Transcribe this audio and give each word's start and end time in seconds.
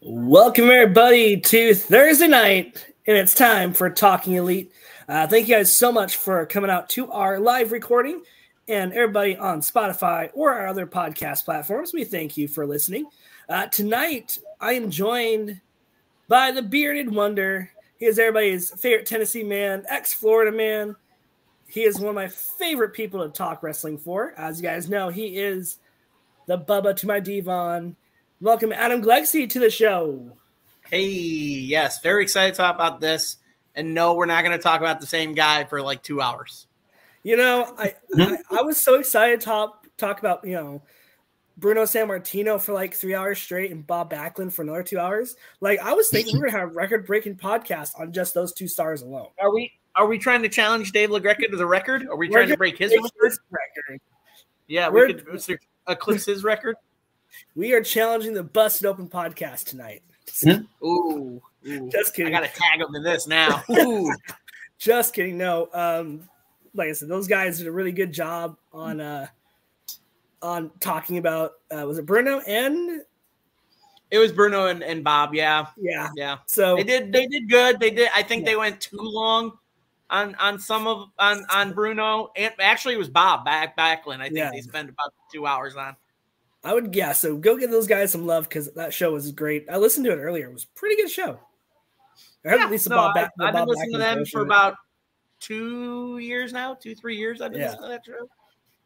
Welcome, 0.00 0.70
everybody, 0.70 1.38
to 1.40 1.74
Thursday 1.74 2.26
night, 2.26 2.86
and 3.06 3.16
it's 3.16 3.34
time 3.34 3.74
for 3.74 3.90
Talking 3.90 4.34
Elite. 4.34 4.72
Uh, 5.06 5.26
thank 5.26 5.46
you 5.46 5.54
guys 5.54 5.76
so 5.76 5.92
much 5.92 6.16
for 6.16 6.46
coming 6.46 6.70
out 6.70 6.88
to 6.90 7.10
our 7.12 7.38
live 7.38 7.70
recording, 7.70 8.22
and 8.66 8.92
everybody 8.94 9.36
on 9.36 9.60
Spotify 9.60 10.30
or 10.32 10.52
our 10.54 10.68
other 10.68 10.86
podcast 10.86 11.44
platforms. 11.44 11.92
We 11.92 12.04
thank 12.04 12.36
you 12.36 12.48
for 12.48 12.66
listening. 12.66 13.06
Uh, 13.48 13.66
tonight, 13.66 14.38
I 14.60 14.72
am 14.72 14.90
joined 14.90 15.60
by 16.28 16.50
the 16.50 16.62
bearded 16.62 17.14
wonder. 17.14 17.70
He 17.98 18.06
is 18.06 18.18
everybody's 18.18 18.70
favorite 18.80 19.06
Tennessee 19.06 19.44
man, 19.44 19.84
ex 19.88 20.12
Florida 20.12 20.50
man. 20.50 20.96
He 21.66 21.84
is 21.84 21.98
one 21.98 22.10
of 22.10 22.14
my 22.14 22.28
favorite 22.28 22.92
people 22.92 23.24
to 23.24 23.30
talk 23.30 23.62
wrestling 23.62 23.98
for. 23.98 24.34
As 24.36 24.60
you 24.60 24.68
guys 24.68 24.88
know, 24.88 25.08
he 25.08 25.38
is 25.38 25.78
the 26.46 26.58
Bubba 26.58 26.96
to 26.96 27.06
my 27.06 27.20
Devon. 27.20 27.96
Welcome, 28.40 28.72
Adam 28.72 29.02
Glegsy, 29.02 29.48
to 29.50 29.58
the 29.58 29.70
show. 29.70 30.32
Hey, 30.90 31.06
yes, 31.06 32.02
very 32.02 32.24
excited 32.24 32.54
to 32.54 32.58
talk 32.58 32.74
about 32.74 33.00
this. 33.00 33.36
And 33.74 33.94
no, 33.94 34.14
we're 34.14 34.26
not 34.26 34.44
going 34.44 34.56
to 34.56 34.62
talk 34.62 34.80
about 34.80 35.00
the 35.00 35.06
same 35.06 35.34
guy 35.34 35.64
for 35.64 35.80
like 35.80 36.02
two 36.02 36.20
hours. 36.20 36.66
You 37.22 37.36
know, 37.36 37.74
I, 37.78 37.94
I, 38.18 38.36
I 38.50 38.62
was 38.62 38.84
so 38.84 38.96
excited 38.96 39.40
to 39.40 39.46
talk 39.46 39.86
talk 39.96 40.18
about 40.18 40.44
you 40.44 40.54
know 40.54 40.82
Bruno 41.56 41.82
Sammartino 41.82 42.60
for 42.60 42.72
like 42.72 42.94
three 42.94 43.14
hours 43.14 43.38
straight 43.38 43.70
and 43.70 43.86
Bob 43.86 44.10
Backlund 44.10 44.52
for 44.52 44.62
another 44.62 44.82
two 44.82 44.98
hours. 44.98 45.36
Like 45.60 45.80
I 45.80 45.92
was 45.92 46.08
thinking 46.08 46.38
we're 46.38 46.46
gonna 46.46 46.58
have 46.58 46.76
record 46.76 47.06
breaking 47.06 47.36
podcast 47.36 47.98
on 47.98 48.12
just 48.12 48.34
those 48.34 48.52
two 48.52 48.68
stars 48.68 49.02
alone. 49.02 49.28
Are 49.40 49.52
we 49.52 49.72
are 49.94 50.06
we 50.06 50.18
trying 50.18 50.42
to 50.42 50.48
challenge 50.48 50.92
Dave 50.92 51.10
LaGreca 51.10 51.50
to 51.50 51.56
the 51.56 51.66
record? 51.66 52.06
Are 52.08 52.16
we 52.16 52.28
trying 52.28 52.48
to 52.48 52.56
break 52.56 52.78
his 52.78 52.92
record? 52.92 53.38
record? 53.50 54.00
Yeah, 54.66 54.88
we 54.88 55.00
we're, 55.00 55.06
could 55.08 55.58
eclipse 55.88 56.26
his 56.26 56.44
record. 56.44 56.76
We 57.54 57.72
are 57.72 57.82
challenging 57.82 58.34
the 58.34 58.42
Busted 58.42 58.84
Open 58.84 59.08
podcast 59.08 59.64
tonight. 59.64 60.02
Ooh, 60.84 61.40
ooh, 61.66 61.88
just 61.90 62.14
kidding. 62.14 62.34
I 62.34 62.40
gotta 62.40 62.52
tag 62.52 62.80
them 62.80 62.94
in 62.94 63.02
this 63.02 63.26
now. 63.26 63.62
Ooh. 63.70 64.12
just 64.78 65.14
kidding. 65.14 65.38
No, 65.38 65.70
um, 65.72 66.28
like 66.74 66.90
I 66.90 66.92
said, 66.92 67.08
those 67.08 67.26
guys 67.26 67.56
did 67.56 67.68
a 67.68 67.72
really 67.72 67.92
good 67.92 68.12
job 68.12 68.58
on 68.70 69.00
uh 69.00 69.28
on 70.42 70.70
talking 70.80 71.18
about 71.18 71.52
uh 71.74 71.86
was 71.86 71.98
it 71.98 72.06
Bruno 72.06 72.40
and 72.40 73.02
it 74.10 74.18
was 74.18 74.30
Bruno 74.30 74.66
and, 74.66 74.82
and 74.82 75.02
Bob, 75.02 75.34
yeah. 75.34 75.66
Yeah. 75.78 76.10
Yeah. 76.14 76.38
So 76.46 76.76
they 76.76 76.84
did 76.84 77.12
they 77.12 77.26
did 77.26 77.48
good. 77.48 77.80
They 77.80 77.90
did 77.90 78.10
I 78.14 78.22
think 78.22 78.44
yeah. 78.44 78.50
they 78.50 78.56
went 78.56 78.80
too 78.80 78.98
long 79.00 79.52
on 80.10 80.34
on 80.34 80.58
some 80.58 80.86
of 80.86 81.08
on 81.18 81.46
on 81.50 81.72
Bruno. 81.72 82.30
And 82.36 82.52
actually 82.60 82.94
it 82.94 82.98
was 82.98 83.08
Bob 83.08 83.44
back 83.46 83.76
Backlund. 83.76 84.20
I 84.20 84.24
think 84.24 84.36
yeah. 84.36 84.50
they 84.52 84.60
spent 84.60 84.90
about 84.90 85.14
two 85.32 85.46
hours 85.46 85.76
on. 85.76 85.96
I 86.62 86.74
would 86.74 86.94
yeah. 86.94 87.12
So 87.12 87.36
go 87.36 87.56
give 87.56 87.70
those 87.70 87.86
guys 87.86 88.12
some 88.12 88.26
love 88.26 88.48
because 88.48 88.70
that 88.72 88.92
show 88.92 89.12
was 89.12 89.32
great. 89.32 89.66
I 89.70 89.78
listened 89.78 90.04
to 90.04 90.12
it 90.12 90.16
earlier. 90.16 90.46
It 90.48 90.52
was 90.52 90.66
pretty 90.66 90.96
good 90.96 91.10
show. 91.10 91.40
I 92.44 92.56
yeah, 92.56 92.64
at 92.64 92.70
least 92.70 92.90
no, 92.90 92.96
Bob, 92.96 93.16
I, 93.16 93.28
I've 93.40 93.54
been 93.54 93.66
listening 93.66 93.92
to 93.92 93.98
them 93.98 94.24
for 94.26 94.42
about 94.42 94.74
two 95.38 96.18
years 96.18 96.52
now, 96.52 96.74
two 96.74 96.94
three 96.94 97.16
years. 97.16 97.40
I've 97.40 97.52
been 97.52 97.62
listening 97.62 97.82
to 97.82 97.88
that 97.88 98.04
show. 98.04 98.28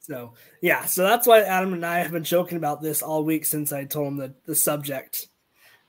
So 0.06 0.34
yeah, 0.62 0.84
so 0.84 1.02
that's 1.02 1.26
why 1.26 1.40
Adam 1.40 1.72
and 1.72 1.84
I 1.84 1.98
have 1.98 2.12
been 2.12 2.22
joking 2.22 2.58
about 2.58 2.80
this 2.80 3.02
all 3.02 3.24
week 3.24 3.44
since 3.44 3.72
I 3.72 3.84
told 3.84 4.06
him 4.06 4.16
the, 4.16 4.34
the 4.44 4.54
subject. 4.54 5.28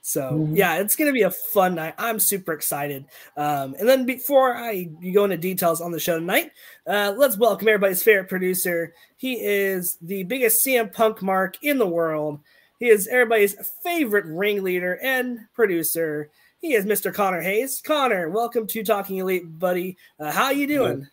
So 0.01 0.31
mm-hmm. 0.31 0.55
yeah, 0.55 0.77
it's 0.77 0.95
gonna 0.95 1.11
be 1.11 1.21
a 1.21 1.29
fun 1.29 1.75
night. 1.75 1.93
I'm 1.99 2.17
super 2.17 2.53
excited. 2.53 3.05
Um, 3.35 3.75
and 3.79 3.87
then 3.87 4.07
before 4.07 4.55
I 4.55 4.89
you 4.99 5.13
go 5.13 5.25
into 5.25 5.37
details 5.37 5.81
on 5.81 5.91
the 5.91 5.99
show 5.99 6.17
tonight, 6.17 6.49
uh, 6.87 7.13
let's 7.15 7.37
welcome 7.37 7.67
everybody's 7.67 8.01
favorite 8.01 8.27
producer. 8.27 8.95
He 9.17 9.35
is 9.35 9.99
the 10.01 10.23
biggest 10.23 10.65
CM 10.65 10.91
Punk 10.91 11.21
mark 11.21 11.57
in 11.61 11.77
the 11.77 11.87
world. 11.87 12.39
He 12.79 12.87
is 12.87 13.07
everybody's 13.07 13.55
favorite 13.83 14.25
ringleader 14.25 14.97
and 15.03 15.41
producer. 15.53 16.31
He 16.59 16.73
is 16.73 16.85
Mr. 16.85 17.13
Connor 17.13 17.41
Hayes. 17.41 17.81
Connor, 17.85 18.31
welcome 18.31 18.65
to 18.65 18.83
Talking 18.83 19.17
Elite, 19.17 19.59
buddy. 19.59 19.95
Uh, 20.19 20.31
how 20.31 20.45
are 20.45 20.53
you 20.53 20.65
doing? 20.65 21.07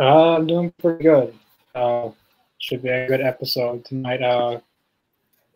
Uh, 0.00 0.36
I'm 0.36 0.48
doing 0.48 0.72
pretty 0.80 1.04
good. 1.04 1.34
Uh, 1.74 2.10
should 2.58 2.82
be 2.82 2.90
a 2.90 3.06
good 3.08 3.20
episode 3.20 3.84
tonight. 3.84 4.22
Uh, 4.22 4.60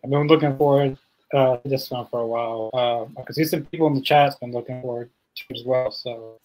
I've 0.03 0.11
been 0.11 0.27
looking 0.27 0.57
forward 0.57 0.97
uh, 1.35 1.59
this 1.65 1.91
one 1.91 2.07
for 2.07 2.21
a 2.21 2.27
while. 2.27 2.71
Uh, 2.73 3.21
I 3.21 3.25
can 3.25 3.35
see 3.35 3.45
some 3.45 3.65
people 3.67 3.87
in 3.89 3.95
the 3.95 4.01
chat's 4.01 4.37
been 4.37 4.53
looking 4.53 4.81
forward 4.83 5.11
to 5.37 5.45
as 5.55 5.63
well. 5.65 5.91
So, 5.91 6.41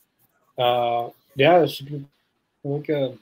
uh, 0.57 1.09
yeah, 1.35 1.59
it 1.59 1.69
should 1.69 1.87
be 1.87 2.05
really 2.63 2.81
good. 2.81 3.17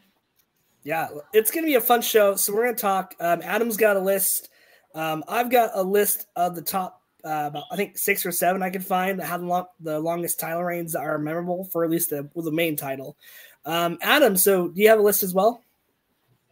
Yeah, 0.83 1.09
it's 1.33 1.51
going 1.51 1.65
to 1.65 1.69
be 1.69 1.75
a 1.75 1.81
fun 1.81 2.01
show. 2.01 2.35
So 2.35 2.53
we're 2.53 2.63
going 2.63 2.75
to 2.75 2.81
talk. 2.81 3.15
Um, 3.19 3.41
Adam's 3.43 3.77
got 3.77 3.97
a 3.97 3.99
list. 3.99 4.49
Um, 4.95 5.23
I've 5.27 5.51
got 5.51 5.71
a 5.75 5.83
list 5.83 6.27
of 6.35 6.55
the 6.55 6.61
top, 6.61 7.01
uh, 7.23 7.45
about 7.47 7.65
I 7.71 7.75
think 7.75 7.97
six 7.97 8.25
or 8.25 8.31
seven 8.31 8.63
I 8.63 8.69
could 8.69 8.85
find 8.85 9.19
that 9.19 9.27
have 9.27 9.41
the, 9.41 9.47
long, 9.47 9.65
the 9.81 9.99
longest 9.99 10.39
title 10.39 10.63
reigns 10.63 10.93
that 10.93 11.01
are 11.01 11.19
memorable 11.19 11.65
for 11.65 11.83
at 11.83 11.91
least 11.91 12.09
the, 12.09 12.27
well, 12.33 12.45
the 12.45 12.51
main 12.51 12.75
title. 12.75 13.17
Um, 13.65 13.97
Adam, 14.01 14.35
so 14.35 14.69
do 14.69 14.81
you 14.81 14.89
have 14.89 14.99
a 14.99 15.03
list 15.03 15.21
as 15.21 15.33
well? 15.33 15.61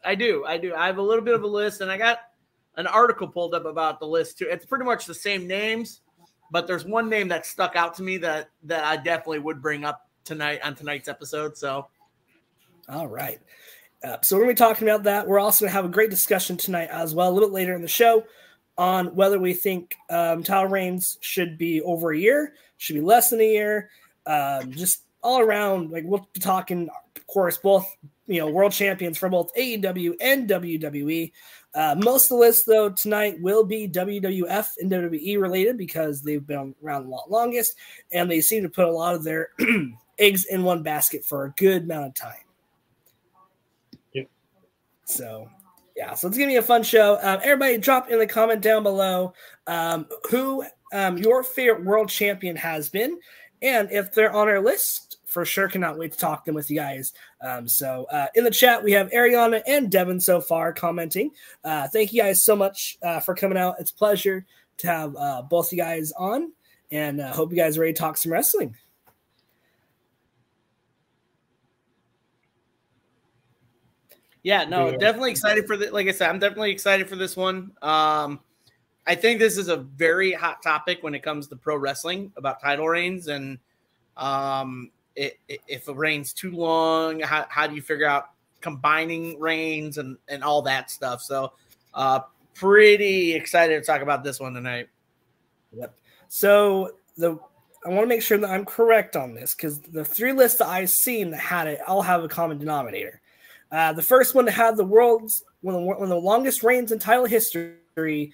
I 0.04 0.16
do. 0.16 0.46
I 0.46 0.58
do. 0.58 0.74
I 0.74 0.88
have 0.88 0.98
a 0.98 1.02
little 1.02 1.24
bit 1.24 1.36
of 1.36 1.44
a 1.44 1.48
list, 1.48 1.82
and 1.82 1.92
I 1.92 1.98
got 1.98 2.20
an 2.76 2.88
article 2.88 3.28
pulled 3.28 3.54
up 3.54 3.66
about 3.66 4.00
the 4.00 4.08
list 4.08 4.38
too. 4.38 4.48
It's 4.50 4.66
pretty 4.66 4.86
much 4.86 5.06
the 5.06 5.14
same 5.14 5.48
names, 5.48 6.02
but 6.52 6.68
there's 6.68 6.86
one 6.86 7.10
name 7.10 7.28
that 7.30 7.46
stuck 7.46 7.76
out 7.76 7.96
to 7.96 8.04
me 8.04 8.18
that 8.18 8.50
that 8.64 8.84
I 8.84 8.98
definitely 8.98 9.40
would 9.40 9.62
bring 9.62 9.84
up 9.84 10.08
tonight 10.24 10.60
on 10.64 10.76
tonight's 10.76 11.08
episode. 11.08 11.58
So, 11.58 11.88
all 12.88 13.08
right. 13.08 13.40
Uh, 14.04 14.18
so 14.22 14.38
we're 14.38 14.44
to 14.44 14.50
be 14.50 14.56
talking 14.56 14.88
about 14.88 15.04
that. 15.04 15.28
We're 15.28 15.40
also 15.40 15.66
to 15.66 15.72
have 15.72 15.86
a 15.86 15.90
great 15.90 16.12
discussion 16.12 16.56
tonight 16.56 16.90
as 16.92 17.16
well, 17.16 17.30
a 17.30 17.34
little 17.34 17.50
bit 17.50 17.56
later 17.56 17.74
in 17.74 17.82
the 17.82 17.88
show, 17.88 18.26
on 18.78 19.16
whether 19.16 19.40
we 19.40 19.54
think 19.54 19.96
um, 20.10 20.44
title 20.44 20.70
reigns 20.70 21.18
should 21.22 21.58
be 21.58 21.82
over 21.82 22.12
a 22.12 22.18
year, 22.18 22.54
should 22.78 22.94
be 22.94 23.02
less 23.02 23.32
than 23.32 23.42
a 23.42 23.52
year, 23.52 23.90
um, 24.28 24.72
just 24.72 25.02
all 25.24 25.40
around. 25.40 25.90
Like 25.90 26.04
we'll 26.06 26.30
be 26.32 26.40
talking, 26.40 26.90
of 27.16 27.28
course, 27.28 27.58
both 27.58 27.88
you 28.28 28.40
know 28.40 28.50
world 28.50 28.74
champions 28.74 29.18
for 29.18 29.30
both 29.30 29.54
AEW 29.56 30.16
and 30.20 30.50
WWE. 30.50 31.32
Uh, 31.74 31.96
most 31.98 32.26
of 32.26 32.30
the 32.30 32.36
list, 32.36 32.66
though, 32.66 32.90
tonight 32.90 33.40
will 33.40 33.64
be 33.64 33.88
WWF 33.88 34.70
and 34.80 34.92
WWE 34.92 35.40
related 35.40 35.78
because 35.78 36.22
they've 36.22 36.46
been 36.46 36.74
around 36.84 37.06
a 37.06 37.10
lot 37.10 37.30
longest, 37.30 37.76
and 38.12 38.30
they 38.30 38.42
seem 38.42 38.64
to 38.64 38.70
put 38.70 38.88
a 38.88 38.92
lot 38.92 39.16
of 39.16 39.24
their 39.24 39.50
eggs 40.20 40.46
in 40.46 40.64
one 40.64 40.84
basket 40.84 41.24
for 41.24 41.46
a 41.46 41.52
good 41.52 41.84
amount 41.84 42.08
of 42.08 42.14
time. 42.16 42.34
Yep. 44.14 44.28
So, 45.06 45.50
yeah, 45.96 46.14
so 46.16 46.28
it's 46.28 46.38
gonna 46.38 46.50
be 46.50 46.56
a 46.58 46.62
fun 46.62 46.84
show. 46.84 47.20
Um, 47.22 47.40
everybody, 47.44 47.78
drop 47.78 48.10
in 48.10 48.20
the 48.20 48.28
comment 48.28 48.62
down 48.62 48.84
below 48.84 49.34
um, 49.68 50.08
who 50.30 50.66
um, 50.94 51.18
your 51.18 51.44
favorite 51.44 51.86
world 51.86 52.10
champion 52.10 52.56
has 52.56 52.90
been, 52.90 53.20
and 53.62 53.90
if 53.92 54.12
they're 54.14 54.36
on 54.36 54.48
our 54.48 54.62
list, 54.62 55.07
for 55.38 55.46
sure 55.46 55.68
cannot 55.68 56.00
wait 56.00 56.12
to 56.12 56.18
talk 56.18 56.46
them 56.46 56.56
with 56.56 56.72
you 56.72 56.76
guys. 56.76 57.14
Um, 57.42 57.68
so 57.68 58.08
uh, 58.12 58.26
in 58.34 58.44
the 58.44 58.50
chat, 58.50 58.84
we 58.84 58.92
have 58.94 59.12
Ariana 59.12 59.62
and 59.68 59.92
Devin 59.92 60.20
so 60.20 60.42
far 60.42 60.74
commenting. 60.74 61.30
Uh, 61.64 61.88
thank 61.88 62.12
you 62.12 62.24
guys 62.24 62.44
so 62.44 62.56
much 62.56 62.98
uh, 63.04 63.20
for 63.20 63.36
coming 63.36 63.56
out. 63.56 63.76
It's 63.80 63.92
a 63.92 63.94
pleasure 63.94 64.48
to 64.78 64.88
have 64.88 65.16
uh, 65.16 65.44
both 65.44 65.72
you 65.72 65.78
guys 65.78 66.12
on, 66.14 66.54
and 66.90 67.22
uh, 67.22 67.32
hope 67.32 67.52
you 67.52 67.56
guys 67.56 67.78
are 67.78 67.82
ready 67.82 67.94
to 67.94 68.00
talk 68.00 68.18
some 68.18 68.32
wrestling. 68.32 68.76
Yeah, 74.42 74.64
no, 74.64 74.90
definitely 74.98 75.30
excited 75.30 75.68
for 75.68 75.78
the. 75.78 75.92
Like 75.92 76.08
I 76.08 76.14
said, 76.14 76.32
I'm 76.32 76.40
definitely 76.40 76.72
excited 76.72 77.08
for 77.08 77.16
this 77.16 77.38
one. 77.38 77.74
Um, 77.84 78.40
I 79.06 79.14
think 79.14 79.40
this 79.40 79.60
is 79.60 79.68
a 79.68 79.78
very 79.78 80.34
hot 80.34 80.64
topic 80.64 81.04
when 81.04 81.14
it 81.14 81.22
comes 81.22 81.48
to 81.50 81.56
pro 81.56 81.78
wrestling 81.78 82.32
about 82.38 82.60
title 82.60 82.88
reigns 82.88 83.28
and 83.28 83.60
um, 84.16 84.90
it, 85.18 85.40
it, 85.48 85.60
if 85.68 85.90
it 85.90 85.96
rains 85.96 86.32
too 86.32 86.52
long, 86.52 87.20
how, 87.20 87.46
how 87.50 87.68
do 87.68 87.76
you 87.76 87.82
figure 87.82 88.08
out 88.08 88.30
combining 88.62 89.40
rains 89.40 89.98
and, 89.98 90.18
and 90.28 90.44
all 90.44 90.62
that 90.62 90.90
stuff? 90.92 91.22
So, 91.22 91.54
uh, 91.94 92.22
pretty 92.54 93.34
excited 93.34 93.80
to 93.80 93.86
talk 93.86 94.02
about 94.02 94.24
this 94.24 94.40
one 94.40 94.54
tonight. 94.54 94.88
Yep. 95.74 95.94
So 96.30 96.92
the 97.18 97.38
I 97.86 97.90
want 97.90 98.02
to 98.02 98.08
make 98.08 98.22
sure 98.22 98.38
that 98.38 98.50
I'm 98.50 98.66
correct 98.66 99.16
on 99.16 99.34
this 99.34 99.56
because 99.56 99.80
the 99.80 100.04
three 100.04 100.34
lists 100.34 100.60
that 100.60 100.68
I've 100.68 100.90
seen 100.90 101.32
that 101.32 101.40
had 101.40 101.68
it 101.68 101.80
all 101.88 102.02
have 102.02 102.24
a 102.24 102.28
common 102.28 102.58
denominator. 102.58 103.22
Uh, 103.72 103.94
the 103.94 104.04
first 104.04 104.36
one 104.36 104.48
had 104.48 104.78
the 104.78 104.84
world's 104.84 105.44
one 105.62 105.76
of 105.76 105.82
the, 105.82 105.88
one 105.88 106.02
of 106.02 106.10
the 106.10 106.16
longest 106.16 106.64
reigns 106.64 106.92
in 106.92 107.00
title 107.00 107.26
history 107.26 108.32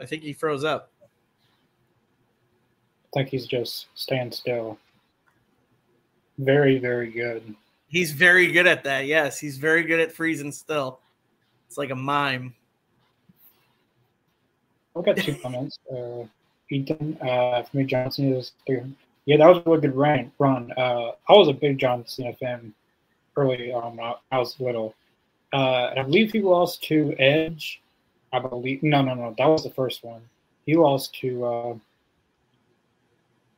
I 0.00 0.06
think 0.06 0.22
he 0.22 0.32
froze 0.32 0.64
up. 0.64 0.90
I 3.12 3.18
think 3.18 3.28
he's 3.28 3.46
just 3.46 3.86
staying 3.94 4.32
still. 4.32 4.78
very, 6.38 6.78
very 6.78 7.10
good. 7.10 7.54
He's 7.88 8.12
very 8.12 8.52
good 8.52 8.66
at 8.66 8.84
that. 8.84 9.06
Yes, 9.06 9.38
he's 9.38 9.58
very 9.58 9.82
good 9.82 9.98
at 9.98 10.12
freezing 10.12 10.52
still. 10.52 11.00
It's 11.66 11.76
like 11.76 11.90
a 11.90 11.96
mime. 11.96 12.54
I've 14.96 15.04
got 15.04 15.16
two 15.16 15.34
comments. 15.36 15.78
Uh, 15.92 16.24
Ethan, 16.72 17.18
uh, 17.20 17.64
for 17.64 17.76
me, 17.76 17.84
John 17.84 18.12
Cena 18.12 18.38
is 18.38 18.52
Yeah, 18.68 19.38
that 19.38 19.46
was 19.46 19.58
a 19.58 19.62
really 19.68 19.80
good 19.80 19.96
run. 19.96 20.30
Run. 20.38 20.72
Uh, 20.76 21.10
I 21.28 21.32
was 21.32 21.48
a 21.48 21.52
big 21.52 21.78
John 21.78 22.06
Cena 22.06 22.32
fan 22.34 22.72
early 23.36 23.72
on 23.72 23.96
when 23.96 24.14
I 24.30 24.38
was 24.38 24.60
little. 24.60 24.94
Uh, 25.52 25.90
I 25.96 26.02
believe 26.02 26.30
he 26.30 26.40
lost 26.40 26.84
to 26.84 27.12
Edge. 27.18 27.80
I 28.32 28.38
believe 28.38 28.82
no, 28.82 29.02
no, 29.02 29.14
no. 29.14 29.34
That 29.38 29.46
was 29.46 29.64
the 29.64 29.70
first 29.70 30.04
one. 30.04 30.22
He 30.66 30.76
lost 30.76 31.14
to. 31.20 31.44
Uh, 31.44 31.74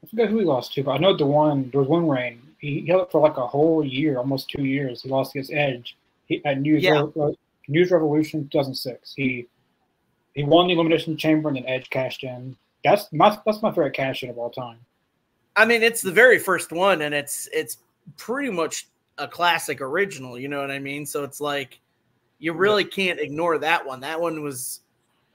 I 0.02 0.06
forget 0.08 0.28
who 0.30 0.38
he 0.38 0.44
lost 0.44 0.72
to, 0.74 0.82
but 0.82 0.92
I 0.92 0.98
know 0.98 1.16
the 1.16 1.26
one. 1.26 1.70
There 1.70 1.80
was 1.80 1.88
one 1.88 2.08
reign. 2.08 2.40
He 2.58 2.86
held 2.86 3.02
it 3.02 3.12
for 3.12 3.20
like 3.20 3.36
a 3.36 3.46
whole 3.46 3.84
year, 3.84 4.18
almost 4.18 4.48
two 4.48 4.64
years. 4.64 5.02
He 5.02 5.08
lost 5.08 5.34
against 5.34 5.52
Edge 5.52 5.96
he, 6.26 6.44
at 6.44 6.60
News 6.60 6.82
yeah. 6.82 7.06
Re- 7.14 7.36
New 7.68 7.78
Year's 7.78 7.90
Revolution 7.90 8.48
2006. 8.50 9.14
He 9.14 9.46
he 10.34 10.44
won 10.44 10.68
the 10.68 10.74
Elimination 10.74 11.16
Chamber, 11.16 11.48
and 11.48 11.58
then 11.58 11.66
Edge 11.66 11.90
cashed 11.90 12.24
in. 12.24 12.56
That's 12.84 13.12
my 13.12 13.38
that's 13.44 13.62
my 13.62 13.70
favorite 13.70 13.94
cash 13.94 14.22
in 14.22 14.30
of 14.30 14.38
all 14.38 14.50
time. 14.50 14.78
I 15.54 15.66
mean, 15.66 15.82
it's 15.82 16.00
the 16.00 16.12
very 16.12 16.38
first 16.38 16.72
one, 16.72 17.02
and 17.02 17.14
it's 17.14 17.48
it's 17.52 17.78
pretty 18.16 18.50
much 18.50 18.86
a 19.18 19.28
classic 19.28 19.80
original. 19.80 20.38
You 20.38 20.48
know 20.48 20.60
what 20.60 20.70
I 20.70 20.78
mean? 20.78 21.04
So 21.04 21.24
it's 21.24 21.40
like 21.40 21.78
you 22.42 22.52
really 22.52 22.84
can't 22.84 23.20
ignore 23.20 23.56
that 23.58 23.86
one. 23.86 24.00
That 24.00 24.20
one 24.20 24.42
was 24.42 24.80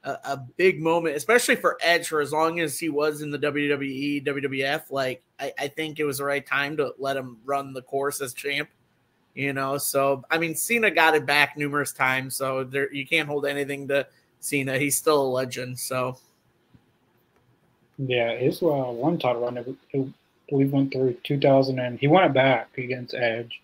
a, 0.04 0.18
a, 0.26 0.38
big 0.58 0.82
moment, 0.82 1.16
especially 1.16 1.56
for 1.56 1.78
Edge 1.82 2.10
for 2.10 2.20
as 2.20 2.34
long 2.34 2.60
as 2.60 2.78
he 2.78 2.90
was 2.90 3.22
in 3.22 3.32
the 3.32 3.40
WWE, 3.40 4.26
WWF. 4.26 4.92
Like 4.92 5.24
I, 5.40 5.54
I 5.58 5.68
think 5.70 6.00
it 6.00 6.04
was 6.04 6.18
the 6.18 6.26
right 6.26 6.46
time 6.46 6.76
to 6.78 6.94
let 7.00 7.16
him 7.16 7.38
run 7.46 7.72
the 7.72 7.82
course 7.82 8.20
as 8.20 8.34
champ. 8.34 8.68
You 9.36 9.54
know, 9.54 9.78
so 9.78 10.26
I 10.30 10.38
mean, 10.38 10.54
Cena 10.54 10.92
got 10.92 11.16
it 11.16 11.26
back 11.26 11.56
numerous 11.56 11.94
times, 11.94 12.36
so 12.36 12.66
there 12.66 12.94
you 12.94 13.08
can't 13.08 13.30
hold 13.30 13.46
anything 13.46 13.88
to 13.88 14.06
Cena. 14.42 14.78
He's 14.78 14.98
still 14.98 15.22
a 15.22 15.30
legend. 15.30 15.80
So 15.80 16.18
yeah, 17.98 18.36
his 18.36 18.62
uh, 18.62 18.66
one 18.66 19.18
title 19.18 19.44
run, 19.44 19.78
we 20.52 20.66
went 20.66 20.92
through 20.92 21.16
2000 21.24 21.80
and 21.80 22.00
he 22.00 22.08
won 22.08 22.26
it 22.26 22.34
back 22.34 22.78
against 22.78 23.14
Edge. 23.14 23.62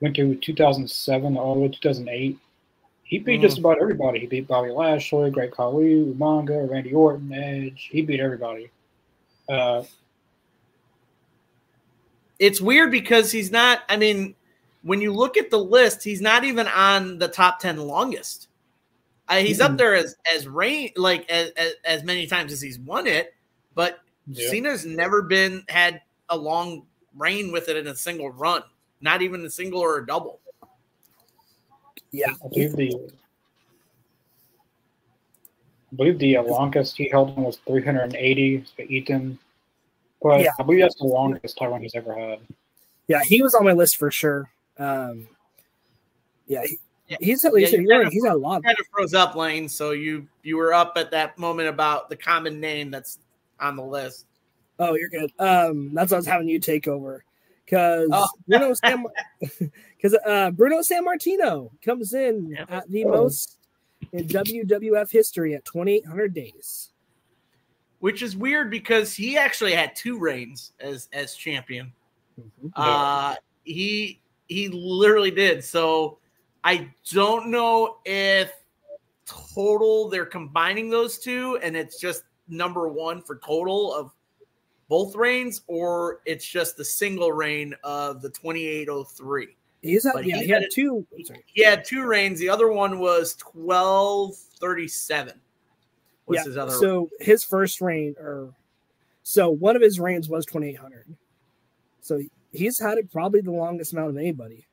Went 0.00 0.14
through 0.14 0.36
2007 0.36 1.36
all 1.36 1.54
the 1.54 1.60
way 1.60 1.68
to 1.68 1.80
2008. 1.80 2.38
He 3.14 3.20
beat 3.20 3.38
mm. 3.38 3.42
just 3.42 3.58
about 3.58 3.80
everybody. 3.80 4.18
He 4.18 4.26
beat 4.26 4.48
Bobby 4.48 4.72
Lashley, 4.72 5.30
Great 5.30 5.52
Khali, 5.52 6.12
Umaga, 6.12 6.68
Randy 6.68 6.92
Orton, 6.92 7.32
Edge. 7.32 7.88
He 7.92 8.02
beat 8.02 8.18
everybody. 8.18 8.72
Uh, 9.48 9.84
it's 12.40 12.60
weird 12.60 12.90
because 12.90 13.30
he's 13.30 13.52
not. 13.52 13.82
I 13.88 13.98
mean, 13.98 14.34
when 14.82 15.00
you 15.00 15.12
look 15.12 15.36
at 15.36 15.48
the 15.48 15.60
list, 15.60 16.02
he's 16.02 16.20
not 16.20 16.42
even 16.42 16.66
on 16.66 17.18
the 17.18 17.28
top 17.28 17.60
ten 17.60 17.76
longest. 17.76 18.48
Uh, 19.28 19.36
he's 19.36 19.60
mm-hmm. 19.60 19.74
up 19.74 19.78
there 19.78 19.94
as 19.94 20.16
as 20.34 20.48
rain 20.48 20.90
like 20.96 21.30
as, 21.30 21.50
as, 21.50 21.74
as 21.84 22.02
many 22.02 22.26
times 22.26 22.52
as 22.52 22.60
he's 22.60 22.80
won 22.80 23.06
it, 23.06 23.32
but 23.76 24.00
yeah. 24.26 24.50
Cena's 24.50 24.84
never 24.84 25.22
been 25.22 25.62
had 25.68 26.02
a 26.30 26.36
long 26.36 26.82
reign 27.16 27.52
with 27.52 27.68
it 27.68 27.76
in 27.76 27.86
a 27.86 27.94
single 27.94 28.30
run, 28.30 28.64
not 29.00 29.22
even 29.22 29.44
a 29.44 29.50
single 29.50 29.78
or 29.78 29.98
a 29.98 30.06
double. 30.06 30.40
Yeah, 32.14 32.32
I 32.44 32.48
believe 32.48 32.76
the 32.76 32.94
I 35.92 35.96
believe 35.96 36.18
the 36.20 36.38
longest 36.38 36.96
he 36.96 37.08
held 37.08 37.36
was 37.36 37.58
380 37.66 38.64
for 38.76 38.82
Ethan, 38.82 39.36
but 40.22 40.42
yeah. 40.42 40.50
I 40.60 40.62
believe 40.62 40.82
that's 40.82 40.94
the 40.94 41.06
longest 41.06 41.58
title 41.58 41.76
he's 41.78 41.96
ever 41.96 42.14
had. 42.14 42.38
Yeah, 43.08 43.20
he 43.24 43.42
was 43.42 43.56
on 43.56 43.64
my 43.64 43.72
list 43.72 43.96
for 43.96 44.12
sure. 44.12 44.48
Um, 44.78 45.26
yeah, 46.46 46.62
he, 46.64 46.78
yeah. 47.08 47.16
he's 47.20 47.44
at 47.44 47.52
least 47.52 47.72
yeah, 47.72 47.80
you're 47.80 48.04
right, 48.04 48.12
he's 48.12 48.22
got 48.22 48.36
a 48.36 48.38
lot. 48.38 48.62
Kind 48.62 48.76
of 48.78 48.86
froze 48.92 49.12
up, 49.12 49.34
Lane. 49.34 49.68
So 49.68 49.90
you 49.90 50.28
you 50.44 50.56
were 50.56 50.72
up 50.72 50.92
at 50.94 51.10
that 51.10 51.36
moment 51.36 51.68
about 51.68 52.08
the 52.08 52.16
common 52.16 52.60
name 52.60 52.92
that's 52.92 53.18
on 53.58 53.74
the 53.74 53.84
list. 53.84 54.26
Oh, 54.78 54.94
you're 54.94 55.08
good. 55.08 55.32
Um, 55.40 55.92
that's 55.92 56.12
what 56.12 56.18
I 56.18 56.20
was 56.20 56.26
having 56.26 56.48
you 56.48 56.60
take 56.60 56.86
over 56.86 57.24
because 57.64 58.08
oh. 58.12 58.28
Bruno 58.48 58.74
San 58.74 59.04
because 59.96 60.14
uh, 60.26 60.50
Bruno 60.50 60.80
Sammartino 60.80 61.70
comes 61.82 62.14
in 62.14 62.50
yep. 62.50 62.70
at 62.70 62.90
the 62.90 63.04
most 63.04 63.58
in 64.12 64.26
WWF 64.26 65.10
history 65.10 65.54
at 65.54 65.64
2,800 65.64 66.34
days, 66.34 66.90
which 68.00 68.22
is 68.22 68.36
weird 68.36 68.70
because 68.70 69.14
he 69.14 69.36
actually 69.36 69.72
had 69.72 69.96
two 69.96 70.18
reigns 70.18 70.72
as 70.80 71.08
as 71.12 71.34
champion. 71.34 71.92
Mm-hmm. 72.40 72.68
Uh, 72.76 73.36
he 73.64 74.20
he 74.48 74.68
literally 74.68 75.30
did. 75.30 75.64
So 75.64 76.18
I 76.62 76.90
don't 77.10 77.50
know 77.50 77.98
if 78.04 78.52
total 79.26 80.08
they're 80.08 80.26
combining 80.26 80.90
those 80.90 81.18
two 81.18 81.58
and 81.62 81.76
it's 81.76 81.98
just 81.98 82.24
number 82.46 82.88
one 82.88 83.22
for 83.22 83.38
total 83.38 83.94
of 83.94 84.12
both 84.94 85.16
reigns, 85.16 85.62
or 85.66 86.20
it's 86.24 86.46
just 86.46 86.76
the 86.76 86.84
single 86.84 87.32
reign 87.32 87.74
of 87.82 88.22
the 88.22 88.30
2803. 88.30 89.56
He's 89.82 90.04
had, 90.04 90.24
yeah, 90.24 90.36
he, 90.36 90.44
he 90.44 90.48
had, 90.52 90.62
had 90.62 90.70
two. 90.72 91.04
He 91.46 91.64
had 91.64 91.84
two 91.84 92.04
reigns. 92.06 92.38
The 92.38 92.48
other 92.48 92.68
one 92.68 93.00
was 93.00 93.36
1237. 93.42 95.32
yeah, 96.30 96.44
his 96.44 96.56
other 96.56 96.70
so 96.70 96.98
reign. 96.98 97.08
his 97.18 97.42
first 97.42 97.80
reign, 97.80 98.14
or 98.20 98.54
so 99.24 99.50
one 99.50 99.74
of 99.74 99.82
his 99.82 99.98
reigns 99.98 100.28
was 100.28 100.46
2800. 100.46 101.06
So 102.00 102.20
he's 102.52 102.78
had 102.78 102.96
it 102.96 103.10
probably 103.10 103.40
the 103.40 103.50
longest 103.50 103.94
amount 103.94 104.10
of 104.10 104.16
anybody. 104.16 104.64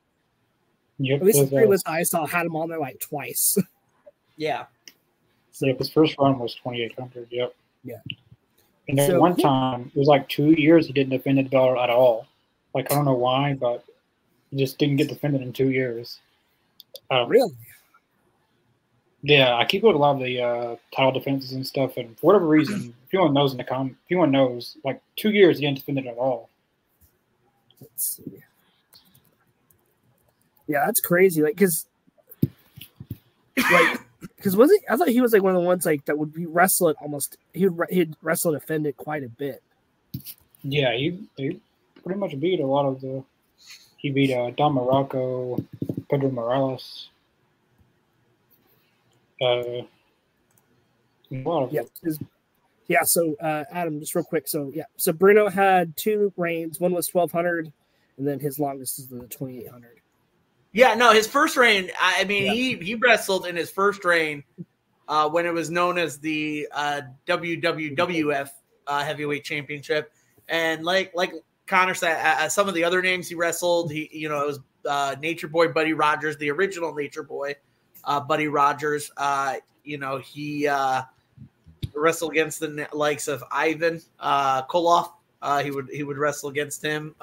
Yep, 1.00 1.20
At 1.20 1.26
least 1.26 1.40
the 1.40 1.48
three 1.48 1.66
list 1.66 1.90
I 1.90 2.04
saw 2.04 2.28
had 2.28 2.46
him 2.46 2.56
on 2.56 2.70
there 2.70 2.80
like 2.80 3.00
twice. 3.00 3.58
yeah. 4.38 4.66
So 5.50 5.66
yep, 5.66 5.80
his 5.80 5.90
first 5.90 6.16
run 6.20 6.38
was 6.38 6.54
2800. 6.54 7.28
Yep. 7.32 7.56
Yeah. 7.84 7.96
And 8.92 9.00
then 9.00 9.12
so 9.12 9.20
one 9.22 9.38
time, 9.38 9.90
it 9.96 9.98
was 9.98 10.10
like 10.10 10.28
two 10.28 10.52
years 10.52 10.86
he 10.86 10.92
didn't 10.92 11.12
defend 11.12 11.38
the 11.38 11.44
belt 11.44 11.78
at 11.78 11.90
all. 11.90 12.28
Like 12.76 12.92
I 12.92 12.96
don't 12.96 13.06
know 13.06 13.14
why, 13.14 13.54
but 13.54 13.86
he 14.50 14.58
just 14.58 14.78
didn't 14.78 14.98
get 14.98 15.08
defended 15.08 15.42
in 15.42 15.54
two 15.54 15.70
years. 15.70 16.20
Um, 17.10 17.30
really? 17.30 17.54
Yeah, 19.24 19.56
I 19.56 19.64
keep 19.64 19.84
going 19.84 19.94
to 19.94 19.98
a 19.98 20.02
lot 20.02 20.18
of 20.18 20.20
the 20.20 20.42
uh, 20.42 20.76
title 20.94 21.14
defenses 21.14 21.54
and 21.54 21.66
stuff, 21.66 21.96
and 21.96 22.20
for 22.20 22.26
whatever 22.28 22.48
reason, 22.48 22.94
if 23.08 23.14
anyone 23.14 23.34
knows 23.34 23.54
in 23.54 23.58
the 23.60 23.64
com, 23.64 23.92
if 23.92 24.12
anyone 24.12 24.32
knows, 24.32 24.76
like 24.84 25.02
two 25.16 25.32
years 25.32 25.58
he 25.58 25.66
didn't 25.66 25.78
defend 25.78 26.00
it 26.00 26.08
at 26.08 26.18
all. 26.18 26.50
Let's 27.80 28.18
see. 28.18 28.44
Yeah, 30.68 30.86
that's 30.86 31.00
crazy. 31.00 31.42
Like, 31.42 31.56
cause, 31.56 31.86
like 33.72 34.02
because 34.42 34.58
was 34.58 34.72
it? 34.72 34.82
I 34.90 34.98
thought 34.98 35.10
he 35.10 35.22
was 35.22 35.34
like 35.34 35.44
one 35.44 35.56
of 35.56 35.62
the 35.62 35.68
ones 35.68 35.86
like 35.86 36.06
that 36.06 36.18
would 36.18 36.34
be 36.34 36.48
wrestle 36.48 36.90
it 36.90 36.98
almost. 37.00 37.38
He 37.54 37.68
would 37.68 37.88
he'd 37.92 38.16
wrestle 38.24 38.54
defend 38.54 38.88
it 38.88 38.98
quite 38.98 39.24
a 39.24 39.30
bit. 39.30 39.62
Yeah, 40.64 40.96
he, 40.96 41.28
he 41.38 41.60
pretty 42.04 42.20
much 42.20 42.40
beat 42.40 42.60
a 42.60 42.66
lot 42.66 42.88
of 42.88 43.02
the. 43.02 43.24
He 43.98 44.10
beat 44.10 44.34
uh, 44.34 44.50
Don 44.58 44.74
Muraco, 44.74 45.64
Pedro 46.10 46.32
Morales. 46.32 47.10
Uh, 49.40 49.84
yeah, 51.30 51.82
yeah. 52.88 53.04
So 53.04 53.36
uh, 53.36 53.66
Adam, 53.72 54.00
just 54.00 54.16
real 54.16 54.24
quick. 54.24 54.48
So 54.48 54.72
yeah, 54.74 54.86
so 54.98 55.14
Bruno 55.14 55.50
had 55.50 55.96
two 55.96 56.34
reigns. 56.36 56.80
One 56.80 56.94
was 56.94 57.08
twelve 57.08 57.32
hundred, 57.32 57.72
and 58.18 58.28
then 58.28 58.40
his 58.40 58.60
longest 58.60 58.98
is 58.98 59.08
the 59.08 59.28
twenty 59.28 59.60
eight 59.60 59.70
hundred. 59.70 60.01
Yeah, 60.74 60.94
no, 60.94 61.12
his 61.12 61.28
first 61.28 61.58
reign. 61.58 61.92
I 62.00 62.24
mean, 62.24 62.46
yeah. 62.46 62.54
he 62.54 62.76
he 62.76 62.96
wrestled 62.96 63.46
in 63.46 63.56
his 63.56 63.70
first 63.70 64.06
reign 64.06 64.44
uh, 65.08 65.28
when 65.30 65.46
it 65.46 65.54
was 65.54 65.70
known 65.70 65.98
as 65.98 66.18
the 66.20 66.68
uh, 66.72 67.02
WWWF 67.28 68.50
uh, 68.88 69.04
Heavyweight 69.04 69.44
Championship, 69.44 70.14
and 70.48 70.86
like 70.86 71.12
like 71.14 71.34
Connor 71.68 71.94
said, 71.94 72.16
uh, 72.26 72.44
uh, 72.46 72.50
some 72.50 72.70
of 72.70 72.74
the 72.74 72.86
other 72.86 73.02
names 73.02 73.28
he 73.28 73.36
wrestled, 73.36 73.92
he 73.92 74.10
you 74.14 74.30
know 74.30 74.44
it 74.44 74.48
was 74.48 74.60
uh, 74.88 75.16
Nature 75.20 75.50
Boy 75.50 75.68
Buddy 75.68 75.92
Rogers, 75.92 76.38
the 76.38 76.50
original 76.50 76.94
Nature 76.94 77.24
Boy, 77.24 77.56
Buddy 78.06 78.48
Rogers. 78.48 79.12
you 79.84 79.98
know 79.98 80.20
he 80.20 80.70
wrestled 81.94 82.32
against 82.32 82.62
the 82.62 82.88
likes 82.94 83.28
of 83.28 83.44
Ivan 83.52 84.02
Koloff. 84.22 85.12
he 85.64 85.72
would 85.72 85.90
he 85.92 86.04
would 86.04 86.18
wrestle 86.18 86.48
against 86.48 86.82
him. 86.82 87.14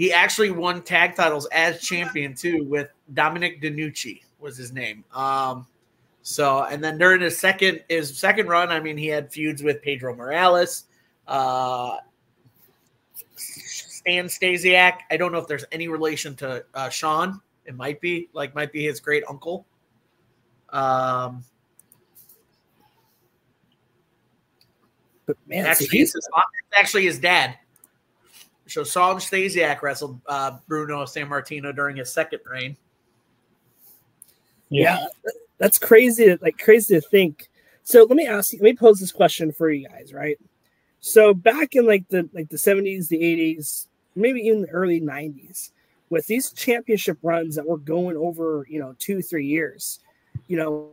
He 0.00 0.14
actually 0.14 0.50
won 0.50 0.80
tag 0.80 1.14
titles 1.14 1.46
as 1.52 1.82
champion 1.82 2.32
too 2.32 2.64
with 2.64 2.88
Dominic 3.12 3.60
DeNucci 3.60 4.22
was 4.38 4.56
his 4.56 4.72
name. 4.72 5.04
Um, 5.14 5.66
so 6.22 6.62
and 6.62 6.82
then 6.82 6.96
during 6.96 7.20
his 7.20 7.36
second 7.36 7.84
his 7.86 8.16
second 8.16 8.48
run, 8.48 8.70
I 8.70 8.80
mean, 8.80 8.96
he 8.96 9.08
had 9.08 9.30
feuds 9.30 9.62
with 9.62 9.82
Pedro 9.82 10.16
Morales, 10.16 10.84
uh, 11.28 11.98
Stan 13.36 14.24
Stasiak. 14.24 15.00
I 15.10 15.18
don't 15.18 15.32
know 15.32 15.38
if 15.38 15.46
there's 15.46 15.66
any 15.70 15.88
relation 15.88 16.34
to 16.36 16.64
uh, 16.72 16.88
Sean. 16.88 17.38
It 17.66 17.76
might 17.76 18.00
be 18.00 18.30
like 18.32 18.54
might 18.54 18.72
be 18.72 18.86
his 18.86 19.00
great 19.00 19.22
uncle. 19.28 19.66
Um, 20.70 21.44
but 25.26 25.36
man, 25.46 25.66
actually, 25.66 25.88
so 25.88 25.90
he's, 25.92 26.16
actually 26.74 27.04
his 27.04 27.18
dad. 27.18 27.58
So 28.70 28.84
Saul 28.84 29.16
Stasiak 29.16 29.82
wrestled 29.82 30.20
uh, 30.26 30.58
Bruno 30.68 31.04
Sammartino 31.04 31.74
during 31.74 31.96
his 31.96 32.12
second 32.12 32.40
reign. 32.50 32.76
Yeah. 34.68 35.00
yeah, 35.00 35.32
that's 35.58 35.78
crazy. 35.78 36.36
Like 36.40 36.58
crazy 36.58 36.94
to 36.94 37.00
think. 37.00 37.48
So 37.82 38.04
let 38.04 38.16
me 38.16 38.26
ask 38.26 38.52
you. 38.52 38.60
Let 38.60 38.70
me 38.70 38.76
pose 38.76 39.00
this 39.00 39.12
question 39.12 39.52
for 39.52 39.70
you 39.70 39.88
guys. 39.88 40.12
Right. 40.12 40.38
So 41.00 41.34
back 41.34 41.74
in 41.74 41.86
like 41.86 42.08
the 42.08 42.28
like 42.32 42.48
the 42.48 42.58
seventies, 42.58 43.08
the 43.08 43.22
eighties, 43.22 43.88
maybe 44.14 44.40
even 44.42 44.62
the 44.62 44.70
early 44.70 45.00
nineties, 45.00 45.72
with 46.08 46.26
these 46.26 46.52
championship 46.52 47.18
runs 47.22 47.56
that 47.56 47.66
were 47.66 47.78
going 47.78 48.16
over, 48.16 48.66
you 48.68 48.78
know, 48.78 48.94
two 48.98 49.22
three 49.22 49.46
years, 49.46 49.98
you 50.46 50.56
know, 50.56 50.90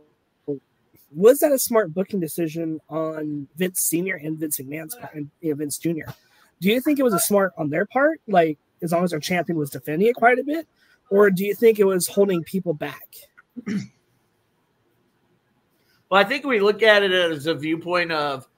was 1.14 1.40
that 1.40 1.52
a 1.52 1.58
smart 1.58 1.94
booking 1.94 2.20
decision 2.20 2.80
on 2.88 3.46
Vince 3.56 3.80
Senior 3.80 4.16
and 4.16 4.38
Vince 4.38 4.58
McMahon's 4.58 4.96
and 5.14 5.30
you 5.40 5.50
know, 5.50 5.56
Vince 5.56 5.78
Junior? 5.78 6.12
Do 6.60 6.68
you 6.68 6.80
think 6.80 6.98
it 6.98 7.02
was 7.02 7.14
a 7.14 7.20
smart 7.20 7.52
on 7.56 7.70
their 7.70 7.86
part, 7.86 8.20
like 8.26 8.58
as 8.82 8.92
long 8.92 9.04
as 9.04 9.10
their 9.10 9.20
champion 9.20 9.58
was 9.58 9.70
defending 9.70 10.08
it 10.08 10.16
quite 10.16 10.38
a 10.38 10.44
bit, 10.44 10.66
or 11.10 11.30
do 11.30 11.44
you 11.44 11.54
think 11.54 11.78
it 11.78 11.84
was 11.84 12.06
holding 12.06 12.42
people 12.44 12.74
back? 12.74 13.08
Well, 16.10 16.20
I 16.20 16.24
think 16.24 16.44
we 16.44 16.58
look 16.58 16.82
at 16.82 17.02
it 17.02 17.12
as 17.12 17.46
a 17.46 17.54
viewpoint 17.54 18.12
of 18.12 18.48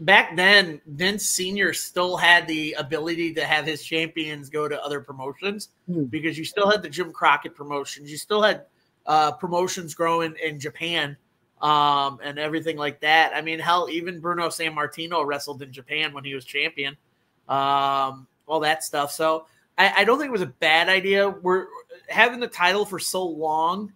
back 0.00 0.36
then, 0.36 0.80
Vince 0.86 1.24
Senior 1.24 1.72
still 1.72 2.16
had 2.16 2.46
the 2.46 2.74
ability 2.74 3.34
to 3.34 3.44
have 3.44 3.66
his 3.66 3.82
champions 3.82 4.48
go 4.48 4.68
to 4.68 4.82
other 4.82 5.00
promotions 5.00 5.70
hmm. 5.86 6.04
because 6.04 6.38
you 6.38 6.44
still 6.44 6.70
had 6.70 6.82
the 6.82 6.88
Jim 6.88 7.12
Crockett 7.12 7.54
promotions, 7.54 8.10
you 8.10 8.16
still 8.16 8.42
had 8.42 8.64
uh, 9.06 9.32
promotions 9.32 9.94
growing 9.94 10.34
in 10.42 10.58
Japan 10.58 11.16
um, 11.62 12.18
and 12.22 12.38
everything 12.38 12.76
like 12.76 13.00
that. 13.00 13.32
I 13.34 13.42
mean, 13.42 13.58
hell, 13.58 13.88
even 13.90 14.20
Bruno 14.20 14.48
Sammartino 14.48 15.24
wrestled 15.24 15.62
in 15.62 15.72
Japan 15.72 16.12
when 16.12 16.24
he 16.24 16.34
was 16.34 16.44
champion, 16.44 16.96
um, 17.50 18.28
all 18.46 18.60
that 18.60 18.84
stuff. 18.84 19.10
So 19.10 19.46
I, 19.76 19.92
I, 19.98 20.04
don't 20.04 20.18
think 20.18 20.28
it 20.28 20.32
was 20.32 20.40
a 20.40 20.46
bad 20.46 20.88
idea. 20.88 21.28
We're 21.28 21.66
having 22.08 22.38
the 22.38 22.46
title 22.46 22.86
for 22.86 23.00
so 23.00 23.26
long. 23.26 23.92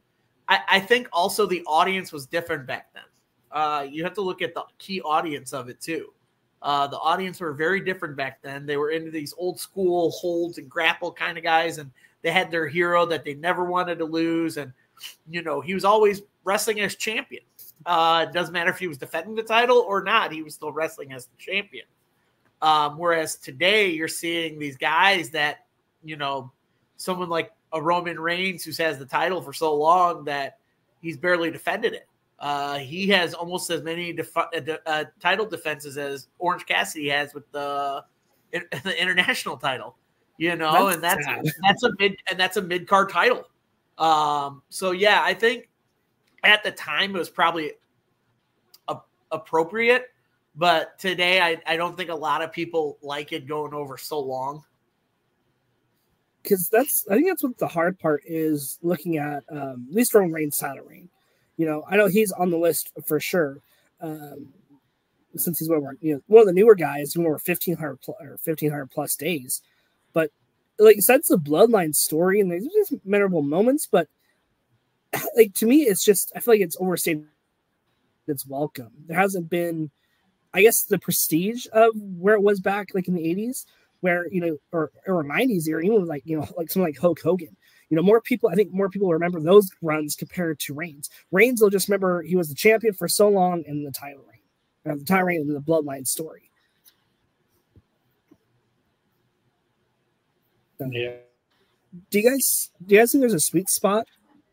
I, 0.49 0.61
I 0.68 0.80
think 0.80 1.08
also 1.12 1.46
the 1.46 1.62
audience 1.64 2.12
was 2.12 2.26
different 2.26 2.66
back 2.66 2.92
then. 2.92 3.04
Uh, 3.52 3.87
you 3.88 4.02
have 4.02 4.14
to 4.14 4.20
look 4.20 4.42
at 4.42 4.54
the 4.54 4.64
key 4.78 5.00
audience 5.00 5.52
of 5.52 5.68
it 5.68 5.80
too. 5.80 6.12
Uh, 6.62 6.88
the 6.88 6.99
audience 6.99 7.40
were 7.40 7.52
very 7.52 7.80
different 7.80 8.16
back 8.16 8.42
then. 8.42 8.66
They 8.66 8.76
were 8.76 8.90
into 8.90 9.11
these 9.11 9.32
old 9.38 9.61
school 9.61 10.11
holds 10.11 10.58
and 10.58 10.68
grapple 10.68 11.12
kind 11.12 11.38
of 11.38 11.44
guys, 11.44 11.78
and 11.78 11.90
they 12.23 12.30
had 12.32 12.50
their 12.50 12.66
hero 12.66 13.06
that 13.06 13.25
they 13.25 13.34
never 13.34 13.64
wanted 13.64 13.99
to 13.99 14.04
lose. 14.04 14.56
And 14.56 14.73
you 15.30 15.42
know, 15.42 15.61
he 15.61 15.75
was 15.75 15.84
always 15.84 16.23
wrestling 16.42 16.80
as 16.80 16.96
champion. 16.96 17.44
Uh, 17.87 18.26
it 18.28 18.32
doesn't 18.32 18.52
matter 18.52 18.70
if 18.70 18.78
he 18.78 18.88
was 18.88 18.99
defending 18.99 19.34
the 19.34 19.42
title 19.42 19.84
or 19.87 20.02
not, 20.02 20.32
he 20.32 20.42
was 20.42 20.54
still 20.54 20.73
wrestling 20.73 21.12
as 21.12 21.26
the 21.26 21.37
champion. 21.38 21.84
Um, 22.64 22.97
whereas 22.97 23.37
today, 23.37 23.90
you're 23.90 24.09
seeing 24.09 24.59
these 24.59 24.78
guys 24.78 25.28
that, 25.30 25.66
you 26.02 26.16
know, 26.16 26.50
someone 26.97 27.28
like 27.28 27.52
a 27.75 27.83
Roman 27.83 28.18
Reigns 28.18 28.64
who's 28.64 28.78
has 28.78 28.99
the 28.99 29.04
title 29.04 29.42
for 29.42 29.52
so 29.52 29.75
long 29.75 30.25
that 30.25 30.59
he's 31.02 31.18
barely 31.18 31.50
defended 31.50 31.92
it. 31.92 32.09
Uh, 32.38 32.78
he 32.78 33.06
has 33.09 33.35
almost 33.35 33.68
as 33.68 33.83
many 33.83 34.14
def- 34.14 34.35
uh, 34.35 34.49
uh, 34.87 35.04
title 35.21 35.44
defenses 35.44 35.99
as 35.99 36.28
Orange 36.38 36.64
Cassidy 36.64 37.11
has 37.11 37.35
with 37.35 37.44
the, 37.52 38.02
the 38.52 38.99
international 38.99 39.59
title. 39.59 39.97
You 40.38 40.56
know, 40.56 40.87
that's 40.87 40.94
and 40.94 41.04
that's 41.04 41.25
sad. 41.26 41.44
that's 41.68 41.83
a 41.83 41.90
mid 41.99 42.16
and 42.30 42.40
that's 42.40 42.56
a 42.56 42.62
mid 42.62 42.88
card 42.88 43.11
title. 43.11 43.44
Um, 43.99 44.62
so 44.71 44.92
yeah, 44.92 45.21
I 45.23 45.35
think 45.35 45.68
at 46.42 46.64
the 46.64 46.73
time 46.73 47.14
it 47.14 47.18
was 47.18 47.28
probably 47.28 47.73
a- 48.88 48.97
appropriate, 49.30 50.13
but 50.54 50.99
today 50.99 51.40
I, 51.40 51.61
I 51.66 51.76
don't 51.76 51.96
think 51.96 52.11
a 52.11 52.14
lot 52.14 52.42
of 52.42 52.52
people 52.52 52.99
like 53.02 53.32
it 53.32 53.46
going 53.46 53.75
over 53.75 53.96
so 53.96 54.20
long. 54.20 54.64
Because 56.42 56.68
that's 56.68 57.06
I 57.11 57.14
think 57.14 57.28
that's 57.28 57.42
what 57.42 57.56
the 57.58 57.66
hard 57.68 57.99
part 57.99 58.23
is 58.26 58.78
looking 58.82 59.16
at 59.16 59.44
um, 59.50 59.87
at 59.88 59.94
least 59.94 60.14
Roman 60.14 60.32
Reigns' 60.32 60.58
title 60.58 60.84
reign. 60.84 61.08
You 61.56 61.66
know, 61.66 61.84
I 61.88 61.96
know 61.96 62.06
he's 62.06 62.32
on 62.32 62.50
the 62.50 62.58
list 62.58 62.92
for 63.06 63.18
sure. 63.18 63.61
Um, 64.00 64.52
since 65.37 65.58
he's 65.58 65.68
one 65.68 65.78
of 65.78 65.84
our, 65.84 65.96
you 66.00 66.14
know 66.14 66.20
one 66.26 66.42
of 66.42 66.46
the 66.46 66.52
newer 66.52 66.75
guys, 66.75 67.16
one 67.16 67.26
over 67.26 67.38
fifteen 67.38 67.76
hundred 67.76 67.99
or 68.06 68.38
fifteen 68.42 68.70
hundred 68.70 68.90
plus 68.90 69.16
days. 69.16 69.62
But 70.12 70.30
like 70.78 70.99
that's 71.06 71.28
the 71.28 71.38
bloodline 71.38 71.94
story, 71.94 72.40
and 72.40 72.50
there's 72.50 72.66
just 72.66 72.94
memorable 73.04 73.42
moments. 73.42 73.88
But 73.90 74.08
like 75.37 75.54
to 75.54 75.66
me, 75.66 75.82
it's 75.82 76.04
just 76.04 76.30
I 76.37 76.40
feel 76.40 76.54
like 76.54 76.61
it's 76.61 76.76
overstated. 76.78 77.26
It's 78.26 78.46
welcome. 78.46 78.90
There 79.06 79.18
hasn't 79.18 79.50
been, 79.50 79.90
I 80.54 80.62
guess, 80.62 80.84
the 80.84 80.99
prestige 80.99 81.66
of 81.73 81.92
where 81.96 82.37
it 82.37 82.42
was 82.42 82.61
back 82.61 82.88
like 82.94 83.08
in 83.08 83.14
the 83.14 83.23
'80s, 83.23 83.66
where 84.00 84.28
you 84.28 84.40
know, 84.40 84.56
or 84.73 84.92
or 85.06 85.25
'90s, 85.25 85.68
or 85.68 85.80
even 85.80 86.06
like 86.06 86.23
you 86.25 86.38
know, 86.38 86.46
like 86.56 86.70
someone 86.70 86.90
like 86.90 86.99
Hulk 86.99 87.20
Hogan. 87.20 87.56
You 87.90 87.96
know, 87.96 88.02
more 88.02 88.20
people. 88.20 88.49
I 88.49 88.54
think 88.54 88.73
more 88.73 88.88
people 88.88 89.12
remember 89.12 89.40
those 89.40 89.68
runs 89.82 90.14
compared 90.14 90.58
to 90.61 90.75
Reigns. 90.75 91.11
Reigns 91.32 91.61
will 91.61 91.70
just 91.70 91.88
remember 91.88 92.23
he 92.23 92.37
was 92.37 92.49
the 92.49 92.54
champion 92.54 92.94
for 92.94 93.08
so 93.08 93.28
long 93.28 93.62
in 93.66 93.82
the 93.82 93.90
title 93.90 94.25
reign, 94.30 94.92
uh, 94.92 94.96
the 94.96 95.04
title 95.04 95.26
reign 95.26 95.40
and 95.40 95.54
the 95.54 95.61
Bloodline 95.61 96.06
story. 96.06 96.50
Yeah. 100.80 101.16
Do 102.11 102.20
you 102.20 102.30
guys 102.30 102.70
do 102.84 102.94
you 102.94 103.00
guys 103.00 103.12
think 103.12 103.23
there's 103.23 103.34
a 103.34 103.40
sweet 103.40 103.68
spot 103.68 104.06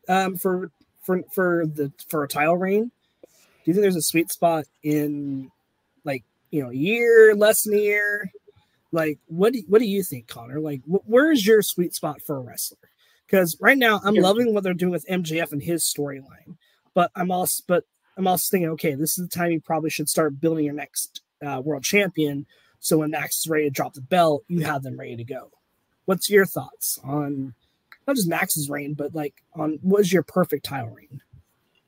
um, 0.07 0.35
for 0.37 0.71
for 1.03 1.21
for 1.33 1.65
the 1.65 1.91
for 2.07 2.23
a 2.23 2.27
title 2.27 2.57
reign? 2.57 2.91
Do 3.23 3.29
you 3.65 3.73
think 3.73 3.81
there's 3.81 3.95
a 3.95 4.01
sweet 4.01 4.31
spot 4.31 4.65
in 4.83 5.51
you 6.51 6.61
know 6.61 6.69
a 6.69 6.75
year, 6.75 7.33
less 7.35 7.63
than 7.63 7.73
a 7.73 7.81
year? 7.81 8.31
Like 8.91 9.19
what 9.27 9.53
do 9.53 9.63
what 9.67 9.79
do 9.79 9.87
you 9.87 10.03
think, 10.03 10.27
Connor? 10.27 10.59
Like 10.59 10.81
wh- 10.83 11.07
where's 11.09 11.45
your 11.45 11.61
sweet 11.61 11.95
spot 11.95 12.21
for 12.21 12.37
a 12.37 12.41
wrestler? 12.41 12.77
Because 13.25 13.57
right 13.61 13.77
now 13.77 14.01
I'm 14.03 14.15
loving 14.15 14.53
what 14.53 14.63
they're 14.63 14.73
doing 14.73 14.91
with 14.91 15.07
MJF 15.07 15.53
and 15.53 15.63
his 15.63 15.83
storyline, 15.83 16.57
but 16.93 17.11
I'm 17.15 17.31
also 17.31 17.63
but 17.67 17.85
I'm 18.17 18.27
also 18.27 18.51
thinking, 18.51 18.69
okay, 18.71 18.93
this 18.93 19.17
is 19.17 19.27
the 19.27 19.33
time 19.33 19.51
you 19.51 19.61
probably 19.61 19.89
should 19.89 20.09
start 20.09 20.39
building 20.39 20.65
your 20.65 20.73
next 20.73 21.21
uh, 21.45 21.61
world 21.63 21.83
champion. 21.83 22.45
So 22.79 22.97
when 22.97 23.11
Max 23.11 23.39
is 23.39 23.47
ready 23.47 23.65
to 23.65 23.69
drop 23.69 23.93
the 23.93 24.01
belt, 24.01 24.43
you 24.47 24.61
have 24.61 24.83
them 24.83 24.99
ready 24.99 25.15
to 25.15 25.23
go. 25.23 25.51
What's 26.05 26.29
your 26.29 26.45
thoughts 26.45 26.99
on 27.03 27.53
not 28.07 28.15
just 28.15 28.27
Max's 28.27 28.69
reign, 28.69 28.93
but 28.93 29.15
like 29.15 29.35
on 29.53 29.79
what 29.81 30.01
is 30.01 30.11
your 30.11 30.23
perfect 30.23 30.65
title 30.65 30.89
reign? 30.89 31.21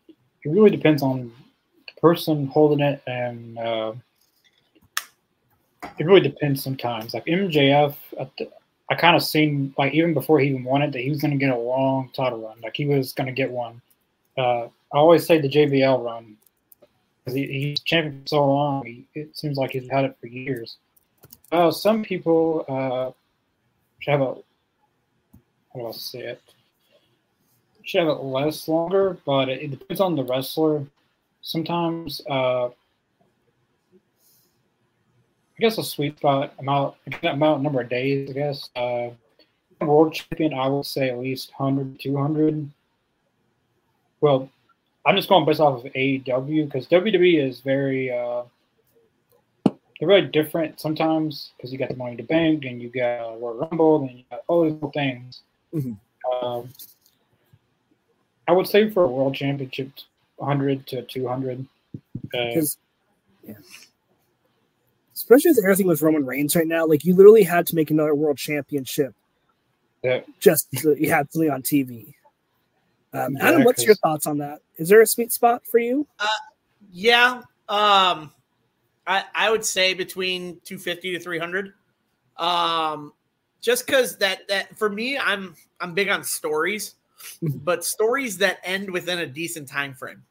It 0.08 0.50
really 0.50 0.70
depends 0.70 1.01
on 1.01 1.32
the 1.88 2.01
person 2.01 2.48
holding 2.48 2.79
it, 2.79 3.01
and 3.08 3.58
uh, 3.58 3.93
it 5.98 6.06
really 6.06 6.22
depends 6.22 6.63
sometimes. 6.63 7.13
Like 7.13 7.25
MJF, 7.25 7.96
I 8.90 8.96
kind 8.96 9.16
of 9.16 9.24
seen 9.24 9.74
like 9.78 9.94
even 9.94 10.13
before 10.13 10.40
he 10.40 10.50
even 10.50 10.63
won 10.63 10.82
it 10.82 10.92
that 10.92 11.02
he 11.02 11.10
was 11.10 11.22
going 11.22 11.32
to 11.32 11.38
get 11.38 11.54
a 11.54 11.58
long 11.58 12.10
title 12.13 12.40
run. 12.40 12.60
Like 12.62 12.75
he 12.75 12.86
was 12.86 13.13
going 13.13 13.28
to 13.28 13.34
get 13.34 13.52
one. 13.52 13.82
Uh, 14.38 14.66
I 14.66 14.98
always 14.98 15.25
say 15.25 15.40
the 15.40 15.50
JBL 15.50 16.04
run 16.04 16.38
because 17.24 17.36
he, 17.36 17.48
he's 17.48 17.80
champion 17.82 18.22
for 18.24 18.28
so 18.28 18.46
long. 18.46 18.86
He, 18.86 19.06
it 19.16 19.38
seems 19.38 19.58
like 19.58 19.72
he's 19.72 19.90
had 19.90 20.06
it 20.06 20.18
for 20.20 20.28
years. 20.28 20.78
Uh, 21.52 21.72
some 21.72 22.04
people 22.04 22.66
uh, 22.68 23.12
have 24.10 24.22
a 24.22 24.36
how 25.74 25.80
do 25.80 25.88
I 25.88 25.92
say 25.92 26.20
it? 26.20 26.42
Should 27.84 28.02
have 28.02 28.10
it 28.10 28.24
less 28.24 28.68
longer, 28.68 29.18
but 29.25 29.50
it, 29.50 29.63
it 29.63 29.72
depends 29.72 30.00
on 30.00 30.16
the 30.16 30.24
wrestler. 30.24 30.86
Sometimes, 31.42 32.22
uh, 32.30 32.68
I 32.68 32.72
guess 35.63 35.77
a 35.77 35.84
sweet 35.84 36.17
spot 36.17 36.53
amount 36.60 36.96
amount 37.24 37.63
number 37.63 37.82
of 37.82 37.89
days. 37.89 38.29
I 38.29 38.34
guess 38.34 38.70
uh, 38.75 39.10
world 39.79 40.13
champion. 40.13 40.53
I 40.53 40.67
would 40.67 40.86
say 40.86 41.10
at 41.10 41.17
least 41.17 41.51
100, 41.58 42.00
200. 42.00 42.70
Well, 44.20 44.50
I'm 45.05 45.15
just 45.15 45.29
going 45.29 45.46
based 45.46 45.62
off 45.62 45.86
of 45.86 45.91
AEW 45.93 46.65
because 46.65 46.88
WWE 46.88 47.41
is 47.41 47.62
very 47.62 48.12
uh, 48.12 48.43
they're 49.65 50.08
very 50.08 50.24
different 50.24 50.82
sometimes 50.82 51.51
because 51.55 51.72
you 51.72 51.79
got 51.79 51.89
the 51.89 51.96
Money 51.96 52.17
to 52.17 52.24
Bank 52.24 52.65
and 52.65 52.82
you 52.82 52.89
got 52.89 53.39
World 53.39 53.67
Rumble 53.72 54.01
and 54.01 54.17
you 54.20 54.24
got 54.29 54.41
all 54.48 54.70
these 54.70 54.91
things. 54.93 55.41
Mm-hmm. 55.74 56.46
Um, 56.46 56.70
I 58.48 58.51
would 58.51 58.67
say 58.67 58.89
for 58.89 59.05
a 59.05 59.08
world 59.08 59.36
championship, 59.36 59.91
100 60.36 60.88
to 60.88 61.03
200. 61.03 61.65
Because, 62.22 62.77
uh, 63.48 63.51
yeah. 63.51 63.55
Especially 65.24 65.51
with 65.51 65.63
everything 65.63 65.88
with 65.88 66.01
Roman 66.01 66.25
Reigns 66.25 66.53
right 66.53 66.68
now, 66.68 66.86
like 66.86 67.06
you 67.06 67.15
literally 67.15 67.44
had 67.44 67.65
to 67.68 67.75
make 67.75 67.89
another 67.92 68.13
world 68.13 68.38
championship. 68.38 69.15
Yeah. 70.03 70.20
Just 70.42 70.68
so 70.77 70.92
you 70.92 71.10
had 71.10 71.32
something 71.32 71.50
on 71.50 71.62
TV. 71.62 72.13
Um, 73.13 73.38
yeah, 73.38 73.63
what's 73.63 73.86
your 73.86 73.96
thoughts 73.96 74.27
on 74.27 74.39
that? 74.39 74.60
Is 74.75 74.89
there 74.89 75.00
a 75.00 75.08
sweet 75.08 75.32
spot 75.32 75.65
for 75.65 75.77
you? 75.77 76.06
Uh, 76.20 76.27
yeah. 76.92 77.42
Um, 77.70 78.34
I, 79.08 79.24
I 79.34 79.50
would 79.50 79.63
say 79.63 79.94
between 79.94 80.60
250 80.65 81.13
to 81.13 81.20
300. 81.20 81.74
Um, 82.36 83.13
just 83.62 83.86
because 83.86 84.18
that 84.18 84.46
that 84.50 84.77
for 84.77 84.89
me, 84.89 85.18
I'm 85.18 85.56
I'm 85.80 85.94
big 85.94 86.10
on 86.10 86.22
stories, 86.25 86.96
but 87.42 87.86
stories 87.86 88.38
that 88.39 88.60
end 88.65 88.92
within 88.92 89.20
a 89.20 89.25
decent 89.25 89.70
time 89.70 89.94
frame. 89.94 90.22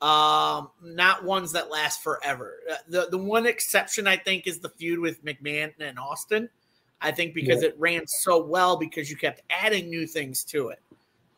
Um, 0.00 0.70
not 0.82 1.24
ones 1.24 1.52
that 1.52 1.70
last 1.70 2.02
forever. 2.02 2.58
Uh, 2.70 2.74
the 2.88 3.08
the 3.10 3.18
one 3.18 3.46
exception 3.46 4.06
I 4.06 4.16
think 4.16 4.46
is 4.46 4.58
the 4.58 4.68
feud 4.68 4.98
with 4.98 5.24
McMahon 5.24 5.72
and 5.80 5.98
Austin. 5.98 6.48
I 7.00 7.10
think 7.10 7.34
because 7.34 7.62
yeah. 7.62 7.68
it 7.68 7.76
ran 7.78 8.06
so 8.06 8.42
well 8.42 8.76
because 8.76 9.10
you 9.10 9.16
kept 9.16 9.42
adding 9.50 9.88
new 9.88 10.06
things 10.06 10.44
to 10.44 10.68
it, 10.68 10.80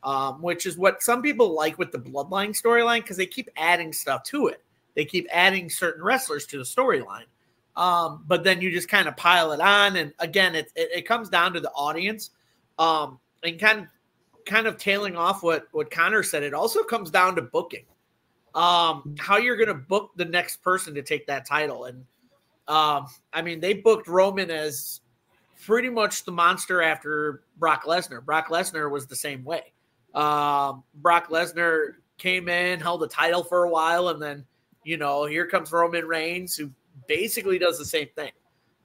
um, 0.03 0.43
which 0.43 0.67
is 0.67 0.79
what 0.79 1.03
some 1.03 1.23
people 1.23 1.55
like 1.55 1.79
with 1.79 1.93
the 1.93 1.99
Bloodline 1.99 2.61
storyline 2.61 3.03
because 3.03 3.17
they 3.17 3.27
keep 3.27 3.49
adding 3.57 3.93
stuff 3.93 4.23
to 4.25 4.49
it. 4.49 4.63
They 4.95 5.05
keep 5.05 5.29
adding 5.31 5.69
certain 5.69 6.03
wrestlers 6.03 6.47
to 6.47 6.59
the 6.59 6.65
storyline. 6.65 7.27
Um, 7.77 8.25
but 8.27 8.43
then 8.43 8.63
you 8.63 8.71
just 8.71 8.89
kind 8.89 9.07
of 9.07 9.17
pile 9.17 9.53
it 9.53 9.61
on, 9.61 9.97
and 9.97 10.15
again, 10.19 10.55
it, 10.55 10.73
it, 10.75 10.89
it 10.95 11.07
comes 11.07 11.29
down 11.29 11.53
to 11.53 11.61
the 11.61 11.71
audience. 11.73 12.31
Um, 12.79 13.19
and 13.43 13.59
kind 13.59 13.81
of 13.81 13.87
kind 14.47 14.67
of 14.67 14.79
tailing 14.79 15.17
off 15.17 15.43
what 15.43 15.69
what 15.73 15.91
Connor 15.91 16.23
said, 16.23 16.43
it 16.43 16.55
also 16.55 16.83
comes 16.83 17.11
down 17.11 17.37
to 17.37 17.43
booking. 17.43 17.85
Um, 18.57 19.15
how 19.19 19.37
you're 19.37 19.57
going 19.57 19.69
to 19.69 19.75
book 19.75 20.11
the 20.17 20.25
next 20.25 20.63
person 20.63 20.95
to 20.95 21.03
take 21.03 21.27
that 21.27 21.47
title, 21.47 21.85
and 21.85 22.05
um, 22.69 23.07
I 23.33 23.43
mean, 23.43 23.61
they 23.61 23.75
booked 23.75 24.09
Roman 24.09 24.51
as 24.51 25.01
pretty 25.65 25.89
much 25.89 26.25
the 26.25 26.33
monster 26.33 26.83
after 26.83 27.43
Brock 27.59 27.85
Lesnar. 27.85 28.25
Brock 28.25 28.49
Lesnar 28.49 28.91
was 28.91 29.07
the 29.07 29.17
same 29.17 29.45
way. 29.45 29.73
Um, 30.15 30.83
Brock 30.97 31.29
Lesnar 31.29 31.95
came 32.19 32.49
in, 32.49 32.81
held 32.81 33.03
the 33.03 33.09
title 33.09 33.45
for 33.45 33.65
a 33.65 33.71
while, 33.71 34.09
and 34.09 34.21
then 34.21 34.45
you 34.85 34.97
know 34.97 35.27
here 35.27 35.47
comes 35.47 35.71
Roman 35.71 36.07
Reigns, 36.07 36.57
who 36.57 36.71
basically 37.07 37.59
does 37.59 37.79
the 37.79 37.85
same 37.85 38.09
thing. 38.17 38.33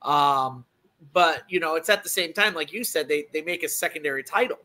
Um, 0.01 0.65
but 1.13 1.43
you 1.47 1.59
know, 1.59 1.75
it's 1.75 1.89
at 1.89 2.03
the 2.03 2.09
same 2.09 2.33
time, 2.33 2.53
like 2.53 2.73
you 2.73 2.83
said, 2.83 3.07
they 3.07 3.25
they 3.33 3.41
make 3.41 3.63
a 3.63 3.69
secondary 3.69 4.23
title, 4.23 4.59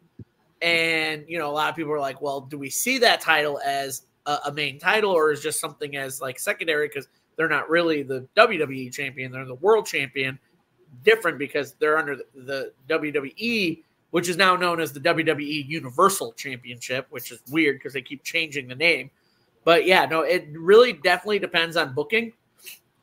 and 0.60 1.24
you 1.28 1.38
know, 1.38 1.48
a 1.48 1.52
lot 1.52 1.70
of 1.70 1.76
people 1.76 1.92
are 1.92 2.00
like, 2.00 2.20
well, 2.20 2.40
do 2.40 2.58
we 2.58 2.70
see 2.70 2.98
that 2.98 3.20
title 3.20 3.60
as 3.64 4.02
a, 4.26 4.38
a 4.46 4.52
main 4.52 4.78
title, 4.78 5.10
or 5.10 5.32
is 5.32 5.40
just 5.40 5.60
something 5.60 5.96
as 5.96 6.20
like 6.20 6.38
secondary 6.38 6.88
because 6.88 7.08
they're 7.36 7.48
not 7.48 7.70
really 7.70 8.02
the 8.02 8.26
WWE 8.36 8.92
champion, 8.92 9.32
they're 9.32 9.44
the 9.44 9.54
world 9.54 9.86
champion, 9.86 10.38
different 11.04 11.38
because 11.38 11.74
they're 11.74 11.98
under 11.98 12.16
the, 12.16 12.24
the 12.34 12.72
WWE, 12.88 13.82
which 14.10 14.28
is 14.28 14.36
now 14.36 14.56
known 14.56 14.80
as 14.80 14.92
the 14.92 15.00
WWE 15.00 15.68
Universal 15.68 16.32
Championship, 16.32 17.06
which 17.10 17.30
is 17.30 17.40
weird 17.50 17.76
because 17.76 17.92
they 17.92 18.02
keep 18.02 18.22
changing 18.22 18.68
the 18.68 18.74
name. 18.74 19.10
But 19.64 19.84
yeah, 19.84 20.06
no, 20.06 20.22
it 20.22 20.48
really 20.52 20.92
definitely 20.92 21.40
depends 21.40 21.76
on 21.76 21.92
booking 21.92 22.32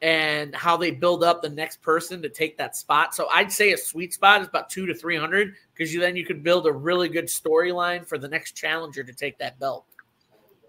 and 0.02 0.54
how 0.54 0.76
they 0.76 0.92
build 0.92 1.24
up 1.24 1.42
the 1.42 1.50
next 1.50 1.82
person 1.82 2.22
to 2.22 2.30
take 2.30 2.58
that 2.58 2.76
spot. 2.76 3.16
So 3.16 3.28
I'd 3.30 3.52
say 3.52 3.72
a 3.72 3.78
sweet 3.78 4.14
spot 4.14 4.42
is 4.42 4.48
about 4.48 4.70
two 4.70 4.86
to 4.86 4.94
three 4.94 5.18
hundred 5.18 5.56
because 5.74 5.94
you 5.94 6.00
then 6.00 6.16
you 6.16 6.26
could 6.26 6.44
build 6.44 6.68
a 6.68 6.72
really 6.72 7.08
good 7.08 7.26
storyline 7.26 8.06
for 8.06 8.18
the 8.18 8.28
next 8.28 8.52
challenger 8.54 9.04
to 9.04 9.14
take 9.14 9.38
that 9.40 9.60
belt. 9.60 9.86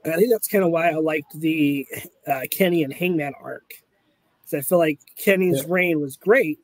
And 0.05 0.13
I 0.13 0.17
think 0.17 0.31
that's 0.31 0.49
kind 0.49 0.65
of 0.65 0.71
why 0.71 0.91
I 0.91 0.95
liked 0.95 1.39
the 1.39 1.87
uh, 2.27 2.43
Kenny 2.51 2.83
and 2.83 2.93
Hangman 2.93 3.33
arc. 3.41 3.75
Because 4.43 4.55
I 4.55 4.61
feel 4.61 4.79
like 4.79 5.01
Kenny's 5.17 5.63
yeah. 5.63 5.69
reign 5.69 6.01
was 6.01 6.17
great, 6.17 6.59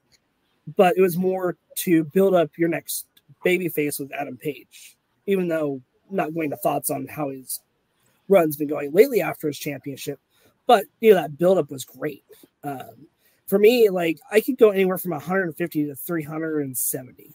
but 0.77 0.97
it 0.97 1.01
was 1.01 1.17
more 1.17 1.57
to 1.77 2.05
build 2.05 2.35
up 2.35 2.51
your 2.59 2.69
next 2.69 3.07
babyface 3.45 3.99
with 3.99 4.13
Adam 4.13 4.37
Page. 4.37 4.97
Even 5.27 5.49
though 5.49 5.81
I'm 6.11 6.17
not 6.17 6.35
going 6.35 6.51
to 6.51 6.57
thoughts 6.57 6.91
on 6.91 7.07
how 7.07 7.31
his 7.31 7.61
run's 8.29 8.57
been 8.57 8.69
going 8.69 8.93
lately 8.93 9.23
after 9.23 9.47
his 9.47 9.59
championship, 9.59 10.21
but 10.67 10.85
you 11.01 11.11
know 11.11 11.21
that 11.21 11.39
buildup 11.39 11.71
was 11.71 11.85
great. 11.85 12.25
Um, 12.63 13.07
for 13.47 13.59
me, 13.59 13.89
like 13.89 14.21
I 14.31 14.41
could 14.41 14.59
go 14.59 14.71
anywhere 14.71 14.99
from 14.99 15.13
150 15.13 15.87
to 15.87 15.95
370 15.95 17.35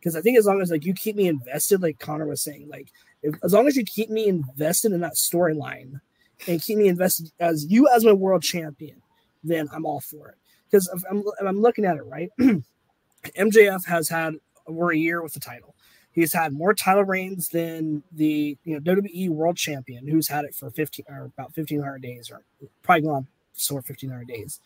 because 0.00 0.16
I 0.16 0.22
think 0.22 0.38
as 0.38 0.46
long 0.46 0.60
as 0.60 0.70
like 0.70 0.84
you 0.84 0.94
keep 0.94 1.14
me 1.14 1.28
invested, 1.28 1.82
like 1.82 1.98
Connor 1.98 2.26
was 2.26 2.42
saying, 2.42 2.68
like 2.68 2.88
if, 3.22 3.34
as 3.42 3.52
long 3.52 3.66
as 3.66 3.76
you 3.76 3.84
keep 3.84 4.10
me 4.10 4.26
invested 4.26 4.92
in 4.92 5.00
that 5.00 5.14
storyline 5.14 6.00
and 6.46 6.62
keep 6.62 6.78
me 6.78 6.88
invested 6.88 7.30
as 7.40 7.66
you 7.66 7.88
as 7.88 8.04
my 8.04 8.12
world 8.12 8.42
champion, 8.42 9.02
then 9.44 9.68
I'm 9.72 9.86
all 9.86 10.00
for 10.00 10.28
it. 10.28 10.36
Because 10.70 10.88
if 10.94 11.02
I'm, 11.10 11.18
if 11.18 11.46
I'm 11.46 11.60
looking 11.60 11.84
at 11.84 11.96
it 11.96 12.06
right, 12.06 12.30
MJF 12.40 13.84
has 13.86 14.08
had 14.08 14.34
over 14.66 14.90
a 14.90 14.96
year 14.96 15.22
with 15.22 15.34
the 15.34 15.40
title. 15.40 15.74
He's 16.12 16.32
had 16.32 16.52
more 16.52 16.74
title 16.74 17.04
reigns 17.04 17.48
than 17.48 18.02
the 18.12 18.56
you 18.64 18.74
know 18.74 18.80
WWE 18.80 19.28
World 19.30 19.56
Champion, 19.56 20.06
who's 20.08 20.28
had 20.28 20.44
it 20.44 20.54
for 20.54 20.70
15 20.70 21.06
or 21.08 21.26
about 21.26 21.56
1500 21.56 22.02
days, 22.02 22.30
or 22.30 22.42
probably 22.82 23.02
gone 23.02 23.26
so 23.52 23.74
1500 23.76 24.26
days. 24.26 24.60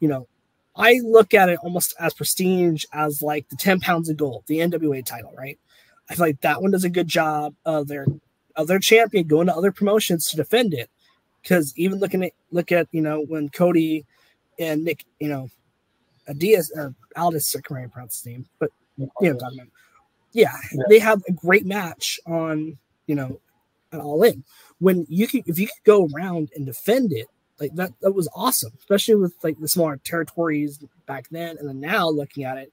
You 0.00 0.08
know, 0.08 0.26
I 0.74 1.00
look 1.04 1.32
at 1.34 1.48
it 1.48 1.58
almost 1.62 1.94
as 2.00 2.14
prestige 2.14 2.84
as 2.92 3.22
like 3.22 3.48
the 3.48 3.56
10 3.56 3.80
pounds 3.80 4.08
of 4.08 4.16
gold, 4.16 4.44
the 4.46 4.58
NWA 4.58 5.04
title, 5.04 5.32
right? 5.36 5.58
I 6.10 6.14
feel 6.14 6.26
like 6.26 6.40
that 6.42 6.62
one 6.62 6.70
does 6.70 6.84
a 6.84 6.90
good 6.90 7.08
job 7.08 7.54
of 7.64 7.88
their 7.88 8.06
of 8.56 8.66
their 8.68 8.78
champion 8.78 9.26
going 9.26 9.46
to 9.46 9.56
other 9.56 9.72
promotions 9.72 10.26
to 10.26 10.36
defend 10.36 10.74
it. 10.74 10.90
Because 11.42 11.72
even 11.76 11.98
looking 11.98 12.24
at 12.24 12.32
look 12.50 12.72
at 12.72 12.88
you 12.92 13.00
know 13.00 13.20
when 13.20 13.48
Cody 13.48 14.04
and 14.58 14.84
Nick, 14.84 15.04
you 15.20 15.28
know, 15.28 15.48
Adias 16.28 16.68
or 16.74 16.94
uh, 17.16 17.20
Aldis, 17.20 17.54
I 17.56 17.60
can't 17.60 17.92
pronounce 17.92 18.18
his 18.18 18.26
name, 18.26 18.46
but 18.58 18.70
you 18.96 19.10
know, 19.20 19.38
yeah, 20.32 20.52
yeah, 20.72 20.82
they 20.88 20.98
have 20.98 21.22
a 21.28 21.32
great 21.32 21.66
match 21.66 22.18
on, 22.26 22.78
you 23.06 23.14
know, 23.14 23.40
an 23.92 24.00
all 24.00 24.22
in. 24.22 24.44
When 24.78 25.06
you 25.08 25.26
can, 25.26 25.42
if 25.46 25.58
you 25.58 25.66
could 25.66 25.84
go 25.84 26.08
around 26.14 26.50
and 26.54 26.66
defend 26.66 27.12
it, 27.12 27.26
like 27.60 27.74
that, 27.76 27.92
that 28.00 28.12
was 28.12 28.28
awesome, 28.34 28.72
especially 28.78 29.14
with 29.14 29.34
like 29.42 29.58
the 29.60 29.68
smaller 29.68 29.96
territories 29.98 30.78
back 31.06 31.28
then. 31.30 31.56
And 31.58 31.68
then 31.68 31.80
now 31.80 32.08
looking 32.08 32.44
at 32.44 32.58
it, 32.58 32.72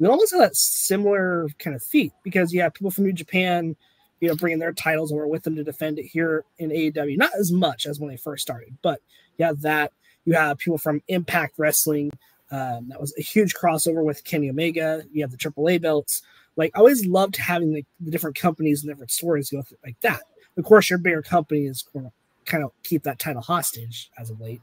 we 0.00 0.08
almost 0.08 0.32
have 0.32 0.40
that 0.40 0.56
similar 0.56 1.46
kind 1.58 1.76
of 1.76 1.82
feat 1.82 2.12
because 2.24 2.52
you 2.52 2.62
have 2.62 2.72
people 2.72 2.90
from 2.90 3.04
New 3.04 3.12
Japan, 3.12 3.76
you 4.20 4.28
know, 4.28 4.34
bringing 4.34 4.58
their 4.58 4.72
titles 4.72 5.12
over 5.12 5.28
with 5.28 5.42
them 5.42 5.54
to 5.56 5.62
defend 5.62 5.98
it 5.98 6.06
here 6.06 6.44
in 6.58 6.70
AEW. 6.70 7.18
Not 7.18 7.32
as 7.38 7.52
much 7.52 7.86
as 7.86 8.00
when 8.00 8.08
they 8.08 8.16
first 8.16 8.42
started, 8.42 8.76
but 8.82 9.00
you 9.36 9.44
have 9.44 9.60
that. 9.60 9.92
You 10.24 10.32
have 10.34 10.58
people 10.58 10.78
from 10.78 11.02
Impact 11.08 11.54
Wrestling. 11.58 12.10
Um, 12.50 12.88
that 12.88 13.00
was 13.00 13.14
a 13.18 13.22
huge 13.22 13.54
crossover 13.54 14.02
with 14.02 14.24
Kenny 14.24 14.48
Omega. 14.48 15.04
You 15.12 15.22
have 15.22 15.30
the 15.30 15.36
AAA 15.36 15.82
belts. 15.82 16.22
Like 16.56 16.72
I 16.74 16.78
always 16.78 17.06
loved 17.06 17.36
having 17.36 17.72
the, 17.74 17.84
the 18.00 18.10
different 18.10 18.36
companies 18.36 18.82
and 18.82 18.90
different 18.90 19.10
stories 19.10 19.50
go 19.50 19.62
like 19.84 20.00
that. 20.00 20.22
Of 20.56 20.64
course, 20.64 20.88
your 20.88 20.98
bigger 20.98 21.22
company 21.22 21.66
is 21.66 21.82
going 21.82 22.06
to 22.06 22.12
kind 22.50 22.64
of 22.64 22.72
keep 22.82 23.02
that 23.02 23.18
title 23.18 23.42
hostage 23.42 24.10
as 24.18 24.30
of 24.30 24.40
late. 24.40 24.62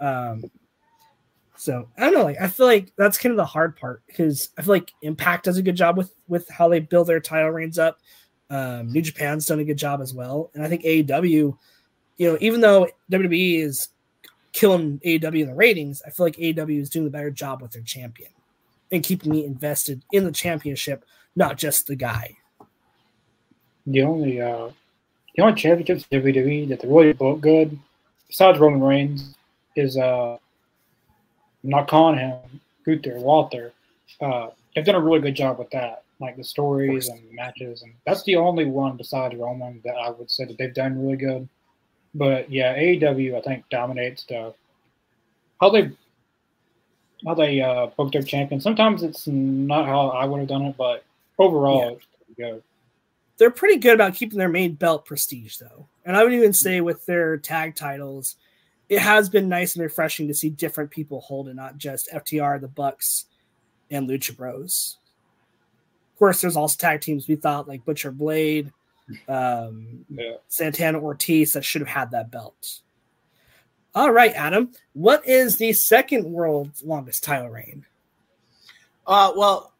Um, 0.00 0.44
so 1.62 1.86
I 1.96 2.00
don't 2.00 2.14
know. 2.14 2.24
Like 2.24 2.40
I 2.40 2.48
feel 2.48 2.66
like 2.66 2.92
that's 2.98 3.18
kind 3.18 3.30
of 3.30 3.36
the 3.36 3.44
hard 3.44 3.76
part 3.76 4.02
because 4.08 4.50
I 4.58 4.62
feel 4.62 4.74
like 4.74 4.90
Impact 5.02 5.44
does 5.44 5.58
a 5.58 5.62
good 5.62 5.76
job 5.76 5.96
with 5.96 6.12
with 6.26 6.48
how 6.48 6.68
they 6.68 6.80
build 6.80 7.06
their 7.06 7.20
title 7.20 7.50
reigns 7.50 7.78
up. 7.78 7.98
Um, 8.50 8.92
New 8.92 9.00
Japan's 9.00 9.46
done 9.46 9.60
a 9.60 9.64
good 9.64 9.78
job 9.78 10.00
as 10.00 10.12
well, 10.12 10.50
and 10.54 10.64
I 10.64 10.68
think 10.68 10.82
AEW, 10.82 11.56
you 12.16 12.28
know, 12.28 12.36
even 12.40 12.62
though 12.62 12.88
WWE 13.12 13.60
is 13.60 13.90
killing 14.50 14.98
AEW 15.06 15.42
in 15.42 15.46
the 15.46 15.54
ratings, 15.54 16.02
I 16.04 16.10
feel 16.10 16.26
like 16.26 16.34
AEW 16.34 16.80
is 16.80 16.90
doing 16.90 17.06
a 17.06 17.10
better 17.10 17.30
job 17.30 17.62
with 17.62 17.70
their 17.70 17.82
champion 17.82 18.32
and 18.90 19.04
keeping 19.04 19.30
me 19.30 19.44
invested 19.44 20.02
in 20.10 20.24
the 20.24 20.32
championship 20.32 21.04
not 21.36 21.58
just 21.58 21.86
the 21.86 21.94
guy. 21.94 22.36
The 23.86 24.02
only 24.02 24.40
uh, 24.40 24.70
the 25.36 25.42
only 25.44 25.54
championships 25.54 26.08
WWE 26.10 26.68
that 26.70 26.80
they 26.80 26.88
really 26.88 27.12
book 27.12 27.40
good, 27.40 27.78
besides 28.26 28.58
Roman 28.58 28.82
Reigns, 28.82 29.36
is 29.76 29.96
uh, 29.96 30.38
I'm 31.64 31.70
not 31.70 31.88
calling 31.88 32.18
him 32.18 32.38
Gunther 32.84 33.18
Walter. 33.18 33.72
Uh, 34.20 34.48
they've 34.74 34.84
done 34.84 34.94
a 34.94 35.00
really 35.00 35.20
good 35.20 35.34
job 35.34 35.58
with 35.58 35.70
that, 35.70 36.02
like 36.20 36.36
the 36.36 36.44
stories 36.44 37.08
and 37.08 37.20
matches, 37.32 37.82
and 37.82 37.92
that's 38.06 38.22
the 38.24 38.36
only 38.36 38.64
one 38.64 38.96
besides 38.96 39.34
Roman 39.36 39.80
that 39.84 39.94
I 39.94 40.10
would 40.10 40.30
say 40.30 40.44
that 40.44 40.58
they've 40.58 40.74
done 40.74 41.00
really 41.00 41.16
good. 41.16 41.48
But 42.14 42.50
yeah, 42.50 42.76
AEW 42.76 43.38
I 43.38 43.40
think 43.40 43.68
dominates 43.70 44.24
the 44.24 44.54
how 45.60 45.70
they 45.70 45.90
how 47.24 47.34
they 47.34 47.60
uh, 47.60 47.86
book 47.86 48.12
their 48.12 48.22
champion. 48.22 48.60
Sometimes 48.60 49.02
it's 49.02 49.26
not 49.26 49.86
how 49.86 50.08
I 50.08 50.24
would 50.24 50.40
have 50.40 50.48
done 50.48 50.62
it, 50.62 50.76
but 50.76 51.04
overall, 51.38 52.00
yeah. 52.36 52.56
They're 53.38 53.50
pretty 53.50 53.78
good 53.78 53.94
about 53.94 54.14
keeping 54.14 54.38
their 54.38 54.48
main 54.48 54.74
belt 54.74 55.04
prestige, 55.04 55.56
though. 55.56 55.86
And 56.04 56.16
I 56.16 56.22
would 56.22 56.32
even 56.32 56.52
say 56.52 56.80
with 56.80 57.04
their 57.06 57.36
tag 57.38 57.74
titles, 57.74 58.36
it 58.92 59.00
has 59.00 59.30
been 59.30 59.48
nice 59.48 59.74
and 59.74 59.82
refreshing 59.82 60.28
to 60.28 60.34
see 60.34 60.50
different 60.50 60.90
people 60.90 61.22
hold 61.22 61.48
it, 61.48 61.54
not 61.54 61.78
just 61.78 62.10
FTR, 62.12 62.60
the 62.60 62.68
Bucks, 62.68 63.24
and 63.90 64.06
Lucha 64.06 64.36
Bros. 64.36 64.98
Of 66.12 66.18
course, 66.18 66.42
there's 66.42 66.58
also 66.58 66.76
tag 66.76 67.00
teams 67.00 67.26
we 67.26 67.36
thought 67.36 67.66
like 67.66 67.86
Butcher 67.86 68.10
Blade, 68.10 68.70
um, 69.28 70.04
yeah. 70.10 70.34
Santana 70.48 71.00
Ortiz 71.00 71.54
that 71.54 71.64
should 71.64 71.80
have 71.80 71.88
had 71.88 72.10
that 72.10 72.30
belt. 72.30 72.80
All 73.94 74.12
right, 74.12 74.34
Adam, 74.34 74.72
what 74.92 75.26
is 75.26 75.56
the 75.56 75.72
second 75.72 76.30
world's 76.30 76.82
longest 76.82 77.24
title 77.24 77.48
reign? 77.48 77.86
Uh, 79.06 79.32
well, 79.34 79.72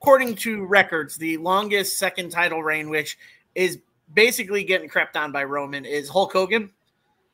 according 0.00 0.34
to 0.34 0.64
records, 0.64 1.16
the 1.16 1.36
longest 1.36 2.00
second 2.00 2.30
title 2.30 2.64
reign, 2.64 2.90
which 2.90 3.16
is 3.54 3.78
basically 4.12 4.64
getting 4.64 4.88
crept 4.88 5.16
on 5.16 5.30
by 5.30 5.44
Roman, 5.44 5.84
is 5.84 6.08
Hulk 6.08 6.32
Hogan. 6.32 6.72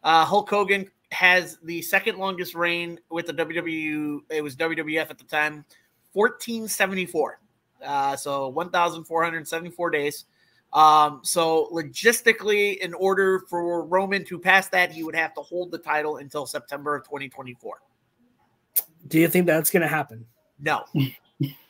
Uh, 0.05 0.27
Hulk 0.27 0.51
Hogan 0.51 0.91
has 1.13 1.59
the 1.63 1.83
second 1.83 2.19
longest 2.19 2.55
reign 2.55 2.99
with 3.11 3.27
the 3.27 3.33
WWE. 3.33 4.21
It 4.31 4.43
was 4.43 4.57
WWF 4.57 5.11
at 5.11 5.19
the 5.19 5.25
time, 5.25 5.65
1474. 6.13 7.41
Uh, 7.85 8.17
so 8.17 8.49
1,474 8.49 9.91
days. 9.91 10.25
Um, 10.73 11.21
so 11.23 11.69
logistically, 11.73 12.79
in 12.79 12.93
order 12.95 13.41
for 13.49 13.85
Roman 13.85 14.25
to 14.25 14.39
pass 14.39 14.69
that, 14.69 14.91
he 14.91 15.03
would 15.05 15.15
have 15.15 15.35
to 15.35 15.41
hold 15.41 15.71
the 15.71 15.79
title 15.79 16.17
until 16.17 16.47
September 16.47 16.97
of 16.97 17.05
2024. 17.05 17.79
Do 19.09 19.21
you 19.21 19.29
think 19.29 19.47
that's 19.47 19.71
going 19.71 19.83
to 19.83 19.89
happen? 19.89 20.27
No. 20.59 20.85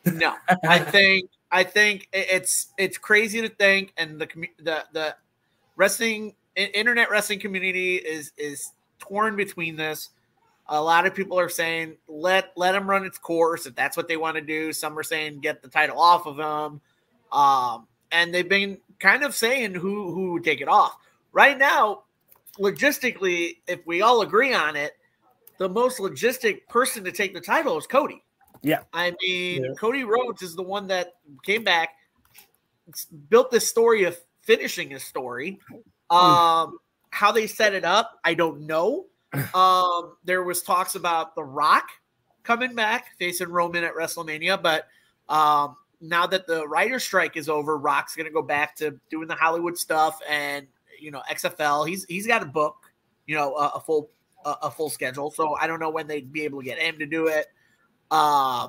No, 0.05 0.35
I 0.65 0.79
think 0.79 1.29
I 1.51 1.65
think 1.65 2.09
it's 2.13 2.69
it's 2.79 2.99
crazy 2.99 3.41
to 3.41 3.49
think, 3.49 3.93
and 3.97 4.21
the 4.21 4.29
the 4.59 4.85
the 4.93 5.17
wrestling 5.77 6.35
internet 6.55 7.11
wrestling 7.11 7.41
community 7.41 7.97
is 7.97 8.33
is 8.39 8.73
torn 8.99 9.37
between 9.37 9.77
this. 9.77 10.11
A 10.69 10.83
lot 10.83 11.07
of 11.07 11.15
people 11.15 11.39
are 11.39 11.49
saying 11.49 11.97
let 12.09 12.53
let 12.57 12.75
him 12.75 12.91
run 12.91 13.05
its 13.05 13.19
course 13.19 13.67
if 13.67 13.75
that's 13.75 13.97
what 13.97 14.09
they 14.09 14.17
want 14.17 14.37
to 14.37 14.43
do. 14.43 14.73
Some 14.73 14.99
are 14.99 15.05
saying 15.05 15.41
get 15.41 15.63
the 15.63 15.69
title 15.69 16.01
off 16.01 16.27
of 16.27 16.39
him, 16.39 16.81
um, 17.33 17.87
and 18.11 18.35
they've 18.35 18.49
been 18.49 18.79
kind 18.99 19.23
of 19.23 19.35
saying 19.35 19.75
who 19.75 20.13
who 20.13 20.33
would 20.33 20.45
take 20.45 20.61
it 20.61 20.69
off. 20.69 20.97
Right 21.33 21.57
now, 21.57 22.03
logistically, 22.59 23.59
if 23.69 23.87
we 23.87 24.03
all 24.03 24.23
agree 24.23 24.55
on 24.55 24.75
it, 24.75 24.97
the 25.59 25.69
most 25.69 25.99
logistic 25.99 26.67
person 26.69 27.05
to 27.05 27.13
take 27.13 27.33
the 27.33 27.41
title 27.41 27.79
is 27.79 27.87
Cody. 27.87 28.23
Yeah, 28.63 28.81
I 28.93 29.15
mean 29.23 29.65
yeah. 29.65 29.71
Cody 29.79 30.03
Rhodes 30.03 30.43
is 30.43 30.57
the 30.57 30.63
one 30.63 30.89
that 30.89 31.15
came 31.45 31.63
back, 31.63 31.91
built 33.29 33.53
this 33.53 33.69
story 33.69 34.03
of 34.05 34.19
finishing 34.43 34.91
his 34.91 35.05
story. 35.05 35.61
Hmm. 36.11 36.17
Um, 36.17 36.79
how 37.17 37.33
they 37.33 37.47
set 37.47 37.73
it 37.73 37.85
up, 37.85 38.21
I 38.25 38.35
don't 38.35 38.67
know. 38.67 39.07
Um, 39.55 40.17
there 40.25 40.43
was 40.45 40.63
talks 40.63 40.95
about 40.95 41.35
The 41.35 41.45
Rock 41.45 41.89
coming 42.43 42.75
back 42.75 43.09
facing 43.19 43.49
Roman 43.51 43.85
at 43.85 43.95
WrestleMania, 43.95 44.63
but 44.63 44.87
um, 45.29 45.77
now 46.01 46.27
that 46.27 46.47
the 46.47 46.67
writer 46.67 46.99
strike 46.99 47.37
is 47.37 47.49
over, 47.49 47.77
Rock's 47.77 48.17
going 48.17 48.27
to 48.27 48.33
go 48.33 48.41
back 48.41 48.77
to 48.77 48.99
doing 49.11 49.29
the 49.29 49.35
Hollywood 49.35 49.77
stuff 49.77 50.21
and 50.27 50.67
you 50.99 51.11
know 51.11 51.21
XFL. 51.31 51.87
He's 51.87 52.07
he's 52.07 52.27
got 52.27 52.43
a 52.43 52.47
book, 52.47 52.77
you 53.27 53.35
know, 53.35 53.55
a, 53.57 53.73
a 53.75 53.81
full 53.81 54.09
a, 54.47 54.55
a, 54.63 54.71
full 54.71 54.89
schedule. 54.89 55.31
So 55.31 55.55
I 55.55 55.67
don't 55.67 55.81
know 55.81 55.91
when 55.91 56.07
they'd 56.07 56.33
be 56.33 56.45
able 56.45 56.61
to 56.61 56.65
get 56.65 56.79
him 56.79 56.99
to 57.01 57.07
do 57.07 57.27
it. 57.27 57.47
Uh, 58.11 58.69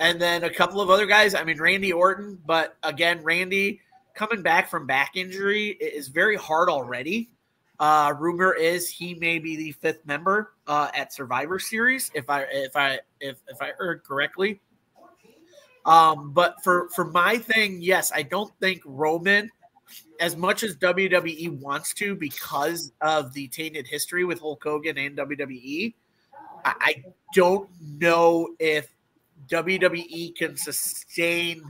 and 0.00 0.20
then 0.20 0.42
a 0.42 0.50
couple 0.50 0.80
of 0.80 0.90
other 0.90 1.06
guys. 1.06 1.34
I 1.34 1.44
mean, 1.44 1.60
Randy 1.60 1.92
Orton, 1.92 2.40
but 2.44 2.76
again, 2.82 3.22
Randy 3.22 3.82
coming 4.14 4.42
back 4.42 4.68
from 4.68 4.86
back 4.86 5.12
injury 5.14 5.68
is 5.68 6.08
very 6.08 6.36
hard 6.36 6.68
already. 6.68 7.30
Uh, 7.80 8.12
rumor 8.18 8.54
is 8.54 8.88
he 8.88 9.14
may 9.14 9.38
be 9.38 9.56
the 9.56 9.72
fifth 9.72 10.04
member 10.04 10.52
uh, 10.66 10.90
at 10.94 11.12
Survivor 11.12 11.58
Series, 11.58 12.10
if 12.14 12.28
I 12.28 12.42
if 12.50 12.74
I 12.74 12.98
if 13.20 13.38
if 13.48 13.62
I 13.62 13.70
heard 13.78 14.02
correctly. 14.02 14.60
Um, 15.86 16.32
but 16.32 16.62
for 16.64 16.88
for 16.90 17.04
my 17.04 17.38
thing, 17.38 17.80
yes, 17.80 18.10
I 18.12 18.22
don't 18.22 18.52
think 18.60 18.82
Roman, 18.84 19.50
as 20.20 20.36
much 20.36 20.64
as 20.64 20.76
WWE 20.76 21.60
wants 21.60 21.94
to, 21.94 22.16
because 22.16 22.92
of 23.00 23.32
the 23.32 23.46
tainted 23.48 23.86
history 23.86 24.24
with 24.24 24.40
Hulk 24.40 24.62
Hogan 24.62 24.98
and 24.98 25.16
WWE, 25.16 25.94
I, 26.64 26.74
I 26.80 27.04
don't 27.32 27.70
know 27.80 28.48
if 28.58 28.92
WWE 29.48 30.34
can 30.36 30.56
sustain 30.56 31.62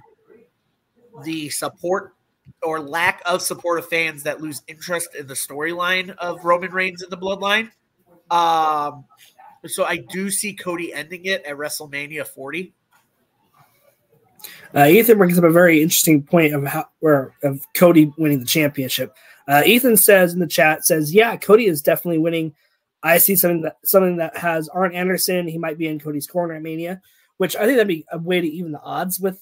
the 1.22 1.50
support 1.50 2.14
or 2.62 2.80
lack 2.80 3.22
of 3.26 3.42
support 3.42 3.78
of 3.78 3.88
fans 3.88 4.22
that 4.24 4.40
lose 4.40 4.62
interest 4.68 5.14
in 5.14 5.26
the 5.26 5.34
storyline 5.34 6.10
of 6.18 6.44
Roman 6.44 6.72
Reigns 6.72 7.02
and 7.02 7.10
the 7.10 7.16
bloodline. 7.16 7.70
Um, 8.30 9.04
so 9.66 9.84
I 9.84 9.96
do 9.96 10.30
see 10.30 10.54
Cody 10.54 10.92
ending 10.92 11.24
it 11.24 11.44
at 11.44 11.56
WrestleMania 11.56 12.26
40. 12.26 12.74
Uh, 14.74 14.86
Ethan 14.86 15.18
brings 15.18 15.38
up 15.38 15.44
a 15.44 15.50
very 15.50 15.82
interesting 15.82 16.22
point 16.22 16.54
of 16.54 16.64
how 16.64 16.88
or 17.00 17.34
of 17.42 17.60
Cody 17.74 18.12
winning 18.18 18.38
the 18.38 18.44
championship. 18.44 19.14
Uh, 19.46 19.62
Ethan 19.64 19.96
says 19.96 20.34
in 20.34 20.40
the 20.40 20.46
chat 20.46 20.84
says, 20.84 21.14
"Yeah, 21.14 21.36
Cody 21.36 21.66
is 21.66 21.80
definitely 21.80 22.18
winning. 22.18 22.54
I 23.02 23.18
see 23.18 23.34
something 23.34 23.62
that 23.62 23.78
something 23.84 24.18
that 24.18 24.36
has 24.36 24.68
Arn 24.68 24.94
Anderson. 24.94 25.48
He 25.48 25.58
might 25.58 25.78
be 25.78 25.88
in 25.88 25.98
Cody's 25.98 26.26
corner 26.26 26.54
at 26.54 26.62
Mania, 26.62 27.00
which 27.38 27.56
I 27.56 27.60
think 27.60 27.76
that'd 27.76 27.88
be 27.88 28.04
a 28.12 28.18
way 28.18 28.40
to 28.40 28.46
even 28.46 28.72
the 28.72 28.80
odds 28.80 29.18
with 29.18 29.40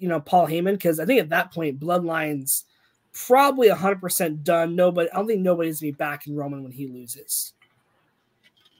you 0.00 0.08
know 0.08 0.20
Paul 0.20 0.46
Heyman 0.46 0.72
because 0.72 0.98
I 0.98 1.04
think 1.04 1.20
at 1.20 1.28
that 1.28 1.52
point 1.52 1.78
Bloodlines 1.78 2.64
probably 3.12 3.68
100% 3.68 4.42
done. 4.42 4.76
Nobody, 4.76 5.10
I 5.10 5.16
don't 5.16 5.26
think 5.26 5.40
nobody's 5.40 5.80
gonna 5.80 5.92
be 5.92 5.96
back 5.96 6.26
in 6.26 6.36
Roman 6.36 6.62
when 6.62 6.72
he 6.72 6.86
loses. 6.86 7.52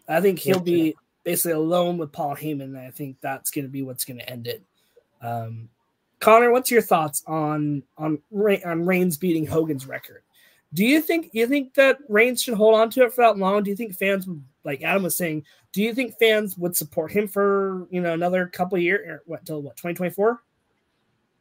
I 0.08 0.20
think 0.20 0.40
he'll 0.40 0.60
be 0.60 0.96
basically 1.24 1.52
alone 1.52 1.98
with 1.98 2.12
Paul 2.12 2.34
Heyman. 2.34 2.64
And 2.64 2.78
I 2.78 2.90
think 2.90 3.16
that's 3.20 3.50
going 3.50 3.64
to 3.64 3.70
be 3.70 3.82
what's 3.82 4.04
going 4.04 4.18
to 4.18 4.28
end 4.28 4.46
it. 4.46 4.64
Um, 5.22 5.68
Connor, 6.18 6.50
what's 6.50 6.70
your 6.70 6.82
thoughts 6.82 7.22
on 7.26 7.82
on 7.96 8.18
on 8.64 8.84
Reigns 8.84 9.16
beating 9.16 9.46
Hogan's 9.46 9.86
record? 9.86 10.22
Do 10.74 10.84
you 10.84 11.00
think 11.00 11.30
you 11.32 11.46
think 11.46 11.74
that 11.74 11.98
Reigns 12.08 12.42
should 12.42 12.54
hold 12.54 12.74
on 12.74 12.90
to 12.90 13.04
it 13.04 13.12
for 13.12 13.22
that 13.22 13.38
long? 13.38 13.62
Do 13.62 13.70
you 13.70 13.76
think 13.76 13.94
fans 13.94 14.26
would, 14.26 14.42
like 14.64 14.82
Adam 14.82 15.02
was 15.02 15.16
saying, 15.16 15.44
do 15.72 15.82
you 15.82 15.94
think 15.94 16.18
fans 16.18 16.58
would 16.58 16.76
support 16.76 17.10
him 17.10 17.26
for 17.26 17.86
you 17.90 18.00
know 18.02 18.12
another 18.12 18.46
couple 18.46 18.76
years? 18.78 19.08
Or 19.08 19.22
what 19.24 19.46
till 19.46 19.62
what 19.62 19.78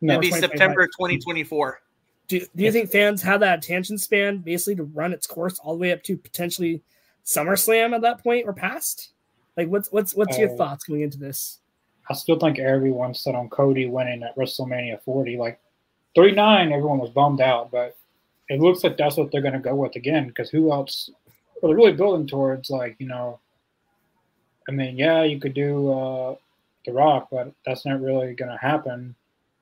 2024? 0.02 0.32
Maybe 0.32 0.32
September 0.32 0.88
2024. 0.88 1.82
Do, 2.28 2.40
do 2.56 2.64
you 2.64 2.72
think 2.72 2.92
fans 2.92 3.24
have 3.24 3.40
that 3.40 3.58
attention 3.58 3.98
span 3.98 4.38
basically 4.38 4.76
to 4.76 4.84
run 4.84 5.14
its 5.14 5.26
course 5.26 5.60
all 5.60 5.74
the 5.74 5.80
way 5.80 5.92
up 5.92 6.04
to 6.04 6.16
potentially 6.16 6.84
SummerSlam 7.26 7.94
at 7.96 8.02
that 8.02 8.24
point 8.24 8.46
or 8.48 8.54
past? 8.54 9.12
Like, 9.58 9.68
what's 9.68 9.92
what's 9.92 10.14
what's 10.16 10.38
uh, 10.38 10.42
your 10.42 10.50
thoughts 10.56 10.84
going 10.84 11.02
into 11.02 11.18
this? 11.18 11.60
I 12.10 12.14
still 12.14 12.40
think 12.40 12.60
everyone 12.60 13.14
said 13.14 13.36
on 13.36 13.50
Cody 13.50 13.88
winning 13.88 14.24
at 14.24 14.36
WrestleMania 14.36 15.02
40, 15.02 15.38
like 15.38 15.60
39, 16.16 16.72
everyone 16.72 16.98
was 17.00 17.12
bummed 17.12 17.42
out, 17.42 17.70
but 17.72 17.96
it 18.48 18.60
looks 18.60 18.84
like 18.84 18.98
that's 18.98 19.18
what 19.18 19.32
they're 19.32 19.42
going 19.42 19.54
to 19.54 19.60
go 19.60 19.76
with 19.76 19.96
again. 19.96 20.28
Because 20.28 20.50
who 20.50 20.72
else? 20.72 21.10
Well, 21.62 21.70
they're 21.70 21.78
really 21.78 21.94
building 21.94 22.28
towards 22.28 22.70
like 22.70 22.96
you 23.00 23.08
know. 23.08 23.40
I 24.68 24.72
mean, 24.72 24.98
yeah, 24.98 25.24
you 25.24 25.40
could 25.40 25.56
do 25.56 25.92
uh, 25.92 26.36
The 26.86 26.92
Rock, 26.92 27.30
but 27.32 27.52
that's 27.66 27.88
not 27.88 28.02
really 28.02 28.36
going 28.36 28.52
to 28.52 28.58
happen. 28.58 29.16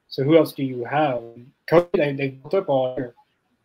So 0.10 0.24
who 0.24 0.38
else 0.38 0.54
do 0.54 0.63
you 0.63 0.84
have? 0.86 1.22
Cody, 1.70 1.89
they, 1.93 2.13
they 2.13 2.28
built 2.30 2.54
up 2.54 2.70
all 2.70 2.96
year. 2.98 3.13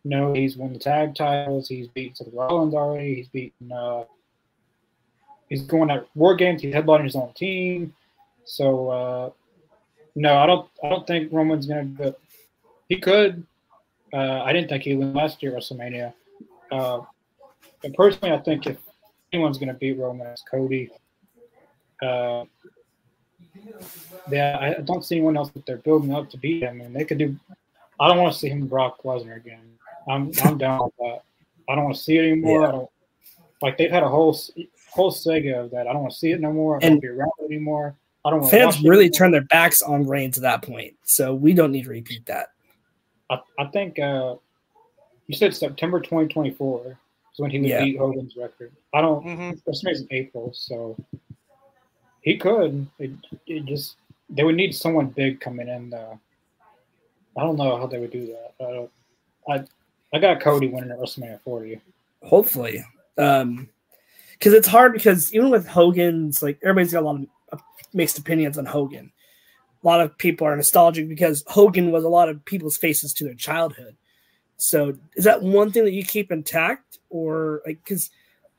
You 0.03 0.11
know, 0.11 0.33
he's 0.33 0.57
won 0.57 0.73
the 0.73 0.79
tag 0.79 1.15
titles. 1.15 1.69
He's 1.69 1.87
beaten 1.87 2.15
Seth 2.15 2.33
Rollins 2.33 2.73
already. 2.73 3.15
He's 3.15 3.29
beaten. 3.29 3.71
Uh, 3.71 4.03
he's 5.49 5.61
going 5.63 5.89
at 5.89 6.07
War 6.15 6.35
Games. 6.35 6.61
He's 6.61 6.73
headlining 6.73 7.05
his 7.05 7.15
own 7.15 7.31
team. 7.33 7.93
So 8.43 8.89
uh, 8.89 9.29
no, 10.15 10.37
I 10.37 10.45
don't. 10.45 10.69
I 10.83 10.89
don't 10.89 11.07
think 11.07 11.31
Roman's 11.31 11.65
gonna. 11.65 11.85
But 11.85 12.19
he 12.89 12.99
could. 12.99 13.45
Uh, 14.11 14.41
I 14.43 14.53
didn't 14.53 14.69
think 14.69 14.83
he 14.83 14.95
would 14.95 15.15
last 15.15 15.41
year 15.41 15.53
WrestleMania. 15.53 16.13
Uh, 16.71 17.01
personally, 17.95 18.35
I 18.35 18.39
think 18.39 18.67
if 18.67 18.77
anyone's 19.31 19.57
gonna 19.57 19.73
beat 19.73 19.97
Roman, 19.97 20.27
it's 20.27 20.43
Cody. 20.49 20.91
Uh, 22.01 22.43
yeah, 24.31 24.57
I 24.59 24.81
don't 24.81 25.03
see 25.03 25.15
anyone 25.15 25.37
else 25.37 25.51
that 25.51 25.65
they're 25.65 25.77
building 25.77 26.13
up 26.13 26.29
to 26.31 26.37
beat 26.37 26.63
him, 26.63 26.81
and 26.81 26.95
they 26.95 27.05
could 27.05 27.17
do. 27.17 27.35
I 27.99 28.07
don't 28.07 28.17
want 28.17 28.33
to 28.33 28.39
see 28.39 28.49
him 28.49 28.67
Brock 28.67 29.03
Lesnar 29.03 29.37
again. 29.37 29.77
I'm 30.09 30.31
I'm 30.43 30.57
down 30.57 30.85
with 30.85 30.93
that. 30.99 31.23
I 31.69 31.75
don't 31.75 31.85
want 31.85 31.95
to 31.95 32.03
see 32.03 32.17
it 32.17 32.23
anymore. 32.23 32.61
Yeah. 32.61 32.67
I 32.67 32.71
don't 32.71 32.89
like 33.61 33.77
they've 33.77 33.91
had 33.91 34.03
a 34.03 34.09
whole 34.09 34.37
whole 34.91 35.11
saga 35.11 35.61
of 35.61 35.71
that. 35.71 35.87
I 35.87 35.93
don't 35.93 36.01
want 36.01 36.13
to 36.13 36.19
see 36.19 36.31
it 36.31 36.41
no 36.41 36.51
more. 36.51 36.77
I 36.77 36.79
don't 36.79 36.91
and 36.93 37.01
be 37.01 37.07
around 37.07 37.31
it 37.39 37.45
anymore. 37.45 37.95
I 38.25 38.29
don't. 38.29 38.47
Fans 38.49 38.81
really 38.81 39.09
turn 39.09 39.31
their 39.31 39.41
backs 39.41 39.81
on 39.81 40.07
Reigns 40.07 40.37
at 40.37 40.43
that 40.43 40.61
point, 40.61 40.95
so 41.03 41.33
we 41.33 41.53
don't 41.53 41.71
need 41.71 41.83
to 41.83 41.89
repeat 41.89 42.25
that. 42.25 42.49
I, 43.29 43.39
I 43.59 43.65
think 43.67 43.99
uh, 43.99 44.35
you 45.27 45.35
said 45.35 45.55
September 45.55 45.99
2024 45.99 46.87
is 46.87 46.97
when 47.37 47.51
he 47.51 47.59
would 47.59 47.69
yeah. 47.69 47.83
beat 47.83 47.97
Hogan's 47.97 48.35
record. 48.35 48.71
I 48.93 49.01
don't. 49.01 49.25
Mm-hmm. 49.25 49.51
This 49.65 49.83
in 49.83 50.07
April, 50.11 50.51
so 50.53 50.95
he 52.23 52.37
could. 52.37 52.87
It, 52.99 53.11
it 53.45 53.65
just 53.65 53.97
they 54.29 54.43
would 54.43 54.55
need 54.55 54.73
someone 54.73 55.07
big 55.07 55.39
coming 55.39 55.67
in. 55.67 55.89
Though. 55.89 56.19
I 57.37 57.41
don't 57.41 57.57
know 57.57 57.77
how 57.77 57.85
they 57.85 57.99
would 57.99 58.11
do 58.11 58.27
that. 58.27 58.89
I 59.47 59.53
I, 59.53 59.65
I 60.13 60.19
got 60.19 60.41
Cody 60.41 60.67
winning 60.67 60.91
at 60.91 60.99
WrestleMania 60.99 61.41
40. 61.41 61.81
Hopefully, 62.23 62.83
um, 63.17 63.67
because 64.31 64.53
it's 64.53 64.67
hard 64.67 64.93
because 64.93 65.33
even 65.33 65.49
with 65.49 65.67
Hogan's 65.67 66.41
like 66.41 66.59
everybody's 66.63 66.93
got 66.93 67.03
a 67.03 67.05
lot 67.05 67.21
of 67.51 67.61
mixed 67.93 68.17
opinions 68.17 68.57
on 68.57 68.65
Hogan. 68.65 69.11
A 69.83 69.85
lot 69.85 69.99
of 69.99 70.17
people 70.17 70.47
are 70.47 70.55
nostalgic 70.55 71.09
because 71.09 71.43
Hogan 71.47 71.91
was 71.91 72.05
a 72.05 72.09
lot 72.09 72.29
of 72.29 72.43
people's 72.45 72.77
faces 72.77 73.13
to 73.15 73.25
their 73.25 73.33
childhood. 73.33 73.97
So 74.55 74.97
is 75.15 75.25
that 75.25 75.41
one 75.41 75.71
thing 75.71 75.83
that 75.83 75.91
you 75.91 76.05
keep 76.05 76.31
intact, 76.31 76.99
or 77.09 77.61
like 77.65 77.83
because 77.83 78.09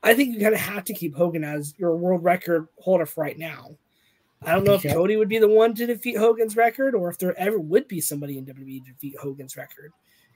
I 0.03 0.13
think 0.13 0.33
you 0.33 0.41
kind 0.41 0.53
of 0.53 0.59
have 0.59 0.83
to 0.85 0.93
keep 0.93 1.15
Hogan 1.15 1.43
as 1.43 1.73
your 1.77 1.95
world 1.95 2.23
record 2.23 2.67
holder 2.79 3.05
for 3.05 3.23
right 3.23 3.37
now. 3.37 3.75
I 4.43 4.53
don't 4.53 4.63
know 4.63 4.73
if 4.75 4.83
Cody 4.83 5.15
would 5.15 5.29
be 5.29 5.39
the 5.39 5.47
one 5.47 5.73
to 5.75 5.87
defeat 5.87 6.17
Hogan's 6.17 6.55
record, 6.55 6.93
or 6.93 7.09
if 7.09 7.17
there 7.17 7.37
ever 7.39 7.57
would 7.57 7.87
be 7.87 7.99
somebody 7.99 8.37
in 8.37 8.45
WWE 8.45 8.85
to 8.85 8.91
defeat 8.91 9.17
Hogan's 9.19 9.57
record. 9.57 9.91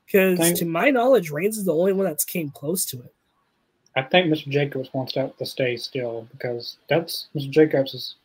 Because 0.05 0.57
to 0.59 0.65
my 0.65 0.89
knowledge, 0.89 1.29
Reigns 1.29 1.57
is 1.57 1.65
the 1.65 1.75
only 1.75 1.93
one 1.93 2.05
that's 2.05 2.25
came 2.25 2.49
close 2.49 2.85
to 2.85 2.97
it. 3.01 3.13
I 3.95 4.01
think 4.01 4.27
Mr. 4.27 4.49
Jacobs 4.49 4.89
wants 4.93 5.13
that 5.13 5.37
to 5.37 5.45
stay 5.45 5.77
still 5.77 6.27
because 6.31 6.77
that's 6.89 7.27
Mr. 7.35 7.49
Jacobs' 7.51 8.15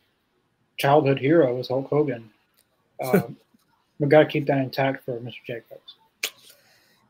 childhood 0.77 1.19
hero 1.19 1.57
is 1.59 1.67
Hulk 1.67 1.87
Hogan. 1.87 2.29
Um, 3.03 3.35
we 3.99 4.07
got 4.07 4.19
to 4.19 4.25
keep 4.25 4.47
that 4.47 4.59
intact 4.59 5.03
for 5.03 5.19
Mr. 5.19 5.43
Jacobs. 5.45 5.95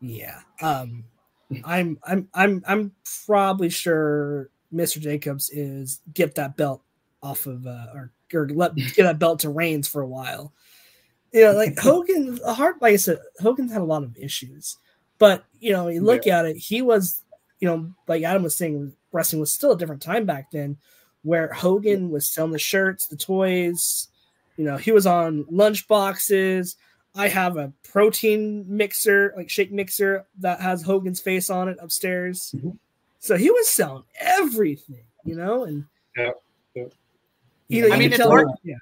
Yeah. 0.02 0.40
Um, 0.60 1.04
I'm 1.64 2.00
I'm 2.04 2.28
I'm 2.34 2.64
I'm 2.68 2.92
probably 3.26 3.70
sure 3.70 4.50
Mr. 4.74 5.00
Jacobs 5.00 5.50
is 5.50 6.02
get 6.14 6.36
that 6.36 6.58
belt 6.58 6.82
off 7.22 7.46
of 7.46 7.66
uh, 7.68 7.88
or 7.94 8.12
or 8.34 8.50
let 8.50 8.76
get 8.76 9.04
that 9.04 9.20
belt 9.20 9.40
to 9.42 9.50
Reigns 9.50 9.88
for 9.88 10.02
a 10.02 10.08
while 10.08 10.54
you 11.36 11.42
know, 11.42 11.52
like 11.52 11.78
Hogan, 11.80 12.40
hard 12.48 12.76
like 12.80 12.94
I 12.94 12.96
said, 12.96 13.20
Hogan's 13.40 13.74
had 13.74 13.82
a 13.82 13.86
lot 13.86 14.04
of 14.04 14.18
issues, 14.18 14.78
but 15.20 15.44
you 15.60 15.74
know, 15.74 15.90
you 15.90 16.02
look 16.02 16.26
yeah. 16.26 16.40
at 16.40 16.46
it, 16.46 16.56
he 16.56 16.82
was, 16.82 17.22
you 17.60 17.68
know, 17.68 17.94
like 18.08 18.24
Adam 18.24 18.44
was 18.44 18.56
saying, 18.56 18.94
wrestling 19.12 19.42
was 19.42 19.52
still 19.52 19.74
a 19.74 19.78
different 19.78 20.02
time 20.02 20.26
back 20.26 20.50
then, 20.52 20.78
where 21.24 21.52
Hogan 21.52 22.10
was 22.10 22.30
selling 22.30 22.54
the 22.54 22.60
shirts, 22.60 23.08
the 23.08 23.18
toys, 23.18 24.08
you 24.56 24.64
know, 24.64 24.78
he 24.78 24.94
was 24.94 25.06
on 25.06 25.46
lunch 25.50 25.88
boxes. 25.90 26.78
I 27.16 27.30
have 27.30 27.58
a 27.58 27.72
protein 27.84 28.66
mixer, 28.68 29.34
like 29.38 29.50
shake 29.50 29.72
mixer 29.72 30.26
that 30.40 30.60
has 30.60 30.82
Hogan's 30.82 31.22
face 31.22 31.50
on 31.50 31.70
it 31.70 31.78
upstairs. 31.82 32.54
Mm-hmm. 32.56 32.72
So 33.20 33.38
he 33.38 33.50
was 33.50 33.68
selling 33.70 34.04
everything, 34.20 35.04
you 35.24 35.36
know, 35.36 35.64
and 35.64 35.86
yeah, 36.16 36.32
yeah. 36.76 36.84
You 37.68 37.88
know, 37.88 37.96
I 37.96 37.98
mean, 37.98 38.14
it's, 38.14 38.20
mark- 38.20 38.48
yeah. 38.64 38.76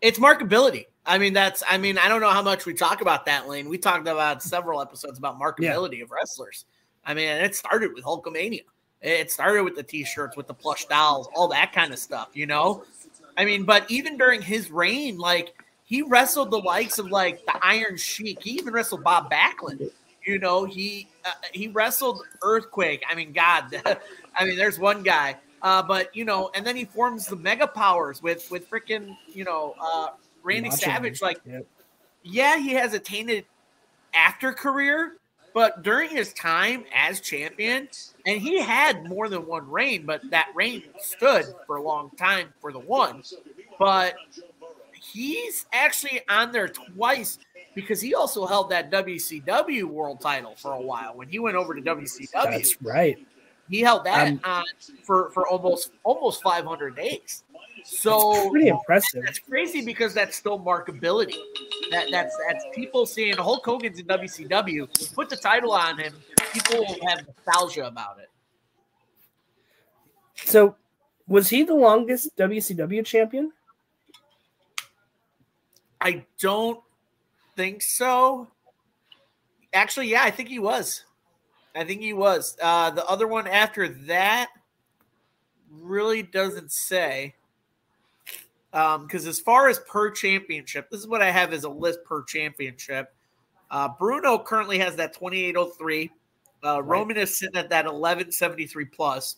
it's 0.00 0.18
markability. 0.18 0.86
I 1.06 1.18
mean, 1.18 1.32
that's. 1.32 1.62
I 1.68 1.78
mean, 1.78 1.96
I 1.96 2.08
don't 2.08 2.20
know 2.20 2.30
how 2.30 2.42
much 2.42 2.66
we 2.66 2.74
talk 2.74 3.00
about 3.00 3.24
that, 3.26 3.48
Lane. 3.48 3.68
We 3.68 3.78
talked 3.78 4.08
about 4.08 4.42
several 4.42 4.80
episodes 4.80 5.18
about 5.18 5.38
markability 5.38 5.98
yeah. 5.98 6.04
of 6.04 6.10
wrestlers. 6.10 6.64
I 7.04 7.14
mean, 7.14 7.28
it 7.28 7.54
started 7.54 7.94
with 7.94 8.04
Hulkamania. 8.04 8.64
It 9.00 9.30
started 9.30 9.62
with 9.62 9.76
the 9.76 9.82
T-shirts, 9.84 10.36
with 10.36 10.48
the 10.48 10.54
plush 10.54 10.86
dolls, 10.86 11.28
all 11.34 11.48
that 11.48 11.72
kind 11.72 11.92
of 11.92 11.98
stuff. 11.98 12.30
You 12.34 12.46
know, 12.46 12.84
I 13.36 13.44
mean, 13.44 13.64
but 13.64 13.88
even 13.90 14.18
during 14.18 14.42
his 14.42 14.70
reign, 14.70 15.16
like 15.16 15.54
he 15.88 16.02
wrestled 16.02 16.50
the 16.50 16.58
likes 16.58 16.98
of 16.98 17.10
like 17.10 17.46
the 17.46 17.58
Iron 17.62 17.96
Sheik. 17.96 18.42
He 18.42 18.50
even 18.50 18.74
wrestled 18.74 19.02
Bob 19.02 19.30
Backlund. 19.30 19.90
You 20.22 20.38
know, 20.38 20.66
he 20.66 21.08
uh, 21.24 21.30
he 21.54 21.68
wrestled 21.68 22.20
Earthquake. 22.42 23.02
I 23.08 23.14
mean, 23.14 23.32
God, 23.32 23.74
I 24.36 24.44
mean, 24.44 24.58
there's 24.58 24.78
one 24.78 25.02
guy. 25.02 25.36
Uh, 25.62 25.82
but 25.82 26.14
you 26.14 26.26
know, 26.26 26.50
and 26.54 26.66
then 26.66 26.76
he 26.76 26.84
forms 26.84 27.26
the 27.26 27.36
Mega 27.36 27.66
Powers 27.66 28.22
with 28.22 28.50
with 28.50 28.68
freaking 28.68 29.16
you 29.28 29.44
know 29.44 29.74
uh, 29.80 30.08
Randy 30.42 30.70
Savage. 30.70 31.22
Like, 31.22 31.40
yep. 31.46 31.66
yeah, 32.22 32.58
he 32.58 32.74
has 32.74 32.92
a 32.92 32.98
tainted 32.98 33.46
after 34.12 34.52
career, 34.52 35.14
but 35.54 35.82
during 35.82 36.10
his 36.10 36.34
time 36.34 36.84
as 36.94 37.22
champion, 37.22 37.88
and 38.26 38.42
he 38.42 38.60
had 38.60 39.08
more 39.08 39.30
than 39.30 39.46
one 39.46 39.68
reign, 39.70 40.04
but 40.04 40.20
that 40.30 40.48
reign 40.54 40.82
stood 40.98 41.46
for 41.66 41.76
a 41.76 41.82
long 41.82 42.10
time 42.18 42.52
for 42.60 42.72
the 42.72 42.78
one. 42.78 43.22
But 43.78 44.16
he's 45.12 45.66
actually 45.72 46.20
on 46.28 46.52
there 46.52 46.68
twice 46.68 47.38
because 47.74 48.00
he 48.00 48.14
also 48.14 48.46
held 48.46 48.70
that 48.70 48.90
WCW 48.90 49.84
world 49.84 50.20
title 50.20 50.54
for 50.56 50.72
a 50.72 50.80
while 50.80 51.14
when 51.14 51.28
he 51.28 51.38
went 51.38 51.56
over 51.56 51.74
to 51.74 51.80
WCW. 51.80 52.28
That's 52.32 52.80
right. 52.82 53.18
He 53.68 53.80
held 53.80 54.04
that 54.04 54.28
um, 54.28 54.40
on 54.44 54.64
for 55.02 55.30
for 55.30 55.46
almost 55.46 55.92
almost 56.02 56.42
500 56.42 56.96
days. 56.96 57.44
So 57.84 58.50
pretty 58.50 58.68
impressive. 58.68 59.22
That's 59.24 59.38
crazy 59.38 59.84
because 59.84 60.14
that's 60.14 60.36
still 60.36 60.58
markability. 60.58 61.36
That 61.90 62.08
that's 62.10 62.36
that's 62.48 62.64
people 62.74 63.06
seeing 63.06 63.36
Hulk 63.36 63.64
Hogan's 63.64 63.98
in 63.98 64.06
WCW. 64.06 65.14
Put 65.14 65.30
the 65.30 65.36
title 65.36 65.72
on 65.72 65.98
him. 65.98 66.14
People 66.52 66.78
will 66.80 67.08
have 67.08 67.26
nostalgia 67.26 67.86
about 67.86 68.18
it. 68.20 68.30
So, 70.44 70.76
was 71.26 71.48
he 71.48 71.64
the 71.64 71.74
longest 71.74 72.36
WCW 72.36 73.04
champion? 73.04 73.52
I 76.00 76.24
don't 76.40 76.80
think 77.56 77.82
so. 77.82 78.48
Actually, 79.72 80.08
yeah, 80.08 80.22
I 80.22 80.30
think 80.30 80.48
he 80.48 80.58
was. 80.58 81.04
I 81.74 81.84
think 81.84 82.00
he 82.00 82.12
was. 82.12 82.56
Uh, 82.60 82.90
the 82.90 83.06
other 83.06 83.26
one 83.26 83.46
after 83.46 83.88
that 84.06 84.48
really 85.70 86.22
doesn't 86.22 86.72
say. 86.72 87.34
Because 88.70 89.24
um, 89.24 89.28
as 89.28 89.40
far 89.40 89.68
as 89.68 89.78
per 89.80 90.10
championship, 90.10 90.90
this 90.90 91.00
is 91.00 91.08
what 91.08 91.22
I 91.22 91.30
have 91.30 91.52
as 91.52 91.64
a 91.64 91.68
list 91.68 92.00
per 92.04 92.22
championship. 92.22 93.14
Uh, 93.70 93.88
Bruno 93.98 94.38
currently 94.38 94.78
has 94.78 94.96
that 94.96 95.12
2803. 95.14 96.10
Uh, 96.64 96.82
right. 96.82 96.88
Roman 96.88 97.16
is 97.16 97.38
sitting 97.38 97.56
at 97.56 97.70
that 97.70 97.84
1173 97.84 98.84
plus. 98.86 99.36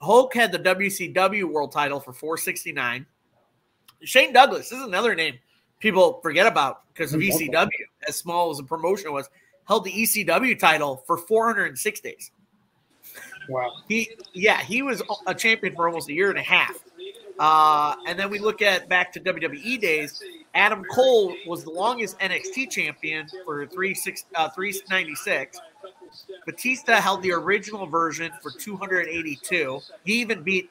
Hulk 0.00 0.34
had 0.34 0.52
the 0.52 0.58
WCW 0.58 1.44
world 1.44 1.72
title 1.72 2.00
for 2.00 2.12
469. 2.12 3.06
Shane 4.02 4.32
Douglas, 4.32 4.72
is 4.72 4.82
another 4.82 5.14
name 5.14 5.38
people 5.80 6.20
forget 6.22 6.46
about 6.46 6.82
because 6.92 7.12
of 7.12 7.20
ECW, 7.20 7.68
as 8.08 8.16
small 8.16 8.50
as 8.50 8.56
the 8.56 8.64
promotion 8.64 9.12
was, 9.12 9.28
held 9.66 9.84
the 9.84 9.92
ECW 9.92 10.58
title 10.58 11.02
for 11.06 11.18
406 11.18 12.00
days. 12.00 12.30
Wow. 13.48 13.72
He, 13.88 14.10
yeah, 14.32 14.60
he 14.60 14.82
was 14.82 15.02
a 15.26 15.34
champion 15.34 15.74
for 15.74 15.86
almost 15.88 16.08
a 16.08 16.12
year 16.12 16.30
and 16.30 16.38
a 16.38 16.42
half. 16.42 16.82
Uh, 17.38 17.94
and 18.06 18.18
then 18.18 18.30
we 18.30 18.38
look 18.38 18.62
at 18.62 18.88
back 18.88 19.12
to 19.12 19.20
WWE 19.20 19.80
days. 19.80 20.22
Adam 20.54 20.82
Cole 20.84 21.34
was 21.46 21.64
the 21.64 21.70
longest 21.70 22.18
NXT 22.18 22.70
champion 22.70 23.26
for 23.44 23.66
three 23.66 23.94
six 23.94 24.24
uh, 24.34 24.48
396. 24.48 25.60
Batista 26.46 26.94
held 26.94 27.22
the 27.22 27.32
original 27.32 27.86
version 27.86 28.32
for 28.42 28.50
282. 28.50 29.80
He 30.04 30.14
even 30.14 30.42
beat 30.42 30.70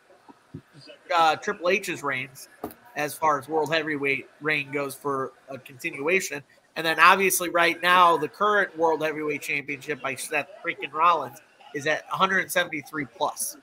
uh, 1.16 1.36
Triple 1.36 1.70
H's 1.70 2.02
reigns 2.02 2.50
as 2.96 3.14
far 3.14 3.40
as 3.40 3.48
world 3.48 3.74
heavyweight 3.74 4.28
reign 4.42 4.72
goes 4.72 4.96
for 4.96 5.34
a 5.50 5.58
continuation. 5.58 6.42
And 6.76 6.86
then 6.86 7.00
obviously 7.00 7.50
right 7.50 7.82
now 7.82 8.18
the 8.18 8.28
current 8.28 8.78
world 8.78 9.02
heavyweight 9.02 9.42
championship 9.42 10.02
by 10.02 10.16
Seth 10.16 10.48
freaking 10.66 10.92
Rollins 10.92 11.40
is 11.74 11.88
at 11.88 12.06
173 12.10 13.06
plus. 13.06 13.58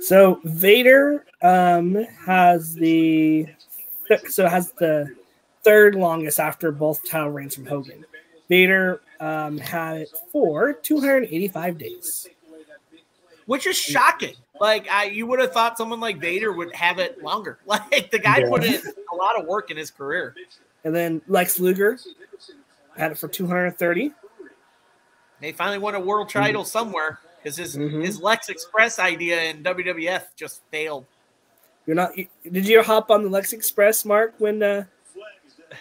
So 0.00 0.40
Vader 0.44 1.24
um, 1.42 1.94
has 2.26 2.74
the 2.74 3.46
so 4.28 4.48
has 4.48 4.72
the 4.72 5.14
third 5.62 5.94
longest 5.94 6.40
after 6.40 6.72
both 6.72 7.08
title 7.08 7.30
reigns 7.30 7.54
from 7.54 7.66
Hogan. 7.66 8.04
Vader 8.48 9.00
um, 9.20 9.58
had 9.58 9.98
it 9.98 10.10
for 10.30 10.72
285 10.72 11.78
days, 11.78 12.28
which 13.46 13.66
is 13.66 13.76
shocking. 13.76 14.34
Like 14.60 14.88
I, 14.90 15.04
you 15.04 15.26
would 15.26 15.40
have 15.40 15.52
thought 15.52 15.76
someone 15.76 16.00
like 16.00 16.18
Vader 16.18 16.52
would 16.52 16.74
have 16.74 16.98
it 16.98 17.22
longer. 17.22 17.58
Like 17.66 18.10
the 18.10 18.18
guy 18.18 18.38
yeah. 18.38 18.48
put 18.48 18.64
in 18.64 18.80
a 19.12 19.16
lot 19.16 19.38
of 19.38 19.46
work 19.46 19.70
in 19.70 19.76
his 19.76 19.90
career. 19.90 20.34
And 20.84 20.94
then 20.94 21.22
Lex 21.26 21.58
Luger 21.58 21.98
had 22.96 23.12
it 23.12 23.18
for 23.18 23.28
230. 23.28 24.12
They 25.40 25.52
finally 25.52 25.78
won 25.78 25.94
a 25.94 26.00
world 26.00 26.28
mm-hmm. 26.28 26.38
title 26.38 26.62
mm-hmm. 26.62 26.68
somewhere 26.68 27.18
because 27.42 27.56
his 27.56 27.76
mm-hmm. 27.76 28.02
his 28.02 28.20
Lex 28.20 28.48
Express 28.48 28.98
idea 28.98 29.42
in 29.42 29.62
WWF 29.62 30.24
just 30.36 30.62
failed. 30.70 31.06
You're 31.86 31.96
not. 31.96 32.12
Did 32.14 32.68
you 32.68 32.82
hop 32.82 33.10
on 33.10 33.24
the 33.24 33.28
Lex 33.28 33.52
Express, 33.52 34.04
Mark, 34.04 34.34
when 34.38 34.62
uh, 34.62 34.84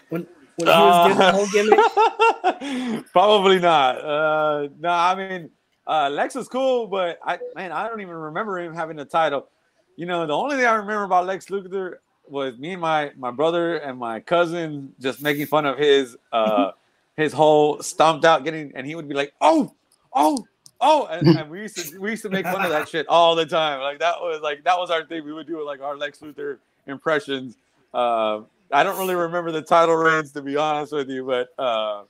when 0.10 0.26
when 0.56 0.67
he 0.67 0.74
was 0.74 1.08
doing 1.08 1.17
the 1.19 1.32
whole 1.32 1.47
gimmick? 1.52 3.06
Probably 3.12 3.60
not. 3.60 4.04
Uh, 4.04 4.69
no, 4.80 4.89
I 4.89 5.15
mean 5.15 5.52
uh, 5.91 6.10
Lex 6.10 6.36
was 6.36 6.47
cool, 6.47 6.88
but 6.88 7.19
I 7.21 7.38
man, 7.54 7.73
I 7.73 7.89
don't 7.89 7.99
even 7.99 8.15
remember 8.15 8.58
him 8.60 8.73
having 8.73 8.97
a 8.99 9.06
title. 9.06 9.49
You 9.97 10.06
know, 10.06 10.25
the 10.25 10.34
only 10.34 10.56
thing 10.56 10.65
I 10.65 10.75
remember 10.75 11.04
about 11.04 11.25
Lex 11.25 11.47
Luthor 11.47 11.95
was 12.30 12.58
me 12.58 12.71
and 12.71 12.82
my 12.82 13.12
my 13.17 13.30
brother 13.30 13.75
and 13.75 13.99
my 13.99 14.21
cousin 14.21 14.93
just 15.01 15.21
making 15.21 15.47
fun 15.47 15.65
of 15.65 15.77
his 15.77 16.15
uh 16.32 16.71
his 17.17 17.34
whole 17.34 17.84
stomped 17.84 18.23
out 18.23 18.45
getting, 18.45 18.71
and 18.73 18.88
he 18.88 18.95
would 18.95 19.10
be 19.10 19.13
like, 19.13 19.34
"Oh, 19.41 19.73
oh, 20.13 20.47
oh," 20.80 21.08
and, 21.08 21.27
and 21.27 21.51
we 21.51 21.60
used 21.60 21.75
to 21.75 21.99
we 21.99 22.12
used 22.12 22.23
to 22.23 22.30
make 22.30 22.45
fun 22.45 22.63
of 22.63 22.69
that 22.69 22.88
shit 22.88 23.06
all 23.10 23.36
the 23.36 23.45
time. 23.45 23.82
Like 23.82 23.99
that 23.99 24.15
was 24.21 24.39
like 24.41 24.63
that 24.63 24.77
was 24.77 24.89
our 24.91 25.04
thing. 25.06 25.25
We 25.25 25.34
would 25.34 25.45
do 25.45 25.63
like 25.65 25.82
our 25.82 25.97
Lex 25.97 26.19
Luthor 26.19 26.60
impressions. 26.88 27.58
Uh, 27.93 28.41
I 28.71 28.84
don't 28.84 28.97
really 28.97 29.15
remember 29.15 29.51
the 29.51 29.62
title 29.62 29.95
reigns 29.95 30.32
to 30.32 30.41
be 30.41 30.56
honest 30.56 30.93
with 30.93 31.10
you, 31.10 31.25
but 31.25 31.49
uh, 31.62 32.04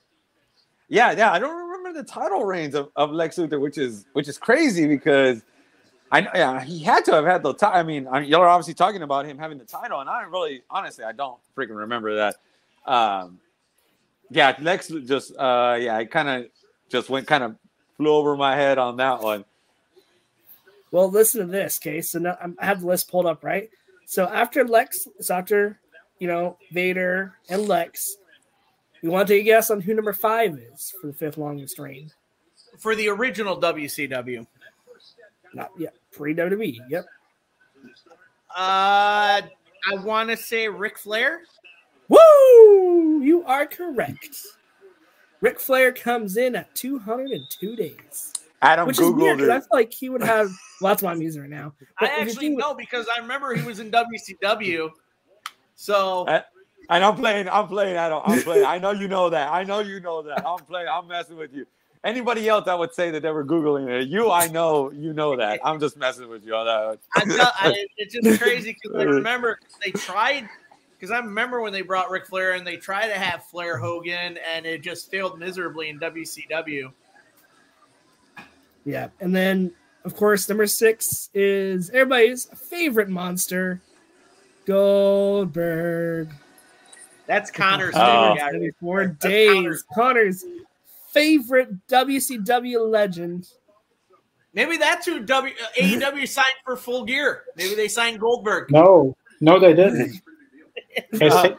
yeah, 0.88 1.14
yeah, 1.14 1.32
I 1.32 1.40
don't 1.40 1.50
remember 1.50 1.71
the 1.94 2.04
title 2.04 2.46
reigns 2.46 2.76
of, 2.76 2.90
of 2.96 3.12
Lex 3.12 3.38
Luthor, 3.38 3.60
which 3.60 3.78
is 3.78 4.06
which 4.14 4.28
is 4.28 4.38
crazy 4.38 4.88
because 4.88 5.42
I 6.12 6.22
know 6.22 6.32
yeah, 6.36 6.64
he 6.64 6.80
had 6.80 7.06
to 7.06 7.14
have 7.14 7.26
had 7.26 7.42
the 7.42 7.54
title. 7.54 7.80
I 7.80 7.84
mean, 7.84 8.08
I 8.08 8.22
y'all 8.22 8.42
are 8.42 8.50
obviously 8.50 8.74
talking 8.74 9.02
about 9.02 9.26
him 9.26 9.38
having 9.38 9.58
the 9.58 9.66
title, 9.66 10.02
and 10.02 10.10
I 10.10 10.24
really, 10.24 10.64
honestly, 10.70 11.06
I 11.06 11.14
don't 11.14 11.40
freaking 11.56 11.78
remember 11.78 12.16
that. 12.16 12.36
Um, 12.86 13.40
yeah, 14.30 14.56
Lex 14.60 14.88
just, 14.88 15.36
uh, 15.38 15.78
yeah, 15.80 15.98
I 15.98 16.06
kind 16.06 16.28
of 16.30 16.52
just 16.90 17.10
went 17.10 17.28
kind 17.28 17.44
of 17.44 17.56
flew 17.98 18.14
over 18.14 18.36
my 18.36 18.56
head 18.56 18.78
on 18.78 18.98
that 18.98 19.22
one. 19.22 19.46
Well, 20.92 21.10
listen 21.10 21.42
to 21.42 21.48
this, 21.48 21.80
case. 21.80 22.12
So 22.12 22.20
now 22.20 22.38
I 22.60 22.66
have 22.66 22.82
the 22.82 22.88
list 22.88 23.10
pulled 23.10 23.26
up, 23.26 23.44
right? 23.44 23.70
So 24.06 24.28
after 24.28 24.68
Lex, 24.68 25.08
so 25.22 25.36
after 25.36 25.80
you 26.20 26.28
know 26.28 26.58
Vader 26.72 27.36
and 27.48 27.68
Lex, 27.68 28.18
we 29.02 29.10
want 29.10 29.28
to 29.28 29.34
take 29.34 29.42
a 29.42 29.46
guess 29.46 29.72
on 29.72 29.82
who 29.82 29.94
number 29.94 30.14
five 30.14 30.58
is 30.74 30.94
for 31.00 31.08
the 31.08 31.14
fifth 31.14 31.38
longest 31.38 31.80
reign. 31.80 32.12
For 32.78 32.96
the 32.96 33.10
original 33.10 33.60
WCW. 33.60 34.46
Not 35.54 35.72
yet. 35.78 35.94
Pre 36.12 36.34
WWE. 36.34 36.78
Yep. 36.90 37.06
Uh, 38.56 39.42
I 39.42 39.96
want 40.04 40.30
to 40.30 40.38
say 40.38 40.68
Ric 40.68 40.98
Flair. 40.98 41.42
Woo! 42.08 43.22
You 43.22 43.44
are 43.46 43.66
correct. 43.66 44.38
Ric 45.40 45.60
Flair 45.60 45.92
comes 45.92 46.38
in 46.38 46.56
at 46.56 46.74
202 46.76 47.76
days. 47.76 48.34
Adam 48.62 48.88
which 48.88 48.98
Googled 48.98 49.10
is 49.10 49.16
weird, 49.16 49.42
it. 49.42 49.50
I 49.50 49.60
feel 49.60 49.68
like 49.72 49.94
he 49.94 50.10
would 50.10 50.24
have. 50.24 50.50
Well, 50.82 50.92
that's 50.92 51.04
why 51.04 51.12
I'm 51.12 51.22
using 51.22 51.44
it 51.44 51.52
now. 51.52 51.76
But 52.00 52.10
I 52.10 52.22
actually 52.22 52.50
know 52.50 52.74
because 52.74 53.06
I 53.16 53.22
remember 53.22 53.54
he 53.54 53.64
was 53.64 53.80
in 53.80 53.92
WCW. 53.92 54.90
So 55.76 56.26
And 56.92 57.06
I'm 57.06 57.16
playing. 57.16 57.48
I'm 57.48 57.68
playing. 57.68 57.96
I 57.96 58.10
don't. 58.10 58.28
I'm 58.28 58.42
playing. 58.44 58.66
I 58.66 58.78
know 58.84 58.92
you 58.92 59.08
know 59.08 59.30
that. 59.30 59.50
I 59.50 59.64
know 59.64 59.80
you 59.80 60.02
know 60.02 60.22
that. 60.24 60.46
I'm 60.46 60.60
playing. 60.60 60.90
I'm 60.92 61.08
messing 61.08 61.38
with 61.38 61.54
you. 61.54 61.66
Anybody 62.04 62.50
else 62.50 62.68
I 62.68 62.76
would 62.76 62.94
say 62.94 63.12
that 63.12 63.22
they 63.22 63.32
were 63.32 63.46
googling 63.46 63.88
it. 63.88 64.10
You, 64.10 64.30
I 64.30 64.48
know, 64.48 64.92
you 64.92 65.14
know 65.14 65.38
that. 65.38 65.60
I'm 65.64 65.80
just 65.80 65.96
messing 65.96 66.28
with 66.30 66.44
you 66.44 66.54
on 66.54 66.66
that. 66.66 67.00
I 67.16 67.36
tell, 67.38 67.52
I, 67.56 67.86
it's 67.98 68.14
just 68.14 68.42
crazy 68.42 68.76
because 68.82 69.00
I 69.00 69.04
remember 69.10 69.60
they 69.84 69.92
tried 69.92 70.50
because 71.00 71.12
I 71.12 71.20
remember 71.20 71.62
when 71.62 71.72
they 71.72 71.84
brought 71.84 72.10
Ric 72.10 72.26
Flair 72.26 72.54
and 72.54 72.66
they 72.66 72.76
tried 72.76 73.08
to 73.08 73.14
have 73.14 73.46
Flair 73.46 73.78
Hogan 73.78 74.38
and 74.54 74.66
it 74.66 74.82
just 74.82 75.10
failed 75.10 75.40
miserably 75.40 75.90
in 75.90 76.00
WCW. 76.00 76.92
Yeah, 78.84 79.10
and 79.20 79.34
then 79.34 79.72
of 80.04 80.16
course 80.16 80.50
number 80.50 80.68
six 80.68 81.30
is 81.36 81.92
everybody's 81.92 82.46
favorite 82.46 83.10
monster, 83.10 83.80
Goldberg. 84.66 86.30
That's 87.32 87.50
Connor's 87.50 87.96
oh. 87.96 88.36
favorite 88.36 88.74
guy. 88.74 88.78
Four 88.82 89.08
days. 89.08 89.54
Connor's. 89.54 89.84
Connor's 89.94 90.46
favorite 91.12 91.88
WCW 91.88 92.90
legend. 92.90 93.48
Maybe 94.54 94.76
that's 94.76 95.06
who 95.06 95.22
w, 95.22 95.54
uh, 95.54 95.82
AEW 95.82 96.28
signed 96.28 96.48
for 96.66 96.76
full 96.76 97.06
gear. 97.06 97.44
Maybe 97.56 97.74
they 97.74 97.88
signed 97.88 98.20
Goldberg. 98.20 98.70
No, 98.70 99.16
no, 99.40 99.60
they 99.60 99.74
didn't. 99.74 100.22
uh, 101.22 101.52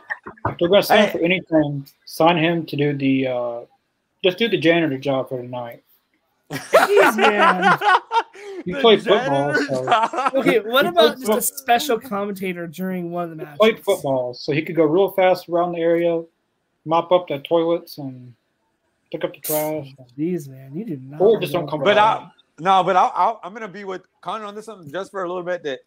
if 0.44 0.58
they're 0.58 0.68
going 0.68 0.82
to 0.82 0.86
sign 0.86 1.10
for 1.10 1.20
anything, 1.20 1.88
sign 2.04 2.36
him 2.36 2.66
to 2.66 2.76
do 2.76 2.94
the 2.94 3.28
uh, 3.28 3.60
just 4.22 4.36
do 4.36 4.50
the 4.50 4.58
janitor 4.58 4.98
job 4.98 5.30
for 5.30 5.40
the 5.40 5.48
night. 5.48 5.82
Jeez, 6.52 7.16
man. 7.16 7.78
You 8.64 8.76
played 8.76 9.02
football. 9.02 9.54
So. 9.54 10.30
Okay, 10.34 10.60
what 10.60 10.86
about 10.86 11.18
just 11.18 11.30
a 11.30 11.42
special 11.42 11.98
commentator 11.98 12.66
during 12.66 13.10
one 13.10 13.24
of 13.24 13.30
the 13.30 13.36
matches? 13.36 13.58
Played 13.58 13.84
football, 13.84 14.34
so 14.34 14.52
he 14.52 14.62
could 14.62 14.76
go 14.76 14.84
real 14.84 15.10
fast 15.10 15.48
around 15.48 15.72
the 15.72 15.78
area, 15.78 16.22
mop 16.84 17.10
up 17.10 17.28
the 17.28 17.38
toilets, 17.40 17.98
and 17.98 18.34
pick 19.10 19.24
up 19.24 19.34
the 19.34 19.40
trash. 19.40 19.94
Jeez, 20.18 20.48
man, 20.48 20.74
you 20.74 20.84
do 20.84 20.96
not. 20.96 21.20
Or 21.20 21.40
just 21.40 21.52
don't 21.52 21.68
come. 21.68 21.82
But 21.82 21.98
I, 21.98 22.28
no, 22.58 22.82
but 22.82 22.96
I, 22.96 23.36
am 23.42 23.52
gonna 23.52 23.68
be 23.68 23.84
with 23.84 24.02
Connor 24.20 24.44
on 24.44 24.54
this 24.54 24.66
one 24.66 24.90
just 24.90 25.10
for 25.10 25.24
a 25.24 25.28
little 25.28 25.42
bit. 25.42 25.62
That 25.62 25.80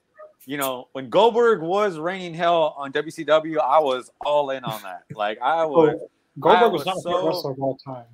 you 0.46 0.58
know, 0.58 0.88
when 0.94 1.10
Goldberg 1.10 1.62
was 1.62 1.98
raining 1.98 2.34
hell 2.34 2.76
on 2.78 2.92
WCW, 2.92 3.60
I 3.60 3.80
was 3.80 4.12
all 4.26 4.50
in 4.52 4.64
on 4.64 4.82
that. 4.84 5.04
Like 5.14 5.42
I 5.42 5.64
oh, 5.64 5.68
was. 5.68 5.96
Oh, 6.02 6.12
Goldberg 6.40 6.64
I 6.64 6.68
was, 6.68 6.80
was, 6.80 6.86
not 6.86 6.98
so, 7.00 7.16
a 7.16 7.28
wrestler 7.28 7.52
of 7.52 7.60
all 7.60 7.78
time. 7.78 8.06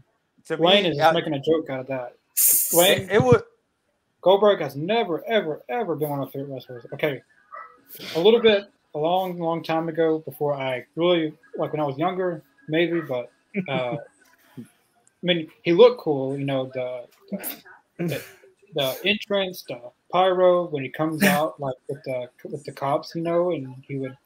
To 0.46 0.56
Wayne 0.58 0.84
me, 0.84 0.90
is 0.92 1.00
I, 1.00 1.12
making 1.12 1.34
a 1.34 1.40
joke 1.40 1.70
out 1.70 1.80
of 1.82 1.88
that. 1.88 2.16
Wayne, 2.74 3.04
it, 3.04 3.12
it 3.12 3.24
was. 3.24 3.44
Goldberg 4.22 4.62
has 4.62 4.76
never, 4.76 5.24
ever, 5.28 5.64
ever 5.68 5.96
been 5.96 6.10
one 6.10 6.20
of 6.20 6.28
my 6.28 6.32
favorite 6.32 6.54
wrestlers. 6.54 6.86
Okay, 6.94 7.22
a 8.16 8.20
little 8.20 8.40
bit, 8.40 8.66
a 8.94 9.00
long, 9.00 9.40
long 9.40 9.64
time 9.64 9.90
ago, 9.90 10.20
before 10.20 10.54
I 10.54 10.86
really 10.96 11.34
like 11.58 11.72
when 11.72 11.82
I 11.82 11.86
was 11.86 11.98
younger, 11.98 12.44
maybe, 12.68 13.02
but 13.02 13.32
uh, 13.68 13.98
I 14.58 14.64
mean, 15.24 15.50
he 15.64 15.74
looked 15.74 16.02
cool. 16.02 16.38
You 16.38 16.46
know, 16.46 16.72
the 16.74 17.08
the, 17.98 18.24
the 18.76 18.98
entrance, 19.06 19.64
the 19.68 19.80
pyro 20.12 20.68
when 20.68 20.84
he 20.84 20.90
comes 20.90 21.24
out, 21.24 21.60
like 21.60 21.76
with 21.88 22.04
the 22.04 22.30
with 22.50 22.64
the 22.64 22.72
cops, 22.72 23.16
you 23.16 23.22
know, 23.22 23.52
and 23.52 23.76
he 23.88 23.98
would 23.98 24.18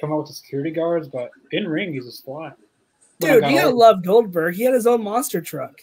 come 0.00 0.12
out 0.12 0.18
with 0.18 0.28
the 0.28 0.34
security 0.34 0.70
guards. 0.70 1.08
But 1.08 1.30
in 1.52 1.68
ring, 1.68 1.92
he's 1.92 2.06
a 2.06 2.12
squat. 2.12 2.56
Dude, 3.18 3.44
you 3.44 3.58
gotta 3.58 3.70
love 3.70 4.02
Goldberg. 4.02 4.54
He 4.54 4.62
had 4.64 4.74
his 4.74 4.86
own 4.86 5.04
monster 5.04 5.40
truck. 5.42 5.82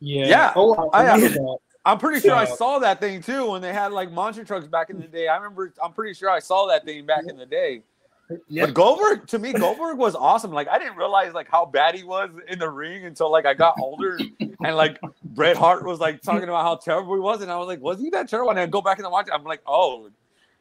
Yeah. 0.00 0.26
Yeah. 0.26 0.52
Oh, 0.56 0.74
oh 0.76 0.90
I, 0.90 1.10
I, 1.12 1.56
I'm 1.84 1.98
pretty 1.98 2.20
sure 2.20 2.34
I 2.34 2.44
saw 2.44 2.78
that 2.80 3.00
thing 3.00 3.22
too 3.22 3.50
when 3.50 3.62
they 3.62 3.72
had 3.72 3.92
like 3.92 4.10
monster 4.10 4.44
trucks 4.44 4.66
back 4.66 4.90
in 4.90 5.00
the 5.00 5.06
day. 5.06 5.28
I 5.28 5.36
remember. 5.36 5.72
I'm 5.82 5.92
pretty 5.92 6.14
sure 6.14 6.28
I 6.28 6.40
saw 6.40 6.66
that 6.66 6.84
thing 6.84 7.06
back 7.06 7.24
in 7.28 7.36
the 7.36 7.46
day. 7.46 7.82
But 8.28 8.74
Goldberg, 8.74 9.28
to 9.28 9.38
me, 9.38 9.52
Goldberg 9.52 9.98
was 9.98 10.16
awesome. 10.16 10.50
Like 10.50 10.66
I 10.68 10.80
didn't 10.80 10.96
realize 10.96 11.32
like 11.32 11.48
how 11.48 11.64
bad 11.64 11.94
he 11.94 12.02
was 12.02 12.30
in 12.48 12.58
the 12.58 12.68
ring 12.68 13.04
until 13.04 13.30
like 13.30 13.46
I 13.46 13.54
got 13.54 13.76
older, 13.80 14.18
and 14.40 14.76
like 14.76 14.98
Bret 15.22 15.56
Hart 15.56 15.84
was 15.84 16.00
like 16.00 16.22
talking 16.22 16.48
about 16.48 16.62
how 16.62 16.74
terrible 16.74 17.14
he 17.14 17.20
was, 17.20 17.40
and 17.42 17.52
I 17.52 17.56
was 17.56 17.68
like, 17.68 17.80
was 17.80 18.00
he 18.00 18.10
that 18.10 18.28
terrible? 18.28 18.50
And 18.50 18.58
I 18.58 18.66
go 18.66 18.82
back 18.82 18.98
and 18.98 19.08
watch 19.10 19.28
it, 19.28 19.32
I'm 19.32 19.44
like, 19.44 19.62
oh, 19.64 20.10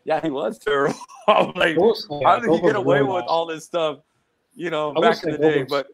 yeah, 0.04 0.22
he 0.22 0.30
was 0.30 0.60
terrible. 0.60 1.00
I'm 1.28 1.54
like, 1.56 1.76
how 2.24 2.40
did 2.40 2.52
he 2.52 2.62
get 2.62 2.76
away 2.76 3.02
with 3.02 3.26
all 3.26 3.48
this 3.48 3.66
stuff? 3.66 3.98
You 4.54 4.70
know, 4.70 4.94
back 4.94 5.24
in 5.24 5.32
the 5.32 5.38
day, 5.38 5.64
but. 5.64 5.88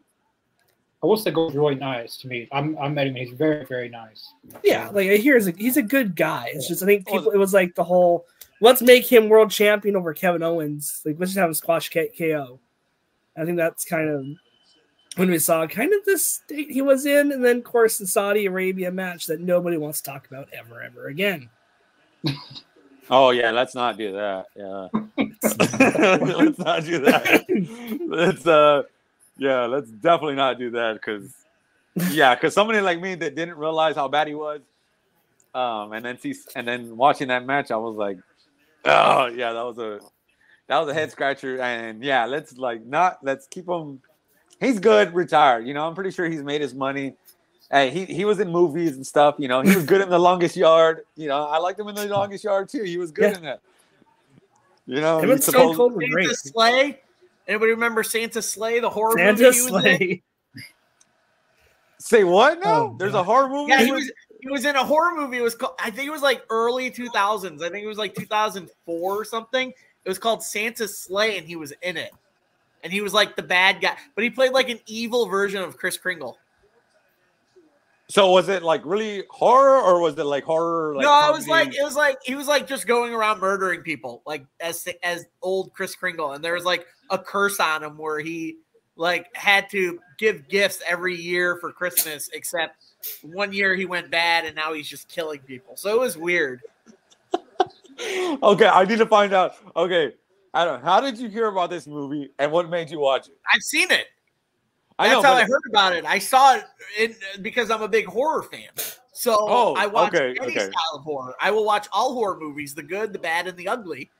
I 1.02 1.06
will 1.06 1.16
say 1.16 1.32
Gold's 1.32 1.56
really 1.56 1.74
nice 1.74 2.16
to 2.18 2.28
me. 2.28 2.48
I'm 2.52 2.78
I 2.78 2.88
met 2.88 3.08
him. 3.08 3.16
He's 3.16 3.32
very 3.32 3.64
very 3.66 3.88
nice. 3.88 4.32
Yeah, 4.62 4.88
like 4.90 5.06
here's 5.06 5.48
a, 5.48 5.50
he's 5.52 5.76
a 5.76 5.82
good 5.82 6.14
guy. 6.14 6.50
It's 6.54 6.68
just 6.68 6.82
I 6.82 6.86
think 6.86 7.06
people 7.06 7.32
it 7.32 7.38
was 7.38 7.52
like 7.52 7.74
the 7.74 7.84
whole 7.84 8.26
let's 8.60 8.80
make 8.80 9.10
him 9.10 9.28
world 9.28 9.50
champion 9.50 9.96
over 9.96 10.14
Kevin 10.14 10.42
Owens. 10.42 11.02
Like, 11.04 11.16
let's 11.18 11.32
just 11.32 11.38
have 11.38 11.48
him 11.48 11.54
squash 11.54 11.88
K- 11.88 12.12
KO. 12.16 12.60
I 13.36 13.44
think 13.44 13.56
that's 13.56 13.84
kind 13.84 14.08
of 14.08 14.26
when 15.16 15.30
we 15.30 15.38
saw 15.38 15.66
kind 15.66 15.92
of 15.92 16.04
the 16.04 16.18
state 16.18 16.70
he 16.70 16.80
was 16.80 17.04
in, 17.04 17.32
and 17.32 17.44
then 17.44 17.58
of 17.58 17.64
course 17.64 17.98
the 17.98 18.06
Saudi 18.06 18.46
Arabia 18.46 18.90
match 18.90 19.26
that 19.26 19.40
nobody 19.40 19.76
wants 19.76 20.00
to 20.00 20.10
talk 20.10 20.26
about 20.26 20.48
ever, 20.52 20.82
ever 20.82 21.08
again. 21.08 21.50
Oh 23.10 23.30
yeah, 23.30 23.50
let's 23.50 23.74
not 23.74 23.98
do 23.98 24.12
that. 24.12 24.46
Yeah, 24.54 24.88
let's 26.36 26.58
not 26.58 26.84
do 26.84 27.00
that. 27.00 27.98
Let's 28.06 28.46
uh, 28.46 28.84
yeah, 29.36 29.66
let's 29.66 29.90
definitely 29.90 30.36
not 30.36 30.58
do 30.58 30.70
that 30.70 30.94
because 30.94 31.32
yeah, 32.10 32.34
because 32.34 32.54
somebody 32.54 32.80
like 32.80 33.00
me 33.00 33.14
that 33.16 33.34
didn't 33.34 33.56
realize 33.56 33.96
how 33.96 34.08
bad 34.08 34.28
he 34.28 34.34
was, 34.34 34.60
um, 35.54 35.92
and 35.92 36.04
then 36.04 36.18
see, 36.18 36.34
and 36.54 36.66
then 36.66 36.96
watching 36.96 37.28
that 37.28 37.44
match, 37.44 37.70
I 37.70 37.76
was 37.76 37.96
like, 37.96 38.18
Oh 38.84 39.26
yeah, 39.26 39.52
that 39.52 39.62
was 39.62 39.78
a 39.78 40.00
that 40.66 40.78
was 40.78 40.88
a 40.88 40.94
head 40.94 41.10
scratcher. 41.10 41.60
And 41.60 42.02
yeah, 42.02 42.24
let's 42.24 42.56
like 42.56 42.84
not 42.84 43.18
let's 43.22 43.46
keep 43.46 43.68
him. 43.68 44.00
He's 44.60 44.78
good, 44.78 45.14
retired. 45.14 45.66
You 45.66 45.74
know, 45.74 45.86
I'm 45.86 45.94
pretty 45.94 46.10
sure 46.10 46.28
he's 46.28 46.42
made 46.42 46.60
his 46.60 46.74
money. 46.74 47.14
Hey, 47.70 47.90
he, 47.90 48.04
he 48.04 48.24
was 48.24 48.38
in 48.38 48.50
movies 48.50 48.96
and 48.96 49.06
stuff. 49.06 49.36
You 49.38 49.48
know, 49.48 49.62
he 49.62 49.74
was 49.74 49.84
good 49.86 50.02
in 50.02 50.10
the 50.10 50.18
longest 50.18 50.56
yard. 50.56 51.04
You 51.16 51.28
know, 51.28 51.46
I 51.46 51.58
liked 51.58 51.80
him 51.80 51.88
in 51.88 51.94
the 51.94 52.06
longest 52.06 52.44
yard 52.44 52.68
too. 52.68 52.82
He 52.82 52.98
was 52.98 53.10
good 53.10 53.32
yeah. 53.32 53.38
in 53.38 53.44
that. 53.44 53.60
You 54.86 55.00
know, 55.00 55.20
him 55.20 55.30
and 55.30 55.42
Stone 55.42 55.76
Cold 55.76 55.94
were 55.94 56.06
great. 56.08 56.30
Slay. 56.30 57.00
Anybody 57.48 57.72
remember 57.72 58.02
Santa 58.02 58.40
Slay, 58.42 58.80
the 58.80 58.90
horror 58.90 59.16
Santa 59.16 59.42
movie? 59.42 59.58
Slay. 59.58 60.22
Say 61.98 62.24
what? 62.24 62.58
Oh, 62.58 62.60
no, 62.60 62.70
oh, 62.70 62.96
there's 62.98 63.14
a 63.14 63.22
horror 63.22 63.48
movie. 63.48 63.70
Yeah, 63.70 63.82
he 63.84 63.92
was 63.92 64.10
he 64.40 64.48
was 64.48 64.64
in 64.64 64.74
a 64.74 64.84
horror 64.84 65.14
movie. 65.14 65.38
It 65.38 65.42
was 65.42 65.54
called, 65.54 65.74
I 65.78 65.90
think 65.90 66.08
it 66.08 66.10
was 66.10 66.22
like 66.22 66.42
early 66.50 66.90
2000s. 66.90 67.62
I 67.62 67.70
think 67.70 67.84
it 67.84 67.88
was 67.88 67.98
like 67.98 68.14
2004 68.14 69.12
or 69.12 69.24
something. 69.24 69.68
It 69.68 70.08
was 70.08 70.18
called 70.18 70.42
Santa's 70.42 70.98
Slay, 70.98 71.38
and 71.38 71.46
he 71.46 71.54
was 71.54 71.72
in 71.82 71.96
it. 71.96 72.10
And 72.82 72.92
he 72.92 73.00
was 73.00 73.14
like 73.14 73.36
the 73.36 73.42
bad 73.42 73.80
guy, 73.80 73.96
but 74.16 74.24
he 74.24 74.30
played 74.30 74.50
like 74.50 74.68
an 74.68 74.80
evil 74.86 75.26
version 75.26 75.62
of 75.62 75.76
Kris 75.76 75.96
Kringle. 75.96 76.36
So 78.08 78.32
was 78.32 78.48
it 78.48 78.64
like 78.64 78.82
really 78.84 79.22
horror, 79.30 79.80
or 79.80 80.00
was 80.00 80.18
it 80.18 80.24
like 80.24 80.42
horror? 80.42 80.96
Like 80.96 81.04
no, 81.04 81.28
it 81.28 81.32
was 81.32 81.46
like 81.46 81.68
it 81.68 81.84
was 81.84 81.94
like 81.94 82.18
he 82.24 82.34
was 82.34 82.48
like 82.48 82.66
just 82.66 82.88
going 82.88 83.14
around 83.14 83.40
murdering 83.40 83.82
people, 83.82 84.22
like 84.26 84.44
as 84.58 84.88
as 85.04 85.26
old 85.40 85.72
Kris 85.72 85.94
Kringle, 85.94 86.32
and 86.32 86.42
there 86.44 86.54
was 86.54 86.64
like 86.64 86.84
a 87.12 87.18
curse 87.18 87.60
on 87.60 87.84
him 87.84 87.96
where 87.96 88.18
he 88.18 88.56
like 88.96 89.34
had 89.36 89.70
to 89.70 90.00
give 90.18 90.48
gifts 90.48 90.82
every 90.86 91.14
year 91.14 91.56
for 91.60 91.70
Christmas, 91.72 92.28
except 92.32 92.84
one 93.22 93.52
year 93.52 93.76
he 93.76 93.84
went 93.84 94.10
bad 94.10 94.44
and 94.44 94.56
now 94.56 94.72
he's 94.72 94.88
just 94.88 95.08
killing 95.08 95.40
people. 95.40 95.76
So 95.76 95.94
it 95.94 96.00
was 96.00 96.16
weird. 96.16 96.62
okay, 98.42 98.66
I 98.66 98.84
need 98.84 98.98
to 98.98 99.06
find 99.06 99.32
out. 99.32 99.54
Okay, 99.76 100.14
I 100.54 100.64
don't. 100.64 100.82
how 100.82 101.00
did 101.00 101.18
you 101.18 101.28
hear 101.28 101.46
about 101.46 101.70
this 101.70 101.86
movie 101.86 102.30
and 102.38 102.50
what 102.50 102.68
made 102.68 102.90
you 102.90 102.98
watch 102.98 103.28
it? 103.28 103.38
I've 103.52 103.62
seen 103.62 103.90
it. 103.90 104.06
I 104.98 105.08
That's 105.08 105.22
know, 105.22 105.28
how 105.30 105.34
I 105.34 105.44
heard 105.44 105.62
about 105.68 105.94
it. 105.94 106.04
I 106.04 106.18
saw 106.18 106.56
it 106.56 106.64
in, 106.98 107.14
because 107.42 107.70
I'm 107.70 107.82
a 107.82 107.88
big 107.88 108.06
horror 108.06 108.42
fan. 108.42 108.68
So 109.12 109.36
oh, 109.38 109.74
I 109.74 109.86
watch 109.86 110.14
okay, 110.14 110.36
any 110.40 110.52
okay. 110.52 110.60
style 110.60 110.94
of 110.94 111.02
horror. 111.02 111.34
I 111.40 111.50
will 111.50 111.64
watch 111.64 111.88
all 111.92 112.14
horror 112.14 112.38
movies, 112.38 112.74
the 112.74 112.82
good, 112.82 113.12
the 113.12 113.18
bad, 113.18 113.46
and 113.46 113.56
the 113.56 113.68
ugly. 113.68 114.10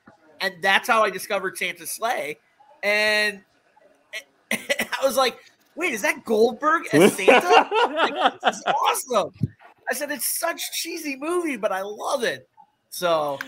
And 0.40 0.54
that's 0.60 0.88
how 0.88 1.04
I 1.04 1.10
discovered 1.10 1.56
Santa 1.56 1.86
Slay. 1.86 2.38
And 2.82 3.40
I 4.52 4.98
was 5.02 5.16
like, 5.16 5.38
wait, 5.76 5.92
is 5.92 6.02
that 6.02 6.24
Goldberg 6.24 6.86
as 6.92 7.12
Santa? 7.16 7.68
like, 7.94 8.40
this 8.40 8.56
is 8.56 8.64
awesome. 8.66 9.30
I 9.90 9.94
said, 9.94 10.10
it's 10.10 10.26
such 10.26 10.72
cheesy 10.72 11.16
movie, 11.16 11.56
but 11.56 11.72
I 11.72 11.82
love 11.82 12.22
it. 12.22 12.48
So 12.90 13.38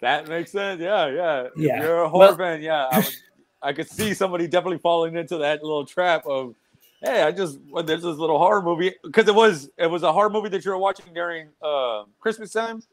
that 0.00 0.28
makes 0.28 0.52
sense. 0.52 0.80
Yeah, 0.80 1.06
yeah. 1.06 1.48
Yeah. 1.56 1.76
If 1.76 1.82
you're 1.82 2.02
a 2.02 2.08
horror 2.08 2.28
well, 2.28 2.36
fan. 2.36 2.62
Yeah, 2.62 2.88
I, 2.90 2.98
would, 2.98 3.16
I 3.62 3.72
could 3.72 3.88
see 3.88 4.14
somebody 4.14 4.46
definitely 4.46 4.78
falling 4.78 5.16
into 5.16 5.38
that 5.38 5.62
little 5.62 5.86
trap 5.86 6.26
of, 6.26 6.54
hey, 7.02 7.22
I 7.22 7.32
just 7.32 7.58
well, 7.70 7.82
there's 7.82 8.02
this 8.02 8.16
little 8.16 8.38
horror 8.38 8.62
movie 8.62 8.94
because 9.04 9.28
it 9.28 9.34
was 9.34 9.70
it 9.78 9.86
was 9.86 10.02
a 10.02 10.12
horror 10.12 10.30
movie 10.30 10.48
that 10.50 10.64
you 10.64 10.70
were 10.70 10.78
watching 10.78 11.12
during 11.14 11.48
uh, 11.62 12.04
Christmas 12.20 12.52
time. 12.52 12.78
Is 12.78 12.84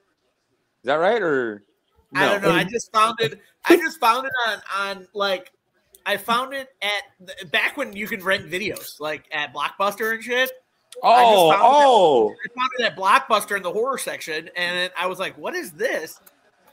that 0.84 0.96
right 0.96 1.22
or? 1.22 1.64
No? 2.12 2.22
I 2.22 2.30
don't 2.30 2.42
know. 2.44 2.52
I 2.52 2.64
just 2.64 2.92
found 2.92 3.20
it. 3.20 3.40
I 3.66 3.76
just 3.76 4.00
found 4.00 4.26
it 4.26 4.34
on 4.48 4.62
on 4.78 5.08
like 5.14 5.52
I 6.10 6.18
found 6.18 6.56
it 6.56 6.70
at 6.82 7.52
back 7.52 7.78
when 7.78 7.94
you 7.94 8.08
could 8.08 8.24
rent 8.24 8.50
videos, 8.50 9.00
like 9.00 9.26
at 9.32 9.54
Blockbuster 9.54 10.14
and 10.16 10.24
shit. 10.24 10.52
Oh, 11.04 11.50
I 11.52 11.60
oh! 11.62 12.30
It, 12.32 12.52
I 12.52 12.60
found 12.60 12.70
it 12.80 12.84
at 12.86 12.98
Blockbuster 12.98 13.56
in 13.56 13.62
the 13.62 13.72
horror 13.72 14.00
section, 14.00 14.50
and 14.56 14.92
I 14.98 15.06
was 15.06 15.20
like, 15.20 15.38
"What 15.38 15.54
is 15.54 15.72
this?" 15.72 16.20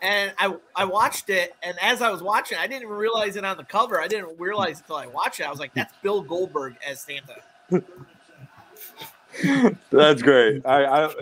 and 0.01 0.32
I 0.39 0.57
I 0.74 0.87
watched 0.87 1.28
it, 1.28 1.55
and 1.62 1.76
as 1.82 2.01
I 2.01 2.11
was 2.11 2.22
watching, 2.22 2.57
I 2.57 2.66
didn't 2.66 2.84
even 2.84 2.95
realize 2.95 3.37
it 3.37 3.45
on 3.45 3.59
the 3.59 3.64
cover. 3.64 4.01
I 4.01 4.09
didn't 4.09 4.41
realize 4.41 4.80
until 4.80 4.97
I 4.97 5.07
watched 5.07 5.41
it. 5.41 5.47
I 5.47 5.51
was 5.51 5.59
like, 5.59 5.74
"That's 5.74 5.93
Bill 6.03 6.22
Goldberg 6.22 6.76
as 6.87 7.03
Santa." 7.03 7.43
That's 9.91 10.22
great. 10.22 10.64
I, 10.64 10.84
I, 10.84 11.05
I, 11.09 11.14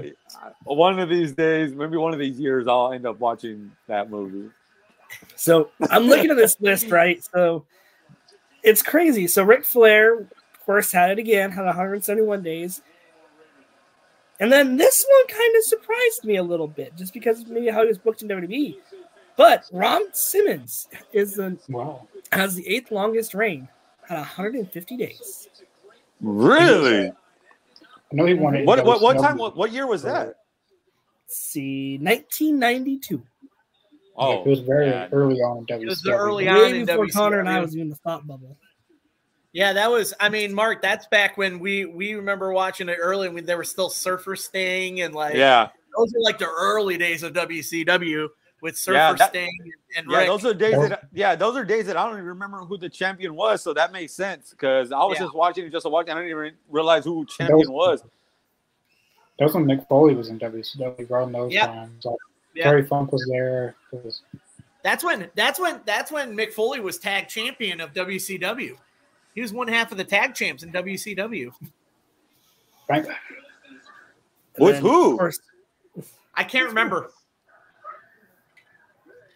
one 0.63 1.01
of 1.01 1.09
these 1.09 1.33
days, 1.33 1.75
maybe 1.75 1.97
one 1.97 2.13
of 2.13 2.21
these 2.21 2.39
years, 2.39 2.69
I'll 2.69 2.93
end 2.93 3.07
up 3.07 3.19
watching 3.19 3.73
that 3.89 4.09
movie. 4.09 4.51
So 5.35 5.71
I'm 5.91 6.05
looking 6.05 6.31
at 6.31 6.37
this 6.37 6.61
list, 6.61 6.91
right? 6.91 7.25
So 7.35 7.65
it's 8.65 8.83
crazy. 8.83 9.27
So 9.27 9.45
Ric 9.45 9.65
Flair, 9.65 10.21
of 10.21 10.61
course, 10.65 10.91
had 10.91 11.11
it 11.13 11.19
again, 11.19 11.53
had 11.53 11.65
171 11.67 12.43
days. 12.43 12.83
And 14.41 14.51
then 14.51 14.77
this 14.77 15.07
one 15.09 15.27
kind 15.29 15.57
of 15.57 15.65
surprised 15.65 16.25
me 16.25 16.37
a 16.37 16.43
little 16.43 16.67
bit, 16.67 16.97
just 16.97 17.15
because 17.15 17.47
maybe 17.47 17.69
how 17.69 17.83
he 17.83 17.89
was 17.89 17.99
booked 17.99 18.23
in 18.23 18.29
WWE. 18.29 18.77
But 19.37 19.65
Ron 19.73 20.03
Simmons 20.13 20.89
is 21.13 21.35
the 21.35 21.57
Wow. 21.69 22.09
has 22.33 22.55
the 22.55 22.67
eighth 22.67 22.91
longest 22.91 23.35
reign 23.35 23.69
at 24.09 24.19
150 24.19 24.97
days. 24.97 25.49
Really? 26.21 27.09
I 27.11 27.13
know 28.13 28.27
he 28.27 28.35
wanted. 28.35 28.67
What 28.67 28.85
what 28.85 29.01
what 29.01 29.19
time? 29.19 29.39
What, 29.39 29.57
what 29.57 29.73
year 29.73 29.87
was 29.87 30.03
that? 30.03 30.37
Let's 31.27 31.37
see, 31.37 31.99
1992. 31.99 33.23
Oh, 34.17 34.43
it 34.43 34.47
was 34.47 34.61
very 34.61 34.91
man. 34.91 35.09
early 35.13 35.37
on 35.41 35.59
in 35.59 35.67
WCW. 35.67 35.83
It 35.83 35.89
was 35.89 36.03
the 36.03 36.13
early 36.13 36.49
on 36.49 36.57
Way 36.57 36.81
in 36.81 36.87
before 36.87 37.07
WCW. 37.07 37.13
Connor 37.13 37.41
and 37.41 37.49
I 37.49 37.61
was 37.61 37.75
in 37.75 37.89
the 37.89 37.97
thought 37.97 38.27
bubble. 38.27 38.57
Yeah, 39.53 39.73
that 39.73 39.91
was. 39.91 40.15
I 40.19 40.29
mean, 40.29 40.53
Mark, 40.53 40.83
that's 40.83 41.07
back 41.07 41.37
when 41.37 41.59
we 41.59 41.85
we 41.85 42.15
remember 42.15 42.53
watching 42.53 42.89
it 42.89 42.99
early, 43.01 43.27
and 43.27 43.35
we, 43.35 43.41
there 43.41 43.59
was 43.59 43.71
still 43.71 43.89
Surfer 43.89 44.35
Sting, 44.37 45.01
and 45.03 45.15
like 45.15 45.35
Yeah, 45.35 45.69
those 45.97 46.13
were 46.13 46.21
like 46.21 46.39
the 46.39 46.49
early 46.49 46.99
days 46.99 47.23
of 47.23 47.33
WCW 47.35 48.29
with 48.63 48.77
Surfer 48.77 48.97
Yeah, 48.97 49.13
that- 49.13 49.29
Sting 49.31 49.51
and 49.97 50.11
yeah. 50.11 50.19
Rick. 50.19 50.27
Those 50.29 50.45
are 50.45 50.55
days 50.55 50.75
oh. 50.77 50.89
that 50.89 51.09
yeah, 51.13 51.35
those 51.37 51.57
are 51.57 51.65
days 51.65 51.87
that 51.87 51.97
I 51.97 52.05
don't 52.05 52.15
even 52.15 52.25
remember 52.27 52.59
who 52.59 52.79
the 52.79 52.89
champion 52.89 53.35
was. 53.37 53.63
So 53.63 53.73
that 53.75 53.93
makes 53.93 54.13
sense 54.13 54.51
because 54.51 54.91
I 54.91 55.05
was 55.05 55.19
Yeah. 55.19 55.27
just 55.27 55.37
watching 55.37 55.71
just 55.71 55.89
watching. 55.89 56.13
I 56.13 56.17
didn't 56.17 56.31
even 56.31 56.53
realize 56.69 57.05
who 57.05 57.25
champion 57.27 57.71
was. 57.71 58.03
That 59.39 59.47
was 59.47 59.55
when 59.55 59.67
Mick 59.67 59.87
Foley 59.89 60.15
was 60.15 60.29
in 60.29 60.39
WCW 60.39 61.11
around 61.11 61.33
those 61.33 61.53
Yep. 61.53 61.67
times. 61.67 62.05
Like, 62.05 62.17
Yeah. 62.55 62.65
Terry 62.65 62.85
Funk 62.85 63.11
was 63.13 63.27
there. 63.31 63.75
Was, 63.93 64.23
That's 64.83 65.03
when 65.03 65.29
that's 65.35 65.59
when 65.59 65.81
that's 65.85 66.13
when 66.13 66.37
Mick 66.37 66.53
Foley 66.53 66.81
was 66.81 66.99
tag 66.99 67.29
champion 67.29 67.81
of 67.81 67.93
WCW. 67.93 68.77
He 69.35 69.41
was 69.41 69.53
one 69.53 69.67
half 69.69 69.91
of 69.91 69.99
the 69.99 70.05
tag 70.05 70.35
champs 70.35 70.63
in 70.63 70.73
WCW. 70.73 71.51
Right. 72.89 73.05
And 73.07 74.65
With 74.65 74.77
who? 74.79 75.13
Of 75.15 75.19
course, 75.19 75.41
I 76.35 76.45
can't 76.45 76.69
remember. 76.69 77.11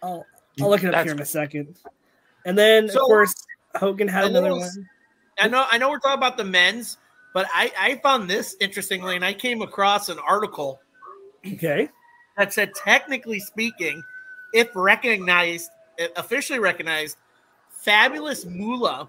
I'll, 0.03 0.25
I'll 0.61 0.71
look 0.71 0.83
it 0.85 0.87
up 0.89 0.93
That's- 0.93 1.07
here 1.07 1.15
in 1.15 1.21
a 1.21 1.25
second. 1.25 1.77
And 2.45 2.57
then, 2.57 2.89
So- 2.89 3.01
of 3.01 3.07
course, 3.07 3.35
Hogan 3.77 4.07
had 4.09 4.25
another 4.27 4.43
little- 4.53 4.59
one. 4.61 4.89
I 5.41 5.47
know 5.49 5.67
I 5.71 5.79
know 5.79 5.89
we're 5.91 5.99
talking 6.01 6.19
about 6.19 6.37
the 6.37 6.45
men's, 6.45 6.99
but 7.33 7.47
I 7.55 7.73
I 7.79 7.97
found 8.03 8.29
this 8.29 8.57
interestingly, 8.61 9.15
and 9.15 9.25
I 9.25 9.33
came 9.33 9.63
across 9.63 10.09
an 10.09 10.19
article 10.21 10.81
Okay. 11.47 11.89
That 12.39 12.53
said 12.55 12.73
technically 12.75 13.41
speaking, 13.41 14.03
if 14.55 14.69
recognized, 14.75 15.71
officially 16.17 16.61
recognized, 16.61 17.17
Fabulous 17.69 18.47
Moolah 18.47 19.09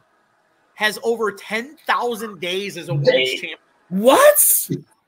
has 0.74 0.98
over 1.04 1.32
ten 1.32 1.78
thousand 1.86 2.42
days 2.42 2.76
as 2.76 2.90
a 2.90 2.94
women's 2.94 3.30
champion. 3.32 3.58
What? 3.90 4.38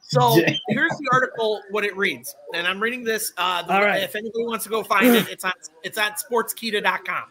So 0.02 0.40
Dang. 0.46 0.58
here's 0.70 0.92
the 0.92 1.10
article, 1.12 1.62
what 1.72 1.84
it 1.84 1.96
reads, 1.98 2.36
and 2.54 2.68
I'm 2.68 2.80
reading 2.80 3.04
this. 3.04 3.34
Uh, 3.38 3.64
the, 3.64 3.74
All 3.74 3.82
right. 3.82 4.04
If 4.04 4.16
anybody 4.16 4.46
wants 4.46 4.66
to 4.66 4.70
go 4.70 4.84
find 4.84 5.08
it, 5.08 5.28
it's 5.32 5.44
on 5.44 5.54
it's 5.84 5.98
on 5.98 6.12
Sportskeeda.com. 6.12 7.24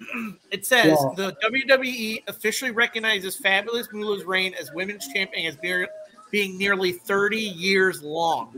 It 0.50 0.66
says 0.66 0.98
Wow. 1.00 1.14
the 1.16 1.36
WWE 1.48 2.24
officially 2.28 2.72
recognizes 2.72 3.36
Fabulous 3.36 3.88
Moolah's 3.92 4.24
reign 4.24 4.52
as 4.60 4.72
women's 4.72 5.06
champion 5.12 5.46
as 5.46 5.56
being, 5.56 5.86
being 6.32 6.58
nearly 6.58 6.90
30 6.92 7.38
years 7.38 8.02
long. 8.02 8.52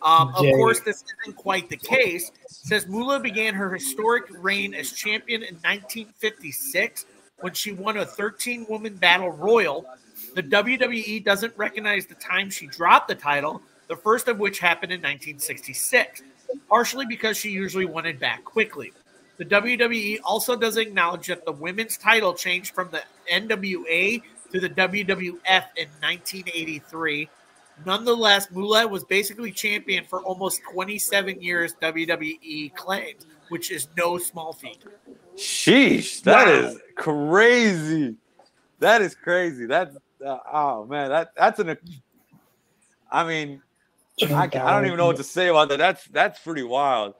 Um, 0.00 0.28
of 0.28 0.44
course, 0.44 0.80
this 0.80 1.04
isn't 1.22 1.36
quite 1.36 1.68
the 1.68 1.76
case. 1.76 2.30
Says 2.46 2.86
Moolah 2.86 3.18
began 3.18 3.54
her 3.54 3.72
historic 3.74 4.24
reign 4.38 4.72
as 4.74 4.92
champion 4.92 5.42
in 5.42 5.54
1956 5.56 7.06
when 7.40 7.52
she 7.52 7.72
won 7.72 7.96
a 7.96 8.04
13 8.04 8.66
woman 8.68 8.94
battle 8.94 9.30
royal. 9.30 9.86
The 10.34 10.42
WWE 10.42 11.24
doesn't 11.24 11.56
recognize 11.56 12.06
the 12.06 12.14
time 12.14 12.50
she 12.50 12.66
dropped 12.66 13.08
the 13.08 13.14
title, 13.14 13.60
the 13.88 13.96
first 13.96 14.28
of 14.28 14.38
which 14.38 14.60
happened 14.60 14.92
in 14.92 15.00
1966, 15.00 16.22
partially 16.68 17.06
because 17.06 17.36
she 17.36 17.50
usually 17.50 17.86
won 17.86 18.06
it 18.06 18.20
back 18.20 18.44
quickly. 18.44 18.92
The 19.38 19.44
WWE 19.44 20.18
also 20.24 20.56
doesn't 20.56 20.82
acknowledge 20.82 21.28
that 21.28 21.44
the 21.44 21.52
women's 21.52 21.96
title 21.96 22.34
changed 22.34 22.74
from 22.74 22.90
the 22.90 23.02
NWA 23.32 24.22
to 24.52 24.60
the 24.60 24.68
WWF 24.70 25.64
in 25.76 25.88
1983. 26.00 27.28
Nonetheless, 27.86 28.50
Moolah 28.50 28.86
was 28.86 29.04
basically 29.04 29.52
champion 29.52 30.04
for 30.04 30.22
almost 30.22 30.62
27 30.72 31.40
years, 31.40 31.74
WWE 31.80 32.74
claims, 32.74 33.26
which 33.48 33.70
is 33.70 33.88
no 33.96 34.18
small 34.18 34.52
feat. 34.52 34.78
Sheesh, 35.36 36.22
that 36.22 36.46
Wow. 36.46 36.52
is 36.52 36.78
crazy. 36.96 38.16
That 38.80 39.02
is 39.02 39.14
crazy. 39.14 39.66
That's 39.66 39.96
uh, 40.24 40.38
oh 40.52 40.84
man, 40.86 41.10
that 41.10 41.32
that's 41.36 41.58
an. 41.60 41.76
I 43.10 43.24
mean, 43.24 43.62
I, 44.22 44.44
I 44.44 44.48
don't 44.48 44.86
even 44.86 44.98
know 44.98 45.06
what 45.06 45.16
to 45.16 45.24
say 45.24 45.48
about 45.48 45.68
that. 45.70 45.78
That's 45.78 46.04
that's 46.06 46.40
pretty 46.40 46.64
wild. 46.64 47.14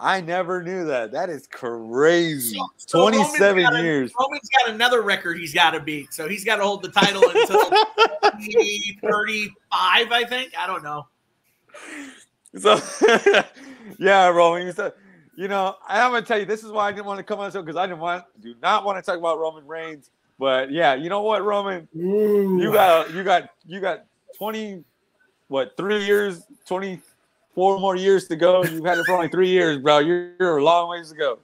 I 0.00 0.20
never 0.20 0.62
knew 0.62 0.84
that. 0.86 1.10
That 1.12 1.28
is 1.28 1.46
crazy. 1.48 2.56
So- 2.56 2.68
so 2.76 2.98
Roman's 3.00 3.26
Twenty-seven 3.28 3.62
got 3.64 3.74
a- 3.74 4.10
Roman's 4.18 4.48
got 4.48 4.68
another 4.74 5.02
record 5.02 5.38
he's 5.38 5.52
got 5.52 5.70
to 5.72 5.80
beat, 5.80 6.14
so 6.14 6.28
he's 6.28 6.44
got 6.44 6.56
to 6.56 6.62
hold 6.64 6.82
the 6.82 6.88
title 6.90 7.22
until 7.28 7.64
35, 9.02 10.12
I 10.12 10.24
think. 10.28 10.52
I 10.58 10.66
don't 10.66 10.82
know. 10.82 11.06
So 12.56 12.80
yeah, 13.98 14.28
Roman. 14.28 14.66
You 14.66 14.72
said, 14.72 14.94
you 15.36 15.48
know, 15.48 15.76
I'm 15.86 16.12
gonna 16.12 16.24
tell 16.24 16.38
you, 16.38 16.46
this 16.46 16.64
is 16.64 16.72
why 16.72 16.88
I 16.88 16.92
didn't 16.92 17.04
want 17.04 17.18
to 17.18 17.22
come 17.22 17.38
on 17.40 17.50
the 17.50 17.52
show 17.52 17.62
because 17.62 17.76
I 17.76 17.86
didn't 17.86 18.00
want, 18.00 18.24
do 18.40 18.54
not 18.62 18.86
want 18.86 18.96
to 18.96 19.02
talk 19.02 19.18
about 19.18 19.38
Roman 19.38 19.66
Reigns. 19.66 20.08
But 20.38 20.70
yeah, 20.72 20.94
you 20.94 21.10
know 21.10 21.20
what, 21.20 21.44
Roman, 21.44 21.86
Ooh. 21.94 22.58
you 22.58 22.72
got, 22.72 23.12
you 23.12 23.22
got, 23.22 23.50
you 23.66 23.80
got 23.80 24.04
20, 24.38 24.82
what, 25.48 25.76
three 25.76 26.02
years, 26.06 26.42
24 27.54 27.80
more 27.80 27.96
years 27.96 28.28
to 28.28 28.36
go. 28.36 28.64
You've 28.64 28.84
had 28.84 28.98
it 28.98 29.04
for 29.06 29.14
only 29.14 29.28
three 29.28 29.48
years, 29.48 29.78
bro. 29.78 29.98
You're, 29.98 30.32
you're 30.38 30.58
a 30.58 30.64
long 30.64 30.90
ways 30.90 31.10
to 31.10 31.16
go. 31.16 31.38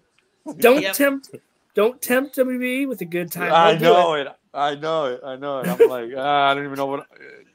Don't 0.58 0.82
Yep. 0.82 0.94
tempt 0.94 1.30
don't 1.74 2.00
tempt 2.00 2.36
WWE 2.36 2.88
with 2.88 3.00
a 3.00 3.04
good 3.04 3.32
time. 3.32 3.52
I 3.52 3.76
know 3.76 4.14
it. 4.14 4.28
it. 4.28 4.32
I 4.54 4.76
know 4.76 5.06
it. 5.06 5.20
I 5.24 5.34
know 5.36 5.58
it. 5.58 5.66
I'm 5.66 5.88
like, 5.88 6.10
ah, 6.16 6.50
I 6.50 6.54
don't 6.54 6.64
even 6.64 6.76
know 6.76 6.86
what. 6.86 7.06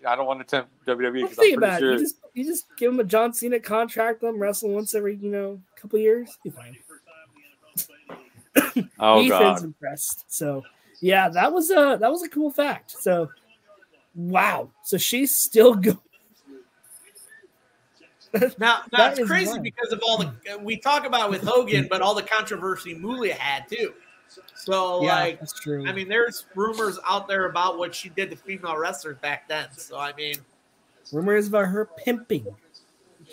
I 0.05 0.15
don't 0.15 0.25
want 0.25 0.39
to 0.39 0.45
tempt 0.45 0.69
WWE 0.85 0.99
Well, 0.99 1.11
because 1.21 1.37
think 1.37 1.53
I'm 1.57 1.63
about 1.63 1.79
pretty 1.79 1.95
it. 1.95 1.99
You 1.99 2.03
just 2.05 2.15
you 2.33 2.43
just 2.45 2.65
give 2.77 2.91
him 2.91 2.99
a 2.99 3.03
John 3.05 3.33
Cena 3.33 3.59
contract, 3.59 4.21
let 4.23 4.29
him 4.33 4.39
wrestle 4.41 4.69
once 4.69 4.93
every 4.93 5.15
you 5.15 5.29
know 5.29 5.61
couple 5.75 5.99
years. 5.99 6.37
Be 6.43 6.49
fine. 6.49 6.77
oh 8.99 9.19
Ethan's 9.19 9.29
God. 9.29 9.63
impressed. 9.63 10.25
So 10.27 10.63
yeah, 10.99 11.29
that 11.29 11.53
was 11.53 11.69
a 11.71 11.97
that 11.99 12.11
was 12.11 12.23
a 12.23 12.29
cool 12.29 12.51
fact. 12.51 12.91
So 12.91 13.29
wow. 14.15 14.69
So 14.83 14.97
she's 14.97 15.33
still 15.33 15.75
going. 15.75 15.97
Now, 18.33 18.49
now 18.59 18.81
That 18.91 19.17
it's 19.19 19.27
crazy 19.27 19.49
wild. 19.51 19.63
because 19.63 19.91
of 19.91 20.01
all 20.05 20.17
the 20.19 20.31
we 20.61 20.77
talk 20.77 21.05
about 21.05 21.29
with 21.31 21.41
Hogan, 21.41 21.87
but 21.89 22.01
all 22.01 22.13
the 22.13 22.23
controversy 22.23 22.93
Moolah 22.93 23.33
had 23.33 23.67
too. 23.67 23.93
So, 24.53 25.03
yeah, 25.03 25.15
like, 25.15 25.39
that's 25.39 25.59
true. 25.59 25.87
I 25.87 25.91
mean, 25.93 26.07
there's 26.07 26.45
rumors 26.55 26.99
out 27.07 27.27
there 27.27 27.45
about 27.45 27.79
what 27.79 27.95
she 27.95 28.09
did 28.09 28.29
to 28.29 28.35
female 28.35 28.77
wrestlers 28.77 29.17
back 29.17 29.47
then. 29.47 29.67
So, 29.71 29.97
I 29.97 30.13
mean, 30.13 30.35
rumors 31.11 31.47
about 31.47 31.65
her 31.69 31.85
pimping. 31.97 32.45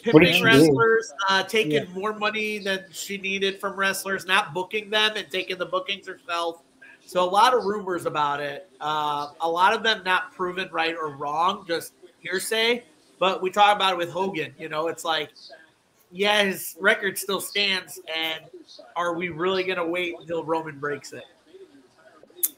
Pimping 0.02 0.42
wrestlers, 0.42 1.12
uh, 1.28 1.42
taking 1.42 1.72
Yeah. 1.72 1.84
more 1.92 2.14
money 2.14 2.58
than 2.58 2.84
she 2.92 3.18
needed 3.18 3.60
from 3.60 3.76
wrestlers, 3.76 4.24
not 4.26 4.54
booking 4.54 4.88
them 4.88 5.12
and 5.16 5.30
taking 5.30 5.58
the 5.58 5.66
bookings 5.66 6.06
herself. 6.06 6.62
So 7.04 7.22
a 7.22 7.28
lot 7.30 7.54
of 7.54 7.64
rumors 7.64 8.04
about 8.06 8.40
it. 8.40 8.68
Uh, 8.80 9.28
a 9.40 9.48
lot 9.48 9.72
of 9.74 9.82
them 9.82 10.02
not 10.04 10.32
proven 10.34 10.68
right 10.72 10.94
or 10.96 11.10
wrong, 11.16 11.64
just 11.66 11.92
hearsay. 12.20 12.84
But 13.18 13.42
we 13.42 13.50
talk 13.50 13.74
about 13.74 13.92
it 13.92 13.98
with 13.98 14.10
Hogan. 14.10 14.54
You 14.58 14.68
know, 14.68 14.88
it's 14.88 15.04
like, 15.04 15.30
yeah, 16.10 16.44
his 16.44 16.76
record 16.80 17.18
still 17.18 17.40
stands, 17.40 17.98
and 18.14 18.44
are 18.94 19.14
we 19.14 19.28
really 19.28 19.64
going 19.64 19.78
to 19.78 19.86
wait 19.86 20.14
until 20.20 20.44
Roman 20.44 20.78
breaks 20.78 21.12
it? 21.12 21.24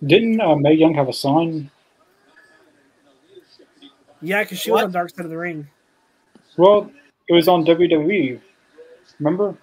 Didn't 0.04 0.40
uh, 0.40 0.56
Mae 0.56 0.74
Young 0.74 0.94
have 0.94 1.08
a 1.08 1.12
son? 1.12 1.70
Yeah, 4.20 4.42
because 4.42 4.58
she 4.58 4.70
What? 4.70 4.78
was 4.78 4.84
on 4.86 4.92
Dark 4.92 5.10
Side 5.10 5.24
of 5.24 5.30
the 5.30 5.38
Ring. 5.38 5.68
Well, 6.56 6.90
it 7.28 7.32
was 7.32 7.46
on 7.46 7.64
WWE. 7.64 8.40
Remember? 9.20 9.56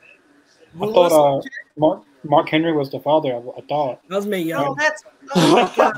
I 0.75 0.79
thought 0.79 1.11
uh, 1.11 1.41
Mark 1.77 2.03
Mark 2.25 2.49
Henry 2.49 2.73
was 2.73 2.91
the 2.91 2.99
father. 2.99 3.33
I, 3.33 3.37
I 3.37 3.61
thought. 3.67 4.01
That 4.09 4.15
was 4.15 4.25
Mae 4.25 4.43
no, 4.43 4.49
Young. 4.49 4.67
Oh, 4.67 4.75
that's 4.77 5.03
oh 5.35 5.51
my 5.53 5.61
god, 5.75 5.93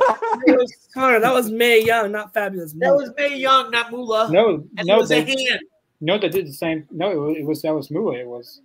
that 0.45 0.57
was, 0.57 0.73
Connor, 0.93 1.19
that 1.19 1.34
was 1.34 1.49
Mae 1.49 1.84
Young, 1.84 2.11
not 2.11 2.34
Fabulous. 2.34 2.73
that 2.73 2.93
was 2.93 3.11
Mae 3.17 3.38
Young, 3.38 3.71
not 3.71 3.91
Moolah. 3.91 4.30
No, 4.32 4.63
and 4.78 4.88
no, 4.88 4.95
it 4.95 4.99
was 4.99 5.09
they, 5.09 5.21
a 5.21 5.25
hand. 5.25 5.61
no, 6.01 6.17
they 6.17 6.30
did 6.30 6.47
the 6.47 6.53
same. 6.53 6.88
No, 6.91 7.11
it 7.11 7.15
was, 7.15 7.38
it 7.38 7.45
was 7.45 7.61
that 7.61 7.73
was 7.73 7.91
Moolah. 7.91 8.17
It 8.17 8.28
was 8.28 8.61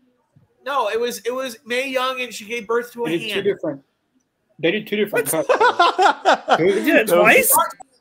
No, 0.65 0.89
it 0.89 1.01
was 1.01 1.19
it 1.21 1.35
was 1.35 1.59
Mae 1.65 1.89
Young, 1.89 2.21
and 2.21 2.33
she 2.33 2.45
gave 2.45 2.67
birth 2.67 2.93
to 2.93 3.07
a 3.07 3.09
They 3.09 3.19
did 3.19 3.35
two 3.35 3.43
different. 3.43 3.83
They 4.59 4.71
did 4.71 4.87
two 4.87 4.97
different 4.97 5.29
cuts. 5.29 5.49
They 6.59 6.73
did 6.73 6.97
it 6.97 7.09
twice. 7.09 7.53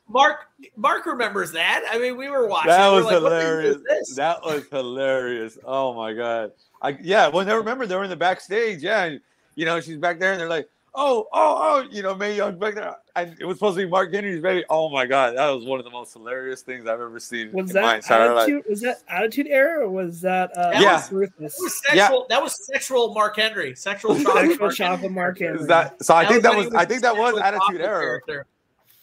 Mark 0.08 0.48
Mark 0.76 1.06
remembers 1.06 1.52
that. 1.52 1.84
I 1.90 1.98
mean, 1.98 2.16
we 2.16 2.28
were 2.28 2.46
watching. 2.46 2.70
That 2.70 2.88
was 2.88 3.04
were 3.04 3.12
like, 3.12 3.22
hilarious. 3.22 4.14
That 4.14 4.42
was 4.42 4.64
hilarious. 4.70 5.58
Oh 5.64 5.94
my 5.94 6.12
god. 6.12 6.52
I 6.80 6.96
yeah, 7.00 7.28
well, 7.28 7.44
they 7.44 7.54
remember 7.54 7.86
they 7.86 7.96
were 7.96 8.04
in 8.04 8.10
the 8.10 8.16
backstage, 8.16 8.82
yeah, 8.82 9.04
and, 9.04 9.20
you 9.54 9.64
know, 9.64 9.80
she's 9.80 9.98
back 9.98 10.18
there 10.18 10.32
and 10.32 10.40
they're 10.40 10.48
like, 10.48 10.68
oh, 10.94 11.26
oh, 11.32 11.58
oh, 11.84 11.88
you 11.90 12.02
know, 12.02 12.14
Mae 12.14 12.36
Young's 12.36 12.58
back 12.58 12.74
there. 12.74 12.96
And 13.16 13.34
it 13.40 13.44
was 13.44 13.56
supposed 13.56 13.76
to 13.78 13.84
be 13.84 13.90
Mark 13.90 14.12
Henry's 14.12 14.40
baby. 14.42 14.64
Oh 14.70 14.88
my 14.90 15.04
god, 15.06 15.36
that 15.36 15.48
was 15.50 15.64
one 15.64 15.78
of 15.78 15.84
the 15.84 15.90
most 15.90 16.12
hilarious 16.14 16.62
things 16.62 16.86
I've 16.86 17.00
ever 17.00 17.20
seen 17.20 17.52
Was 17.52 17.70
in 17.74 17.82
my 17.82 17.88
that 17.88 17.96
entire 17.96 18.34
life. 18.34 18.42
attitude? 18.44 18.64
Was 18.70 18.80
that 18.82 18.98
attitude 19.08 19.46
era, 19.48 19.84
or 19.86 19.90
was 19.90 20.20
that 20.22 20.50
uh, 20.56 20.70
Yeah. 20.74 21.02
Ruthless? 21.10 21.56
That 21.56 21.62
was 21.62 21.82
Yeah. 21.92 22.00
sexual. 22.08 22.26
That 22.30 22.42
was 22.42 22.66
sexual 22.66 23.12
Mark 23.14 23.36
Henry. 23.36 23.74
Sexual 23.74 24.16
chocolate. 24.22 24.34
Sexual 24.34 24.48
Mark 24.48 24.60
Henry. 24.60 24.74
chocolate 24.74 25.12
Mark 25.12 25.38
Henry. 25.38 25.60
Is 25.60 25.66
that 25.66 26.02
so? 26.04 26.14
I 26.14 26.26
think 26.26 26.42
that 26.42 26.50
when 26.54 26.64
was 26.64 26.72
he 26.72 26.76
I 26.78 26.84
think 26.86 27.02
that 27.02 27.16
was 27.16 27.38
Attitude 27.38 27.80
Era. 27.82 28.00
Character. 28.26 28.46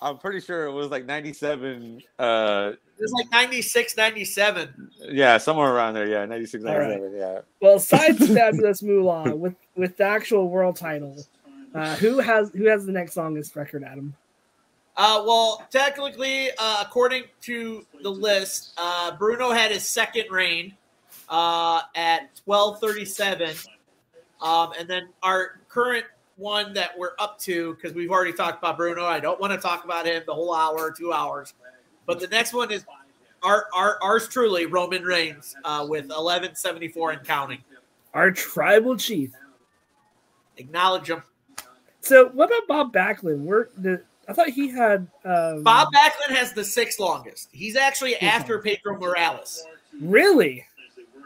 I'm 0.02 0.18
pretty 0.18 0.39
sure 0.39 0.66
it 0.66 0.72
was 0.72 0.89
like 0.89 1.06
97. 1.06 2.02
Uh, 2.18 2.72
It 2.74 2.80
was 3.00 3.12
like 3.14 3.32
96, 3.32 3.97
97. 3.97 4.91
yeah, 5.12 5.38
somewhere 5.38 5.74
around 5.74 5.93
there. 5.93 6.08
Yeah, 6.08 6.26
96, 6.26 6.66
All 6.66 6.78
right. 6.78 7.00
97. 7.00 7.18
Yeah. 7.18 7.41
Well, 7.62 7.76
aside 7.76 8.18
from 8.18 8.28
Fabulous 8.28 8.82
Moolah, 8.84 9.36
with 9.36 9.56
with 9.76 9.97
the 9.97 10.04
actual 10.04 10.50
world 10.50 10.76
title, 10.76 11.16
uh, 11.74 11.95
who 11.95 12.20
has 12.20 12.52
who 12.52 12.66
has 12.66 12.86
the 12.86 12.91
next 12.91 13.18
longest 13.18 13.56
record, 13.56 13.84
Adam? 13.84 14.14
Uh, 14.97 15.24
well, 15.26 15.66
technically, 15.72 16.50
uh, 16.58 16.80
according 16.82 17.24
to 17.41 17.86
the 18.04 18.10
list, 18.10 18.74
uh, 18.78 19.16
Bruno 19.16 19.52
had 19.52 19.72
his 19.72 19.88
second 19.88 20.26
reign 20.30 20.76
uh, 21.30 21.82
at 21.95 22.41
1237. 22.43 23.56
Um, 24.41 24.72
and 24.78 24.89
then 24.89 25.10
our 25.24 25.62
current 25.70 26.06
one 26.36 26.74
that 26.74 26.97
we're 26.97 27.14
up 27.20 27.39
to, 27.39 27.76
because 27.76 27.93
we've 27.93 28.10
already 28.10 28.34
talked 28.34 28.58
about 28.58 28.78
Bruno. 28.78 29.06
I 29.06 29.20
don't 29.20 29.39
want 29.39 29.54
to 29.54 29.60
talk 29.60 29.86
about 29.86 30.06
him 30.06 30.24
the 30.26 30.34
whole 30.34 30.54
hour, 30.54 30.91
two 30.91 31.14
hours. 31.14 31.54
But 32.10 32.20
the 32.20 32.28
next 32.28 32.53
one 32.53 32.72
is 32.72 32.86
our, 33.43 33.68
our 33.72 33.99
ours 34.01 34.28
truly, 34.28 34.66
Roman 34.66 35.03
Reigns, 35.03 35.55
uh, 35.64 35.86
with 35.88 36.05
1174 36.05 37.12
and 37.12 37.24
counting. 37.24 37.60
Our 38.16 38.32
tribal 38.32 38.97
chief. 38.97 39.32
Acknowledge 40.57 41.12
him. 41.12 41.22
So, 42.01 42.30
what 42.30 42.47
about 42.47 42.68
Bob 42.68 42.93
Backlund? 42.93 43.41
We're 43.41 43.68
the 43.78 44.01
I 44.28 44.34
thought 44.34 44.49
he 44.49 44.70
had 44.70 45.07
um, 45.24 45.62
Bob 45.62 45.89
Backlund 45.93 46.36
has 46.36 46.51
the 46.51 46.64
sixth 46.64 46.99
longest. 46.99 47.49
He's 47.51 47.76
actually 47.76 48.16
after 48.16 48.57
Pedro 48.57 48.97
Morales. 48.97 49.64
Really? 50.01 50.66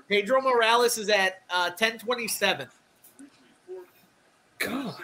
Pedro 0.10 0.42
Morales 0.42 0.98
is 0.98 1.08
at 1.08 1.44
uh, 1.50 1.72
1027. 1.78 2.68
Gosh, 4.60 4.96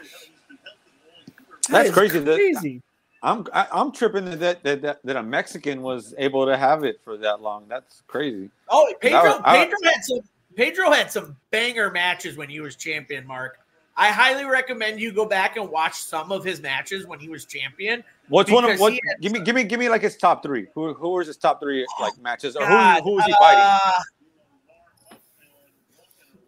That's 1.69 1.87
is 1.87 1.95
crazy. 1.95 2.19
That- 2.19 2.35
Crazy. 2.35 2.81
I'm 3.21 3.45
I, 3.53 3.67
I'm 3.71 3.91
tripping 3.91 4.25
that 4.39 4.63
that, 4.63 4.81
that 4.81 4.99
that 5.03 5.15
a 5.15 5.23
Mexican 5.23 5.81
was 5.81 6.13
able 6.17 6.45
to 6.45 6.55
have 6.57 6.83
it 6.83 7.01
for 7.03 7.17
that 7.17 7.41
long. 7.41 7.65
That's 7.67 8.03
crazy. 8.07 8.49
Oh, 8.69 8.93
Pedro, 9.01 9.41
I- 9.43 9.43
I- 9.43 9.65
Pedro 9.65 9.77
had 9.83 10.03
some 10.03 10.19
Pedro 10.55 10.91
had 10.91 11.11
some 11.11 11.37
banger 11.51 11.91
matches 11.91 12.37
when 12.37 12.49
he 12.49 12.59
was 12.59 12.75
champion, 12.75 13.25
Mark. 13.27 13.59
I 13.97 14.11
highly 14.11 14.45
recommend 14.45 15.01
you 15.01 15.11
go 15.11 15.25
back 15.25 15.57
and 15.57 15.69
watch 15.69 15.95
some 15.95 16.31
of 16.31 16.45
his 16.45 16.61
matches 16.61 17.05
when 17.05 17.19
he 17.19 17.27
was 17.27 17.43
champion. 17.45 18.01
What's 18.29 18.49
one 18.49 18.63
of 18.63 18.79
what? 18.79 18.93
Give 19.19 19.33
me 19.33 19.41
give 19.41 19.55
me 19.55 19.63
give 19.65 19.79
me 19.79 19.89
like 19.89 20.01
his 20.01 20.15
top 20.15 20.41
three. 20.41 20.67
Who 20.73 20.93
who 20.93 21.09
was 21.09 21.27
his 21.27 21.35
top 21.35 21.59
three 21.59 21.85
like 21.99 22.17
matches 22.21 22.55
or 22.55 22.65
God, 22.65 23.03
who 23.03 23.09
who 23.09 23.15
was 23.15 23.25
he 23.25 23.33
fighting? 23.33 23.65
uh, 23.65 23.91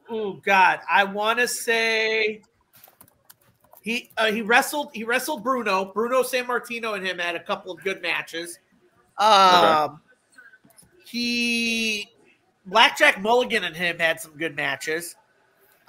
oh 0.10 0.34
God, 0.34 0.80
I 0.90 1.04
want 1.04 1.40
to 1.40 1.48
say 1.48 2.42
he 3.82 4.12
uh, 4.18 4.32
he 4.32 4.42
wrestled 4.42 4.90
he 4.94 5.04
wrestled 5.04 5.44
Bruno 5.44 5.86
Bruno 5.86 6.22
Sammartino 6.22 6.96
and 6.96 7.06
him 7.06 7.20
had 7.20 7.36
a 7.36 7.44
couple 7.44 7.72
of 7.72 7.84
good 7.84 8.02
matches. 8.02 8.60
Um, 9.18 10.02
he 11.06 12.10
Blackjack 12.66 13.22
Mulligan 13.22 13.64
and 13.64 13.76
him 13.76 14.00
had 14.00 14.20
some 14.20 14.38
good 14.38 14.56
matches. 14.56 15.16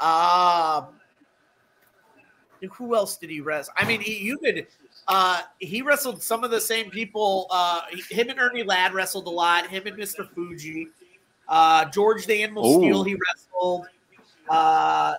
Um, 0.01 0.89
who 2.71 2.95
else 2.95 3.17
did 3.17 3.31
he 3.31 3.41
wrestle? 3.41 3.75
I 3.77 3.87
mean, 3.87 4.01
he, 4.01 4.19
you 4.19 4.39
could. 4.39 4.67
Uh, 5.09 5.43
he 5.59 5.83
wrestled 5.83 6.23
some 6.23 6.45
of 6.45 6.51
the 6.51 6.61
same 6.61 6.91
people. 6.91 7.47
Uh, 7.51 7.83
him 8.09 8.31
and 8.31 8.39
Ernie 8.39 8.63
Ladd 8.63 8.95
wrestled 8.95 9.27
a 9.27 9.31
lot. 9.31 9.67
Him 9.67 9.87
and 9.87 9.97
Mr. 9.97 10.29
Fuji. 10.33 10.89
Uh, 11.49 11.85
George 11.87 12.27
the 12.27 12.43
Animal 12.43 12.67
Ooh. 12.67 12.79
Steele. 12.79 13.03
He 13.03 13.17
wrestled. 13.17 13.87
Uh, 14.49 15.15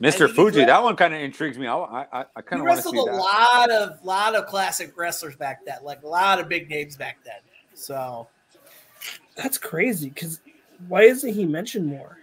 Mr. 0.00 0.32
Fuji. 0.34 0.64
That 0.64 0.82
one 0.82 0.96
kind 0.96 1.12
of 1.14 1.20
intrigues 1.20 1.58
me. 1.58 1.66
I 1.66 1.74
I, 1.76 2.24
I 2.36 2.40
kind 2.42 2.60
of 2.62 2.66
want 2.66 2.80
to 2.82 2.88
wrestled 2.88 2.94
see 2.94 3.00
a 3.00 3.04
that. 3.04 3.16
lot 3.16 3.70
of 3.70 4.04
lot 4.04 4.34
of 4.34 4.46
classic 4.46 4.96
wrestlers 4.96 5.36
back 5.36 5.64
then, 5.66 5.78
like 5.82 6.02
a 6.02 6.08
lot 6.08 6.40
of 6.40 6.48
big 6.48 6.68
names 6.70 6.96
back 6.96 7.18
then. 7.24 7.40
So 7.74 8.26
That's 9.36 9.58
crazy. 9.58 10.08
Because 10.08 10.40
why 10.88 11.02
isn't 11.02 11.32
he 11.34 11.44
mentioned 11.44 11.86
more? 11.86 12.16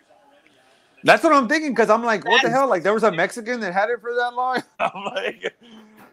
That's 1.04 1.24
what 1.24 1.32
I'm 1.34 1.48
thinking 1.48 1.72
because 1.72 1.90
I'm 1.92 2.04
like, 2.04 2.26
what 2.26 2.42
the 2.42 2.50
hell? 2.50 2.68
Like 2.68 2.82
there 2.84 2.94
was 2.94 3.04
a 3.04 3.12
Mexican 3.12 3.60
that 3.60 3.74
had 3.74 3.90
it 3.90 4.02
for 4.02 4.14
that 4.16 4.34
long. 4.34 4.64
I'm 4.80 5.06
like, 5.14 5.56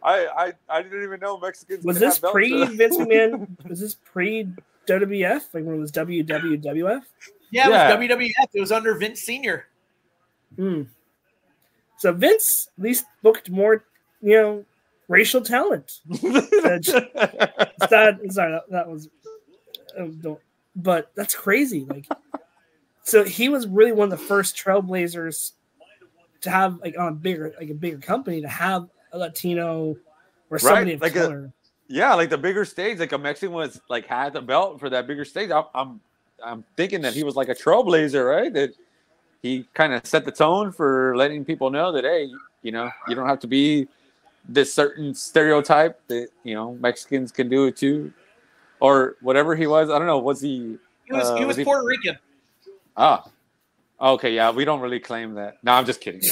I 0.02 0.26
I, 0.26 0.52
I 0.68 0.82
didn't 0.82 1.02
even 1.02 1.20
know 1.20 1.38
Mexicans. 1.38 1.84
Was 1.84 1.98
this 1.98 2.18
pre 2.18 2.64
Vince 2.76 2.98
McMahon? 2.98 3.48
Was 3.68 3.80
this 3.80 3.94
pre 3.94 4.48
WWF? 4.86 5.40
Like 5.54 5.64
when 5.64 5.76
it 5.76 5.78
was 5.78 5.90
WWF? 5.92 7.02
yeah, 7.50 7.66
it 7.68 7.70
Yeah. 7.70 7.94
was 7.98 8.08
WWF. 8.08 8.48
It 8.52 8.60
was 8.60 8.70
under 8.72 8.94
Vince 8.98 9.20
Senior. 9.20 9.66
Hmm. 10.56 10.82
So 12.04 12.12
Vince 12.12 12.68
at 12.76 12.84
least 12.84 13.06
booked 13.22 13.48
more, 13.48 13.82
you 14.20 14.34
know, 14.34 14.64
racial 15.08 15.40
talent. 15.40 16.00
That, 17.88 18.18
sorry, 18.30 18.52
that, 18.52 18.62
that 18.68 18.86
was, 18.86 19.08
don't, 20.20 20.38
but 20.76 21.10
that's 21.14 21.34
crazy. 21.34 21.86
Like, 21.88 22.06
so 23.04 23.24
he 23.24 23.48
was 23.48 23.66
really 23.66 23.92
one 23.92 24.12
of 24.12 24.18
the 24.18 24.22
first 24.26 24.54
trailblazers 24.54 25.52
to 26.42 26.50
have 26.50 26.78
like 26.82 26.98
on 26.98 27.08
a 27.08 27.12
bigger, 27.12 27.54
like 27.58 27.70
a 27.70 27.74
bigger 27.74 27.96
company 27.96 28.42
to 28.42 28.48
have 28.48 28.86
a 29.14 29.18
Latino 29.18 29.96
or 30.50 30.58
somebody 30.58 30.92
of 30.92 31.00
like 31.00 31.16
a- 31.16 31.20
color. 31.20 31.52
yeah, 31.88 32.12
like 32.12 32.28
the 32.28 32.36
bigger 32.36 32.66
stage, 32.66 32.98
like 32.98 33.12
a 33.12 33.18
Mexican 33.18 33.54
was 33.54 33.80
like 33.88 34.04
had 34.04 34.34
the 34.34 34.42
belt 34.42 34.78
for 34.78 34.90
that 34.90 35.06
bigger 35.06 35.24
stage. 35.24 35.50
I'm 35.50 35.64
I'm, 35.74 36.00
I'm 36.44 36.64
thinking 36.76 37.00
that 37.00 37.14
he 37.14 37.24
was 37.24 37.34
like 37.34 37.48
a 37.48 37.54
trailblazer, 37.54 38.30
right? 38.30 38.52
That 38.52 38.74
he 39.44 39.66
kind 39.74 39.92
of 39.92 40.06
set 40.06 40.24
the 40.24 40.32
tone 40.32 40.72
for 40.72 41.14
letting 41.16 41.44
people 41.44 41.68
know 41.68 41.92
that 41.92 42.04
hey, 42.04 42.30
you 42.62 42.72
know, 42.72 42.90
you 43.08 43.14
don't 43.14 43.28
have 43.28 43.40
to 43.40 43.46
be 43.46 43.86
this 44.48 44.72
certain 44.72 45.14
stereotype 45.14 46.00
that 46.08 46.28
you 46.44 46.54
know 46.54 46.74
Mexicans 46.80 47.30
can 47.30 47.50
do 47.50 47.66
it 47.66 47.76
too, 47.76 48.10
or 48.80 49.16
whatever 49.20 49.54
he 49.54 49.66
was. 49.66 49.90
I 49.90 49.98
don't 49.98 50.06
know. 50.06 50.18
Was 50.18 50.40
he? 50.40 50.78
He 51.04 51.12
was 51.12 51.28
Uh, 51.28 51.36
he 51.36 51.44
was 51.44 51.48
was 51.48 51.56
he- 51.58 51.64
Puerto 51.64 51.84
Rican. 51.86 52.16
Ah, 52.96 53.24
okay, 54.00 54.34
yeah. 54.34 54.50
We 54.50 54.64
don't 54.64 54.80
really 54.80 54.98
claim 55.00 55.34
that. 55.34 55.58
No, 55.62 55.72
I'm 55.72 55.84
just 55.84 56.00
kidding. 56.00 56.22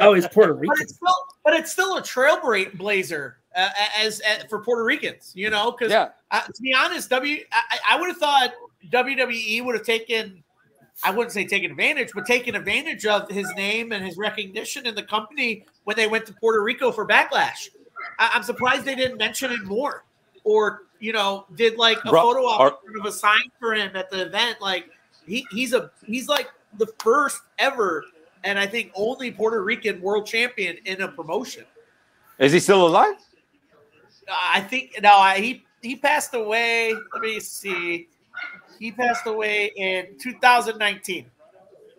Oh, 0.00 0.12
he's 0.14 0.26
Puerto 0.28 0.52
But 0.54 0.60
Rican. 0.62 0.76
it's 0.80 0.94
still, 0.96 1.14
but 1.44 1.54
it's 1.54 1.70
still 1.72 1.96
a 1.96 2.02
trailblazer 2.02 3.34
uh, 3.54 3.68
as, 3.98 4.18
as 4.20 4.42
for 4.50 4.58
Puerto 4.60 4.82
Ricans, 4.84 5.32
you 5.36 5.48
know. 5.48 5.70
Because 5.70 5.92
yeah, 5.92 6.08
uh, 6.32 6.40
to 6.42 6.60
be 6.62 6.74
honest, 6.74 7.08
W 7.10 7.38
I, 7.52 7.78
I 7.90 8.00
would 8.00 8.08
have 8.08 8.16
thought 8.16 8.52
WWE 8.90 9.64
would 9.64 9.76
have 9.76 9.86
taken, 9.86 10.42
I 11.04 11.10
wouldn't 11.10 11.32
say 11.32 11.46
taken 11.46 11.70
advantage, 11.70 12.10
but 12.14 12.26
taken 12.26 12.54
advantage 12.54 13.04
of 13.06 13.28
his 13.30 13.52
name 13.54 13.92
and 13.92 14.04
his 14.04 14.16
recognition 14.16 14.86
in 14.86 14.94
the 14.94 15.02
company 15.02 15.64
when 15.84 15.96
they 15.96 16.06
went 16.06 16.26
to 16.26 16.32
Puerto 16.34 16.62
Rico 16.62 16.90
for 16.90 17.06
Backlash. 17.06 17.68
I, 18.18 18.30
I'm 18.34 18.42
surprised 18.42 18.84
they 18.84 18.94
didn't 18.94 19.18
mention 19.18 19.52
it 19.52 19.64
more, 19.64 20.04
or 20.44 20.82
you 21.00 21.12
know, 21.12 21.46
did 21.54 21.76
like 21.76 21.98
a 22.04 22.10
photo 22.10 22.40
op 22.46 22.80
of 22.98 23.06
a 23.06 23.12
sign 23.12 23.50
for 23.60 23.74
him 23.74 23.94
at 23.94 24.10
the 24.10 24.26
event. 24.26 24.60
Like 24.60 24.86
he, 25.26 25.46
he's 25.50 25.74
a 25.74 25.90
he's 26.06 26.28
like 26.28 26.50
the 26.78 26.86
first 26.98 27.42
ever, 27.58 28.04
and 28.44 28.58
I 28.58 28.66
think 28.66 28.92
only 28.94 29.30
Puerto 29.30 29.62
Rican 29.62 30.00
world 30.00 30.26
champion 30.26 30.78
in 30.86 31.02
a 31.02 31.08
promotion. 31.08 31.64
is 32.38 32.52
he 32.52 32.60
still 32.60 32.86
alive? 32.86 33.16
I 34.28 34.60
think 34.60 34.98
no, 35.02 35.12
I, 35.12 35.38
he 35.40 35.64
he 35.82 35.96
passed 35.96 36.34
away. 36.34 36.94
Let 37.12 37.22
me 37.22 37.38
see. 37.40 38.08
He 38.78 38.92
passed 38.92 39.26
away 39.26 39.72
in 39.76 40.16
2019. 40.20 41.26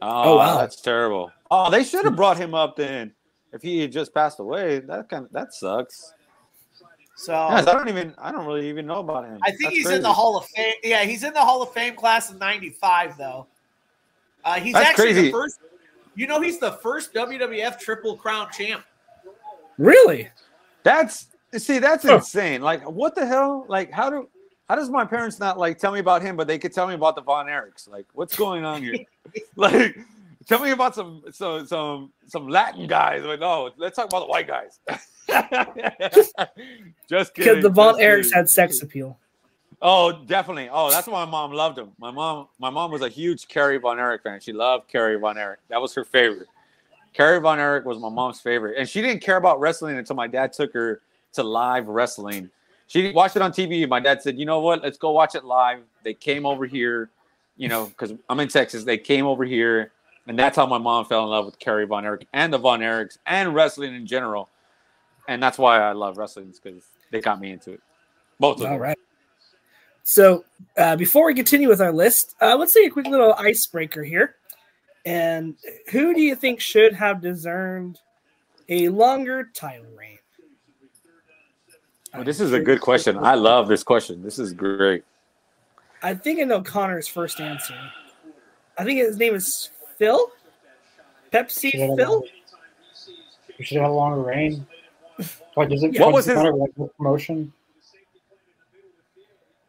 Oh, 0.01 0.37
wow. 0.37 0.57
that's 0.57 0.79
terrible. 0.81 1.31
Oh, 1.49 1.69
they 1.71 1.83
should 1.83 2.05
have 2.05 2.15
brought 2.15 2.37
him 2.37 2.53
up 2.53 2.75
then. 2.75 3.13
If 3.53 3.61
he 3.61 3.79
had 3.79 3.91
just 3.91 4.13
passed 4.13 4.39
away, 4.39 4.79
that 4.79 5.09
kind 5.09 5.25
of 5.25 5.31
that 5.31 5.53
sucks. 5.53 6.13
So 7.15 7.33
Yes, 7.33 7.65
I 7.65 7.73
don't 7.73 7.89
even 7.89 8.13
I 8.17 8.31
don't 8.31 8.45
really 8.45 8.69
even 8.69 8.85
know 8.85 8.99
about 8.99 9.25
him. 9.25 9.39
I 9.41 9.49
think 9.51 9.61
That's 9.63 9.75
he's 9.77 9.85
crazy. 9.85 9.97
in 9.97 10.03
the 10.03 10.13
Hall 10.13 10.37
of 10.37 10.45
Fame. 10.47 10.73
Yeah, 10.83 11.03
he's 11.03 11.23
in 11.23 11.33
the 11.33 11.39
Hall 11.39 11.63
of 11.63 11.71
Fame 11.71 11.95
class 11.95 12.29
of 12.29 12.37
'95, 12.39 13.17
though. 13.17 13.47
Uh, 14.43 14.55
he's 14.59 14.73
That's 14.73 14.89
actually 14.89 15.13
crazy. 15.13 15.21
the 15.27 15.31
first. 15.31 15.59
You 16.15 16.27
know, 16.27 16.41
he's 16.41 16.59
the 16.59 16.73
first 16.73 17.13
WWF 17.13 17.79
Triple 17.79 18.17
Crown 18.17 18.49
champ. 18.51 18.83
Really? 19.77 20.29
That's 20.83 21.27
see, 21.57 21.79
that's 21.79 22.03
Huh. 22.05 22.15
insane. 22.15 22.61
Like, 22.61 22.87
what 22.87 23.15
the 23.15 23.25
hell? 23.25 23.65
Like, 23.67 23.91
how 23.91 24.09
do 24.09 24.29
how 24.67 24.75
does 24.75 24.89
my 24.89 25.05
parents 25.05 25.39
not 25.39 25.57
like 25.57 25.79
tell 25.79 25.91
me 25.91 25.99
about 25.99 26.21
him, 26.21 26.35
but 26.35 26.47
they 26.47 26.59
could 26.59 26.73
tell 26.73 26.87
me 26.87 26.93
about 26.93 27.15
the 27.15 27.21
Von 27.21 27.47
Erichs? 27.47 27.89
Like, 27.89 28.05
what's 28.13 28.35
going 28.35 28.65
on 28.65 28.81
here? 28.81 28.97
like, 29.55 29.97
tell 30.45 30.59
me 30.59 30.71
about 30.71 30.93
some 30.93 31.23
some 31.31 31.65
some 31.65 32.11
some 32.27 32.47
Latin 32.47 32.87
guys. 32.87 33.23
Like, 33.23 33.39
no, 33.39 33.71
let's 33.77 33.95
talk 33.95 34.07
about 34.07 34.21
the 34.21 34.27
white 34.27 34.47
guys. 34.47 34.79
just 37.09 37.33
kidding. 37.33 37.53
Because 37.53 37.63
the 37.63 37.69
Von 37.69 37.93
just 37.93 38.03
Erichs 38.03 38.33
had 38.33 38.49
sex 38.49 38.81
appeal. 38.81 39.17
Oh, 39.81 40.23
definitely. 40.25 40.69
Oh, 40.71 40.89
that's 40.89 41.07
why 41.07 41.23
my 41.23 41.29
mom 41.29 41.51
loved 41.51 41.77
him. 41.77 41.91
My 41.99 42.09
mom, 42.09 42.47
my 42.59 42.69
mom 42.69 42.91
was 42.91 43.01
a 43.01 43.09
huge 43.09 43.47
Kerry 43.47 43.77
Von 43.77 43.99
Erich 43.99 44.23
fan. 44.23 44.39
She 44.39 44.51
loved 44.51 44.87
Kerry 44.87 45.19
Von 45.19 45.37
Erich. 45.37 45.59
That 45.69 45.81
was 45.81 45.93
her 45.93 46.03
favorite. 46.03 46.47
Kerry 47.13 47.39
Von 47.39 47.59
Erich 47.59 47.85
was 47.85 47.99
my 47.99 48.09
mom's 48.09 48.41
favorite, 48.41 48.75
and 48.77 48.89
she 48.89 49.01
didn't 49.01 49.21
care 49.21 49.37
about 49.37 49.59
wrestling 49.59 49.97
until 49.97 50.15
my 50.15 50.27
dad 50.27 50.51
took 50.51 50.73
her 50.73 51.01
to 51.33 51.43
live 51.43 51.87
wrestling. 51.87 52.49
She 52.87 53.11
watched 53.11 53.35
it 53.35 53.41
on 53.41 53.51
TV. 53.51 53.87
My 53.87 53.99
dad 53.99 54.21
said, 54.21 54.39
"You 54.39 54.45
know 54.45 54.59
what? 54.59 54.81
Let's 54.81 54.97
go 54.97 55.11
watch 55.11 55.35
it 55.35 55.43
live." 55.43 55.81
They 56.03 56.13
came 56.13 56.45
over 56.45 56.65
here, 56.65 57.09
you 57.57 57.67
know, 57.67 57.87
because 57.87 58.13
I'm 58.29 58.39
in 58.39 58.47
Texas. 58.47 58.83
They 58.83 58.97
came 58.97 59.25
over 59.25 59.43
here, 59.43 59.91
and 60.27 60.39
that's 60.39 60.55
how 60.55 60.65
my 60.65 60.77
mom 60.77 61.05
fell 61.05 61.23
in 61.23 61.29
love 61.29 61.45
with 61.45 61.59
Kerry 61.59 61.85
Von 61.85 62.05
Erich 62.05 62.27
and 62.33 62.51
the 62.51 62.57
Von 62.57 62.79
Erichs 62.79 63.17
and 63.25 63.53
wrestling 63.53 63.93
in 63.93 64.05
general. 64.05 64.49
And 65.27 65.43
that's 65.43 65.57
why 65.57 65.79
I 65.81 65.91
love 65.91 66.17
wrestling 66.17 66.53
because 66.63 66.83
they 67.11 67.19
got 67.19 67.41
me 67.41 67.51
into 67.51 67.73
it. 67.73 67.81
Both 68.39 68.57
of 68.57 68.61
them. 68.61 68.73
All 68.73 68.79
right. 68.79 68.97
So 70.03 70.45
uh, 70.77 70.95
before 70.95 71.25
we 71.25 71.33
continue 71.33 71.67
with 71.67 71.81
our 71.81 71.91
list, 71.91 72.35
uh, 72.39 72.55
let's 72.55 72.73
take 72.73 72.87
a 72.87 72.89
quick 72.89 73.07
little 73.07 73.33
icebreaker 73.33 74.03
here. 74.03 74.35
And 75.05 75.55
who 75.91 76.13
do 76.13 76.21
you 76.21 76.35
think 76.35 76.61
should 76.61 76.93
have 76.93 77.21
discerned 77.21 77.99
a 78.69 78.87
longer 78.87 79.49
title 79.53 79.91
reign? 79.97 80.19
Well, 82.17 82.25
this 82.25 82.39
is 82.39 82.51
a 82.51 82.59
good 82.59 82.81
question. 82.81 83.15
I 83.19 83.35
love 83.35 83.67
this 83.67 83.83
question. 83.83 84.23
This 84.23 84.39
is 84.39 84.51
great. 84.51 85.03
I 86.01 86.15
think 86.15 86.39
I 86.39 86.43
know 86.45 86.61
Connor's 86.63 87.07
first 87.07 87.39
answer. 87.39 87.77
I 88.75 88.83
think 88.83 88.99
his 88.99 89.17
name 89.17 89.35
is 89.35 89.69
Phil. 89.97 90.31
Pepsi 91.31 91.73
Yeah. 91.73 91.95
Phil. 91.95 92.23
You 93.59 93.65
should 93.65 93.77
have 93.77 93.91
a 93.91 93.93
longer 93.93 94.21
reign. 94.21 94.65
Like, 95.55 95.69
does 95.69 95.83
it? 95.83 95.99
What 95.99 96.11
was 96.13 96.27
it 96.27 96.31
his- 96.31 96.37
matter, 96.37 96.53
like 96.55 96.71
what 96.75 96.95
promotion? 96.97 97.53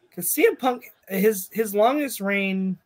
Because 0.09 0.31
CM 0.35 0.59
Punk, 0.59 0.91
his 1.09 1.51
his 1.53 1.75
longest 1.75 2.21
reign 2.23 2.79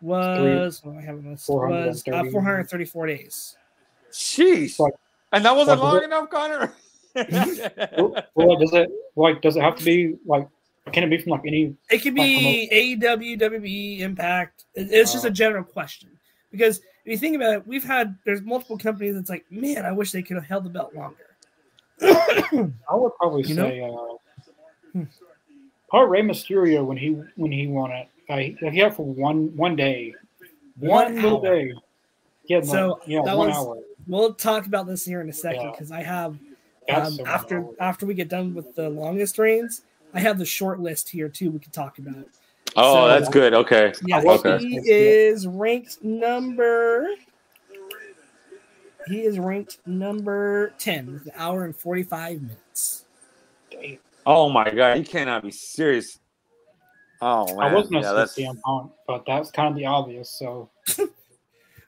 was 0.00 0.80
oh, 0.86 0.96
I 0.96 1.02
have 1.02 1.22
this 1.22 1.46
was 1.48 2.02
uh, 2.08 2.24
434 2.30 3.06
days. 3.06 3.56
Jeez. 4.10 4.78
Like- 4.78 4.94
And 5.32 5.44
that 5.44 5.54
wasn't 5.54 5.80
like, 5.80 5.84
long 5.84 5.96
is 5.98 6.02
it- 6.02 6.06
enough, 6.06 6.30
Connor. 6.30 6.72
Well, 7.14 8.24
well, 8.34 8.56
does 8.56 8.72
it 8.72 8.90
like? 9.16 9.42
Does 9.42 9.56
it 9.56 9.62
have 9.62 9.76
to 9.76 9.84
be 9.84 10.16
like? 10.26 10.48
Can 10.92 11.04
it 11.04 11.10
be 11.10 11.18
from 11.18 11.30
like 11.32 11.42
any? 11.46 11.74
It 11.90 11.98
could 12.02 12.14
be 12.14 12.68
AEW, 12.72 13.38
WWE, 13.40 14.00
Impact. 14.00 14.64
It- 14.74 14.88
It's 14.90 15.12
just 15.12 15.24
a 15.24 15.28
Uh, 15.28 15.32
general 15.32 15.62
question 15.64 16.08
because 16.50 16.78
if 17.04 17.12
you 17.12 17.18
think 17.18 17.36
about 17.36 17.54
it, 17.54 17.66
we've 17.66 17.84
had 17.84 18.16
there's 18.24 18.42
multiple 18.42 18.78
companies 18.78 19.14
that's 19.14 19.30
like, 19.30 19.44
man, 19.50 19.84
I 19.84 19.92
wish 19.92 20.10
they 20.12 20.22
could 20.22 20.36
have 20.36 20.46
held 20.46 20.64
the 20.64 20.70
belt 20.70 20.94
longer. 20.94 21.26
I 22.02 22.94
would 22.94 23.12
probably 23.16 23.42
You 23.42 23.54
know? 23.54 23.68
say. 23.68 24.98
Uh, 25.00 25.04
Part 25.90 26.08
Rey 26.08 26.22
Mysterio 26.22 26.84
when 26.84 26.96
he 26.96 27.08
when 27.36 27.50
he 27.52 27.66
won 27.66 27.90
it. 27.90 28.08
Uh, 28.28 28.36
he, 28.38 28.56
he 28.70 28.78
had 28.78 28.92
it 28.92 28.94
for 28.94 29.04
one 29.04 29.54
one 29.56 29.74
day, 29.76 30.14
One 30.78 30.90
one 31.14 31.22
little 31.22 31.40
day. 31.40 31.72
Yeah, 32.46 32.60
So, 32.62 32.70
so 32.72 33.00
yeah, 33.06 33.22
that 33.24 33.36
one 33.36 33.48
was- 33.48 33.56
hour. 33.56 33.78
We'll 34.06 34.34
talk 34.34 34.66
about 34.66 34.86
this 34.86 35.04
here 35.04 35.20
in 35.20 35.28
a 35.28 35.32
second 35.32 35.60
Yeah. 35.62 35.70
because 35.72 35.92
I 35.92 36.02
have 36.02 36.32
That's 36.32 36.49
um, 36.96 37.20
after 37.26 37.60
one 37.60 37.74
after 37.80 38.06
we 38.06 38.14
get 38.14 38.28
done 38.28 38.54
with 38.54 38.74
the 38.74 38.88
longest 38.88 39.38
reigns, 39.38 39.82
I 40.14 40.20
have 40.20 40.38
the 40.38 40.44
short 40.44 40.80
list 40.80 41.08
here 41.08 41.28
too. 41.28 41.50
We 41.50 41.58
can 41.58 41.72
talk 41.72 41.98
about. 41.98 42.26
oh, 42.76 42.94
So- 42.94 43.08
that's 43.08 43.28
good. 43.28 43.54
Okay. 43.54 43.92
Yeah, 44.06 44.22
Okay. 44.24 44.58
he 44.58 44.76
is 44.86 45.46
ranked 45.46 46.02
number. 46.02 47.08
He 49.06 49.22
is 49.22 49.38
ranked 49.38 49.78
number 49.86 50.72
ten 50.78 51.12
with 51.12 51.26
an 51.26 51.32
hour 51.34 51.64
and 51.64 51.74
forty 51.74 52.02
five 52.02 52.40
minutes. 52.40 53.04
Oh 54.26 54.48
my 54.50 54.70
God, 54.70 54.98
you 54.98 55.04
cannot 55.04 55.42
be 55.42 55.50
serious. 55.50 56.18
Oh 57.22 57.46
man, 57.56 57.58
I 57.58 57.74
was 57.74 57.88
gonna 57.88 58.02
yeah, 58.02 58.10
say 58.10 58.16
that's 58.16 58.34
CM 58.36 58.60
Punk, 58.60 58.92
but 59.06 59.24
that's 59.26 59.50
kind 59.50 59.68
of 59.68 59.76
the 59.76 59.86
obvious. 59.86 60.30
So 60.30 60.70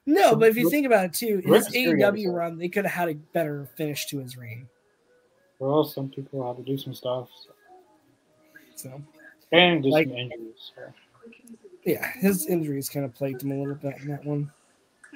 No, 0.05 0.35
but 0.35 0.49
if 0.49 0.57
you 0.57 0.69
think 0.69 0.85
about 0.85 1.05
it 1.05 1.13
too, 1.13 1.41
Rick 1.45 1.65
his 1.65 1.69
Mysterio 1.69 2.11
AEW 2.13 2.33
run, 2.33 2.57
they 2.57 2.67
could 2.67 2.85
have 2.85 2.93
had 2.93 3.09
a 3.09 3.13
better 3.13 3.69
finish 3.77 4.05
to 4.07 4.19
his 4.19 4.35
reign. 4.35 4.67
Well, 5.63 5.83
some 5.83 6.09
people 6.09 6.45
have 6.45 6.57
to 6.57 6.63
do 6.63 6.77
some 6.77 6.93
stuff, 6.93 7.29
So 8.75 9.01
and 9.51 9.83
just 9.83 9.93
Like- 9.93 10.07
some 10.07 10.17
injuries. 10.17 10.71
So. 10.75 10.81
yeah, 11.85 12.05
his 12.13 12.47
injuries 12.47 12.89
kind 12.89 13.05
of 13.05 13.13
plagued 13.13 13.43
him 13.43 13.51
a 13.51 13.55
little 13.59 13.75
bit 13.75 13.95
in 14.01 14.07
that 14.09 14.25
one. 14.25 14.51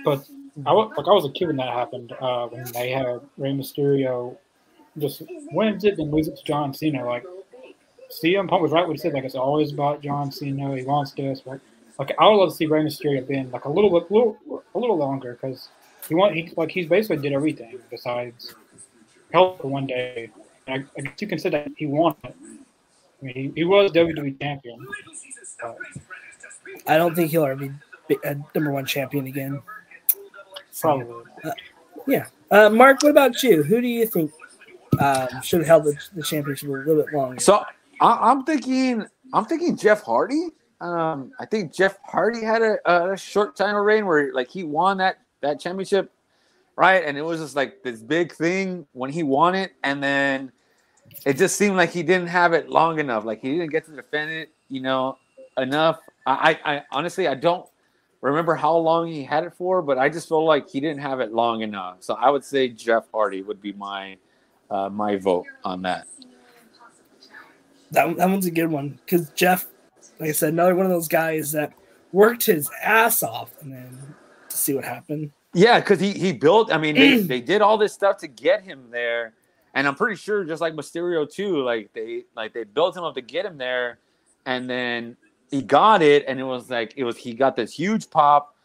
But 0.06 0.28
I 0.66 0.74
was 0.74 0.92
like 0.98 1.08
I 1.08 1.12
was 1.12 1.26
a 1.26 1.32
kid 1.32 1.48
when 1.48 1.58
that 1.58 1.74
happened. 1.74 2.14
Uh, 2.20 2.48
when 2.48 2.64
they 2.74 2.92
had 2.92 3.06
Rey 3.38 3.52
Mysterio 3.52 4.38
just 4.98 5.22
wins 5.52 5.84
it 5.84 5.98
and 6.00 6.12
loses 6.12 6.34
it 6.34 6.38
to 6.38 6.44
John 6.44 6.74
Cena. 6.74 7.06
Like 7.06 7.26
CM 8.10 8.48
Punk 8.48 8.62
was 8.62 8.72
right 8.72 8.88
when 8.88 8.96
he 8.96 8.98
said 9.00 9.14
like 9.14 9.24
it's 9.24 9.36
always 9.36 9.74
about 9.74 10.02
John 10.02 10.32
Cena. 10.32 10.76
He 10.76 10.84
wants 10.84 11.12
this. 11.14 11.42
Like, 11.46 11.60
like 12.00 12.14
I 12.20 12.28
would 12.30 12.36
love 12.36 12.50
to 12.50 12.56
see 12.56 12.68
Rey 12.68 12.84
Mysterio 12.84 13.26
been 13.28 13.50
like 13.52 13.66
a 13.66 13.70
little 13.70 13.90
bit, 13.90 14.10
little, 14.12 14.38
a 14.76 14.80
little 14.80 14.98
longer 14.98 15.34
because 15.40 15.70
he 16.08 16.14
want 16.16 16.36
he 16.36 16.52
like 16.56 16.70
he's 16.70 16.88
basically 16.88 17.18
did 17.18 17.34
everything 17.34 17.80
besides 17.90 18.54
help 19.38 19.62
for 19.62 19.68
one 19.68 19.88
day. 19.88 20.30
And 20.68 20.84
I, 20.84 21.00
I 21.00 21.02
guess 21.02 21.14
you 21.22 21.28
can 21.28 21.40
say 21.40 21.50
that 21.50 21.70
he 21.78 21.86
won 21.86 22.16
it. 22.24 22.36
I 23.22 23.26
mean, 23.26 23.36
he, 23.36 23.52
he 23.56 23.64
was 23.64 23.92
WWE 23.92 24.40
champion. 24.40 24.86
But 25.62 25.78
I 26.88 26.98
don't 26.98 27.16
think 27.16 27.32
he'll 27.32 27.46
ever 27.46 27.56
be 28.08 28.18
a 28.24 28.36
number 28.54 28.72
one 28.72 28.86
champion 28.86 29.28
again. 29.28 29.62
So, 30.72 31.24
probably. 32.06 32.22
uh, 32.52 32.70
Mark, 32.70 33.02
what 33.02 33.10
about 33.10 33.42
you? 33.44 33.64
Who 33.64 33.82
do 33.82 33.88
you 33.88 34.06
think 34.06 34.32
um, 35.00 35.28
should 35.42 35.60
have 35.60 35.68
held 35.68 35.84
the, 35.86 35.98
the 36.14 36.24
championship 36.24 36.70
a 36.70 36.72
little 36.72 37.04
bit 37.04 37.14
longer? 37.14 37.40
so. 37.40 37.64
I, 38.00 38.30
I'm 38.30 38.44
thinking. 38.44 39.06
I'm 39.34 39.46
thinking 39.46 39.76
Jeff 39.76 40.04
Hardy. 40.04 40.50
Um, 40.80 41.32
I 41.40 41.46
think 41.46 41.74
Jeff 41.74 41.98
Hardy 42.04 42.44
had 42.44 42.62
a, 42.62 42.78
a 42.86 43.18
short 43.18 43.56
title 43.56 43.82
reign 43.82 44.06
where 44.06 44.32
like 44.34 44.50
he 44.50 44.64
won 44.64 44.98
that 44.98 45.18
that 45.42 45.60
championship, 45.60 46.12
right? 46.78 47.04
And 47.04 47.18
it 47.18 47.24
was 47.24 47.42
just 47.42 47.56
like 47.58 47.84
this 47.84 48.00
big 48.02 48.32
thing 48.32 48.88
when 48.94 49.12
he 49.12 49.24
won 49.24 49.56
it, 49.56 49.74
and 49.84 50.02
then 50.02 50.54
it 51.26 51.36
just 51.38 51.58
seemed 51.58 51.76
like 51.76 51.90
he 51.90 52.04
didn't 52.04 52.28
have 52.28 52.54
it 52.54 52.70
long 52.70 53.00
enough. 53.00 53.26
Like 53.26 53.42
he 53.42 53.52
didn't 53.52 53.72
get 53.72 53.86
to 53.88 53.92
defend 53.92 54.32
it, 54.32 54.52
you 54.70 54.82
know, 54.82 55.18
enough. 55.58 56.00
I, 56.26 56.58
I, 56.64 56.76
I 56.76 56.84
honestly 56.92 57.28
I 57.28 57.34
don't 57.34 57.68
remember 58.22 58.56
how 58.56 58.78
long 58.78 59.08
he 59.08 59.24
had 59.24 59.44
it 59.44 59.54
for, 59.54 59.82
but 59.82 59.98
I 59.98 60.08
just 60.08 60.30
feel 60.30 60.46
like 60.46 60.70
he 60.70 60.80
didn't 60.80 61.02
have 61.02 61.20
it 61.20 61.34
long 61.34 61.62
enough. 61.62 61.98
So 62.00 62.14
I 62.14 62.30
would 62.30 62.46
say 62.46 62.70
Jeff 62.70 63.06
Hardy 63.14 63.42
would 63.42 63.62
be 63.62 63.74
my 63.74 64.18
uh, 64.70 64.90
my 64.90 65.18
vote 65.18 65.46
on 65.64 65.82
that. 65.82 66.08
That, 67.92 68.18
that 68.18 68.30
one's 68.30 68.46
a 68.46 68.52
good 68.52 68.68
one 68.68 69.00
because 69.06 69.30
Jeff, 69.32 69.66
like 70.20 70.30
I 70.30 70.34
said, 70.34 70.54
another 70.54 70.76
one 70.76 70.86
of 70.86 70.92
those 70.92 71.08
guys 71.08 71.54
that 71.54 71.74
worked 72.12 72.46
his 72.46 72.70
ass 72.84 73.24
off 73.24 73.52
and 73.62 73.72
then 73.72 74.16
to 74.50 74.58
see 74.58 74.74
what 74.74 74.84
happened. 74.84 75.32
Yeah, 75.54 75.80
because 75.80 76.00
he 76.00 76.14
he 76.14 76.34
built. 76.34 76.72
I 76.72 76.78
mean, 76.78 76.96
they, 76.96 77.18
they 77.22 77.42
did 77.42 77.62
all 77.62 77.78
this 77.78 77.94
stuff 77.94 78.18
to 78.18 78.28
get 78.28 78.64
him 78.64 78.90
there, 78.92 79.34
and 79.74 79.88
I'm 79.88 79.96
pretty 79.96 80.16
sure, 80.16 80.44
just 80.44 80.62
like 80.62 80.74
Mysterio 80.74 81.30
too, 81.30 81.64
like 81.64 81.92
they 81.94 82.24
like 82.36 82.54
they 82.54 82.64
built 82.64 82.96
him 82.96 83.04
up 83.04 83.16
to 83.16 83.22
get 83.22 83.46
him 83.46 83.58
there, 83.58 84.00
and 84.46 84.70
then 84.70 85.18
he 85.50 85.62
got 85.62 86.02
it, 86.02 86.26
and 86.28 86.40
it 86.40 86.44
was 86.44 86.70
like 86.70 86.94
it 86.98 87.04
was 87.04 87.18
he 87.18 87.34
got 87.34 87.56
this 87.56 87.72
huge 87.72 88.10
pop, 88.10 88.56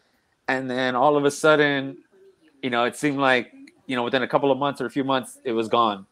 and 0.47 0.69
then 0.69 0.95
all 0.95 1.15
of 1.17 1.25
a 1.25 1.31
sudden, 1.31 1.97
you 2.61 2.69
know, 2.69 2.83
it 2.83 2.95
seemed 2.95 3.17
like 3.17 3.53
you 3.87 3.95
know 3.95 4.03
within 4.03 4.23
a 4.23 4.27
couple 4.27 4.51
of 4.51 4.57
months 4.57 4.81
or 4.81 4.85
a 4.85 4.89
few 4.89 5.03
months, 5.03 5.39
it 5.43 5.53
was 5.53 5.67
gone, 5.67 6.05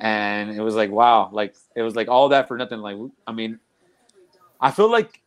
and 0.00 0.50
it 0.50 0.60
was 0.60 0.74
like 0.74 0.90
wow, 0.90 1.30
like 1.32 1.54
it 1.74 1.82
was 1.82 1.94
like 1.94 2.08
all 2.08 2.30
that 2.30 2.48
for 2.48 2.56
nothing. 2.56 2.80
Like 2.80 2.96
I 3.26 3.32
mean, 3.32 3.58
I 4.60 4.70
feel 4.70 4.90
like 4.90 5.20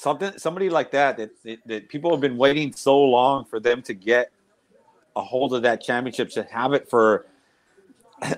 something 0.00 0.32
somebody 0.38 0.70
like 0.70 0.90
that, 0.90 1.18
that 1.18 1.30
that 1.42 1.58
that 1.66 1.88
people 1.88 2.10
have 2.10 2.20
been 2.20 2.38
waiting 2.38 2.72
so 2.72 2.98
long 2.98 3.44
for 3.44 3.60
them 3.60 3.82
to 3.82 3.92
get 3.92 4.32
a 5.14 5.22
hold 5.22 5.52
of 5.52 5.62
that 5.62 5.82
championship 5.82 6.30
to 6.30 6.42
have 6.44 6.72
it 6.72 6.88
for 6.88 7.26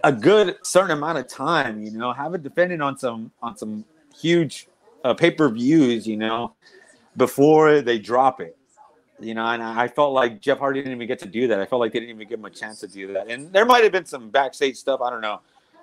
a 0.03 0.13
good 0.13 0.57
certain 0.63 0.91
amount 0.91 1.19
of 1.19 1.29
time 1.29 1.81
you 1.81 1.91
know 1.93 2.13
have 2.13 2.35
it 2.35 2.43
dependent 2.43 2.83
on 2.83 2.99
some 2.99 3.31
on 3.43 3.57
some 3.57 3.85
huge 4.19 4.69
uh, 5.05 5.15
pay-per-views 5.15 6.07
you 6.07 6.17
know 6.17 6.53
before 7.17 7.81
they 7.81 7.99
drop 7.99 8.41
it. 8.41 8.57
You 9.21 9.35
know 9.35 9.47
and 9.47 9.63
i 9.63 9.87
felt 9.87 10.13
like 10.15 10.41
jeff 10.41 10.59
hardy 10.59 10.81
didn't 10.81 10.97
even 10.97 11.07
get 11.07 11.21
to 11.21 11.29
do 11.29 11.47
that. 11.49 11.61
I 11.61 11.67
felt 11.67 11.81
like 11.81 11.93
they 11.93 12.01
didn't 12.01 12.17
even 12.17 12.29
give 12.29 12.41
him 12.41 12.45
a 12.45 12.51
chance 12.51 12.81
to 12.81 12.89
do 12.89 13.13
that. 13.13 13.31
And 13.31 13.53
there 13.53 13.65
might 13.65 13.85
have 13.85 13.93
been 13.93 14.07
some 14.07 14.31
backstage 14.31 14.77
stuff 14.77 15.01
i 15.01 15.11
don't 15.11 15.21
know 15.21 15.41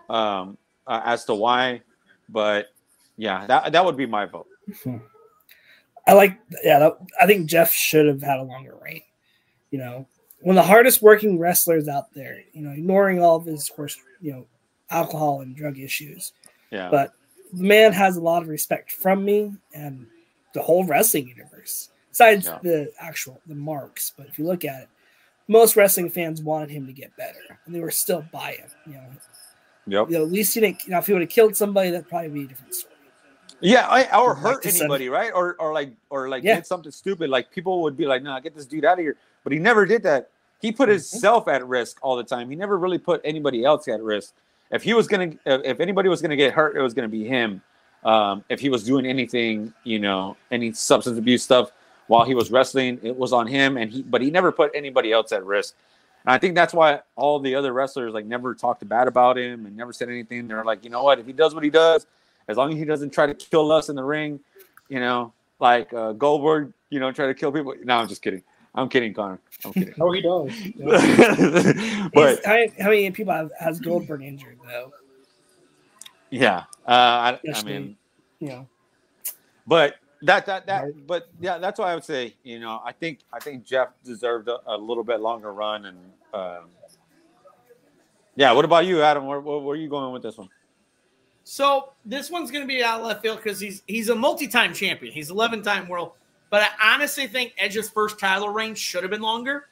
um, 0.10 0.58
uh, 0.88 1.02
as 1.06 1.24
to 1.26 1.36
why 1.36 1.82
but 2.28 2.74
yeah 3.16 3.48
that, 3.48 3.72
that 3.72 3.86
would 3.86 3.96
be 3.96 4.06
my 4.06 4.26
vote 4.26 4.48
I 6.10 6.14
like, 6.14 6.40
yeah, 6.64 6.80
that, 6.80 6.98
I 7.22 7.28
think 7.28 7.48
Jeff 7.48 7.72
should 7.72 8.08
have 8.08 8.22
had 8.22 8.40
a 8.40 8.44
longer 8.44 8.76
reign. 8.84 9.04
You 9.70 9.78
know, 9.78 10.08
one 10.42 10.58
of 10.58 10.64
the 10.64 10.68
hardest 10.68 11.02
working 11.04 11.38
wrestlers 11.38 11.88
out 11.88 12.12
there. 12.14 12.42
You 12.54 12.64
know, 12.64 12.72
ignoring 12.72 13.22
all 13.22 13.36
of 13.36 13.46
his, 13.46 13.70
of 13.70 13.76
course, 13.76 13.96
you 14.20 14.32
know, 14.32 14.48
alcohol 14.90 15.42
and 15.42 15.56
drug 15.56 15.78
issues. 15.78 16.34
yeah 16.72 16.90
But 16.90 17.14
the 17.54 17.64
man 17.64 17.94
has 17.94 18.18
a 18.18 18.22
lot 18.22 18.42
of 18.42 18.48
respect 18.48 18.92
from 18.92 19.24
me 19.24 19.54
and 19.74 20.08
the 20.56 20.62
whole 20.62 20.84
wrestling 20.84 21.28
universe. 21.28 21.90
besides 22.10 22.48
yeah. 22.48 22.60
the 22.64 22.92
actual 23.00 23.40
the 23.46 23.56
marks. 23.56 24.14
But 24.18 24.28
if 24.28 24.40
you 24.40 24.46
look 24.46 24.66
at 24.66 24.84
it, 24.84 24.90
most 25.48 25.76
wrestling 25.76 26.10
fans 26.10 26.42
wanted 26.42 26.70
him 26.70 26.86
to 26.88 26.94
get 26.94 27.16
better, 27.18 27.60
and 27.66 27.74
they 27.74 27.80
were 27.80 27.92
still 27.92 28.26
by 28.32 28.54
him. 28.54 28.70
You 28.86 28.94
know, 28.94 29.06
yep. 29.88 30.10
You 30.10 30.18
know, 30.18 30.24
at 30.24 30.32
least 30.32 30.54
he 30.54 30.60
didn't. 30.60 30.86
You 30.86 30.92
know, 30.92 31.00
if 31.00 31.08
he 31.08 31.14
would 31.14 31.22
have 31.22 31.30
killed 31.30 31.56
somebody, 31.56 31.92
that'd 31.92 32.10
probably 32.10 32.30
be 32.30 32.44
a 32.46 32.48
different 32.48 32.74
story. 32.74 32.96
Yeah, 33.62 33.88
I, 33.88 34.18
or 34.18 34.36
hurt 34.36 34.64
like 34.64 34.74
anybody, 34.74 35.10
right? 35.10 35.32
Or 35.34 35.56
or 35.60 35.74
like 35.74 35.92
or 36.10 36.30
like 36.30 36.44
yeah. 36.44 36.56
did 36.56 36.66
something 36.66 36.92
stupid. 36.92 37.30
Like 37.30 37.52
people 37.52 37.82
would 37.82 37.98
be 37.98 38.06
like, 38.06 38.24
"No, 38.24 38.32
nah, 38.32 38.40
get 38.40 38.56
this 38.56 38.66
dude 38.66 38.86
out 38.86 38.94
of 38.94 39.00
here." 39.00 39.18
But 39.44 39.54
he 39.54 39.60
never 39.60 39.86
did 39.86 40.04
that. 40.04 40.30
He 40.62 40.72
put 40.72 40.84
mm-hmm. 40.84 40.94
himself 40.94 41.48
at 41.48 41.66
risk 41.68 41.98
all 42.02 42.16
the 42.16 42.24
time. 42.24 42.50
He 42.50 42.56
never 42.56 42.78
really 42.78 42.98
put 42.98 43.22
anybody 43.24 43.64
else 43.66 43.88
at 43.88 44.02
risk. 44.02 44.34
If 44.72 44.84
he 44.84 44.94
was 44.94 45.08
gonna, 45.08 45.34
if 45.46 45.80
anybody 45.80 46.10
was 46.10 46.22
gonna 46.22 46.36
get 46.36 46.54
hurt, 46.54 46.76
it 46.78 46.82
was 46.82 46.94
gonna 46.94 47.10
be 47.10 47.26
him. 47.26 47.62
Um, 48.04 48.44
if 48.50 48.60
he 48.60 48.70
was 48.70 48.84
doing 48.84 49.06
anything, 49.06 49.74
you 49.84 50.00
know, 50.00 50.38
any 50.52 50.72
substance 50.72 51.18
abuse 51.18 51.44
stuff 51.44 51.72
while 52.08 52.26
he 52.26 52.34
was 52.34 52.52
wrestling, 52.52 53.00
it 53.04 53.16
was 53.16 53.34
on 53.34 53.46
him. 53.46 53.78
And 53.78 53.92
he, 53.92 54.02
but 54.04 54.22
he 54.22 54.32
never 54.32 54.52
put 54.52 54.72
anybody 54.74 55.12
else 55.12 55.32
at 55.32 55.46
risk. 55.46 55.76
And 56.26 56.34
I 56.34 56.38
think 56.38 56.56
that's 56.56 56.74
why 56.74 57.02
all 57.16 57.40
the 57.40 57.56
other 57.56 57.74
wrestlers 57.74 58.14
like 58.14 58.26
never 58.26 58.56
talked 58.56 58.88
bad 58.88 59.08
about 59.08 59.38
him 59.38 59.66
and 59.66 59.76
never 59.76 59.92
said 59.92 60.10
anything. 60.10 60.48
They're 60.48 60.64
like, 60.64 60.84
you 60.84 60.90
know 60.90 61.04
what? 61.04 61.20
If 61.20 61.26
he 61.26 61.34
does 61.34 61.54
what 61.54 61.64
he 61.64 61.70
does, 61.70 62.06
as 62.50 62.58
long 62.58 62.74
as 62.74 62.80
he 62.80 62.84
doesn't 62.84 63.12
try 63.12 63.28
to 63.28 63.34
kill 63.34 63.72
us 63.72 63.90
in 63.90 63.96
the 63.96 64.04
ring, 64.04 64.40
you 64.90 65.00
know, 65.00 65.32
like 65.60 65.94
uh, 65.94 66.14
Goldberg, 66.14 66.74
you 66.90 67.00
know, 67.00 67.12
try 67.12 67.28
to 67.28 67.34
kill 67.34 67.52
people. 67.52 67.76
No, 67.84 67.98
I'm 67.98 68.08
just 68.08 68.24
kidding. 68.24 68.42
I'm 68.74 68.90
kidding, 68.90 69.14
Connor. 69.14 69.40
I'm 69.64 69.72
kidding. 69.72 69.94
oh, 70.02 70.12
he 70.12 70.22
does. 70.22 70.52
but 72.14 72.44
how, 72.44 72.58
how, 72.80 72.90
many 72.90 73.12
people 73.12 73.34
have, 73.34 73.52
has 73.60 73.80
Goldberg 73.80 74.24
injured 74.24 74.58
though? 74.66 74.92
Yeah, 76.32 76.64
uh, 76.88 77.38
I, 77.38 77.40
I 77.54 77.64
mean, 77.64 77.96
yeah. 78.40 78.64
But 79.68 79.96
that 80.24 80.46
that 80.48 80.66
that 80.66 80.84
right. 80.84 81.08
but 81.08 81.30
yeah, 81.40 81.60
that's 81.60 81.80
why 81.80 81.92
I 81.92 81.96
would 81.96 82.04
say 82.04 82.36
you 82.44 82.60
know 82.60 82.82
I 82.84 82.92
think 82.92 83.20
I 83.32 83.40
think 83.40 83.66
Jeff 83.66 83.90
deserved 84.04 84.48
a, 84.48 84.60
a 84.68 84.78
little 84.78 85.04
bit 85.04 85.22
longer 85.22 85.54
run 85.54 85.86
and 85.86 85.98
um, 86.34 86.66
yeah. 88.36 88.52
What 88.52 88.66
about 88.66 88.86
you, 88.86 89.02
Adam? 89.02 89.26
Where, 89.26 89.40
where, 89.40 89.60
where 89.60 89.74
are 89.74 89.80
you 89.80 89.90
going 89.90 90.14
with 90.14 90.24
this 90.24 90.38
one? 90.38 90.50
So 91.50 91.94
this 92.06 92.30
one's 92.30 92.52
going 92.52 92.62
to 92.62 92.68
be 92.68 92.84
out 92.84 93.02
left 93.02 93.24
field 93.24 93.38
because 93.38 93.60
he's 93.60 93.82
he's 93.88 94.10
a 94.10 94.16
multi-time 94.16 94.72
champion. 94.72 95.12
He's 95.12 95.32
11-time 95.32 95.88
world, 95.88 96.12
but 96.52 96.62
I 96.62 96.94
honestly 96.94 97.26
think 97.26 97.56
Edge's 97.58 97.90
first 97.90 98.20
title 98.20 98.50
reign 98.50 98.76
should 98.76 99.02
have 99.02 99.10
been 99.10 99.24
longer. 99.24 99.70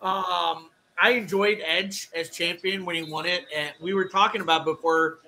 Um, 0.00 0.70
I 0.96 1.10
enjoyed 1.16 1.58
Edge 1.66 2.10
as 2.14 2.30
champion 2.30 2.84
when 2.84 2.94
he 2.94 3.02
won 3.02 3.26
it, 3.26 3.44
and 3.52 3.72
we 3.80 3.92
were 3.92 4.04
talking 4.04 4.40
about 4.40 4.64
before 4.64 5.18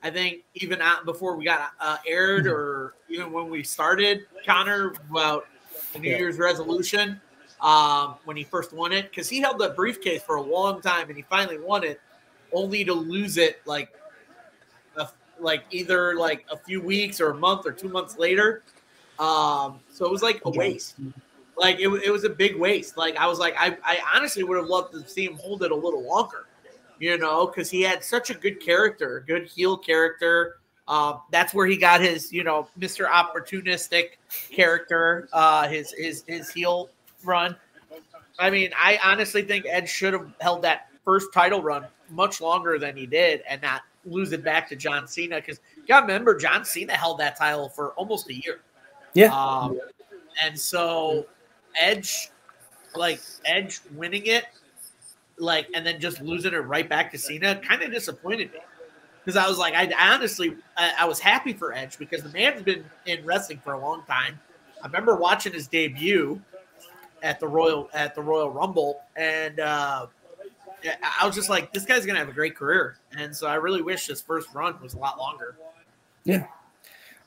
I 0.00 0.10
think 0.10 0.44
even 0.54 0.80
before 1.04 1.34
we 1.34 1.44
got 1.44 1.72
uh, 1.80 1.96
aired, 2.06 2.44
mm-hmm. 2.44 2.54
or 2.54 2.94
even 3.08 3.32
when 3.32 3.50
we 3.50 3.64
started, 3.64 4.26
Connor 4.46 4.94
about 5.10 5.48
the 5.92 5.98
New 5.98 6.08
yeah. 6.08 6.18
Year's 6.18 6.38
Revolution 6.38 7.20
um, 7.60 8.14
when 8.26 8.36
he 8.36 8.44
first 8.44 8.72
won 8.72 8.92
it, 8.92 9.10
because 9.10 9.28
he 9.28 9.40
held 9.40 9.58
that 9.58 9.74
briefcase 9.74 10.22
for 10.22 10.36
a 10.36 10.42
long 10.42 10.80
time 10.80 11.08
and 11.08 11.16
he 11.16 11.22
finally 11.22 11.58
won 11.58 11.82
it, 11.82 12.00
only 12.52 12.84
to 12.84 12.94
lose 12.94 13.38
it 13.38 13.60
like, 13.66 13.92
like 15.40 15.64
either 15.70 16.16
like 16.16 16.44
a 16.50 16.56
few 16.56 16.80
weeks 16.80 17.20
or 17.20 17.30
a 17.30 17.34
month 17.34 17.66
or 17.66 17.72
two 17.72 17.88
months 17.88 18.18
later. 18.18 18.62
Um, 19.18 19.80
so 19.90 20.04
it 20.04 20.10
was 20.10 20.22
like 20.22 20.40
a 20.44 20.50
waste. 20.50 20.96
Like 21.56 21.80
it, 21.80 21.88
it 21.88 22.10
was 22.10 22.24
a 22.24 22.28
big 22.30 22.56
waste. 22.56 22.96
Like 22.96 23.16
I 23.16 23.26
was 23.26 23.38
like, 23.38 23.54
I, 23.58 23.76
I 23.82 23.98
honestly 24.14 24.42
would 24.42 24.56
have 24.58 24.66
loved 24.66 24.92
to 24.92 25.08
see 25.08 25.24
him 25.24 25.36
hold 25.36 25.62
it 25.62 25.70
a 25.70 25.74
little 25.74 26.06
longer 26.06 26.46
you 26.98 27.18
know, 27.18 27.46
because 27.46 27.70
he 27.70 27.82
had 27.82 28.02
such 28.02 28.30
a 28.30 28.34
good 28.34 28.60
character, 28.60 29.24
good 29.26 29.46
heel 29.46 29.76
character. 29.76 30.56
Uh, 30.88 31.18
that's 31.30 31.52
where 31.52 31.66
he 31.66 31.76
got 31.76 32.00
his, 32.00 32.32
you 32.32 32.44
know, 32.44 32.68
Mr. 32.78 33.06
Opportunistic 33.08 34.10
character, 34.50 35.28
uh, 35.32 35.68
his 35.68 35.92
his 35.92 36.24
his 36.26 36.50
heel 36.50 36.90
run. 37.24 37.56
I 38.38 38.50
mean, 38.50 38.70
I 38.76 38.98
honestly 39.02 39.42
think 39.42 39.66
Ed 39.68 39.88
should 39.88 40.12
have 40.12 40.30
held 40.40 40.62
that 40.62 40.88
first 41.04 41.32
title 41.32 41.62
run 41.62 41.86
much 42.10 42.40
longer 42.40 42.78
than 42.78 42.96
he 42.96 43.06
did, 43.06 43.42
and 43.48 43.60
not 43.62 43.82
lose 44.06 44.32
it 44.32 44.42
back 44.44 44.68
to 44.68 44.76
John 44.76 45.06
Cena. 45.06 45.36
Because 45.36 45.60
you 45.76 45.86
got 45.86 46.00
to 46.00 46.06
remember, 46.06 46.36
John 46.36 46.64
Cena 46.64 46.94
held 46.94 47.18
that 47.18 47.36
title 47.36 47.68
for 47.68 47.90
almost 47.92 48.30
a 48.30 48.34
year. 48.34 48.60
Yeah. 49.14 49.34
Um, 49.34 49.78
and 50.42 50.58
so 50.58 51.26
Edge, 51.78 52.30
like 52.94 53.20
Edge 53.44 53.80
winning 53.94 54.26
it 54.26 54.44
like, 55.38 55.68
and 55.74 55.86
then 55.86 56.00
just 56.00 56.20
losing 56.20 56.54
it 56.54 56.58
right 56.58 56.88
back 56.88 57.10
to 57.12 57.18
Cena 57.18 57.56
kind 57.56 57.82
of 57.82 57.90
disappointed 57.90 58.52
me 58.52 58.60
because 59.26 59.36
I 59.36 59.48
was 59.48 59.58
like, 59.58 59.74
I, 59.74 59.92
I 59.98 60.14
honestly, 60.14 60.56
I, 60.76 60.92
I, 61.00 61.04
was 61.04 61.18
happy 61.18 61.52
for 61.52 61.72
Edge 61.72 61.98
because 61.98 62.22
the 62.22 62.28
man's 62.30 62.62
been 62.62 62.84
in 63.06 63.24
wrestling 63.24 63.60
for 63.64 63.72
a 63.72 63.80
long 63.80 64.04
time. 64.06 64.38
I 64.82 64.86
remember 64.86 65.16
watching 65.16 65.52
his 65.52 65.66
debut 65.66 66.40
at 67.22 67.40
the 67.40 67.48
Royal 67.48 67.90
at 67.92 68.14
the 68.14 68.22
Royal 68.22 68.50
Rumble, 68.50 69.00
and 69.16 69.58
uh, 69.58 70.06
I 71.20 71.26
was 71.26 71.34
just 71.34 71.48
like, 71.48 71.72
this 71.72 71.84
guy's 71.84 72.06
gonna 72.06 72.18
have 72.18 72.28
a 72.28 72.32
great 72.32 72.56
career, 72.56 72.98
and 73.16 73.34
so 73.34 73.46
I 73.46 73.54
really 73.54 73.82
wish 73.82 74.06
his 74.06 74.20
first 74.20 74.48
run 74.54 74.80
was 74.82 74.94
a 74.94 74.98
lot 74.98 75.18
longer. 75.18 75.56
Yeah. 76.24 76.46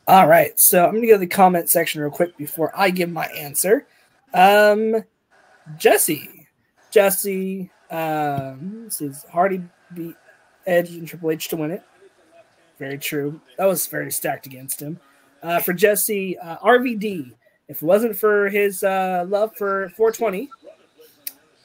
All 0.07 0.27
right, 0.27 0.59
so 0.59 0.85
I'm 0.85 0.95
gonna 0.95 1.07
go 1.07 1.13
to 1.13 1.19
the 1.19 1.27
comment 1.27 1.69
section 1.69 2.01
real 2.01 2.11
quick 2.11 2.35
before 2.37 2.71
I 2.75 2.89
give 2.89 3.09
my 3.09 3.25
answer. 3.27 3.87
Um, 4.33 5.03
Jesse, 5.77 6.47
Jesse 6.91 7.71
um, 7.89 8.83
this 8.85 9.01
is 9.01 9.25
Hardy 9.31 9.63
beat 9.93 10.15
Edge 10.67 10.91
and 10.91 11.07
Triple 11.07 11.31
H 11.31 11.47
to 11.49 11.57
win 11.57 11.71
it. 11.71 11.83
Very 12.77 12.97
true. 12.97 13.41
That 13.57 13.65
was 13.65 13.85
very 13.87 14.11
stacked 14.11 14.45
against 14.45 14.81
him. 14.81 14.99
Uh, 15.41 15.59
for 15.59 15.73
Jesse, 15.73 16.37
uh, 16.37 16.57
RVD, 16.57 17.33
if 17.67 17.81
it 17.81 17.85
wasn't 17.85 18.15
for 18.15 18.49
his 18.49 18.83
uh, 18.83 19.25
love 19.27 19.55
for 19.55 19.89
420, 19.95 20.49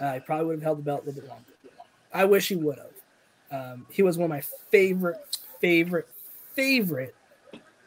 uh, 0.01 0.15
he 0.15 0.21
probably 0.21 0.47
would 0.47 0.55
have 0.57 0.63
held 0.63 0.79
the 0.79 0.83
belt 0.83 1.03
a 1.03 1.07
little 1.07 1.21
bit 1.21 1.29
longer. 1.29 1.54
I 2.15 2.25
wish 2.25 2.49
he 2.49 2.57
would 2.57 2.79
have. 2.79 2.93
Um, 3.51 3.87
he 3.91 4.03
was 4.03 4.17
one 4.17 4.25
of 4.25 4.31
my 4.31 4.43
favorite, 4.71 5.19
favorite, 5.61 6.09
favorite 6.55 7.15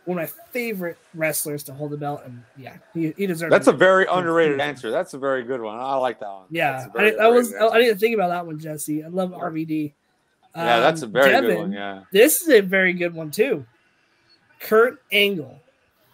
one 0.07 0.17
of 0.17 0.23
my 0.23 0.41
favorite 0.51 0.97
wrestlers 1.13 1.63
to 1.63 1.73
hold 1.73 1.91
the 1.91 1.97
belt, 1.97 2.21
and 2.23 2.41
yeah, 2.55 2.77
he, 2.93 3.13
he 3.17 3.27
deserves. 3.27 3.51
That's 3.51 3.67
a 3.67 3.73
very 3.73 4.05
underrated 4.09 4.61
answer. 4.61 4.89
That's 4.89 5.13
a 5.13 5.17
very 5.17 5.43
good 5.43 5.59
one. 5.61 5.77
I 5.77 5.95
like 5.95 6.21
that 6.21 6.29
one. 6.29 6.45
Yeah, 6.49 6.87
very, 6.95 7.19
I, 7.19 7.25
I 7.25 7.27
was 7.27 7.51
answer. 7.51 7.73
I 7.73 7.79
didn't 7.79 7.99
think 7.99 8.15
about 8.15 8.29
that 8.29 8.45
one, 8.45 8.57
Jesse. 8.57 9.03
I 9.03 9.09
love 9.09 9.31
RVD. 9.31 9.93
Yeah, 10.55 10.75
um, 10.75 10.81
that's 10.81 11.01
a 11.01 11.07
very 11.07 11.31
Devin, 11.31 11.49
good 11.49 11.59
one. 11.59 11.71
Yeah, 11.73 12.03
this 12.13 12.41
is 12.41 12.47
a 12.47 12.61
very 12.61 12.93
good 12.93 13.13
one 13.13 13.31
too. 13.31 13.65
Kurt 14.61 15.01
Angle. 15.11 15.59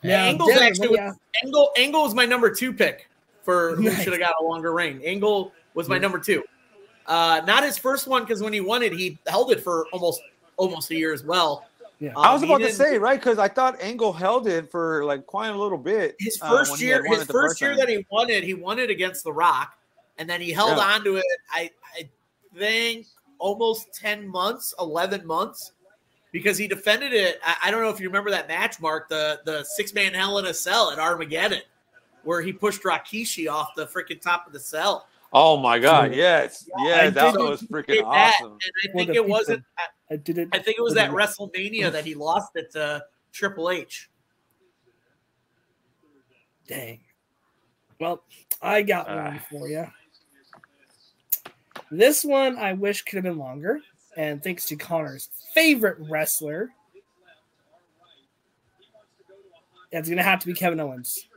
Now, 0.04 0.26
Angle's 0.26 0.50
Devin, 0.50 0.64
actually 0.64 0.96
yeah. 0.96 1.12
Angle. 1.44 1.70
Angle 1.78 2.02
was 2.02 2.16
my 2.16 2.26
number 2.26 2.52
two 2.52 2.74
pick 2.74 3.08
for 3.44 3.76
who 3.76 3.84
nice. 3.84 4.02
should 4.02 4.14
have 4.14 4.22
got 4.22 4.34
a 4.42 4.44
longer 4.44 4.74
reign. 4.74 5.02
Angle 5.06 5.52
was 5.76 5.88
my 5.88 6.00
number 6.00 6.18
two. 6.18 6.44
Uh, 7.06 7.42
not 7.46 7.64
his 7.64 7.78
first 7.78 8.08
one 8.08 8.24
because 8.24 8.42
when 8.42 8.54
he 8.54 8.62
won 8.62 8.82
it, 8.82 8.94
he 8.94 9.18
held 9.28 9.52
it 9.52 9.62
for 9.62 9.88
almost 9.92 10.22
almost 10.58 10.92
a 10.92 10.96
year 10.96 11.14
as 11.14 11.24
well. 11.24 11.66
Yeah. 12.00 12.10
Um, 12.12 12.18
I 12.18 12.34
was 12.34 12.44
about 12.44 12.60
to 12.60 12.72
say 12.72 12.98
right 12.98 13.20
because 13.20 13.38
I 13.38 13.48
thought 13.48 13.82
Angle 13.82 14.14
held 14.14 14.48
it 14.48 14.70
for 14.70 15.06
like 15.06 15.26
quite 15.26 15.50
a 15.50 15.58
little 15.58 15.78
bit. 15.78 16.16
His 16.20 16.38
uh, 16.42 16.50
first 16.50 16.74
uh, 16.74 16.86
year, 16.86 17.04
his 17.06 17.24
first 17.24 17.62
year 17.62 17.72
time. 17.72 17.80
that 17.80 17.90
he 17.90 18.06
won 18.12 18.30
it, 18.30 18.44
he 18.44 18.54
won 18.54 18.80
it 18.80 18.90
against 18.90 19.24
The 19.24 19.32
Rock, 19.32 19.78
and 20.18 20.30
then 20.30 20.42
he 20.42 20.52
held 20.52 20.78
yeah. 20.78 20.84
on 20.84 21.04
to 21.06 21.16
it. 21.18 21.26
I, 21.52 21.72
I 21.98 22.10
think 22.58 23.08
almost 23.40 23.94
ten 23.94 24.28
months, 24.28 24.74
eleven 24.80 25.26
months, 25.26 25.72
because 26.32 26.58
he 26.58 26.68
defended 26.68 27.14
it. 27.14 27.40
I, 27.44 27.56
I 27.66 27.72
don't 27.72 27.82
know 27.82 27.90
if 27.90 28.00
you 28.00 28.08
remember 28.08 28.32
that 28.32 28.48
match, 28.48 28.82
Mark, 28.82 29.08
the 29.08 29.40
the 29.46 29.64
six 29.64 29.94
man 29.94 30.14
Hell 30.14 30.40
in 30.40 30.46
a 30.46 30.54
Cell 30.54 30.92
at 30.92 31.00
Armageddon, 31.00 31.62
where 32.24 32.42
he 32.42 32.52
pushed 32.52 32.84
Rikishi 32.84 33.50
off 33.50 33.76
the 33.76 33.86
freaking 33.86 34.22
top 34.22 34.46
of 34.46 34.52
the 34.52 34.60
cell. 34.60 35.08
Oh 35.34 35.58
my 35.58 35.80
god, 35.80 36.14
yes. 36.14 36.70
Yeah, 36.86 37.10
that 37.10 37.36
was 37.36 37.64
freaking 37.64 38.04
awesome. 38.04 38.52
and 38.52 38.62
I 38.86 38.94
think 38.94 39.16
it 39.16 39.28
wasn't 39.28 39.64
I 40.12 40.18
did 40.18 40.38
it. 40.38 40.50
I 40.54 40.60
think 40.60 40.78
it 40.78 40.84
was 40.84 40.94
that 40.94 41.10
WrestleMania 41.10 41.92
that 41.92 42.06
he 42.06 42.14
lost 42.14 42.52
it 42.56 42.72
to 42.74 43.04
Triple 43.32 43.72
H. 43.72 44.10
Dang. 46.68 47.00
Well, 48.00 48.24
I 48.62 48.84
got 48.84 49.10
uh. 49.10 49.24
one 49.24 49.42
for 49.50 49.68
you. 49.68 49.88
This 51.90 52.24
one 52.24 52.58
I 52.58 52.74
wish 52.74 53.02
could 53.02 53.16
have 53.16 53.24
been 53.24 53.40
longer, 53.40 53.80
and 54.16 54.42
thanks 54.44 54.66
to 54.68 54.76
Connor's 54.76 55.30
favorite 55.54 55.98
wrestler, 56.00 56.70
it's 59.92 60.10
gonna 60.10 60.24
have 60.24 60.40
to 60.40 60.46
be 60.46 60.54
Kevin 60.54 60.80
Owens. 60.80 61.28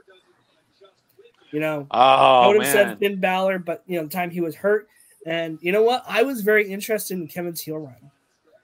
You 1.52 1.60
know, 1.60 1.86
oh, 1.90 1.98
I 1.98 2.46
would 2.48 2.62
have 2.62 2.72
said 2.72 2.98
Finn 2.98 3.20
Balor, 3.20 3.60
but 3.60 3.82
you 3.86 3.96
know, 3.96 4.04
the 4.04 4.10
time 4.10 4.30
he 4.30 4.40
was 4.40 4.54
hurt, 4.54 4.88
and 5.26 5.58
you 5.62 5.72
know 5.72 5.82
what? 5.82 6.04
I 6.06 6.22
was 6.22 6.42
very 6.42 6.70
interested 6.70 7.16
in 7.16 7.28
Kevin's 7.28 7.60
heel 7.60 7.78
run. 7.78 8.10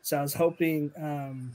So 0.02 0.18
I 0.18 0.22
was 0.22 0.34
hoping, 0.34 0.90
um, 0.96 1.52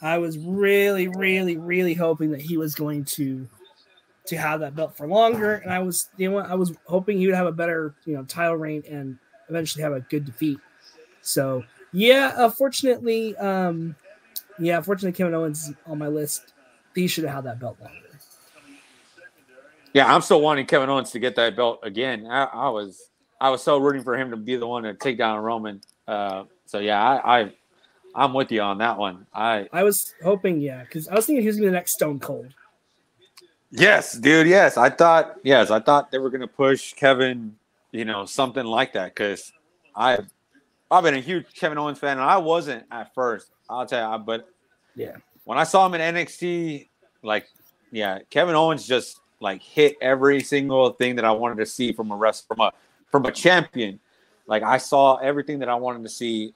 I 0.00 0.18
was 0.18 0.38
really, 0.38 1.08
really, 1.08 1.56
really 1.56 1.94
hoping 1.94 2.30
that 2.30 2.40
he 2.40 2.56
was 2.56 2.74
going 2.74 3.04
to 3.06 3.48
to 4.26 4.36
have 4.36 4.60
that 4.60 4.74
belt 4.74 4.96
for 4.96 5.06
longer. 5.06 5.54
And 5.54 5.72
I 5.72 5.78
was, 5.78 6.08
you 6.16 6.28
know, 6.28 6.36
what, 6.36 6.46
I 6.50 6.54
was 6.54 6.72
hoping 6.86 7.18
he 7.18 7.26
would 7.26 7.36
have 7.36 7.46
a 7.46 7.52
better, 7.52 7.94
you 8.04 8.14
know, 8.14 8.24
title 8.24 8.56
reign 8.56 8.82
and 8.90 9.18
eventually 9.48 9.82
have 9.82 9.92
a 9.92 10.00
good 10.00 10.24
defeat. 10.24 10.58
So 11.22 11.64
yeah, 11.92 12.32
unfortunately, 12.36 13.36
um, 13.36 13.94
yeah, 14.58 14.78
unfortunately, 14.78 15.16
Kevin 15.16 15.34
Owens 15.34 15.72
on 15.86 15.98
my 15.98 16.08
list. 16.08 16.52
He 16.94 17.06
should 17.06 17.24
have 17.24 17.34
had 17.34 17.44
that 17.44 17.60
belt 17.60 17.76
longer. 17.80 18.05
Yeah, 19.96 20.14
I'm 20.14 20.20
still 20.20 20.42
wanting 20.42 20.66
Kevin 20.66 20.90
Owens 20.90 21.10
to 21.12 21.18
get 21.18 21.36
that 21.36 21.56
belt 21.56 21.80
again. 21.82 22.26
I, 22.26 22.44
I 22.44 22.68
was 22.68 23.08
I 23.40 23.48
was 23.48 23.62
so 23.62 23.78
rooting 23.78 24.02
for 24.02 24.14
him 24.14 24.30
to 24.30 24.36
be 24.36 24.56
the 24.56 24.66
one 24.66 24.82
to 24.82 24.92
take 24.92 25.16
down 25.16 25.42
Roman. 25.42 25.80
Uh, 26.06 26.44
so 26.66 26.80
yeah, 26.80 27.02
I, 27.02 27.40
I 27.40 27.52
I'm 28.14 28.34
with 28.34 28.52
you 28.52 28.60
on 28.60 28.76
that 28.76 28.98
one. 28.98 29.26
I 29.32 29.66
I 29.72 29.84
was 29.84 30.12
hoping, 30.22 30.60
yeah, 30.60 30.82
because 30.82 31.08
I 31.08 31.14
was 31.14 31.24
thinking 31.24 31.40
he 31.40 31.46
was 31.46 31.56
gonna 31.56 31.68
be 31.68 31.70
the 31.70 31.76
next 31.76 31.94
Stone 31.94 32.20
Cold. 32.20 32.52
Yes, 33.70 34.12
dude. 34.12 34.46
Yes, 34.46 34.76
I 34.76 34.90
thought. 34.90 35.38
Yes, 35.42 35.70
I 35.70 35.80
thought 35.80 36.10
they 36.10 36.18
were 36.18 36.28
gonna 36.28 36.46
push 36.46 36.92
Kevin. 36.92 37.56
You 37.90 38.04
know, 38.04 38.26
something 38.26 38.66
like 38.66 38.92
that 38.92 39.14
because 39.14 39.50
I 39.94 40.18
I've 40.90 41.04
been 41.04 41.14
a 41.14 41.20
huge 41.20 41.46
Kevin 41.54 41.78
Owens 41.78 41.98
fan, 41.98 42.18
and 42.18 42.28
I 42.28 42.36
wasn't 42.36 42.84
at 42.90 43.14
first. 43.14 43.50
I'll 43.70 43.86
tell 43.86 44.12
you, 44.12 44.18
but 44.18 44.46
yeah, 44.94 45.16
when 45.44 45.56
I 45.56 45.64
saw 45.64 45.86
him 45.86 45.94
in 45.94 46.14
NXT, 46.14 46.86
like, 47.22 47.48
yeah, 47.92 48.18
Kevin 48.28 48.54
Owens 48.54 48.86
just 48.86 49.20
like 49.40 49.62
hit 49.62 49.96
every 50.00 50.42
single 50.42 50.90
thing 50.90 51.16
that 51.16 51.24
I 51.24 51.32
wanted 51.32 51.58
to 51.58 51.66
see 51.66 51.92
from 51.92 52.10
a 52.10 52.16
rest 52.16 52.46
from 52.48 52.60
a 52.60 52.72
from 53.10 53.26
a 53.26 53.32
champion. 53.32 54.00
Like 54.46 54.62
I 54.62 54.78
saw 54.78 55.16
everything 55.16 55.58
that 55.60 55.68
I 55.68 55.74
wanted 55.74 56.02
to 56.04 56.08
see 56.08 56.54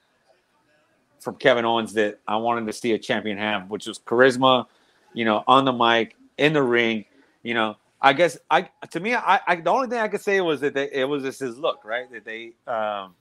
from 1.20 1.37
Kevin 1.37 1.64
Owens 1.64 1.93
that 1.95 2.18
I 2.26 2.37
wanted 2.37 2.66
to 2.66 2.72
see 2.72 2.93
a 2.93 2.99
champion 2.99 3.37
have, 3.39 3.68
which 3.68 3.87
was 3.87 3.99
charisma, 3.99 4.66
you 5.12 5.24
know, 5.24 5.45
on 5.47 5.64
the 5.64 5.72
mic, 5.72 6.16
in 6.39 6.53
the 6.53 6.62
ring, 6.62 7.05
you 7.43 7.55
know. 7.55 7.76
I 8.03 8.14
guess 8.14 8.39
I 8.51 8.70
to 8.93 9.01
me, 9.01 9.14
I, 9.14 9.41
I 9.47 9.57
the 9.57 9.70
only 9.70 9.89
thing 9.89 9.99
I 9.99 10.09
could 10.09 10.22
say 10.22 10.41
was 10.41 10.61
that 10.61 10.72
they, 10.72 10.91
it 10.91 11.05
was 11.07 11.22
just 11.22 11.41
his 11.41 11.59
look, 11.59 11.85
right? 11.85 12.11
That 12.11 12.24
they, 12.24 12.53
um, 12.66 13.14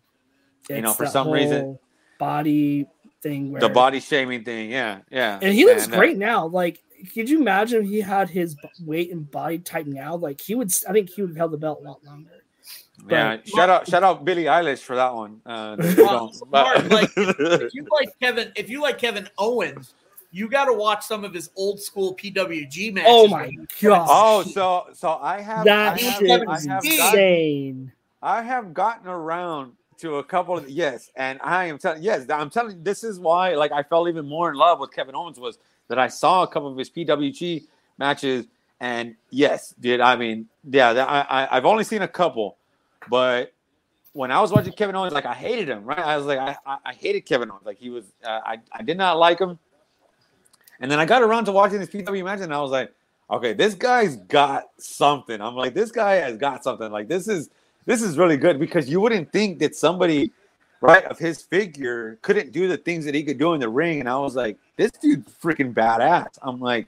it's 0.62 0.70
you 0.70 0.82
know, 0.82 0.93
for 0.93 1.05
some 1.05 1.30
reason, 1.30 1.78
body 2.18 2.88
thing, 3.22 3.51
where, 3.51 3.60
the 3.60 3.68
body 3.68 3.99
shaming 3.99 4.45
thing, 4.45 4.72
yeah, 4.72 4.99
yeah. 5.12 5.39
And 5.41 5.53
he 5.53 5.66
looks 5.66 5.86
and, 5.86 5.93
uh, 5.93 5.97
great 5.97 6.16
uh, 6.16 6.20
now. 6.20 6.47
Like, 6.47 6.82
could 7.14 7.30
you 7.30 7.39
imagine 7.39 7.84
if 7.84 7.89
he 7.89 8.02
had 8.02 8.30
his 8.30 8.56
weight 8.82 9.12
and 9.12 9.30
body 9.30 9.60
type 9.60 9.86
now? 9.86 10.16
Like, 10.16 10.41
he 10.41 10.56
would. 10.56 10.72
I 10.88 10.93
think 10.93 11.10
he 11.10 11.22
would 11.22 11.32
have 11.32 11.38
held 11.38 11.52
the 11.52 11.58
belt 11.58 11.80
a 11.82 11.88
lot 11.88 12.04
longer. 12.04 12.32
But, 13.04 13.12
yeah, 13.12 13.38
shout 13.45 13.70
out, 13.70 13.88
shout 13.88 14.04
out 14.04 14.26
Billie 14.26 14.43
Eilish 14.45 14.80
for 14.80 14.95
that 14.95 15.14
one. 15.14 15.41
Uh, 15.45 15.76
like, 15.80 17.10
if 17.18 17.74
you 17.74 17.88
like 17.91 18.10
Kevin, 18.20 18.52
if 18.56 18.70
you 18.70 18.82
like 18.82 18.97
Kevin 18.97 19.30
Owens, 19.38 19.93
you 20.32 20.50
got 20.50 20.66
to 20.66 20.74
watch 20.74 21.06
some 21.06 21.24
of 21.24 21.34
his 21.34 21.50
old 21.56 21.80
school 21.80 22.16
PWG 22.16 22.93
matches. 22.93 23.10
Oh 23.10 23.28
my 23.28 23.52
god! 23.82 24.08
Oh, 24.10 24.43
so 24.43 24.88
so 24.93 25.18
I 25.22 25.41
have 25.41 25.66
that 25.66 25.97
I 25.97 26.02
have, 26.02 26.20
shit 26.20 26.47
I 26.47 26.60
have 26.60 26.86
insane. 26.86 27.76
Gotten, 27.76 27.91
I 28.22 28.41
have 28.41 28.74
gotten 28.74 29.08
around 29.08 29.74
to 30.00 30.16
a 30.16 30.24
couple 30.24 30.58
of 30.58 30.70
yes, 30.70 31.10
and 31.16 31.39
I 31.41 31.66
am 31.66 31.78
telling 31.78 32.04
yes, 32.04 32.26
I'm 32.30 32.50
telling 32.50 32.78
you, 32.78 32.84
this 32.84 33.04
is 33.04 33.20
why 33.20 33.56
like 33.56 33.72
I 33.72 33.84
fell 33.84 34.08
even 34.08 34.28
more 34.28 34.50
in 34.50 34.56
love 34.56 34.80
with 34.80 34.91
Kevin 34.91 35.16
Owens 35.16 35.39
was 35.39 35.58
that 35.90 36.00
I 36.00 36.08
saw 36.08 36.44
a 36.44 36.48
couple 36.48 36.72
of 36.72 36.78
his 36.78 36.90
PWG 36.90 37.66
matches, 37.98 38.48
and 38.80 39.16
yes, 39.30 39.76
did 39.80 40.00
I 40.00 40.16
mean 40.16 40.48
yeah, 40.70 40.92
I, 40.92 41.44
I 41.44 41.58
I've 41.58 41.66
only 41.66 41.84
seen 41.84 42.02
a 42.02 42.08
couple, 42.08 42.56
but 43.10 43.52
when 44.14 44.32
I 44.32 44.42
was 44.42 44.52
watching 44.52 44.74
Kevin 44.74 44.96
Owens, 44.96 45.14
like 45.14 45.26
I 45.26 45.34
hated 45.34 45.70
him, 45.70 45.84
right? 45.84 46.00
I 46.00 46.18
was 46.18 46.26
like 46.26 46.40
I 46.40 46.56
I, 46.66 46.94
hated 46.94 47.26
Kevin 47.26 47.52
Owens, 47.52 47.66
like 47.66 47.78
he 47.78 47.90
was 47.90 48.06
uh, 48.24 48.40
I 48.46 48.60
I 48.72 48.82
did 48.82 48.98
not 48.98 49.20
like 49.20 49.40
him 49.40 49.60
and 50.80 50.90
then 50.90 51.00
I 51.00 51.06
got 51.06 51.22
around 51.22 51.46
to 51.46 51.52
watching 51.52 51.80
this 51.80 51.90
PW 51.90 52.24
match, 52.24 52.40
and 52.40 52.54
I 52.54 52.62
was 52.62 52.72
like, 52.72 52.94
okay, 53.30 53.54
this 53.54 53.74
guy's 53.74 54.16
got 54.16 54.66
something. 54.78 55.42
I'm 55.42 55.56
like, 55.56 55.74
this 55.74 55.92
guy 55.92 56.16
has 56.16 56.38
got 56.38 56.64
something. 56.64 56.92
Like 56.92 57.08
this 57.08 57.28
is 57.28 57.50
this 57.86 58.02
is 58.02 58.18
really 58.18 58.38
good 58.38 58.60
because 58.60 58.90
you 58.90 59.02
wouldn't 59.02 59.32
think 59.32 59.60
that 59.60 59.76
somebody 59.76 60.32
right 60.82 61.03
of 61.05 61.19
his 61.19 61.41
figure 61.41 62.17
couldn't 62.21 62.51
do 62.51 62.67
the 62.67 62.77
things 62.77 63.05
that 63.05 63.15
he 63.15 63.23
could 63.23 63.38
do 63.38 63.53
in 63.53 63.59
the 63.59 63.69
ring. 63.69 63.99
And 63.99 64.09
I 64.09 64.17
was 64.17 64.36
like, 64.36 64.57
this 64.75 64.91
dude's 64.91 65.32
freaking 65.41 65.73
badass. 65.73 66.38
I'm 66.41 66.59
like, 66.59 66.88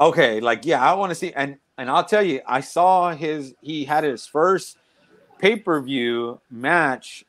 okay, 0.00 0.40
like 0.40 0.64
yeah, 0.64 0.82
I 0.82 0.94
want 0.94 1.10
to 1.10 1.14
see. 1.14 1.32
And 1.32 1.58
and 1.78 1.90
I'll 1.90 2.04
tell 2.04 2.22
you, 2.22 2.40
I 2.46 2.60
saw 2.60 3.12
his 3.12 3.54
he 3.60 3.84
had 3.84 4.04
his 4.04 4.26
first 4.26 4.78
pay-per-view 5.38 6.40
match, 6.50 7.24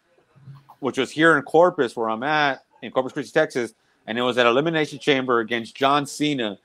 which 0.79 0.97
was 0.97 1.11
here 1.11 1.37
in 1.37 1.43
Corpus, 1.43 1.95
where 1.95 2.09
I'm 2.09 2.23
at 2.23 2.63
in 2.81 2.91
Corpus 2.91 3.13
Christi, 3.13 3.31
Texas 3.31 3.73
and 4.07 4.17
it 4.17 4.21
was 4.21 4.37
at 4.37 4.45
Elimination 4.45 4.99
Chamber 4.99 5.39
against 5.39 5.75
John 5.75 6.05
Cena. 6.05 6.57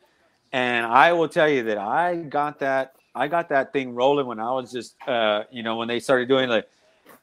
And 0.53 0.85
I 0.87 1.13
will 1.13 1.29
tell 1.29 1.49
you 1.49 1.63
that 1.65 1.79
I 1.79 2.17
got 2.17 2.59
that 2.61 2.95
I 3.15 3.29
got 3.29 3.49
that 3.49 3.73
thing 3.73 3.95
rolling 3.95 4.27
when 4.27 4.41
I 4.41 4.51
was 4.53 4.73
just 4.73 4.97
uh, 5.07 5.45
you 5.51 5.63
know 5.63 5.77
when 5.77 5.89
they 5.89 6.01
started 6.01 6.29
doing 6.29 6.49
like 6.49 6.69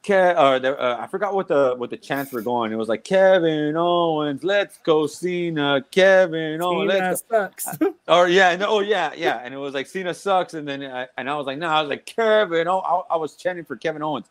Ke- 0.07 0.37
or 0.37 0.57
the, 0.57 0.79
uh, 0.79 0.97
I 1.01 1.07
forgot 1.07 1.33
what 1.33 1.49
the 1.49 1.75
what 1.75 1.89
the 1.89 1.97
chants 1.97 2.31
were 2.31 2.41
going. 2.41 2.71
It 2.71 2.77
was 2.77 2.87
like 2.87 3.03
Kevin 3.03 3.75
Owens, 3.75 4.41
let's 4.41 4.77
go 4.77 5.05
Cena, 5.05 5.83
Kevin 5.91 6.61
Owens, 6.61 6.93
Cena 6.93 7.17
sucks. 7.17 7.67
or 8.07 8.29
yeah, 8.29 8.55
no, 8.55 8.67
oh 8.69 8.79
yeah, 8.79 9.11
yeah, 9.17 9.41
and 9.43 9.53
it 9.53 9.57
was 9.57 9.73
like 9.73 9.85
Cena 9.85 10.13
sucks, 10.13 10.53
and 10.53 10.65
then 10.65 10.81
I, 10.83 11.07
and 11.17 11.29
I 11.29 11.35
was 11.35 11.45
like, 11.45 11.57
no, 11.57 11.67
I 11.67 11.81
was 11.81 11.89
like 11.89 12.05
Kevin. 12.05 12.69
Oh, 12.69 12.79
I, 12.79 13.15
I 13.15 13.17
was 13.17 13.35
chanting 13.35 13.65
for 13.65 13.75
Kevin 13.75 14.01
Owens 14.01 14.27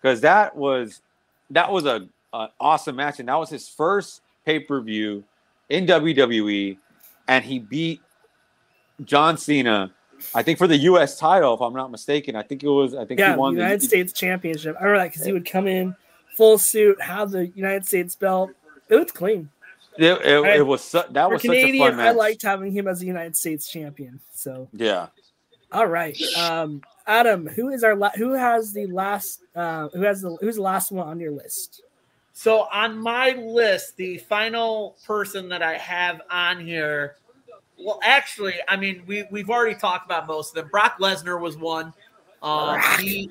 because 0.00 0.22
that 0.22 0.56
was 0.56 1.02
that 1.50 1.70
was 1.70 1.84
a, 1.84 2.08
a 2.32 2.48
awesome 2.58 2.96
match, 2.96 3.20
and 3.20 3.28
that 3.28 3.38
was 3.38 3.50
his 3.50 3.68
first 3.68 4.22
pay 4.46 4.58
per 4.58 4.80
view 4.80 5.22
in 5.68 5.84
WWE, 5.84 6.78
and 7.28 7.44
he 7.44 7.58
beat 7.58 8.00
John 9.04 9.36
Cena. 9.36 9.92
I 10.34 10.42
think 10.42 10.58
for 10.58 10.66
the 10.66 10.76
U.S. 10.76 11.18
title, 11.18 11.54
if 11.54 11.60
I'm 11.60 11.74
not 11.74 11.90
mistaken. 11.90 12.36
I 12.36 12.42
think 12.42 12.62
it 12.62 12.68
was. 12.68 12.94
I 12.94 13.04
think 13.04 13.20
yeah, 13.20 13.32
he 13.32 13.38
won 13.38 13.54
the 13.54 13.60
United 13.60 13.80
the, 13.80 13.86
States 13.86 14.12
Championship. 14.12 14.76
I 14.80 14.84
remember 14.84 15.04
that 15.04 15.12
because 15.12 15.26
he 15.26 15.32
would 15.32 15.46
come 15.46 15.66
in 15.66 15.94
full 16.36 16.58
suit, 16.58 17.00
have 17.02 17.30
the 17.30 17.48
United 17.48 17.86
States 17.86 18.16
belt. 18.16 18.50
It 18.88 18.96
was 18.96 19.12
clean. 19.12 19.50
It, 19.98 20.04
it, 20.04 20.44
I, 20.44 20.56
it 20.56 20.66
was 20.66 20.82
su- 20.82 21.02
that 21.10 21.30
was 21.30 21.42
Canadian, 21.42 21.68
such 21.68 21.88
a 21.88 21.90
fun 21.90 21.96
match. 21.96 22.06
I 22.06 22.12
liked 22.12 22.42
having 22.42 22.72
him 22.72 22.88
as 22.88 23.00
the 23.00 23.06
United 23.06 23.36
States 23.36 23.68
champion. 23.68 24.20
So 24.34 24.68
yeah. 24.72 25.08
All 25.72 25.86
right, 25.86 26.20
um, 26.36 26.82
Adam. 27.06 27.46
Who 27.46 27.68
is 27.68 27.84
our 27.84 27.94
la- 27.94 28.10
who 28.16 28.32
has 28.32 28.72
the 28.72 28.86
last? 28.86 29.42
Uh, 29.54 29.88
who 29.92 30.02
has 30.02 30.22
the 30.22 30.36
who's 30.40 30.56
the 30.56 30.62
last 30.62 30.90
one 30.90 31.06
on 31.06 31.20
your 31.20 31.32
list? 31.32 31.82
So 32.32 32.66
on 32.72 32.98
my 32.98 33.32
list, 33.32 33.96
the 33.96 34.16
final 34.16 34.96
person 35.06 35.50
that 35.50 35.62
I 35.62 35.74
have 35.74 36.22
on 36.30 36.64
here, 36.64 37.16
well, 37.82 38.00
actually, 38.02 38.54
I 38.68 38.76
mean, 38.76 39.02
we 39.06 39.24
we've 39.30 39.50
already 39.50 39.74
talked 39.74 40.06
about 40.06 40.26
most 40.26 40.50
of 40.50 40.54
them. 40.56 40.70
Brock 40.70 40.98
Lesnar 40.98 41.40
was 41.40 41.56
one. 41.56 41.92
Um, 42.42 42.80
he 42.98 43.30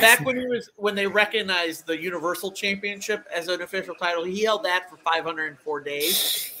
back 0.00 0.24
when 0.24 0.36
he 0.36 0.46
was 0.46 0.70
when 0.76 0.94
they 0.94 1.06
recognized 1.06 1.86
the 1.86 2.00
Universal 2.00 2.52
Championship 2.52 3.26
as 3.34 3.48
an 3.48 3.62
official 3.62 3.94
title, 3.94 4.24
he 4.24 4.44
held 4.44 4.64
that 4.64 4.90
for 4.90 4.96
504 4.98 5.80
days. 5.80 6.54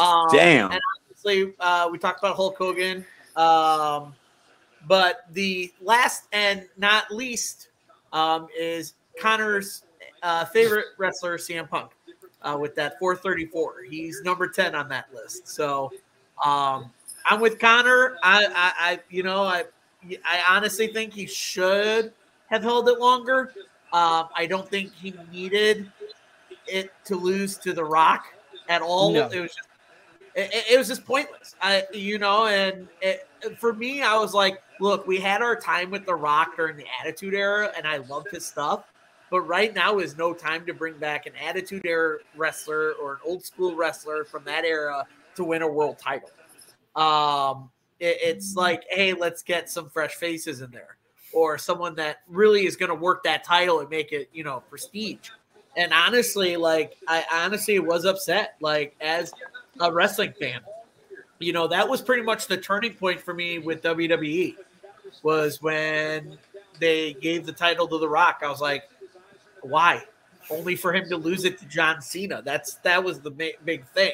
Um, 0.00 0.28
Damn. 0.30 0.72
And 0.72 0.80
obviously, 1.00 1.54
uh, 1.60 1.88
we 1.90 1.98
talked 1.98 2.20
about 2.20 2.36
Hulk 2.36 2.56
Hogan. 2.56 3.04
Um, 3.36 4.14
but 4.86 5.26
the 5.32 5.72
last 5.80 6.24
and 6.32 6.66
not 6.76 7.10
least 7.10 7.68
um, 8.12 8.48
is 8.58 8.94
Connor's 9.20 9.84
uh, 10.22 10.44
favorite 10.44 10.86
wrestler, 10.98 11.36
CM 11.38 11.68
Punk, 11.68 11.92
uh, 12.42 12.56
with 12.58 12.74
that 12.76 12.98
434. 12.98 13.82
He's 13.90 14.22
number 14.22 14.48
10 14.48 14.74
on 14.74 14.88
that 14.88 15.06
list. 15.12 15.48
So 15.48 15.90
um, 16.44 16.90
I'm 17.28 17.40
with 17.40 17.58
Connor. 17.58 18.16
I, 18.22 18.46
I, 18.46 18.72
I, 18.78 19.00
you 19.10 19.22
know, 19.22 19.42
I, 19.42 19.64
I 20.24 20.42
honestly 20.48 20.88
think 20.88 21.12
he 21.12 21.26
should 21.26 22.12
have 22.48 22.62
held 22.62 22.88
it 22.88 22.98
longer. 22.98 23.52
Um, 23.92 24.28
I 24.34 24.46
don't 24.48 24.68
think 24.68 24.92
he 24.94 25.14
needed 25.32 25.90
it 26.66 26.92
to 27.04 27.16
lose 27.16 27.56
to 27.58 27.72
The 27.72 27.84
Rock 27.84 28.26
at 28.68 28.82
all. 28.82 29.12
No. 29.12 29.28
It 29.28 29.40
was 29.40 29.54
just, 29.54 29.68
it, 30.34 30.64
it, 30.72 30.78
was 30.78 30.88
just 30.88 31.04
pointless. 31.04 31.56
I, 31.60 31.84
you 31.92 32.18
know, 32.18 32.46
and 32.46 32.88
it, 33.00 33.28
for 33.58 33.72
me, 33.72 34.02
I 34.02 34.16
was 34.18 34.34
like, 34.34 34.62
look, 34.80 35.06
we 35.06 35.20
had 35.20 35.42
our 35.42 35.56
time 35.56 35.90
with 35.90 36.04
The 36.06 36.14
Rock 36.14 36.56
during 36.56 36.76
the 36.76 36.86
Attitude 37.00 37.34
Era, 37.34 37.72
and 37.76 37.86
I 37.86 37.98
loved 37.98 38.30
his 38.30 38.44
stuff. 38.44 38.84
But 39.30 39.40
right 39.40 39.74
now 39.74 39.98
is 39.98 40.16
no 40.16 40.32
time 40.32 40.64
to 40.66 40.74
bring 40.74 40.98
back 40.98 41.26
an 41.26 41.32
attitude 41.44 41.84
era 41.84 42.18
wrestler 42.36 42.92
or 42.92 43.14
an 43.14 43.18
old 43.24 43.44
school 43.44 43.74
wrestler 43.74 44.24
from 44.24 44.44
that 44.44 44.64
era 44.64 45.04
to 45.36 45.44
win 45.44 45.62
a 45.62 45.68
world 45.68 45.98
title. 45.98 46.30
Um, 46.94 47.70
it, 48.00 48.18
it's 48.22 48.56
like, 48.56 48.84
hey, 48.90 49.12
let's 49.12 49.42
get 49.42 49.70
some 49.70 49.88
fresh 49.90 50.14
faces 50.14 50.60
in 50.60 50.70
there, 50.70 50.96
or 51.32 51.58
someone 51.58 51.94
that 51.96 52.18
really 52.28 52.66
is 52.66 52.76
going 52.76 52.88
to 52.90 52.94
work 52.94 53.22
that 53.24 53.44
title 53.44 53.80
and 53.80 53.90
make 53.90 54.12
it, 54.12 54.28
you 54.32 54.44
know, 54.44 54.62
prestige. 54.68 55.30
And 55.76 55.92
honestly, 55.92 56.56
like 56.56 56.96
I 57.06 57.24
honestly 57.30 57.78
was 57.78 58.04
upset, 58.04 58.56
like 58.60 58.96
as 59.00 59.32
a 59.80 59.92
wrestling 59.92 60.32
fan, 60.40 60.60
you 61.38 61.52
know, 61.52 61.68
that 61.68 61.88
was 61.88 62.00
pretty 62.00 62.22
much 62.22 62.46
the 62.46 62.56
turning 62.56 62.94
point 62.94 63.20
for 63.20 63.34
me 63.34 63.58
with 63.58 63.82
WWE 63.82 64.56
was 65.22 65.60
when 65.60 66.38
they 66.80 67.14
gave 67.14 67.46
the 67.46 67.52
title 67.52 67.86
to 67.88 67.98
The 67.98 68.08
Rock. 68.08 68.40
I 68.42 68.48
was 68.48 68.60
like, 68.60 68.84
why? 69.60 70.02
Only 70.50 70.76
for 70.76 70.94
him 70.94 71.08
to 71.08 71.16
lose 71.16 71.44
it 71.44 71.58
to 71.58 71.66
John 71.66 72.00
Cena. 72.00 72.40
That's 72.42 72.74
that 72.76 73.02
was 73.02 73.20
the 73.20 73.30
ma- 73.30 73.58
big 73.64 73.84
thing. 73.88 74.12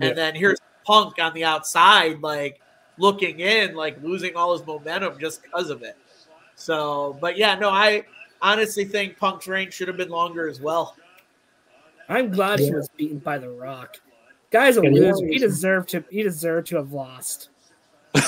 And 0.00 0.10
yeah. 0.10 0.14
then 0.14 0.34
here's 0.34 0.58
Punk 0.84 1.18
on 1.20 1.32
the 1.34 1.44
outside, 1.44 2.20
like 2.20 2.60
looking 2.98 3.40
in, 3.40 3.74
like 3.74 4.02
losing 4.02 4.36
all 4.36 4.56
his 4.56 4.66
momentum 4.66 5.18
just 5.18 5.42
because 5.42 5.70
of 5.70 5.82
it. 5.82 5.96
So, 6.56 7.16
but 7.20 7.36
yeah, 7.36 7.54
no, 7.54 7.70
I 7.70 8.04
honestly 8.40 8.84
think 8.84 9.18
Punk's 9.18 9.46
reign 9.46 9.70
should 9.70 9.88
have 9.88 9.96
been 9.96 10.10
longer 10.10 10.48
as 10.48 10.60
well. 10.60 10.96
I'm 12.08 12.30
glad 12.30 12.60
yeah. 12.60 12.66
he 12.66 12.74
was 12.74 12.88
beaten 12.96 13.18
by 13.18 13.38
The 13.38 13.50
Rock. 13.50 13.96
Guy's 14.50 14.76
a 14.76 14.82
loser. 14.82 15.26
He 15.26 15.38
deserved 15.38 15.88
to. 15.90 16.04
He 16.10 16.22
deserved 16.22 16.66
to 16.68 16.76
have 16.76 16.92
lost. 16.92 17.48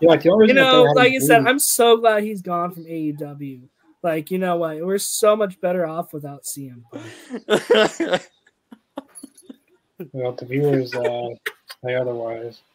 Yeah, 0.00 0.08
like 0.08 0.22
the 0.22 0.30
only 0.30 0.48
You 0.48 0.54
know, 0.54 0.82
like 0.94 1.12
you 1.12 1.20
said, 1.20 1.46
I'm 1.46 1.58
so 1.58 1.96
glad 1.96 2.22
he's 2.22 2.42
gone 2.42 2.72
from 2.72 2.84
AEW. 2.84 3.62
Like, 4.02 4.30
you 4.30 4.38
know 4.38 4.56
what? 4.56 4.80
We're 4.80 4.98
so 4.98 5.36
much 5.36 5.60
better 5.60 5.86
off 5.86 6.12
without 6.12 6.44
CM 6.44 6.82
Punk. 10.04 10.10
well, 10.12 10.32
the 10.32 10.46
viewers 10.46 10.94
uh, 10.94 11.28
say 11.84 11.94
otherwise. 11.94 12.60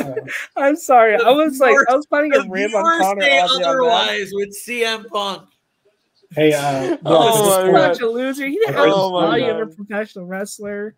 Uh, 0.00 0.14
I'm 0.56 0.76
sorry. 0.76 1.16
I 1.16 1.30
was 1.30 1.58
like, 1.60 1.76
I 1.88 1.94
was 1.94 2.06
planning 2.06 2.34
a 2.34 2.48
rib 2.48 2.74
on 2.74 3.00
Connor. 3.00 3.20
say 3.22 3.38
Oddly 3.40 3.56
on 3.56 3.62
that. 3.62 3.68
otherwise 3.68 4.30
with 4.32 4.56
CM 4.56 5.06
Punk. 5.08 5.48
hey, 6.34 6.52
uh, 6.54 6.96
Oh 7.04 7.62
there's, 7.62 7.72
my 7.72 7.88
this 7.88 7.98
Such 7.98 8.00
a 8.02 8.08
loser. 8.10 8.46
He 8.46 8.54
didn't 8.58 8.74
Oh 8.76 9.20
have 9.20 9.22
the 9.22 9.28
my 9.28 9.38
value 9.38 9.62
of 9.62 9.68
a 9.68 9.74
professional 9.74 10.26
wrestler. 10.26 10.94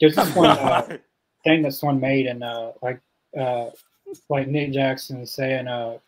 there's 0.00 0.14
this 0.16 0.34
one 0.34 0.50
uh, 0.50 0.98
thing 1.44 1.62
that 1.62 1.72
someone 1.72 2.00
made, 2.00 2.26
and 2.26 2.42
uh, 2.42 2.72
like, 2.82 3.00
uh, 3.38 3.70
like 4.28 4.48
Nick 4.48 4.72
Jackson 4.72 5.26
saying, 5.26 5.66
uh, 5.68 5.98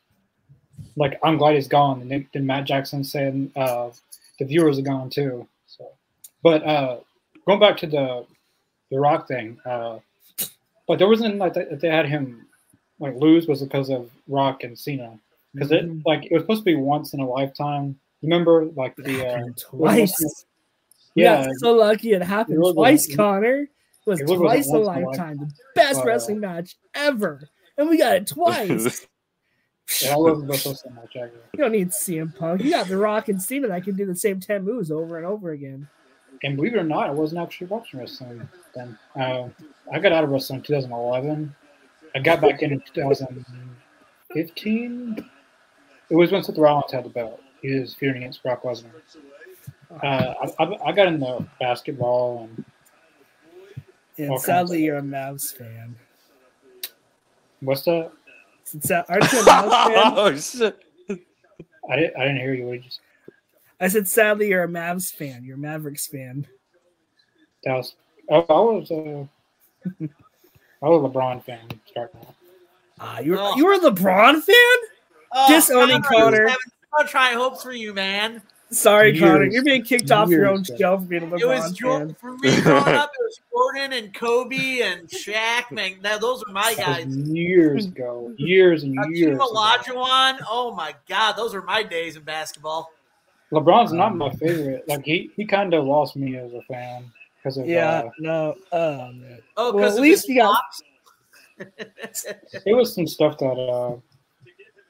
like, 0.97 1.19
I'm 1.23 1.37
glad 1.37 1.55
he's 1.57 1.69
gone, 1.69 2.01
and 2.01 2.11
Nick, 2.11 2.33
then 2.33 2.47
Matt 2.47 2.65
Jackson 2.65 3.05
saying, 3.05 3.53
uh, 3.57 3.91
the 4.39 4.45
viewers 4.45 4.79
are 4.79 4.83
gone 4.83 5.11
too. 5.11 5.47
So, 5.67 5.89
but 6.43 6.65
uh, 6.65 6.99
going 7.47 7.61
back 7.61 7.77
to 7.79 7.87
the 7.87 8.27
the 8.95 9.01
Rock 9.01 9.27
thing, 9.29 9.59
uh, 9.67 9.99
but 10.87 10.99
there 10.99 11.09
wasn't 11.09 11.37
like 11.37 11.55
that 11.55 11.81
they 11.81 11.89
had 11.89 12.07
him 12.07 12.47
like 13.01 13.15
lose 13.17 13.47
was 13.49 13.63
because 13.63 13.91
of 13.91 14.11
Rock 14.29 14.63
and 14.63 14.79
Cena 14.79 15.19
because 15.53 15.73
it 15.73 15.85
Mhm. 15.85 16.03
like 16.07 16.27
it 16.27 16.33
was 16.33 16.43
supposed 16.43 16.61
to 16.61 16.65
be 16.65 16.77
once 16.77 17.13
in 17.13 17.21
a 17.21 17.29
lifetime. 17.29 17.99
Remember, 18.23 18.67
like 18.77 18.95
the 18.97 19.27
uh, 19.27 19.43
twice. 19.59 20.47
yeah, 21.15 21.43
Yeah, 21.45 21.49
so 21.59 21.73
lucky 21.73 22.13
it 22.13 22.23
happened 22.23 22.57
It 22.57 22.61
was- 22.61 22.75
twice, 22.75 23.15
Connor. 23.15 23.63
It 24.07 24.11
was 24.11 24.21
it 24.21 24.27
twice 24.27 24.69
a 24.69 24.73
once 24.79 24.87
a 24.87 24.91
lifetime. 25.07 25.37
The 25.39 25.53
best 25.75 26.01
Uh, 26.01 26.05
wrestling 26.05 26.41
match 26.41 26.77
ever. 26.95 27.49
And 27.77 27.89
we 27.89 27.97
got 27.99 28.15
it 28.17 28.27
twice. 28.27 29.07
yeah, 30.03 30.15
I 30.15 30.17
wasn't 30.17 30.49
much 30.95 31.17
ever. 31.17 31.33
You 31.53 31.59
don't 31.59 31.73
need 31.73 31.89
CM 31.91 32.35
Punk. 32.37 32.63
You 32.63 32.71
got 32.71 32.87
The 32.87 32.97
Rock 32.99 33.29
and 33.29 33.43
Cena 33.43 33.67
that 33.69 33.83
can 33.83 33.97
do 33.97 34.07
the 34.07 34.15
same 34.15 34.41
10 34.41 34.63
moves 34.65 34.91
over 34.91 35.17
and 35.17 35.27
over 35.27 35.51
again. 35.51 35.89
And 36.45 36.57
believe 36.57 36.75
it 36.75 36.79
or 36.79 36.85
not, 36.85 37.09
I 37.09 37.13
wasn't 37.13 37.41
actually 37.43 37.67
watching 37.69 37.99
wrestling 38.01 38.47
then. 38.75 38.97
Uh, 39.19 39.49
I 39.93 39.99
got 39.99 40.13
out 40.13 40.25
of 40.25 40.31
wrestling 40.31 40.59
in 40.59 40.63
2011. 40.65 41.55
I 42.15 42.19
got 42.21 42.41
back 42.41 42.63
in 42.63 42.71
in 42.73 42.81
2015. 42.93 45.31
It 46.11 46.15
was 46.15 46.31
when 46.31 46.45
Seth 46.45 46.59
Rollins 46.59 46.93
had 46.93 47.05
the 47.05 47.09
belt. 47.09 47.41
He 47.63 47.75
was 47.75 47.95
feuding 47.95 48.23
against 48.23 48.43
Brock 48.43 48.63
Lesnar. 48.63 48.91
Uh, 50.03 50.07
I, 50.07 50.53
I, 50.63 50.89
I 50.89 50.93
got 50.93 51.09
into 51.09 51.47
basketball 51.59 52.45
and 52.45 52.65
And 54.19 54.31
Okay. 54.33 54.43
sadly, 54.43 54.85
you're 54.85 54.99
a 54.99 55.03
Mavs 55.03 55.57
fan. 55.57 55.97
what's 57.61 57.83
that? 57.85 58.13
Since 58.65 58.89
that, 58.89 59.07
aren't 59.09 59.33
you 59.33 59.39
a 59.39 59.43
Mavs 59.43 59.85
fan? 59.95 60.13
oh 60.17 60.37
shit! 60.37 60.77
I 61.91 61.97
didn't, 61.97 62.17
I 62.17 62.21
didn't 62.27 62.41
hear 62.41 62.55
you. 62.55 62.67
What 62.67 62.73
did 62.75 62.85
you 62.85 62.91
say? 62.91 63.01
I 63.81 63.89
said, 63.89 64.07
sadly, 64.09 64.49
you're 64.49 64.65
a 64.65 64.69
Mavs 64.69 65.13
fan. 65.13 65.45
You're 65.45 65.57
a 65.57 65.61
Mavericks 65.61 66.07
fan. 66.07 66.47
That 67.65 67.75
was, 67.77 67.95
oh, 68.31 68.41
I 68.49 68.79
was 68.79 68.91
uh, 68.91 69.25
I 70.83 70.89
was 70.89 71.05
a 71.05 71.09
LeBron 71.09 71.43
fan 71.45 71.61
starting 71.87 72.21
out. 72.21 72.35
Ah, 73.01 73.19
you 73.21 73.33
were, 73.33 73.39
Oh. 73.41 73.57
you 73.57 73.65
were 73.67 73.73
a 73.75 73.79
LeBron 73.79 74.43
fan? 74.43 74.89
Oh, 75.33 75.47
Disowning 75.49 76.03
Connor, 76.03 76.17
I 76.17 76.25
was 76.27 76.35
Connor. 76.35 76.49
having 76.49 76.57
so 76.99 77.07
try 77.07 77.33
hopes 77.33 77.63
for 77.63 77.73
you, 77.73 77.93
man. 77.95 78.41
Sorry, 78.71 79.11
Years. 79.11 79.21
Connor. 79.21 79.45
You're 79.47 79.65
being 79.65 79.83
kicked 79.83 80.11
off 80.11 80.29
your 80.29 80.47
own 80.47 80.59
Years 80.59 80.71
ago. 80.71 80.79
show 80.79 80.99
for 80.99 81.05
being 81.07 81.23
a 81.25 81.27
LeBron 81.27 81.41
It 81.41 81.47
was 81.47 81.73
Jo- 81.73 81.99
fan. 81.99 82.15
for 82.21 82.37
me 82.39 82.61
growing 82.63 82.85
up. 82.95 83.11
It 83.19 83.23
was 83.23 83.41
Jordan 83.53 83.93
and 83.93 84.15
Kobe 84.15 84.81
and 84.83 85.09
Shaq. 85.09 85.71
Man, 85.71 85.97
that, 86.03 86.21
those 86.21 86.43
are 86.47 86.53
my 86.53 86.75
That 86.77 86.87
guys. 87.05 87.07
years 87.17 87.87
ago. 87.87 88.33
Years 88.37 88.83
and 88.85 88.95
years. 88.95 89.07
Hakeem 89.07 89.35
ago. 89.35 89.53
Olajuwon. 89.53 90.39
Oh 90.49 90.75
my 90.75 90.95
God, 91.09 91.33
those 91.33 91.55
are 91.55 91.63
my 91.63 91.83
days 91.83 92.17
in 92.17 92.23
basketball. 92.23 92.91
LeBron's 93.55 93.93
not 93.93 94.17
my 94.17 94.31
favorite. 94.33 94.87
Like 94.89 95.05
he, 95.05 95.31
he 95.37 95.45
kind 95.47 95.73
of 95.75 95.85
lost 95.85 96.17
me 96.17 96.37
as 96.37 96.53
a 96.53 96.63
fan 96.63 97.05
because 97.37 97.57
of 97.59 97.67
Yeah, 97.67 98.03
uh, 98.05 98.11
no. 98.19 98.55
Oh, 98.73 98.97
man. 99.13 99.39
Oh, 99.57 99.65
Well, 99.65 99.73
because 99.75 99.97
at 99.97 100.03
least 100.03 100.29
you 100.29 100.37
got- 100.37 100.61
it 101.59 102.75
was 102.75 102.93
some 102.95 103.07
stuff 103.07 103.39
that 103.39 103.47
uh 103.47 103.97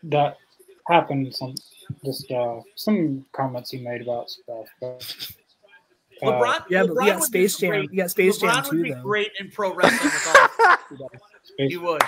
that 0.04 0.38
happened. 0.88 1.34
Some 1.34 1.54
just 2.04 2.30
uh 2.30 2.60
some 2.74 3.26
comments 3.32 3.70
he 3.70 3.78
made 3.82 4.00
about 4.00 4.30
stuff. 4.30 4.66
But, 4.80 5.26
uh, 6.22 6.26
LeBron. 6.26 6.64
Yeah, 6.70 6.84
but 6.84 6.90
LeBron 6.96 7.04
you 7.06 7.12
got 7.12 7.22
Space 7.24 7.58
Jam. 7.58 7.70
great. 7.70 7.90
You 7.92 7.96
got 7.98 8.10
Space 8.10 8.38
Jam 8.38 8.50
LeBron 8.50 8.70
would 8.72 8.82
be 8.82 8.92
though. 8.94 9.02
great 9.02 9.32
in 9.40 9.50
pro 9.50 9.74
wrestling 9.74 10.10
with 10.10 10.98
all. 11.00 11.08
space- 11.44 11.70
he 11.70 11.76
would. 11.76 12.00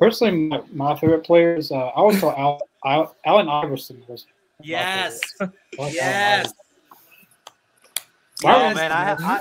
Personally, 0.00 0.36
my, 0.48 0.60
my 0.72 0.98
favorite 0.98 1.24
players. 1.24 1.70
Uh, 1.70 1.76
I 1.76 1.92
always 1.94 2.18
thought 2.20 2.36
Al, 2.36 2.60
Al, 2.84 3.16
Allen 3.24 3.48
Iverson 3.48 4.02
was. 4.08 4.26
My 4.58 4.66
Yes. 4.66 5.32
favorite. 5.40 5.50
I 5.78 5.82
like 5.82 5.94
Allen 6.00 6.22
Yes. 6.22 6.22
Iverson. 6.24 6.56
Oh 8.44 8.48
Yes. 8.48 8.74
man, 8.76 8.92
I 8.92 9.04
have. 9.04 9.20
I, 9.20 9.40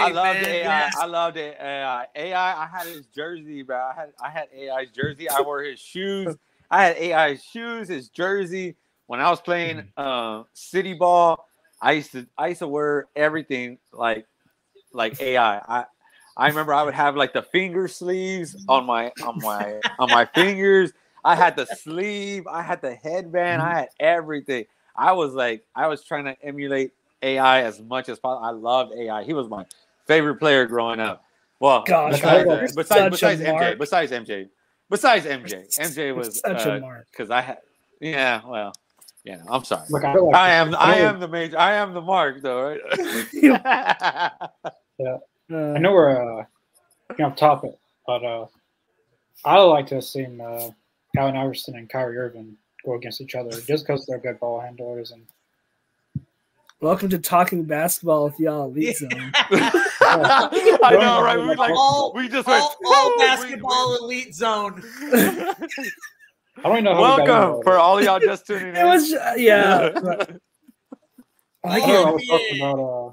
I 0.00 0.10
loved 0.10 0.40
man, 0.40 0.54
AI. 0.54 0.80
yes. 0.80 0.94
I 0.98 1.06
loved 1.06 1.36
it. 1.36 1.56
AI. 1.60 2.06
AI. 2.16 2.62
I 2.62 2.66
had 2.66 2.86
his 2.86 3.06
jersey, 3.06 3.62
bro. 3.62 3.76
I 3.76 3.92
had 3.94 4.12
I 4.20 4.30
had 4.30 4.48
AI's 4.56 4.90
jersey. 4.90 5.28
I 5.28 5.40
wore 5.42 5.62
his 5.62 5.78
shoes. 5.78 6.36
I 6.70 6.84
had 6.84 6.96
AI's 6.96 7.44
shoes, 7.44 7.88
his 7.88 8.08
jersey. 8.08 8.76
When 9.06 9.20
I 9.20 9.30
was 9.30 9.40
playing 9.40 9.84
uh, 9.96 10.44
city 10.54 10.94
ball, 10.94 11.48
I 11.80 11.92
used 11.92 12.12
to 12.12 12.26
I 12.38 12.48
used 12.48 12.60
to 12.60 12.68
wear 12.68 13.06
everything 13.14 13.78
like 13.92 14.26
like 14.92 15.20
AI. 15.20 15.58
I 15.58 15.84
I 16.36 16.48
remember 16.48 16.74
I 16.74 16.82
would 16.82 16.94
have 16.94 17.16
like 17.16 17.32
the 17.32 17.42
finger 17.42 17.86
sleeves 17.86 18.56
on 18.68 18.86
my 18.86 19.12
on 19.22 19.40
my 19.42 19.82
on 19.98 20.10
my 20.10 20.24
fingers. 20.34 20.92
I 21.26 21.34
had 21.34 21.56
the 21.56 21.66
sleeve. 21.66 22.46
I 22.46 22.62
had 22.62 22.80
the 22.80 22.94
headband. 22.94 23.60
I 23.60 23.74
had 23.80 23.88
everything. 24.00 24.64
I 24.96 25.12
was 25.12 25.34
like 25.34 25.64
I 25.74 25.88
was 25.88 26.04
trying 26.04 26.24
to 26.26 26.36
emulate 26.42 26.92
AI 27.22 27.62
as 27.62 27.80
much 27.80 28.08
as 28.08 28.18
possible. 28.18 28.44
I 28.44 28.50
loved 28.50 28.92
AI. 28.96 29.24
He 29.24 29.32
was 29.34 29.48
my 29.48 29.66
favorite 30.06 30.36
player 30.36 30.66
growing 30.66 31.00
up. 31.00 31.24
Well, 31.58 31.82
Gosh, 31.86 32.12
besides, 32.12 32.48
uh, 32.48 32.68
besides, 32.76 33.10
besides 33.10 33.40
MJ, 33.40 33.52
mark. 33.52 33.78
besides 33.78 34.12
MJ, 34.12 34.48
besides 34.88 35.26
MJ, 35.26 35.78
MJ 35.78 36.14
was 36.14 36.38
such 36.40 36.64
a 36.66 36.76
uh, 36.76 36.80
mark. 36.80 37.06
because 37.10 37.30
I 37.30 37.40
had, 37.40 37.58
yeah, 38.00 38.42
well, 38.46 38.72
yeah, 39.24 39.38
I'm 39.48 39.64
sorry. 39.64 39.86
Look, 39.90 40.04
I, 40.04 40.14
like 40.14 40.34
I 40.36 40.50
am, 40.52 40.74
I 40.74 40.78
I- 40.78 40.96
am 40.98 41.18
the 41.18 41.28
major, 41.28 41.58
I 41.58 41.72
am 41.74 41.92
the 41.94 42.00
mark, 42.02 42.40
though, 42.42 42.76
You- 43.32 43.52
right? 43.54 43.62
I 43.64 44.48
Uh, 45.48 45.78
know 45.78 45.92
we're 45.92 46.40
uh, 46.40 46.44
you 47.18 47.24
know, 47.24 47.30
topic, 47.32 47.72
but 48.06 48.24
uh, 48.24 48.46
I 49.44 49.58
would 49.58 49.66
like 49.70 49.86
to 49.88 49.96
have 49.96 50.04
seen 50.04 50.40
uh, 50.40 50.70
Allen 51.16 51.36
Iverson 51.36 51.76
and 51.76 51.88
Kyrie 51.88 52.18
Irving 52.18 52.56
go 52.84 52.94
against 52.94 53.20
each 53.20 53.34
other 53.34 53.50
just 53.50 53.86
because 53.86 54.04
they're 54.06 54.18
good 54.18 54.38
ball 54.38 54.60
handlers 54.60 55.10
and 55.12 55.22
welcome 56.80 57.08
to 57.08 57.18
talking 57.18 57.64
basketball 57.64 58.24
with 58.26 58.38
y'all 58.38 58.66
elite 58.66 58.96
zone. 58.96 59.10
I 60.00 60.90
know, 60.92 61.22
right? 61.22 61.38
We 61.38 61.54
like, 61.54 61.72
All- 61.74 62.12
we 62.14 62.28
just 62.28 62.46
went. 62.46 62.62
all, 62.62 62.76
all 62.86 63.08
"Woo!" 63.08 63.14
We- 63.18 63.24
basketball 63.26 63.96
elite 64.02 64.34
zone. 64.34 64.82
I 65.12 66.62
don't 66.62 66.84
know 66.84 66.94
how 66.94 67.18
we 67.20 67.26
got 67.26 67.28
into 67.28 67.32
Welcome 67.32 67.62
for 67.64 67.78
all 67.78 68.02
y'all 68.02 68.20
just 68.20 68.46
tuning 68.46 68.68
in. 68.68 68.76
It 68.76 68.84
was 68.84 69.10
yeah. 69.36 69.90
I 71.64 71.76
I, 71.76 71.80
can't- 71.80 72.06
know, 72.06 72.18
I 72.18 72.26
talking 72.26 72.60
about 72.60 72.78
uh, 72.78 73.12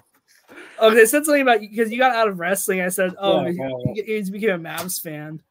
Okay, 0.81 1.01
I 1.01 1.05
said 1.05 1.23
something 1.23 1.41
about 1.43 1.61
because 1.61 1.91
you 1.91 1.97
got 1.97 2.15
out 2.15 2.27
of 2.27 2.39
wrestling. 2.39 2.81
I 2.81 2.89
said, 2.89 3.13
"Oh, 3.17 3.45
Yeah, 3.45 3.51
he, 3.51 3.57
yeah, 3.57 4.03
he, 4.05 4.13
he's 4.15 4.29
became 4.29 4.49
a 4.49 4.59
Mavs 4.59 4.99
fan." 4.99 5.41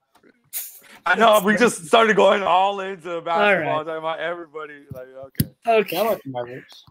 I 1.05 1.16
know 1.16 1.40
we 1.44 1.57
just 1.57 1.86
started 1.86 2.16
going 2.16 2.42
all 2.42 2.80
into 2.80 3.20
basketball, 3.20 3.78
right. 3.78 3.84
talking 3.84 3.96
about 3.96 4.20
everybody. 4.20 4.84
Like, 4.92 5.09
okay. 5.26 5.53
Okay. 5.66 5.96
yeah, 5.96 6.03
I 6.03 6.09
like 6.09 6.22
the 6.22 6.30
Mavericks. 6.30 6.84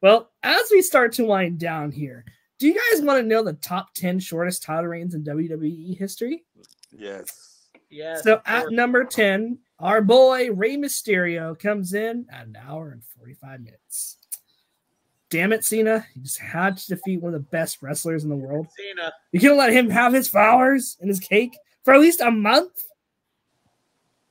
Well, 0.00 0.30
as 0.42 0.62
we 0.70 0.82
start 0.82 1.12
to 1.14 1.24
wind 1.24 1.58
down 1.58 1.92
here, 1.92 2.24
do 2.58 2.66
you 2.66 2.74
guys 2.74 3.02
want 3.02 3.20
to 3.20 3.26
know 3.26 3.42
the 3.42 3.52
top 3.54 3.94
ten 3.94 4.18
shortest 4.18 4.62
title 4.62 4.86
reigns 4.86 5.14
in 5.14 5.24
WWE 5.24 5.96
history? 5.96 6.44
Yes. 6.96 7.68
Yes. 7.90 8.24
So 8.24 8.36
of 8.36 8.42
at 8.46 8.70
number 8.70 9.04
10, 9.04 9.58
our 9.78 10.00
boy 10.00 10.50
Rey 10.50 10.76
Mysterio 10.76 11.58
comes 11.58 11.92
in 11.92 12.26
at 12.30 12.46
an 12.46 12.56
hour 12.56 12.90
and 12.90 13.02
45 13.18 13.60
minutes. 13.60 14.16
Damn 15.28 15.52
it, 15.52 15.64
Cena. 15.64 16.06
You 16.14 16.22
just 16.22 16.38
had 16.38 16.78
to 16.78 16.86
defeat 16.88 17.20
one 17.20 17.34
of 17.34 17.40
the 17.40 17.48
best 17.50 17.82
wrestlers 17.82 18.24
in 18.24 18.30
the 18.30 18.36
world. 18.36 18.68
Cena. 18.76 19.12
You 19.32 19.40
can't 19.40 19.56
let 19.56 19.72
him 19.72 19.90
have 19.90 20.12
his 20.12 20.28
flowers 20.28 20.96
and 21.00 21.08
his 21.08 21.20
cake 21.20 21.56
for 21.84 21.92
at 21.94 22.00
least 22.00 22.20
a 22.20 22.30
month? 22.30 22.84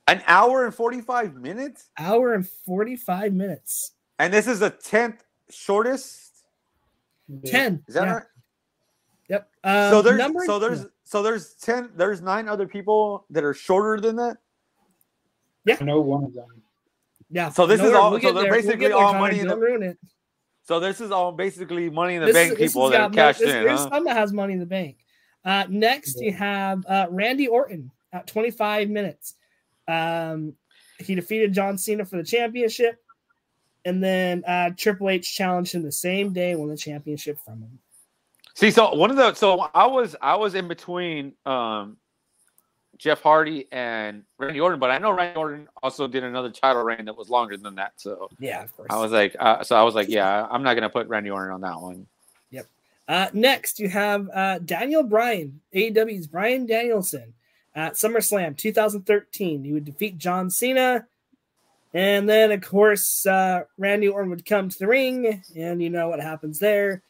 An 0.08 0.22
hour 0.26 0.64
and 0.64 0.74
45 0.74 1.36
minutes? 1.36 1.90
Hour 1.98 2.34
and 2.34 2.48
45 2.48 3.32
minutes. 3.32 3.92
And 4.18 4.32
this 4.32 4.46
is 4.46 4.60
the 4.60 4.70
10th 4.70 5.18
shortest? 5.50 6.44
10. 7.46 7.84
Is 7.86 7.94
that 7.94 8.04
yeah. 8.04 8.12
right? 8.12 8.22
Yep. 9.28 9.48
Um, 9.64 9.90
so 9.90 10.02
there's 10.02 10.18
number, 10.18 10.44
so 10.44 10.58
there's 10.58 10.86
so 11.04 11.22
there's 11.22 11.54
10 11.54 11.90
there's 11.96 12.20
nine 12.20 12.48
other 12.48 12.66
people 12.66 13.24
that 13.30 13.44
are 13.44 13.54
shorter 13.54 14.00
than 14.00 14.16
that. 14.16 14.36
I 15.80 15.84
know 15.84 16.00
one 16.00 16.24
of 16.24 16.34
them. 16.34 16.46
yeah. 17.30 17.48
so 17.48 17.66
this 17.66 17.80
no 17.80 17.86
is 17.88 17.94
all- 17.94 18.10
we'll 18.10 18.20
so 18.20 18.32
they're 18.32 18.42
there. 18.42 18.52
We'll 18.52 18.60
basically 18.62 18.92
all 18.92 19.14
money 19.14 19.38
in 19.38 19.46
the- 19.46 19.56
ruin 19.56 19.82
it. 19.82 19.98
So 20.64 20.80
this 20.80 21.00
is 21.00 21.10
all 21.10 21.32
basically 21.32 21.88
money 21.88 22.16
in 22.16 22.20
the 22.20 22.26
This 22.26 22.34
bank 22.34 22.52
is- 22.52 22.58
this 22.58 22.72
people 22.72 22.90
has 22.90 22.92
that 22.92 23.12
got 23.12 23.14
cashed 23.14 23.40
this- 23.40 23.54
in. 23.54 23.64
this- 23.64 23.80
huh? 23.80 23.90
Some 23.90 24.04
that 24.04 24.16
has 24.16 24.32
money 24.32 24.52
in 24.54 24.58
the 24.58 24.66
bank. 24.66 24.98
Uh, 25.44 25.64
next, 25.68 26.20
you 26.20 26.32
have 26.32 26.84
uh, 26.86 27.06
Randy 27.10 27.48
Orton 27.48 27.90
at 28.12 28.26
25 28.26 28.90
minutes. 28.90 29.34
Um, 29.88 30.54
he 30.98 31.14
defeated 31.14 31.52
John 31.52 31.78
Cena 31.78 32.04
for 32.04 32.16
the 32.16 32.24
championship, 32.24 33.02
and 33.84 34.02
then 34.02 34.44
uh, 34.46 34.70
Triple 34.76 35.10
H 35.10 35.34
challenged 35.34 35.74
him 35.74 35.82
the 35.82 35.92
same 35.92 36.32
day, 36.32 36.54
won 36.54 36.68
the 36.68 36.76
championship 36.76 37.38
from 37.44 37.60
him. 37.60 37.78
See, 38.54 38.70
so 38.70 38.94
one 38.94 39.10
of 39.10 39.16
the 39.16 39.34
so 39.34 39.68
I 39.74 39.86
was 39.86 40.14
I 40.20 40.36
was 40.36 40.54
in 40.54 40.68
between 40.68 41.32
um, 41.46 41.96
Jeff 42.98 43.22
Hardy 43.22 43.66
and 43.72 44.24
Randy 44.38 44.60
Orton, 44.60 44.78
but 44.78 44.90
I 44.90 44.98
know 44.98 45.10
Randy 45.10 45.36
Orton 45.36 45.68
also 45.82 46.06
did 46.06 46.22
another 46.22 46.50
title 46.50 46.82
reign 46.82 47.06
that 47.06 47.16
was 47.16 47.30
longer 47.30 47.56
than 47.56 47.76
that. 47.76 47.94
So 47.96 48.28
yeah, 48.38 48.62
of 48.62 48.76
course. 48.76 48.88
I 48.90 48.98
was 48.98 49.10
like, 49.10 49.34
uh, 49.38 49.62
so 49.64 49.74
I 49.74 49.82
was 49.82 49.94
like, 49.94 50.08
yeah, 50.08 50.46
I'm 50.50 50.62
not 50.62 50.74
gonna 50.74 50.90
put 50.90 51.08
Randy 51.08 51.30
Orton 51.30 51.52
on 51.52 51.60
that 51.62 51.80
one. 51.80 52.06
Yep. 52.50 52.66
Uh, 53.08 53.28
next, 53.32 53.80
you 53.80 53.88
have 53.88 54.28
uh, 54.32 54.58
Daniel 54.58 55.02
Bryan, 55.02 55.60
AEW's 55.74 56.26
Bryan 56.26 56.66
Danielson 56.66 57.32
at 57.74 57.94
SummerSlam 57.94 58.56
2013. 58.56 59.64
He 59.64 59.72
would 59.72 59.84
defeat 59.84 60.18
John 60.18 60.50
Cena. 60.50 61.06
And 61.94 62.28
then, 62.28 62.52
of 62.52 62.62
course, 62.62 63.26
uh, 63.26 63.64
Randy 63.76 64.08
Orton 64.08 64.30
would 64.30 64.46
come 64.46 64.68
to 64.70 64.78
the 64.78 64.86
ring, 64.86 65.42
and 65.54 65.82
you 65.82 65.90
know 65.90 66.08
what 66.08 66.20
happens 66.20 66.58
there. 66.58 67.02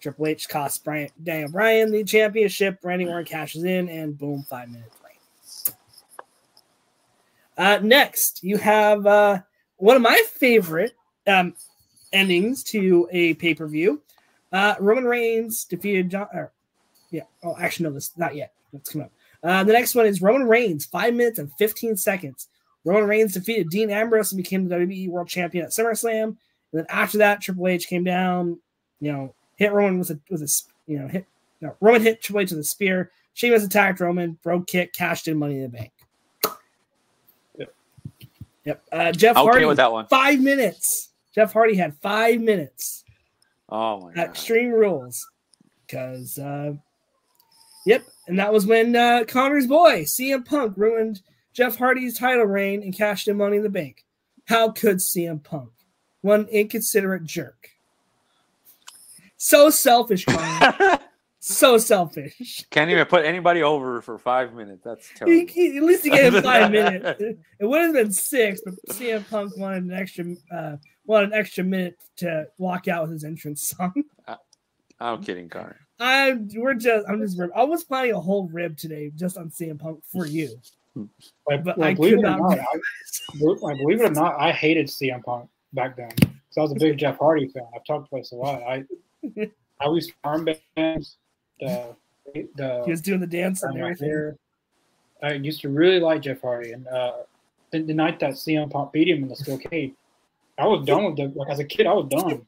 Triple 0.00 0.28
H 0.28 0.48
costs 0.48 0.78
Bryan, 0.78 1.08
Daniel 1.22 1.50
Bryan 1.50 1.90
the 1.90 2.04
championship. 2.04 2.78
Randy 2.84 3.06
Orton 3.06 3.24
cashes 3.24 3.64
in, 3.64 3.88
and 3.88 4.16
boom, 4.16 4.44
five 4.48 4.68
minutes 4.68 4.96
reign. 5.04 5.74
Uh, 7.58 7.80
next, 7.82 8.44
you 8.44 8.58
have 8.58 9.06
uh, 9.06 9.40
one 9.78 9.96
of 9.96 10.02
my 10.02 10.22
favorite 10.34 10.92
um, 11.26 11.54
endings 12.12 12.62
to 12.64 13.08
a 13.10 13.34
pay 13.34 13.54
per 13.54 13.66
view. 13.66 14.02
Uh, 14.52 14.74
Roman 14.78 15.04
Reigns 15.04 15.64
defeated 15.64 16.10
John. 16.10 16.28
Or, 16.32 16.52
yeah. 17.10 17.24
Oh, 17.42 17.56
actually, 17.58 17.84
no, 17.84 17.92
this 17.92 18.16
not 18.16 18.36
yet. 18.36 18.52
Let's 18.72 18.90
come 18.90 19.02
up. 19.02 19.10
Uh, 19.46 19.62
the 19.62 19.72
next 19.72 19.94
one 19.94 20.06
is 20.06 20.20
Roman 20.20 20.48
Reigns, 20.48 20.86
five 20.86 21.14
minutes 21.14 21.38
and 21.38 21.52
15 21.52 21.96
seconds. 21.96 22.48
Roman 22.84 23.08
Reigns 23.08 23.34
defeated 23.34 23.70
Dean 23.70 23.90
Ambrose 23.90 24.32
and 24.32 24.36
became 24.42 24.68
the 24.68 24.74
WWE 24.74 25.08
World 25.08 25.28
Champion 25.28 25.64
at 25.64 25.70
SummerSlam. 25.70 26.24
And 26.24 26.36
then 26.72 26.86
after 26.88 27.18
that, 27.18 27.40
Triple 27.40 27.68
H 27.68 27.86
came 27.86 28.02
down, 28.02 28.58
you 29.00 29.12
know, 29.12 29.34
hit 29.54 29.72
Roman 29.72 30.00
with 30.00 30.10
a 30.10 30.18
with 30.30 30.42
a 30.42 30.48
you 30.88 30.98
know 30.98 31.06
hit 31.06 31.26
no, 31.60 31.76
Roman 31.80 32.02
hit 32.02 32.22
Triple 32.22 32.40
H 32.40 32.50
with 32.50 32.58
a 32.58 32.64
spear. 32.64 33.12
Sheamus 33.34 33.64
attacked 33.64 34.00
Roman, 34.00 34.38
broke 34.42 34.66
kick, 34.66 34.92
cashed 34.92 35.28
in 35.28 35.36
Money 35.36 35.56
in 35.56 35.62
the 35.62 35.68
Bank. 35.68 35.92
Yep. 37.58 37.74
Yep. 38.64 38.82
Uh, 38.90 39.12
Jeff 39.12 39.36
Okay 39.36 39.44
Hardy 39.44 39.64
with 39.66 39.76
that 39.76 39.92
one. 39.92 40.06
Five 40.08 40.40
minutes. 40.40 41.10
Jeff 41.34 41.52
Hardy 41.52 41.76
had 41.76 41.94
five 41.98 42.40
minutes. 42.40 43.04
Oh 43.68 44.00
my 44.00 44.10
at 44.10 44.14
god. 44.14 44.26
Extreme 44.28 44.70
Rules, 44.70 45.24
because 45.86 46.36
uh, 46.38 46.72
yep, 47.86 48.04
and 48.28 48.38
that 48.38 48.52
was 48.52 48.66
when 48.66 48.94
uh, 48.94 49.24
Connor's 49.26 49.66
boy 49.66 50.02
CM 50.02 50.44
Punk 50.44 50.76
ruined 50.76 51.22
Jeff 51.54 51.76
Hardy's 51.76 52.18
title 52.18 52.44
reign 52.44 52.82
and 52.82 52.94
cashed 52.94 53.28
in 53.28 53.38
Money 53.38 53.56
in 53.56 53.62
the 53.62 53.70
Bank. 53.70 54.04
How 54.44 54.70
could 54.70 54.98
CM 54.98 55.42
Punk, 55.42 55.70
one 56.20 56.46
inconsiderate 56.48 57.24
jerk, 57.24 57.70
so 59.36 59.70
selfish, 59.70 60.24
Connor, 60.24 60.98
so 61.40 61.78
selfish. 61.78 62.64
Can't 62.70 62.90
even 62.90 63.04
put 63.06 63.24
anybody 63.24 63.62
over 63.62 64.00
for 64.02 64.18
five 64.18 64.54
minutes. 64.54 64.82
That's 64.84 65.08
He, 65.08 65.14
terrible. 65.16 65.52
he- 65.52 65.76
at 65.76 65.82
least 65.82 66.04
he 66.04 66.10
gave 66.10 66.34
him 66.34 66.42
five 66.42 66.70
minutes. 66.72 67.20
It, 67.20 67.38
it 67.60 67.64
would 67.66 67.82
have 67.82 67.92
been 67.94 68.12
six, 68.12 68.60
but 68.64 68.74
CM 68.90 69.28
Punk 69.28 69.56
wanted 69.56 69.84
an 69.84 69.92
extra, 69.92 70.24
uh, 70.54 70.76
wanted 71.06 71.32
an 71.32 71.38
extra 71.38 71.64
minute 71.64 71.96
to 72.16 72.46
walk 72.58 72.88
out 72.88 73.02
with 73.02 73.12
his 73.12 73.24
entrance 73.24 73.62
song. 73.68 73.92
I'm 74.98 75.22
kidding, 75.22 75.48
Connor. 75.50 75.85
I 75.98 76.36
we're 76.54 76.74
just 76.74 77.06
I'm 77.08 77.20
just 77.20 77.38
rib. 77.38 77.50
I 77.54 77.64
was 77.64 77.84
planning 77.84 78.12
a 78.12 78.20
whole 78.20 78.48
rib 78.48 78.76
today 78.76 79.10
just 79.16 79.38
on 79.38 79.50
CM 79.50 79.78
Punk 79.78 80.02
for 80.12 80.26
you. 80.26 80.58
Like, 81.46 81.64
But 81.64 81.78
like, 81.78 81.90
I 81.90 81.94
believe 81.94 82.16
could 82.16 82.24
it 82.24 82.26
or 82.28 82.38
not- 82.38 82.58
I, 82.58 83.74
believe 83.76 84.00
it 84.00 84.04
or 84.04 84.10
not, 84.10 84.40
I 84.40 84.50
hated 84.50 84.86
CM 84.86 85.22
Punk 85.22 85.48
back 85.74 85.96
then. 85.96 86.10
So 86.50 86.60
I 86.60 86.62
was 86.62 86.72
a 86.72 86.76
big 86.76 86.96
Jeff 86.96 87.18
Hardy 87.18 87.48
fan. 87.48 87.64
I've 87.74 87.84
talked 87.84 88.08
about 88.08 88.18
this 88.18 88.32
a 88.32 88.36
lot. 88.36 88.62
I 88.62 88.84
I 89.80 89.88
used 89.90 90.12
armbands, 90.24 91.16
the 91.60 91.94
the 92.56 92.82
He 92.84 92.90
was 92.90 93.00
doing 93.02 93.20
the 93.20 93.26
dance 93.26 93.62
and 93.62 93.76
everything. 93.78 94.08
hair. 94.08 94.36
I 95.22 95.32
used 95.34 95.60
to 95.62 95.68
really 95.70 95.98
like 96.00 96.22
Jeff 96.22 96.42
Hardy, 96.42 96.72
and 96.72 96.86
uh, 96.88 97.12
the, 97.70 97.80
the 97.82 97.94
night 97.94 98.20
that 98.20 98.32
CM 98.32 98.70
Punk 98.70 98.92
beat 98.92 99.08
him 99.08 99.22
in 99.22 99.28
the 99.28 99.36
steel 99.36 99.58
cage, 99.58 99.92
I 100.58 100.66
was 100.66 100.84
done 100.86 101.04
with 101.04 101.16
the 101.16 101.32
like 101.38 101.50
as 101.50 101.58
a 101.58 101.64
kid. 101.64 101.86
I 101.86 101.92
was 101.94 102.06
done 102.08 102.44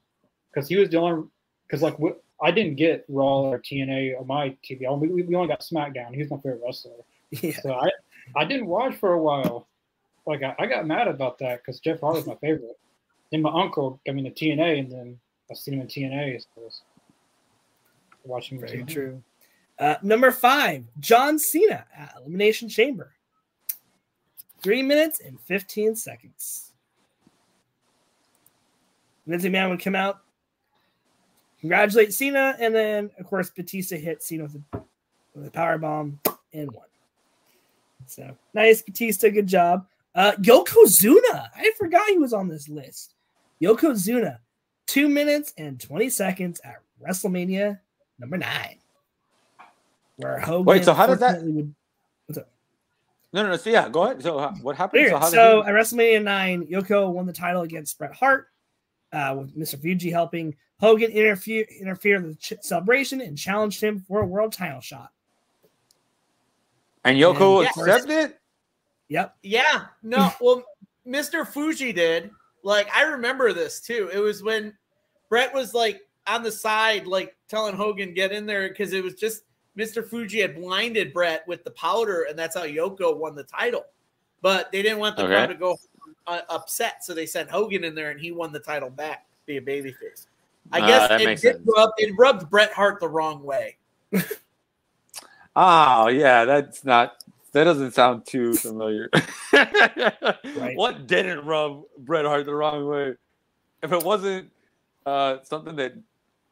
because 0.53 0.68
he 0.68 0.76
was 0.76 0.88
the 0.90 0.99
only 0.99 1.26
because 1.66 1.82
like 1.82 1.99
what, 1.99 2.22
I 2.43 2.51
didn't 2.51 2.76
get 2.76 3.05
Raw 3.09 3.43
or 3.43 3.59
TNA 3.59 4.20
on 4.20 4.26
my 4.26 4.57
TV. 4.64 4.86
Only, 4.86 5.09
we 5.09 5.34
only 5.34 5.49
got 5.49 5.61
SmackDown. 5.61 6.14
He 6.14 6.20
was 6.20 6.30
my 6.30 6.36
favorite 6.36 6.61
wrestler. 6.64 6.93
Yeah. 7.30 7.61
So 7.61 7.74
I, 7.74 7.91
I 8.36 8.45
didn't 8.45 8.68
watch 8.68 8.95
for 8.95 9.12
a 9.12 9.22
while. 9.22 9.68
Like 10.26 10.43
I, 10.43 10.55
I 10.59 10.66
got 10.66 10.86
mad 10.86 11.09
about 11.09 11.39
that 11.41 11.61
because 11.61 11.80
Jeff 11.80 12.01
Hardy 12.01 12.20
was 12.20 12.26
my 12.26 12.36
favorite. 12.36 12.78
Then 13.30 13.43
my 13.43 13.51
uncle 13.53 14.01
got 14.07 14.14
me 14.14 14.26
into 14.26 14.45
TNA, 14.45 14.78
and 14.78 14.91
then 14.91 15.20
I 15.51 15.55
seen 15.55 15.74
him 15.74 15.82
in 15.82 15.89
TNA. 15.89 16.41
So 16.41 16.47
I 16.57 16.61
was 16.61 16.82
watching. 18.24 18.61
Very 18.61 18.78
TNA. 18.78 18.89
true. 18.89 19.22
Uh, 19.78 19.97
number 20.03 20.30
five, 20.30 20.84
John 21.01 21.39
Cena 21.39 21.84
at 21.97 22.14
Elimination 22.18 22.68
Chamber. 22.68 23.12
Three 24.62 24.82
minutes 24.82 25.20
and 25.20 25.39
15 25.41 25.95
seconds. 25.95 26.72
Vince 29.26 29.45
McMahon 29.45 29.70
would 29.70 29.80
come 29.80 29.95
out, 29.95 30.22
congratulate 31.61 32.12
Cena, 32.14 32.56
and 32.61 32.74
then, 32.74 33.11
of 33.18 33.26
course, 33.26 33.50
Batista 33.50 33.96
hit 33.96 34.22
Cena 34.22 34.44
with 34.44 34.56
a, 34.56 34.80
with 35.34 35.46
a 35.46 35.50
power 35.50 35.78
bomb 35.78 36.18
and 36.52 36.70
won. 36.72 36.84
So 38.06 38.36
nice, 38.54 38.82
Batista. 38.82 39.28
Good 39.28 39.46
job. 39.46 39.86
Uh, 40.14 40.32
Yokozuna. 40.40 41.48
I 41.54 41.72
forgot 41.78 42.09
he 42.09 42.18
was 42.18 42.32
on 42.32 42.48
this 42.48 42.68
list. 42.68 43.14
Yokozuna, 43.61 44.38
two 44.86 45.09
minutes 45.09 45.52
and 45.59 45.78
20 45.80 46.09
seconds 46.11 46.61
at 46.64 46.76
WrestleMania 47.04 47.78
number 48.18 48.38
nine. 48.38 48.78
Where 50.16 50.38
Hogan 50.40 50.64
Wait, 50.64 50.84
so 50.84 50.94
how 50.94 51.06
does 51.06 51.20
that- 51.20 51.42
would- 51.42 51.74
No, 53.32 53.42
no, 53.42 53.48
no. 53.50 53.56
So 53.56 53.70
yeah, 53.70 53.88
go 53.88 54.04
ahead. 54.04 54.22
So 54.22 54.38
uh, 54.38 54.52
what 54.62 54.74
happened? 54.76 55.02
Weird. 55.02 55.12
So, 55.12 55.18
how 55.18 55.28
So 55.28 55.62
did 55.62 55.68
at 55.68 55.74
WrestleMania 55.74 56.22
9, 56.22 56.66
Yoko 56.66 57.12
won 57.12 57.26
the 57.26 57.32
title 57.32 57.62
against 57.62 57.98
Bret 57.98 58.14
Hart, 58.14 58.48
uh, 59.12 59.35
with 59.39 59.56
Mr. 59.56 59.80
Fuji 59.80 60.10
helping 60.10 60.55
Hogan 60.80 61.10
interfere 61.10 61.66
interfere 61.80 62.20
with 62.20 62.39
the 62.40 62.56
ch- 62.56 62.62
celebration 62.62 63.20
and 63.20 63.36
challenged 63.36 63.80
him 63.82 64.01
for 64.06 64.20
a 64.20 64.26
world 64.26 64.52
title 64.52 64.80
shot. 64.80 65.10
and 67.05 67.16
Yoko 67.16 67.62
Yeah. 67.62 67.68
accepted? 67.70 68.35
Yep. 69.09 69.36
Yeah, 69.43 69.86
no. 70.02 70.30
Well, 70.40 70.62
Mr. 71.06 71.47
Fuji 71.47 71.93
did. 71.93 72.30
Like, 72.62 72.89
I 72.94 73.02
remember 73.05 73.52
this 73.52 73.80
too. 73.80 74.10
It 74.12 74.18
was 74.18 74.43
when 74.43 74.76
Bret 75.28 75.55
was 75.55 75.72
like 75.74 76.02
on 76.26 76.43
the 76.43 76.52
side, 76.52 77.06
like 77.06 77.35
telling 77.48 77.74
Hogan 77.74 78.12
get 78.12 78.32
in 78.32 78.44
there 78.44 78.68
because 78.68 78.93
it 78.93 79.02
was 79.02 79.14
just 79.14 79.44
Mr. 79.78 80.06
Fuji 80.06 80.40
had 80.40 80.56
blinded 80.56 81.12
Bret 81.14 81.47
with 81.48 81.64
the 81.64 81.70
powder, 81.70 82.24
and 82.24 82.39
that's 82.39 82.56
how 82.56 82.64
Yoko 82.64 83.16
won 83.16 83.35
the 83.35 83.44
title. 83.44 83.85
But 84.43 84.70
they 84.70 84.82
didn't 84.82 84.98
want 84.98 85.16
the 85.16 85.22
Okay. 85.24 85.32
crowd 85.32 85.47
to 85.47 85.55
go 85.55 85.78
uh, 86.26 86.40
upset, 86.48 87.05
so 87.05 87.14
they 87.14 87.26
sent 87.26 87.51
Hogan 87.51 87.85
in 87.85 87.94
there, 87.94 88.10
and 88.10 88.20
he 88.20 88.30
won 88.32 88.52
the 88.52 88.60
title 88.60 88.90
back 88.90 89.26
via 89.47 89.60
babyface. 89.60 90.26
I 90.72 90.80
Ah, 90.80 90.86
guess 90.86 91.20
it, 91.22 91.40
did 91.40 91.62
rub, 91.66 91.90
it 91.98 92.12
rubbed 92.18 92.51
Bret 92.51 92.72
Hart 92.72 93.01
the 93.01 93.09
wrong 93.09 93.43
way. 93.43 93.76
Oh 95.60 96.06
yeah, 96.09 96.44
that's 96.44 96.85
not. 96.85 97.16
That 97.51 97.64
doesn't 97.64 97.93
sound 97.93 98.26
too 98.26 98.55
familiar. 98.55 99.10
What 100.74 101.06
didn't 101.09 101.44
rub 101.44 101.82
Bret 101.98 102.24
Hart 102.24 102.47
the 102.47 102.55
wrong 102.55 102.86
way? 102.86 103.14
If 103.82 103.90
it 103.93 104.05
wasn't 104.05 104.52
uh, 105.05 105.39
something 105.43 105.74
that 105.76 105.94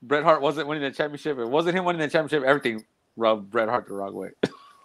Bret 0.03 0.24
Hart 0.24 0.41
wasn't 0.43 0.66
winning 0.66 0.83
the 0.83 0.91
championship, 0.91 1.39
it 1.39 1.47
wasn't 1.49 1.77
him 1.77 1.85
winning 1.85 2.01
the 2.01 2.09
championship. 2.09 2.45
Everything 2.45 2.85
rubbed 3.16 3.51
Bret 3.51 3.69
Hart 3.69 3.87
the 3.87 3.95
wrong 3.95 4.15
way. 4.15 4.31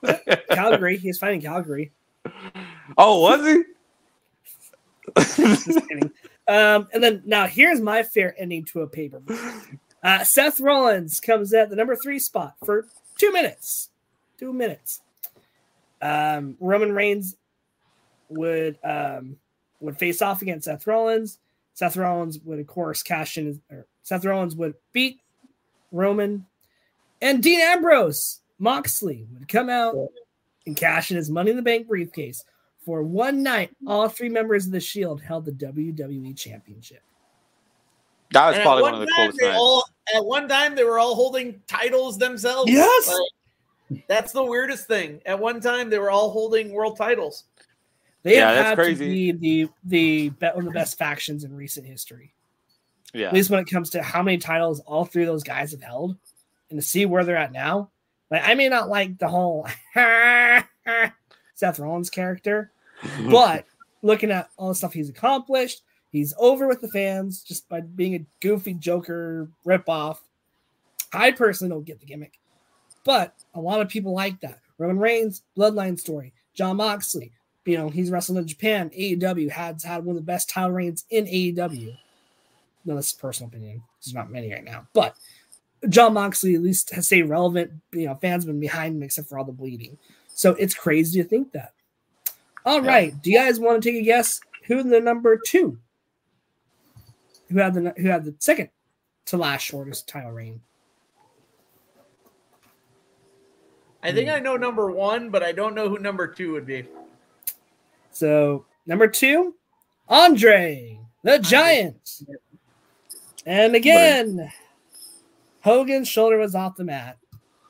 Calgary. 0.52 0.98
He's 0.98 1.18
fighting 1.18 1.42
Calgary. 1.42 1.92
oh, 2.98 3.22
was 3.22 3.44
he? 3.46 3.64
Um, 6.48 6.90
and 6.92 7.02
then 7.02 7.22
now 7.26 7.48
here's 7.48 7.80
my 7.80 8.04
fair 8.04 8.36
ending 8.38 8.66
to 8.66 8.82
a 8.82 8.88
paper. 8.88 9.22
Uh, 10.04 10.24
Seth 10.24 10.60
Rollins 10.60 11.20
comes 11.20 11.54
at 11.54 11.70
the 11.70 11.76
number 11.76 11.96
three 11.96 12.20
spot 12.20 12.56
for 12.66 12.88
two 13.18 13.32
minutes. 13.32 13.90
Two 14.38 14.52
minutes. 14.52 15.02
Um, 16.02 16.58
Roman 16.60 16.94
Reigns 16.94 17.38
would 18.30 18.78
um, 18.84 19.38
would 19.80 19.98
face 19.98 20.22
off 20.22 20.42
against 20.42 20.66
Seth 20.66 20.88
Rollins. 20.88 21.38
Seth 21.74 21.96
Rollins 21.96 22.40
would, 22.40 22.60
of 22.60 22.68
course, 22.68 23.04
cash 23.04 23.38
in. 23.38 23.62
Or 23.70 23.86
Seth 24.04 24.26
Rollins 24.26 24.56
would 24.56 24.74
beat 24.92 25.22
Roman, 25.92 26.46
and 27.22 27.44
Dean 27.44 27.62
Ambrose 27.62 28.42
Moxley 28.58 29.28
would 29.34 29.48
come 29.48 29.70
out 29.70 29.96
and 30.66 30.76
cash 30.76 31.12
in 31.12 31.18
his 31.18 31.30
Money 31.30 31.52
in 31.52 31.58
the 31.58 31.64
Bank 31.64 31.88
briefcase. 31.88 32.44
For 32.86 33.04
one 33.04 33.44
night, 33.44 33.70
all 33.86 34.08
three 34.10 34.30
members 34.30 34.66
of 34.66 34.72
the 34.72 34.80
Shield 34.80 35.22
held 35.22 35.46
the 35.46 35.52
WWE 35.52 36.36
Championship. 36.36 37.02
That 38.32 38.48
was 38.48 38.56
And 38.56 38.64
probably 38.64 38.84
one 38.84 38.94
of 38.96 39.00
the 39.02 39.06
time, 39.08 39.16
coolest 39.32 39.42
nights. 39.42 39.58
all- 39.60 39.86
at 40.16 40.26
one 40.26 40.48
time, 40.48 40.76
they 40.76 40.84
were 40.84 40.98
all 41.00 41.14
holding 41.16 41.62
titles 41.68 42.18
themselves. 42.18 42.72
Yes. 42.72 43.08
Like, 43.08 44.04
That's 44.08 44.32
the 44.32 44.44
weirdest 44.44 44.88
thing. 44.88 45.22
At 45.26 45.38
one 45.38 45.60
time, 45.60 45.90
they 45.90 46.00
were 46.00 46.10
all 46.10 46.32
holding 46.32 46.72
world 46.72 46.98
titles. 46.98 47.44
They 48.24 48.36
Yeah, 48.38 48.48
have 48.48 48.56
that's 48.56 48.70
had 48.70 48.76
crazy. 48.78 49.32
to 49.34 49.38
be 49.38 49.64
the 49.64 49.70
the 49.84 50.30
be- 50.30 50.46
one 50.48 50.60
of 50.60 50.66
the 50.66 50.72
best 50.72 50.98
factions 50.98 51.44
in 51.44 51.54
recent 51.56 51.86
history. 51.86 52.34
Yeah. 53.14 53.28
At 53.28 53.34
least 53.34 53.50
when 53.50 53.60
it 53.60 53.66
comes 53.70 53.90
to 53.92 54.02
how 54.02 54.24
many 54.24 54.38
titles 54.38 54.80
all 54.82 55.04
three 55.06 55.24
of 55.24 55.28
those 55.28 55.44
guys 55.44 55.72
have 55.72 55.82
held, 55.84 56.16
and 56.70 56.80
to 56.80 56.86
see 56.86 57.06
where 57.06 57.26
they're 57.26 57.36
at 57.36 57.52
now. 57.52 57.90
Like 58.30 58.44
I 58.46 58.54
may 58.56 58.70
not 58.70 58.88
like 58.90 59.18
the 59.18 59.28
whole 59.28 59.68
Seth 61.62 61.78
Rollins 61.78 62.10
character, 62.10 62.72
but 63.30 63.66
looking 64.02 64.32
at 64.32 64.50
all 64.58 64.70
the 64.70 64.76
stuff 64.76 64.94
he's 64.94 65.10
accomplished, 65.10 65.84
he's 66.12 66.34
over 66.40 66.68
with 66.68 66.82
the 66.82 66.88
fans 66.88 67.44
just 67.44 67.70
by 67.70 67.82
being 67.82 68.16
a 68.16 68.26
goofy 68.40 68.74
Joker 68.74 69.48
ripoff. 69.64 70.18
I 71.14 71.32
personally 71.32 71.70
don't 71.70 71.86
get 71.86 72.00
the 72.00 72.08
gimmick, 72.08 72.40
but 73.06 73.36
a 73.54 73.62
lot 73.62 73.80
of 73.80 73.90
people 73.90 74.14
like 74.14 74.42
that. 74.42 74.60
Roman 74.80 74.98
Reigns, 74.98 75.44
Bloodline 75.56 76.00
story, 76.00 76.34
Jon 76.56 76.78
Moxley, 76.78 77.32
you 77.66 77.78
know, 77.78 77.90
he's 77.90 78.10
wrestling 78.10 78.40
in 78.40 78.48
Japan. 78.48 78.90
AEW 78.90 79.52
has 79.52 79.84
had 79.84 80.04
one 80.04 80.16
of 80.16 80.22
the 80.24 80.26
best 80.26 80.50
title 80.50 80.72
reigns 80.72 81.06
in 81.12 81.26
AEW. 81.26 81.96
No, 82.86 82.96
that's 82.96 83.14
personal 83.14 83.50
opinion. 83.50 83.84
There's 84.04 84.16
not 84.16 84.32
many 84.32 84.52
right 84.52 84.64
now, 84.64 84.88
but 84.94 85.16
Jon 85.88 86.14
Moxley 86.14 86.56
at 86.56 86.64
least 86.64 86.90
has 86.96 87.06
stayed 87.06 87.30
relevant. 87.30 87.72
You 87.92 88.08
know, 88.08 88.16
fans 88.16 88.46
been 88.46 88.60
behind 88.60 88.96
him 88.96 89.04
except 89.04 89.30
for 89.30 89.38
all 89.38 89.46
the 89.46 89.52
bleeding. 89.52 90.00
So 90.42 90.56
it's 90.56 90.74
crazy 90.74 91.22
to 91.22 91.30
think 91.30 91.52
that. 91.52 91.74
All 92.66 92.84
Yeah. 92.84 92.90
right, 92.90 93.22
do 93.22 93.30
you 93.30 93.38
guys 93.38 93.60
want 93.60 93.84
to 93.84 93.92
take 93.92 94.02
a 94.02 94.04
guess 94.04 94.40
who 94.66 94.82
the 94.82 95.00
number 95.00 95.38
two? 95.38 95.78
Who 97.50 97.60
had 97.60 97.76
the 97.76 97.94
who 97.96 98.08
had 98.08 98.26
the 98.26 98.34
second 98.40 98.72
to 99.26 99.38
last 99.38 99.62
shortest 99.62 100.08
title 100.08 100.32
reign? 100.32 100.60
I 104.02 104.12
think 104.12 104.30
hmm. 104.30 104.36
I 104.36 104.40
know 104.40 104.58
number 104.58 104.90
one, 104.90 105.30
but 105.30 105.44
I 105.44 105.52
don't 105.52 105.76
know 105.76 105.88
who 105.90 106.00
number 106.00 106.26
two 106.26 106.54
would 106.54 106.66
be. 106.66 106.88
So 108.10 108.66
number 108.88 109.08
two, 109.08 109.54
Andre 110.10 111.00
the 111.22 111.38
Giant. 111.38 112.24
And 113.46 113.76
again, 113.76 114.52
Hogan's 115.64 116.08
shoulder 116.08 116.40
was 116.40 116.56
off 116.56 116.78
the 116.78 116.84
mat. 116.84 117.20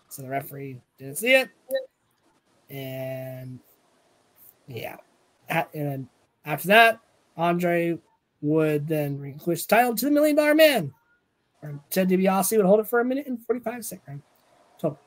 So 0.08 0.22
the 0.22 0.30
referee 0.30 0.80
didn't 0.98 1.18
see 1.18 1.34
it. 1.34 1.50
And 2.72 3.60
yeah. 4.68 4.96
A- 5.50 5.68
And 5.76 6.08
after 6.46 6.70
that, 6.70 7.00
Andre 7.38 8.00
would 8.42 8.88
then 8.88 9.20
relinquish 9.20 9.66
the 9.66 9.76
title 9.76 9.96
to 9.96 10.06
the 10.06 10.12
Million 10.12 10.36
Dollar 10.38 10.56
Man. 10.56 10.94
Or 11.62 11.80
Ted 11.90 12.10
DiBiase 12.10 12.58
would 12.58 12.66
hold 12.66 12.80
it 12.80 12.88
for 12.88 13.02
a 13.02 13.06
minute 13.06 13.28
and 13.28 13.46
45 13.46 13.86
seconds 13.86 14.24
total. 14.80 15.00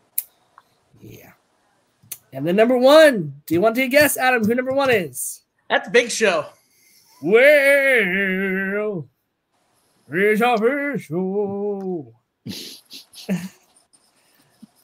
Yeah. 1.01 1.33
And 2.33 2.47
then 2.47 2.55
number 2.57 2.77
one, 2.79 3.41
do 3.47 3.55
you 3.55 3.61
want 3.61 3.75
to 3.75 3.81
take 3.81 3.89
a 3.91 3.93
guess, 3.93 4.17
Adam, 4.17 4.45
who 4.45 4.55
number 4.55 4.73
one 4.73 4.91
is? 4.91 5.43
That's 5.71 5.89
Big 5.89 6.11
Show. 6.11 6.47
Well, 7.23 9.09
it's 10.11 10.41
official. 10.43 12.13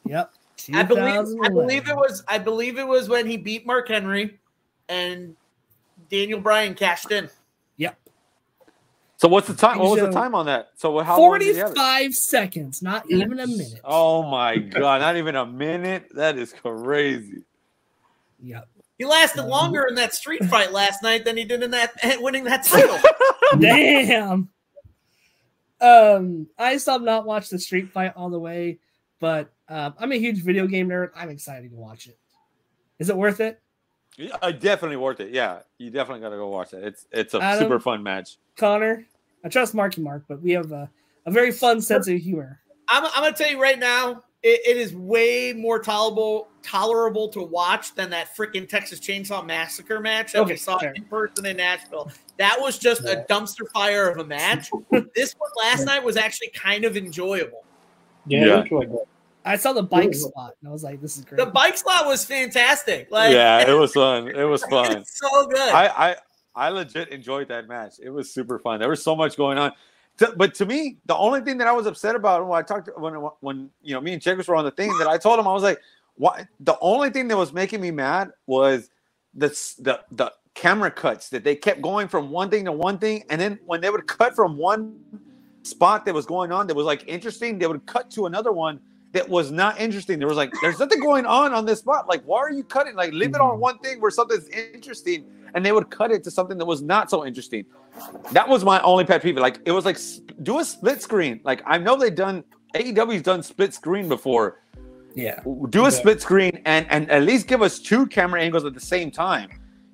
yep. 0.05 0.33
I 0.73 0.83
believe 0.83 1.39
I 1.43 1.49
believe 1.49 1.87
it 1.87 1.95
was 1.95 2.23
I 2.27 2.37
believe 2.37 2.77
it 2.77 2.87
was 2.87 3.09
when 3.09 3.25
he 3.25 3.37
beat 3.37 3.65
Mark 3.65 3.87
Henry 3.87 4.39
and 4.89 5.35
Daniel 6.09 6.39
Bryan 6.39 6.75
cashed 6.75 7.11
in. 7.11 7.29
Yep. 7.77 7.97
So 9.17 9.27
what's 9.27 9.47
the 9.47 9.53
time? 9.53 9.79
What 9.79 9.91
was 9.91 10.01
the 10.01 10.11
time 10.11 10.35
on 10.35 10.47
that? 10.47 10.71
So 10.75 10.99
how 10.99 11.19
long 11.19 11.39
did 11.39 11.55
he 11.55 11.59
have 11.59 11.71
it? 11.71 11.77
45 11.77 12.13
seconds, 12.13 12.81
not 12.81 13.09
even 13.09 13.39
a 13.39 13.47
minute. 13.47 13.79
Oh 13.83 14.23
my 14.23 14.57
god! 14.57 15.01
Not 15.01 15.17
even 15.17 15.35
a 15.35 15.45
minute. 15.45 16.07
That 16.15 16.37
is 16.37 16.53
crazy. 16.53 17.43
Yep. 18.43 18.67
He 18.97 19.05
lasted 19.05 19.45
longer 19.45 19.85
in 19.89 19.95
that 19.95 20.13
street 20.13 20.43
fight 20.45 20.71
last 20.71 21.01
night 21.01 21.25
than 21.25 21.35
he 21.35 21.43
did 21.43 21.63
in 21.63 21.71
that 21.71 21.93
winning 22.21 22.43
that 22.43 22.63
title. 22.65 22.99
Damn. 23.59 24.49
Um, 25.79 26.47
I 26.59 26.77
still 26.77 26.93
have 26.93 27.01
not 27.01 27.25
watched 27.25 27.49
the 27.49 27.57
street 27.57 27.89
fight 27.89 28.13
all 28.15 28.29
the 28.29 28.39
way, 28.39 28.77
but 29.19 29.51
um, 29.71 29.93
I'm 29.99 30.11
a 30.11 30.15
huge 30.17 30.43
video 30.43 30.67
game 30.67 30.89
nerd. 30.89 31.11
I'm 31.15 31.29
excited 31.29 31.71
to 31.71 31.75
watch 31.77 32.07
it. 32.07 32.17
Is 32.99 33.09
it 33.09 33.15
worth 33.15 33.39
it? 33.39 33.59
Yeah, 34.17 34.35
uh, 34.41 34.51
definitely 34.51 34.97
worth 34.97 35.21
it. 35.21 35.31
Yeah, 35.31 35.59
you 35.77 35.89
definitely 35.89 36.21
got 36.21 36.29
to 36.29 36.35
go 36.35 36.49
watch 36.49 36.73
it. 36.73 36.83
It's 36.83 37.07
it's 37.11 37.33
a 37.33 37.41
Adam? 37.41 37.63
super 37.63 37.79
fun 37.79 38.03
match. 38.03 38.37
Connor, 38.57 39.05
I 39.45 39.49
trust 39.49 39.73
Marky 39.73 40.01
Mark, 40.01 40.25
but 40.27 40.41
we 40.41 40.51
have 40.51 40.71
a, 40.73 40.89
a 41.25 41.31
very 41.31 41.51
fun 41.51 41.81
sense 41.81 42.07
of 42.09 42.19
humor. 42.19 42.59
I'm, 42.89 43.05
I'm 43.05 43.23
gonna 43.23 43.31
tell 43.33 43.49
you 43.49 43.61
right 43.61 43.79
now, 43.79 44.21
it, 44.43 44.59
it 44.67 44.77
is 44.77 44.93
way 44.93 45.53
more 45.53 45.79
tolerable 45.79 46.49
tolerable 46.61 47.29
to 47.29 47.41
watch 47.41 47.95
than 47.95 48.09
that 48.09 48.35
freaking 48.35 48.67
Texas 48.67 48.99
Chainsaw 48.99 49.43
Massacre 49.45 49.99
match 50.01 50.33
that 50.33 50.41
Okay, 50.41 50.53
we 50.53 50.57
saw 50.57 50.77
fair. 50.77 50.91
in 50.93 51.05
person 51.05 51.45
in 51.45 51.55
Nashville. 51.57 52.11
That 52.37 52.57
was 52.59 52.77
just 52.77 53.01
a 53.01 53.25
dumpster 53.29 53.67
fire 53.73 54.09
of 54.09 54.17
a 54.17 54.25
match. 54.25 54.69
this 55.15 55.33
one 55.37 55.49
last 55.63 55.85
night 55.85 56.03
was 56.03 56.17
actually 56.17 56.49
kind 56.49 56.83
of 56.83 56.97
enjoyable. 56.97 57.63
Yeah, 58.27 58.63
Yeah. 58.69 59.03
It 59.45 59.49
was 59.49 59.65
really 59.65 59.73
good. 59.73 59.73
I 59.73 59.73
saw 59.73 59.73
the 59.73 59.83
bike 59.83 60.13
spot 60.13 60.55
and 60.61 60.69
I 60.69 60.71
was 60.71 60.83
like, 60.83 61.01
this 61.01 61.17
is 61.17 61.25
great. 61.25 61.37
The 61.37 61.45
bike 61.45 61.77
slot 61.77 62.05
was 62.05 62.25
fantastic. 62.25 63.09
Like 63.11 63.33
yeah, 63.33 63.69
it 63.69 63.73
was 63.73 63.93
fun. 63.93 64.27
It 64.27 64.43
was 64.43 64.63
fun. 64.65 64.97
it's 64.97 65.19
so 65.19 65.47
good. 65.47 65.59
I, 65.59 66.11
I 66.11 66.15
I 66.55 66.69
legit 66.69 67.09
enjoyed 67.09 67.47
that 67.49 67.67
match. 67.67 67.95
It 68.01 68.09
was 68.09 68.31
super 68.33 68.59
fun. 68.59 68.79
There 68.79 68.89
was 68.89 69.03
so 69.03 69.15
much 69.15 69.37
going 69.37 69.57
on. 69.57 69.71
To- 70.17 70.33
but 70.35 70.53
to 70.55 70.65
me, 70.65 70.97
the 71.05 71.15
only 71.15 71.41
thing 71.41 71.57
that 71.59 71.67
I 71.67 71.71
was 71.71 71.85
upset 71.85 72.15
about 72.15 72.45
when 72.47 72.57
I 72.59 72.61
talked 72.61 72.89
when 72.97 73.13
when 73.39 73.69
you 73.81 73.93
know 73.93 74.01
me 74.01 74.13
and 74.13 74.21
Checkers 74.21 74.47
were 74.47 74.55
on 74.55 74.65
the 74.65 74.71
thing 74.71 74.95
that 74.97 75.07
I 75.07 75.17
told 75.17 75.39
him 75.39 75.47
I 75.47 75.53
was 75.53 75.63
like, 75.63 75.79
what? 76.15 76.47
The 76.59 76.77
only 76.81 77.09
thing 77.09 77.27
that 77.29 77.37
was 77.37 77.53
making 77.53 77.81
me 77.81 77.91
mad 77.91 78.31
was 78.45 78.89
the 79.33 79.47
the 79.79 80.01
the 80.11 80.33
camera 80.53 80.91
cuts 80.91 81.29
that 81.29 81.45
they 81.45 81.55
kept 81.55 81.81
going 81.81 82.09
from 82.09 82.29
one 82.29 82.49
thing 82.49 82.65
to 82.65 82.71
one 82.71 82.99
thing, 82.99 83.23
and 83.29 83.39
then 83.39 83.57
when 83.65 83.79
they 83.79 83.89
would 83.89 84.05
cut 84.07 84.35
from 84.35 84.57
one 84.57 84.99
spot 85.63 86.05
that 86.05 86.13
was 86.13 86.25
going 86.25 86.51
on 86.51 86.67
that 86.67 86.75
was 86.75 86.85
like 86.85 87.07
interesting, 87.07 87.57
they 87.57 87.67
would 87.67 87.85
cut 87.85 88.11
to 88.11 88.25
another 88.25 88.51
one 88.51 88.79
that 89.13 89.27
was 89.27 89.51
not 89.51 89.79
interesting. 89.79 90.19
There 90.19 90.27
was 90.27 90.37
like, 90.37 90.51
there's 90.61 90.79
nothing 90.79 90.99
going 90.99 91.25
on 91.25 91.53
on 91.53 91.65
this 91.65 91.79
spot. 91.79 92.07
Like, 92.07 92.23
why 92.23 92.39
are 92.39 92.51
you 92.51 92.63
cutting? 92.63 92.95
Like, 92.95 93.11
leave 93.13 93.35
it 93.35 93.41
on 93.41 93.59
one 93.59 93.77
thing 93.79 93.99
where 93.99 94.11
something's 94.11 94.47
interesting, 94.49 95.25
and 95.53 95.65
they 95.65 95.71
would 95.71 95.89
cut 95.89 96.11
it 96.11 96.23
to 96.23 96.31
something 96.31 96.57
that 96.57 96.65
was 96.65 96.81
not 96.81 97.09
so 97.09 97.25
interesting. 97.25 97.65
That 98.31 98.47
was 98.47 98.63
my 98.63 98.79
only 98.81 99.03
pet 99.05 99.21
peeve. 99.21 99.37
Like, 99.37 99.59
it 99.65 99.71
was 99.71 99.85
like 99.85 99.97
do 100.43 100.59
a 100.59 100.65
split 100.65 101.01
screen. 101.01 101.41
Like, 101.43 101.61
I 101.65 101.77
know 101.77 101.97
they've 101.97 102.15
done 102.15 102.43
AEW's 102.73 103.21
done 103.21 103.43
split 103.43 103.73
screen 103.73 104.07
before. 104.07 104.59
yeah. 105.13 105.41
Do 105.69 105.81
a 105.81 105.83
Yeah. 105.83 105.89
split 105.89 106.21
screen 106.21 106.61
and 106.65 106.85
and 106.89 107.11
at 107.11 107.23
least 107.23 107.47
give 107.47 107.61
us 107.61 107.79
two 107.79 108.05
camera 108.07 108.41
angles 108.41 108.63
at 108.63 108.73
the 108.73 108.79
same 108.79 109.11
time. 109.11 109.49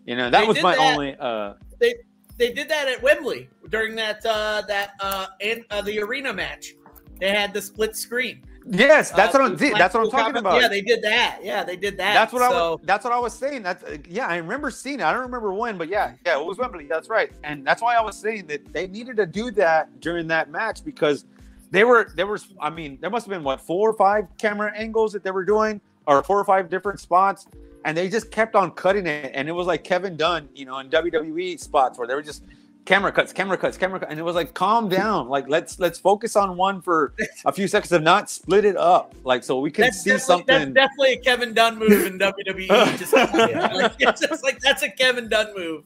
You 0.05 0.15
know, 0.15 0.29
that 0.29 0.41
They 0.41 0.47
was 0.47 0.61
my 0.61 0.75
that. 0.75 0.93
only. 0.93 1.15
uh 1.19 1.53
they 1.79 1.95
they 2.37 2.53
did 2.53 2.69
that 2.69 2.87
at 2.87 3.01
Wembley 3.01 3.49
during 3.69 3.95
that 3.95 4.23
uh 4.27 4.61
that 4.67 4.91
uh 4.99 5.25
and 5.41 5.65
uh, 5.71 5.81
the 5.81 5.99
arena 5.99 6.31
match. 6.31 6.75
They 7.19 7.31
had 7.31 7.51
the 7.51 7.61
split 7.63 7.95
screen. 7.95 8.43
Yes, 8.69 9.11
that's 9.11 9.33
Uh, 9.33 9.39
what 9.39 9.51
I'm. 9.51 9.57
That's 9.57 9.93
what 9.93 10.03
I'm 10.03 10.09
talking 10.11 10.33
combat- 10.33 10.39
about. 10.39 10.61
Yeah, 10.61 10.67
they 10.67 10.81
did 10.81 11.01
that. 11.03 11.39
Yeah, 11.41 11.63
they 11.63 11.75
did 11.77 11.97
that. 11.97 12.13
That's 12.13 12.33
what 12.33 12.41
I 12.41 12.49
was. 12.49 12.79
That's 12.83 13.03
what 13.03 13.13
I 13.13 13.19
was 13.19 13.33
saying. 13.33 13.63
That's 13.63 13.83
uh, 13.83 13.97
yeah. 14.09 14.27
I 14.27 14.37
remember 14.37 14.71
seeing 14.71 14.99
it. 14.99 15.03
I 15.03 15.13
don't 15.13 15.21
remember 15.21 15.53
when, 15.53 15.77
but 15.77 15.87
yeah, 15.87 16.13
yeah, 16.25 16.39
it 16.39 16.45
was 16.45 16.57
Wembley. 16.57 16.85
That's 16.85 17.09
right. 17.09 17.31
And 17.43 17.65
that's 17.65 17.81
why 17.81 17.95
I 17.95 18.01
was 18.01 18.17
saying 18.17 18.47
that 18.47 18.73
they 18.73 18.87
needed 18.87 19.15
to 19.17 19.25
do 19.25 19.51
that 19.51 19.99
during 20.01 20.27
that 20.27 20.49
match 20.49 20.83
because 20.83 21.25
they 21.71 21.83
were 21.83 22.09
there 22.15 22.27
was. 22.27 22.47
I 22.59 22.69
mean, 22.69 22.97
there 22.99 23.09
must 23.09 23.25
have 23.25 23.31
been 23.31 23.43
what 23.43 23.61
four 23.61 23.89
or 23.89 23.93
five 23.93 24.25
camera 24.37 24.71
angles 24.75 25.13
that 25.13 25.23
they 25.23 25.31
were 25.31 25.45
doing, 25.45 25.79
or 26.05 26.21
four 26.23 26.39
or 26.39 26.45
five 26.45 26.69
different 26.69 26.99
spots, 26.99 27.47
and 27.85 27.95
they 27.95 28.09
just 28.09 28.31
kept 28.31 28.55
on 28.55 28.71
cutting 28.71 29.07
it. 29.07 29.31
And 29.33 29.47
it 29.47 29.53
was 29.53 29.67
like 29.67 29.83
Kevin 29.85 30.17
Dunn, 30.17 30.49
you 30.53 30.65
know, 30.65 30.79
in 30.79 30.89
WWE 30.89 31.57
spots 31.59 31.97
where 31.97 32.07
they 32.07 32.15
were 32.15 32.21
just 32.21 32.43
camera 32.87 33.11
cuts, 33.11 33.33
camera 33.33 33.57
cuts, 33.57 33.77
camera 33.77 33.99
cuts, 33.99 34.09
and 34.09 34.19
it 34.19 34.23
was 34.23 34.33
like 34.33 34.53
calm 34.53 34.87
down. 34.87 35.27
Like 35.27 35.47
let's 35.49 35.77
let's 35.77 35.99
focus 35.99 36.35
on 36.35 36.57
one 36.57 36.81
for 36.81 37.13
a 37.45 37.51
few 37.51 37.67
seconds 37.67 37.91
and 37.91 38.03
not 38.03 38.29
split 38.29 38.65
it 38.65 38.77
up. 38.77 39.13
Like 39.23 39.43
so 39.43 39.59
we 39.59 39.69
can 39.69 39.83
that's 39.83 40.01
see 40.01 40.17
something. 40.17 40.73
That's 40.73 40.89
definitely 40.89 41.13
a 41.13 41.19
Kevin 41.19 41.53
Dunn 41.53 41.77
move 41.77 42.07
in 42.07 42.17
WWE. 42.17 42.67
Just, 42.97 43.13
like, 43.13 43.93
it's 43.99 44.21
just 44.21 44.43
like 44.43 44.59
that's 44.59 44.81
a 44.81 44.89
Kevin 44.89 45.27
Dunn 45.27 45.53
move. 45.55 45.83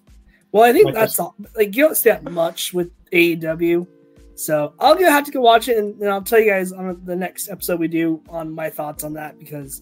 Well, 0.52 0.64
I 0.64 0.72
think 0.72 0.86
Like 0.86 0.96
that's 0.96 1.20
all. 1.20 1.36
Like 1.56 1.76
you 1.76 1.84
don't 1.84 1.98
see 1.98 2.12
that 2.12 2.24
much 2.24 2.74
with 2.74 2.92
AEW, 3.12 3.88
so 4.36 4.74
I'll 4.80 4.96
go 4.96 5.10
have 5.10 5.26
to 5.26 5.32
go 5.32 5.42
watch 5.42 5.68
it, 5.68 5.78
and 5.78 6.00
then 6.00 6.12
I'll 6.12 6.22
tell 6.22 6.40
you 6.40 6.50
guys 6.50 6.72
on 6.72 7.02
the 7.04 7.16
next 7.16 7.50
episode 7.50 7.80
we 7.80 7.88
do 7.88 8.22
on 8.30 8.54
my 8.54 8.70
thoughts 8.70 9.04
on 9.04 9.14
that 9.14 9.40
because 9.40 9.82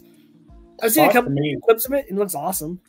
I've 0.81 0.93
seen 0.93 1.09
a 1.09 1.13
couple 1.13 1.31
for 1.31 1.35
me, 1.35 1.57
clips 1.65 1.85
of 1.85 1.93
it. 1.93 2.07
and 2.09 2.17
It 2.17 2.21
looks 2.21 2.35
awesome. 2.35 2.79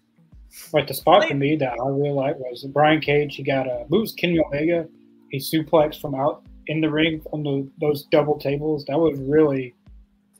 Like 0.73 0.87
the 0.87 0.95
spot 0.95 1.27
for 1.29 1.35
me 1.35 1.57
that 1.57 1.73
I 1.73 1.89
really 1.89 2.11
liked 2.11 2.39
was 2.39 2.65
Brian 2.73 3.01
Cage. 3.01 3.37
He 3.37 3.43
got 3.43 3.67
a 3.67 3.85
moves 3.89 4.13
Kenny 4.13 4.39
Omega. 4.41 4.87
He 5.31 5.39
suplexed 5.39 6.01
from 6.01 6.15
out 6.15 6.43
in 6.67 6.81
the 6.81 6.91
ring 6.91 7.23
on 7.33 7.43
the, 7.43 7.69
those 7.81 8.05
double 8.05 8.39
tables. 8.39 8.85
That 8.87 8.99
was 8.99 9.19
really, 9.19 9.75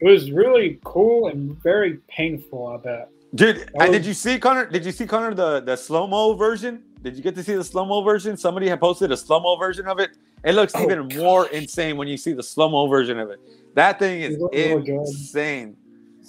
it 0.01 0.09
was 0.09 0.33
really 0.33 0.79
cool 0.85 1.29
and 1.29 1.61
very 1.63 1.99
painful. 2.09 2.67
I 2.67 2.77
bet. 2.79 3.09
Dude, 3.35 3.57
That 3.59 3.69
and 3.75 3.89
was- 3.91 3.99
did 3.99 4.07
you 4.07 4.15
see 4.15 4.39
Connor? 4.39 4.67
Did 4.67 4.85
you 4.85 4.91
see 4.93 5.07
Connor 5.07 5.35
the 5.35 5.61
the 5.61 5.77
slow 5.77 6.07
mo 6.09 6.35
version? 6.35 6.83
Did 7.03 7.17
you 7.17 7.23
get 7.23 7.35
to 7.37 7.43
see 7.45 7.55
the 7.55 7.65
slow 7.65 7.85
mo 7.87 8.03
version? 8.03 8.37
Somebody 8.37 8.69
had 8.69 8.81
posted 8.81 9.13
a 9.13 9.17
slow 9.17 9.41
mo 9.41 9.57
version 9.57 9.87
of 9.87 10.01
it. 10.01 10.11
It 10.45 10.53
looks 10.55 10.73
Oh, 10.75 10.83
even 10.83 11.07
more 11.17 11.47
insane 11.49 11.97
when 11.97 12.09
you 12.09 12.17
see 12.17 12.33
the 12.33 12.43
slow 12.43 12.69
mo 12.69 12.89
version 12.89 13.19
of 13.19 13.31
it. 13.31 13.39
That 13.75 13.99
thing 14.01 14.23
is 14.23 14.35
It 14.35 14.41
looked 14.41 14.55
really 14.57 14.83
good. 14.85 15.01
insane. 15.01 15.77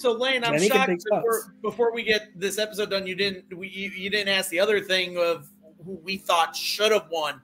So 0.02 0.14
Lane, 0.14 0.44
I'm 0.44 0.60
shocked 0.60 1.06
before, 1.06 1.53
before, 1.61 1.94
we 1.94 2.02
get 2.02 2.30
this 2.36 2.57
episode 2.57 2.90
done, 2.90 3.06
you 3.06 3.14
didn't 3.14 3.56
we, 3.56 3.68
you, 3.68 3.91
you 3.91 4.10
didn't 4.10 4.30
ask 4.30 4.49
the 4.49 4.60
other 4.60 4.82
thing 4.82 5.15
of 5.19 5.48
who 5.86 5.99
we 6.03 6.18
thought 6.18 6.56
should 6.56 6.91
have 6.91 7.07
won 7.11 7.40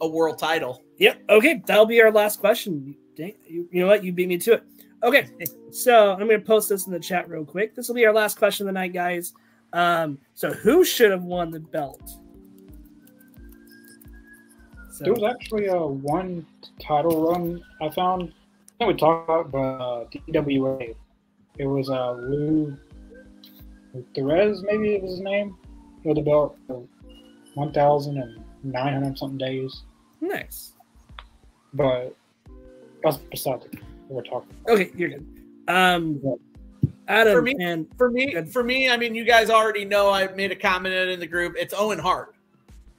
a 0.00 0.08
world 0.08 0.36
title. 0.36 0.82
Yep. 0.98 1.22
Okay, 1.30 1.62
that'll 1.64 1.86
be 1.86 2.02
our 2.02 2.10
last 2.10 2.40
question. 2.40 2.96
You, 3.16 3.34
you 3.46 3.68
know 3.80 3.86
what? 3.86 4.02
You 4.02 4.12
beat 4.12 4.26
me 4.26 4.36
to 4.38 4.54
it. 4.54 4.64
Okay, 5.04 5.28
so 5.70 6.10
I'm 6.10 6.26
going 6.26 6.40
to 6.40 6.44
post 6.44 6.68
this 6.68 6.86
in 6.88 6.92
the 6.92 6.98
chat 6.98 7.28
real 7.28 7.44
quick. 7.44 7.76
This 7.76 7.86
will 7.86 7.94
be 7.94 8.04
our 8.04 8.12
last 8.12 8.36
question 8.36 8.66
of 8.66 8.74
the 8.74 8.80
night, 8.80 8.92
guys. 8.92 9.32
Um, 9.72 10.18
so 10.34 10.52
who 10.52 10.84
should 10.84 11.12
have 11.12 11.22
won 11.22 11.52
the 11.52 11.60
belt? 11.60 12.02
So, 14.90 15.04
there 15.04 15.12
was 15.14 15.22
actually 15.22 15.66
a 15.66 15.78
one 15.78 16.44
title 16.80 17.30
run 17.30 17.62
I 17.80 17.90
found. 17.90 18.32
I 18.80 18.86
we 18.86 18.94
talked 18.94 19.28
about, 19.28 19.52
but 19.52 19.58
uh, 19.58 20.04
DWA. 20.28 20.96
It 21.58 21.66
was 21.66 21.90
uh, 21.90 22.12
Lou 22.12 22.76
Thesz, 24.14 24.62
maybe 24.62 24.94
it 24.94 25.02
was 25.02 25.12
his 25.12 25.20
name. 25.20 25.56
He 26.02 26.08
had 26.08 26.16
the 26.16 26.22
belt 26.22 26.56
for 26.66 26.86
1,900 27.54 29.18
something 29.18 29.38
days. 29.38 29.82
Nice. 30.20 30.72
But 31.74 32.16
that's 33.02 33.18
beside 33.18 33.62
the 33.62 33.78
we're 34.08 34.22
talking. 34.22 34.54
Okay, 34.68 34.92
you're 34.96 35.08
good. 35.10 35.26
Um, 35.68 36.20
Adam 37.08 37.32
for 37.32 37.42
me, 37.42 37.56
and 37.60 37.86
for 37.96 38.10
me, 38.10 38.42
for 38.44 38.62
me, 38.62 38.90
I 38.90 38.96
mean, 38.96 39.14
you 39.14 39.24
guys 39.24 39.50
already 39.50 39.84
know. 39.84 40.10
I 40.10 40.28
made 40.28 40.52
a 40.52 40.56
comment 40.56 40.94
in 40.94 41.18
the 41.18 41.26
group. 41.26 41.54
It's 41.58 41.74
Owen 41.76 41.98
Hart. 41.98 42.34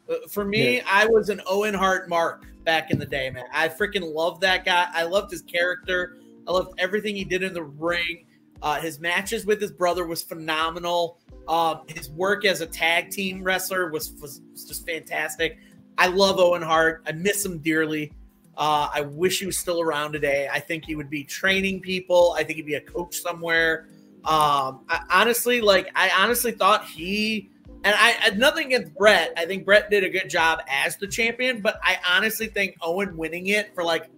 Uh, 0.09 0.15
for 0.29 0.43
me, 0.43 0.77
yeah. 0.77 0.83
I 0.87 1.05
was 1.05 1.29
an 1.29 1.41
Owen 1.47 1.73
Hart 1.73 2.09
mark 2.09 2.45
back 2.65 2.91
in 2.91 2.99
the 2.99 3.05
day, 3.05 3.29
man. 3.29 3.45
I 3.53 3.69
freaking 3.69 4.13
loved 4.13 4.41
that 4.41 4.65
guy. 4.65 4.87
I 4.93 5.03
loved 5.03 5.31
his 5.31 5.41
character. 5.41 6.17
I 6.47 6.51
loved 6.51 6.79
everything 6.79 7.15
he 7.15 7.23
did 7.23 7.43
in 7.43 7.53
the 7.53 7.63
ring. 7.63 8.25
Uh, 8.63 8.79
his 8.79 8.99
matches 8.99 9.45
with 9.45 9.59
his 9.59 9.71
brother 9.71 10.07
was 10.07 10.23
phenomenal. 10.23 11.19
Uh, 11.49 11.79
his 11.87 12.09
work 12.11 12.45
as 12.45 12.61
a 12.61 12.65
tag 12.65 13.09
team 13.09 13.43
wrestler 13.43 13.91
was, 13.91 14.13
was, 14.21 14.41
just 14.65 14.87
fantastic. 14.87 15.59
I 15.97 16.07
love 16.07 16.39
Owen 16.39 16.61
Hart. 16.61 17.03
I 17.05 17.11
miss 17.11 17.45
him 17.45 17.59
dearly. 17.59 18.13
Uh, 18.55 18.87
I 18.93 19.01
wish 19.01 19.39
he 19.39 19.45
was 19.45 19.57
still 19.57 19.81
around 19.81 20.13
today. 20.13 20.47
I 20.51 20.61
think 20.61 20.85
he 20.85 20.95
would 20.95 21.09
be 21.09 21.25
training 21.25 21.81
people. 21.81 22.35
I 22.37 22.43
think 22.45 22.55
he'd 22.55 22.65
be 22.65 22.75
a 22.75 22.81
coach 22.81 23.19
somewhere. 23.19 23.89
Um, 24.23 24.85
I, 24.87 25.01
honestly, 25.11 25.59
like 25.59 25.91
I 25.95 26.09
honestly 26.17 26.53
thought 26.53 26.85
he 26.85 27.49
and 27.83 27.93
I 27.93 28.11
had 28.11 28.39
nothing 28.39 28.67
against 28.67 28.95
Bret. 28.95 29.33
I 29.35 29.45
think 29.45 29.65
Bret 29.65 29.89
did 29.89 30.05
a 30.05 30.09
good 30.09 30.29
job 30.29 30.61
as 30.69 30.95
the 30.95 31.07
champion, 31.07 31.59
but 31.59 31.79
I 31.83 31.97
honestly 32.09 32.47
think 32.47 32.77
Owen 32.81 33.17
winning 33.17 33.47
it 33.47 33.75
for 33.75 33.83
like 33.83 34.09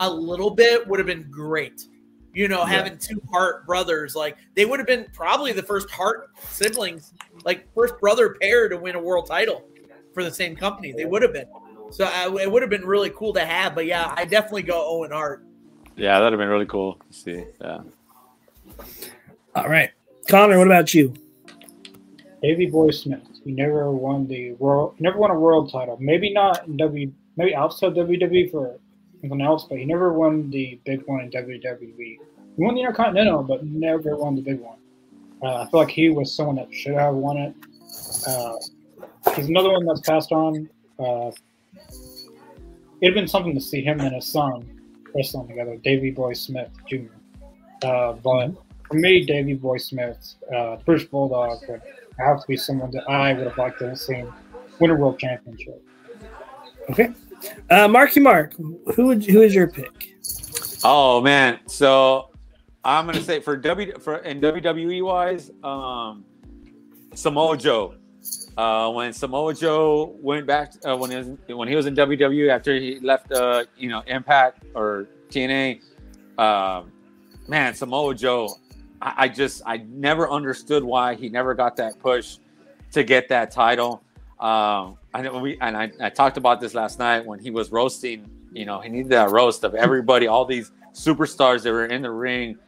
a 0.00 0.10
little 0.10 0.50
bit 0.50 0.86
would 0.88 0.98
have 0.98 1.06
been 1.06 1.30
great. 1.30 1.84
You 2.38 2.46
know, 2.46 2.60
yeah. 2.60 2.66
having 2.66 2.96
two 2.98 3.20
Hart 3.32 3.66
brothers, 3.66 4.14
like 4.14 4.36
they 4.54 4.64
would 4.64 4.78
have 4.78 4.86
been 4.86 5.06
probably 5.12 5.50
the 5.50 5.64
first 5.64 5.90
Hart 5.90 6.30
siblings, 6.48 7.12
like 7.44 7.66
first 7.74 7.98
brother 7.98 8.36
pair 8.40 8.68
to 8.68 8.76
win 8.76 8.94
a 8.94 9.02
world 9.02 9.26
title 9.26 9.64
for 10.14 10.22
the 10.22 10.30
same 10.30 10.54
company. 10.54 10.92
They 10.92 11.04
would 11.04 11.20
have 11.22 11.32
been. 11.32 11.48
So 11.90 12.04
uh, 12.04 12.36
it 12.40 12.48
would 12.48 12.62
have 12.62 12.70
been 12.70 12.86
really 12.86 13.10
cool 13.10 13.32
to 13.32 13.44
have. 13.44 13.74
But 13.74 13.86
yeah, 13.86 14.14
I 14.16 14.24
definitely 14.24 14.62
go 14.62 14.80
Owen 14.86 15.10
Hart. 15.10 15.44
Yeah, 15.96 16.20
that'd 16.20 16.32
have 16.32 16.38
been 16.38 16.48
really 16.48 16.66
cool 16.66 17.00
to 17.10 17.12
see. 17.12 17.44
Yeah. 17.60 17.80
All 19.56 19.68
right, 19.68 19.90
Connor. 20.28 20.58
What 20.58 20.68
about 20.68 20.94
you? 20.94 21.12
Davey 22.40 22.66
Boy 22.66 22.92
Smith. 22.92 23.26
He 23.44 23.50
never 23.50 23.90
won 23.90 24.28
the 24.28 24.52
world. 24.52 24.94
Never 25.00 25.18
won 25.18 25.32
a 25.32 25.40
world 25.40 25.72
title. 25.72 25.96
Maybe 26.00 26.32
not 26.32 26.68
in 26.68 26.76
W. 26.76 27.10
Maybe 27.36 27.56
outside 27.56 27.94
WWE 27.94 28.52
for 28.52 28.78
anyone 29.24 29.42
else, 29.42 29.66
but 29.68 29.78
he 29.78 29.84
never 29.84 30.12
won 30.12 30.50
the 30.50 30.78
big 30.84 31.02
one 31.06 31.22
in 31.22 31.30
WWE. 31.32 32.18
He 32.58 32.64
won 32.64 32.74
the 32.74 32.80
Intercontinental, 32.80 33.44
but 33.44 33.64
never 33.64 34.16
won 34.16 34.34
the 34.34 34.42
big 34.42 34.58
one. 34.58 34.78
Uh, 35.40 35.62
I 35.62 35.70
feel 35.70 35.78
like 35.78 35.90
he 35.90 36.10
was 36.10 36.34
someone 36.34 36.56
that 36.56 36.74
should 36.74 36.94
have 36.94 37.14
won 37.14 37.36
it. 37.36 37.54
Uh, 38.26 38.54
he's 39.36 39.48
another 39.48 39.70
one 39.70 39.86
that's 39.86 40.00
passed 40.00 40.32
on. 40.32 40.68
Uh, 40.98 41.30
it'd 43.00 43.14
been 43.14 43.28
something 43.28 43.54
to 43.54 43.60
see 43.60 43.80
him 43.80 44.00
and 44.00 44.12
his 44.12 44.26
son 44.26 44.68
wrestling 45.14 45.46
together, 45.46 45.76
Davey 45.76 46.10
Boy 46.10 46.32
Smith 46.32 46.68
Jr. 46.88 47.06
Uh, 47.84 48.14
but 48.14 48.50
for 48.88 48.94
me, 48.94 49.24
Davey 49.24 49.54
Boy 49.54 49.76
Smith, 49.76 50.34
uh, 50.52 50.78
British 50.84 51.06
Bulldog 51.06 51.60
would 51.68 51.80
have 52.18 52.40
to 52.40 52.46
be 52.48 52.56
someone 52.56 52.90
that 52.90 53.08
I 53.08 53.34
would 53.34 53.46
have 53.46 53.56
liked 53.56 53.78
to 53.78 53.90
have 53.90 53.98
seen 54.00 54.32
win 54.80 54.90
a 54.90 54.96
world 54.96 55.20
championship. 55.20 55.80
Okay, 56.90 57.10
uh, 57.70 57.86
Marky 57.86 58.18
Mark, 58.18 58.54
who 58.56 59.06
would, 59.06 59.24
who 59.24 59.42
is 59.42 59.54
your 59.54 59.68
pick? 59.68 60.16
Oh 60.82 61.20
man, 61.20 61.60
so 61.66 62.30
I'm 62.84 63.06
gonna 63.06 63.22
say 63.22 63.40
for 63.40 63.56
W 63.56 63.98
for 63.98 64.18
in 64.18 64.40
WWE 64.40 65.04
wise, 65.04 65.50
um, 65.62 66.24
Samoa 67.14 67.56
Joe. 67.56 67.94
Uh, 68.56 68.90
when 68.90 69.12
Samoa 69.12 69.54
Joe 69.54 70.16
went 70.20 70.46
back 70.46 70.72
uh, 70.84 70.96
when 70.96 71.10
he 71.10 71.16
was 71.16 71.28
when 71.48 71.68
he 71.68 71.76
was 71.76 71.86
in 71.86 71.94
WWE 71.94 72.50
after 72.50 72.74
he 72.74 72.98
left, 73.00 73.30
uh, 73.30 73.64
you 73.76 73.88
know, 73.88 74.02
Impact 74.06 74.64
or 74.74 75.08
TNA, 75.30 75.80
um, 76.38 76.90
man, 77.46 77.74
Samoa 77.74 78.14
Joe, 78.14 78.56
I, 79.00 79.14
I, 79.16 79.28
just 79.28 79.62
I 79.64 79.78
never 79.88 80.28
understood 80.28 80.82
why 80.82 81.14
he 81.14 81.28
never 81.28 81.54
got 81.54 81.76
that 81.76 82.00
push 82.00 82.38
to 82.92 83.04
get 83.04 83.28
that 83.28 83.52
title. 83.52 84.02
Um, 84.40 84.98
I 85.14 85.22
know 85.22 85.38
we 85.38 85.58
and 85.60 85.76
I, 85.76 85.90
I 86.00 86.10
talked 86.10 86.36
about 86.36 86.60
this 86.60 86.74
last 86.74 86.98
night 86.98 87.24
when 87.24 87.38
he 87.38 87.50
was 87.50 87.70
roasting. 87.70 88.28
You 88.52 88.64
know, 88.64 88.80
he 88.80 88.88
needed 88.88 89.10
that 89.10 89.30
roast 89.30 89.62
of 89.64 89.74
everybody, 89.74 90.26
all 90.26 90.44
these 90.44 90.72
superstars 90.92 91.62
that 91.62 91.72
were 91.72 91.86
in 91.86 92.02
the 92.02 92.10
ring. 92.10 92.58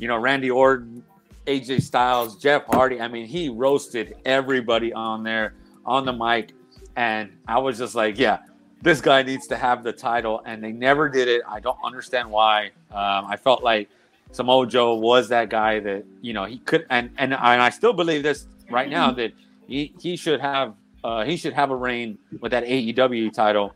You 0.00 0.08
know, 0.08 0.16
Randy 0.16 0.50
Orton, 0.50 1.04
AJ 1.46 1.82
Styles, 1.82 2.36
Jeff 2.36 2.64
Hardy. 2.64 3.02
I 3.02 3.08
mean, 3.08 3.26
he 3.26 3.50
roasted 3.50 4.16
everybody 4.24 4.94
on 4.94 5.22
there 5.22 5.52
on 5.84 6.06
the 6.06 6.12
mic. 6.12 6.52
And 6.96 7.36
I 7.46 7.58
was 7.58 7.76
just 7.76 7.94
like, 7.94 8.18
yeah, 8.18 8.38
this 8.80 9.02
guy 9.02 9.22
needs 9.22 9.46
to 9.48 9.56
have 9.58 9.84
the 9.84 9.92
title. 9.92 10.40
And 10.46 10.64
they 10.64 10.72
never 10.72 11.10
did 11.10 11.28
it. 11.28 11.42
I 11.46 11.60
don't 11.60 11.76
understand 11.84 12.30
why. 12.30 12.70
Um, 12.90 13.26
I 13.26 13.36
felt 13.36 13.62
like 13.62 13.90
Samoa 14.32 14.66
Joe 14.66 14.94
was 14.94 15.28
that 15.28 15.50
guy 15.50 15.80
that, 15.80 16.04
you 16.22 16.32
know, 16.32 16.46
he 16.46 16.60
could. 16.60 16.86
And, 16.88 17.10
and, 17.18 17.34
and 17.34 17.62
I 17.62 17.68
still 17.68 17.92
believe 17.92 18.22
this 18.22 18.46
right 18.70 18.88
now 18.88 19.10
that 19.12 19.32
he, 19.68 19.92
he 20.00 20.16
should 20.16 20.40
have. 20.40 20.74
Uh, 21.04 21.24
he 21.24 21.36
should 21.36 21.54
have 21.54 21.70
a 21.70 21.76
reign 21.76 22.18
with 22.40 22.52
that 22.52 22.62
AEW 22.62 23.32
title, 23.32 23.74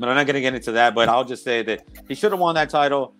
but 0.00 0.08
I'm 0.08 0.16
not 0.16 0.26
going 0.26 0.34
to 0.34 0.40
get 0.40 0.52
into 0.52 0.72
that. 0.72 0.92
But 0.92 1.08
I'll 1.08 1.24
just 1.24 1.44
say 1.44 1.62
that 1.62 1.84
he 2.08 2.16
should 2.16 2.32
have 2.32 2.40
won 2.40 2.56
that 2.56 2.70
title. 2.70 3.14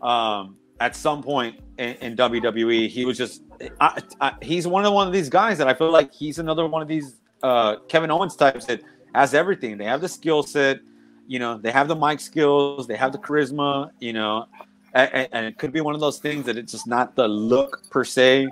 Um, 0.00 0.56
at 0.80 0.96
some 0.96 1.22
point 1.22 1.60
in, 1.78 1.94
in 1.94 2.16
WWE. 2.16 2.88
He 2.88 3.04
was 3.04 3.18
just 3.18 3.42
I, 3.80 4.02
I, 4.20 4.34
he's 4.42 4.66
one 4.66 4.84
of 4.84 4.92
one 4.92 5.06
of 5.06 5.12
these 5.12 5.28
guys 5.28 5.58
that 5.58 5.68
I 5.68 5.74
feel 5.74 5.90
like 5.90 6.12
he's 6.12 6.38
another 6.38 6.66
one 6.66 6.82
of 6.82 6.88
these 6.88 7.20
uh, 7.42 7.76
Kevin 7.88 8.10
Owens 8.10 8.36
types 8.36 8.66
that 8.66 8.82
has 9.14 9.34
everything. 9.34 9.78
They 9.78 9.84
have 9.84 10.00
the 10.00 10.08
skill 10.08 10.42
set, 10.42 10.80
you 11.26 11.38
know, 11.38 11.58
they 11.58 11.70
have 11.70 11.88
the 11.88 11.96
mic 11.96 12.20
skills, 12.20 12.86
they 12.86 12.96
have 12.96 13.12
the 13.12 13.18
charisma, 13.18 13.90
you 14.00 14.12
know, 14.12 14.46
and, 14.94 15.28
and, 15.32 15.46
it 15.46 15.58
could 15.58 15.72
be 15.72 15.80
one 15.80 15.94
of 15.94 16.00
those 16.00 16.18
things 16.18 16.46
that 16.46 16.56
it's 16.56 16.72
just 16.72 16.86
not 16.86 17.16
the 17.16 17.26
look 17.26 17.82
per 17.90 18.04
se 18.04 18.48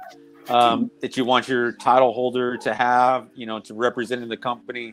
um, 0.49 0.91
that 1.01 1.17
you 1.17 1.25
want 1.25 1.49
your 1.49 1.73
title 1.73 2.13
holder 2.13 2.57
to 2.59 2.75
have, 2.75 3.29
you 3.35 3.47
know, 3.47 3.61
to 3.61 3.75
represent 3.75 4.29
the 4.29 4.37
company 4.37 4.93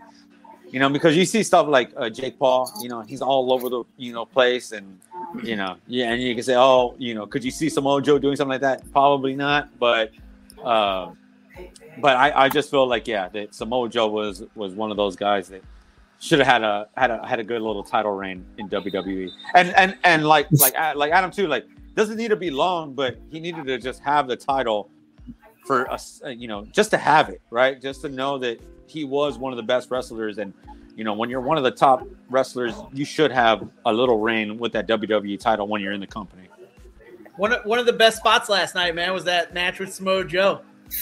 you 0.71 0.79
know, 0.79 0.89
because 0.89 1.17
you 1.17 1.25
see 1.25 1.43
stuff 1.43 1.67
like 1.67 1.91
uh, 1.97 2.09
Jake 2.09 2.37
Paul, 2.37 2.71
you 2.81 2.89
know, 2.89 3.01
he's 3.01 3.21
all 3.21 3.51
over 3.51 3.69
the 3.69 3.83
you 3.97 4.13
know 4.13 4.25
place, 4.25 4.71
and 4.71 4.99
you 5.43 5.55
know, 5.55 5.77
yeah, 5.87 6.11
and 6.11 6.21
you 6.21 6.33
can 6.33 6.43
say, 6.43 6.55
oh, 6.55 6.95
you 6.97 7.13
know, 7.13 7.25
could 7.25 7.43
you 7.43 7.51
see 7.51 7.69
Samoa 7.69 8.01
Joe 8.01 8.19
doing 8.19 8.35
something 8.35 8.51
like 8.51 8.61
that? 8.61 8.91
Probably 8.91 9.35
not, 9.35 9.77
but, 9.79 10.11
uh, 10.63 11.11
but 12.01 12.15
I, 12.15 12.45
I 12.45 12.49
just 12.49 12.71
feel 12.71 12.87
like 12.87 13.07
yeah, 13.07 13.29
that 13.29 13.53
Samoa 13.53 13.89
Joe 13.89 14.07
was 14.07 14.43
was 14.55 14.73
one 14.73 14.91
of 14.91 14.97
those 14.97 15.15
guys 15.15 15.49
that 15.49 15.63
should 16.19 16.39
have 16.39 16.47
had 16.47 16.63
a 16.63 16.87
had 16.97 17.11
a 17.11 17.25
had 17.25 17.39
a 17.39 17.43
good 17.43 17.61
little 17.61 17.83
title 17.83 18.11
reign 18.11 18.45
in 18.57 18.69
WWE, 18.69 19.29
and 19.55 19.75
and 19.75 19.97
and 20.03 20.25
like 20.25 20.47
like 20.51 20.73
like 20.95 21.11
Adam 21.11 21.31
too, 21.31 21.47
like 21.47 21.65
doesn't 21.95 22.17
need 22.17 22.29
to 22.29 22.35
be 22.35 22.49
long, 22.49 22.93
but 22.93 23.17
he 23.29 23.39
needed 23.39 23.65
to 23.65 23.77
just 23.77 24.01
have 24.01 24.27
the 24.27 24.35
title 24.35 24.89
for 25.65 25.91
us, 25.91 26.21
you 26.25 26.47
know, 26.47 26.65
just 26.65 26.91
to 26.91 26.97
have 26.97 27.29
it, 27.29 27.41
right? 27.51 27.81
Just 27.81 28.01
to 28.01 28.09
know 28.09 28.37
that 28.39 28.59
he 28.87 29.03
was 29.03 29.37
one 29.37 29.53
of 29.53 29.57
the 29.57 29.63
best 29.63 29.91
wrestlers. 29.91 30.37
And, 30.37 30.53
you 30.99 31.05
know, 31.05 31.13
when 31.13 31.29
you're 31.29 31.39
one 31.39 31.57
of 31.57 31.63
the 31.63 31.71
top 31.71 32.05
wrestlers, 32.29 32.73
you 32.91 33.05
should 33.05 33.31
have 33.31 33.65
a 33.85 33.93
little 33.93 34.19
reign 34.19 34.57
with 34.57 34.73
that 34.73 34.85
WWE 34.85 35.39
title 35.39 35.65
when 35.65 35.81
you're 35.81 35.93
in 35.93 36.01
the 36.01 36.07
company. 36.07 36.49
One 37.37 37.53
of, 37.53 37.63
one 37.63 37.79
of 37.79 37.85
the 37.85 37.93
best 37.93 38.17
spots 38.17 38.49
last 38.49 38.75
night, 38.75 38.93
man, 38.95 39.13
was 39.13 39.23
that 39.23 39.53
match 39.53 39.79
with 39.79 39.93
Samoa 39.93 40.25
Joe. 40.25 40.59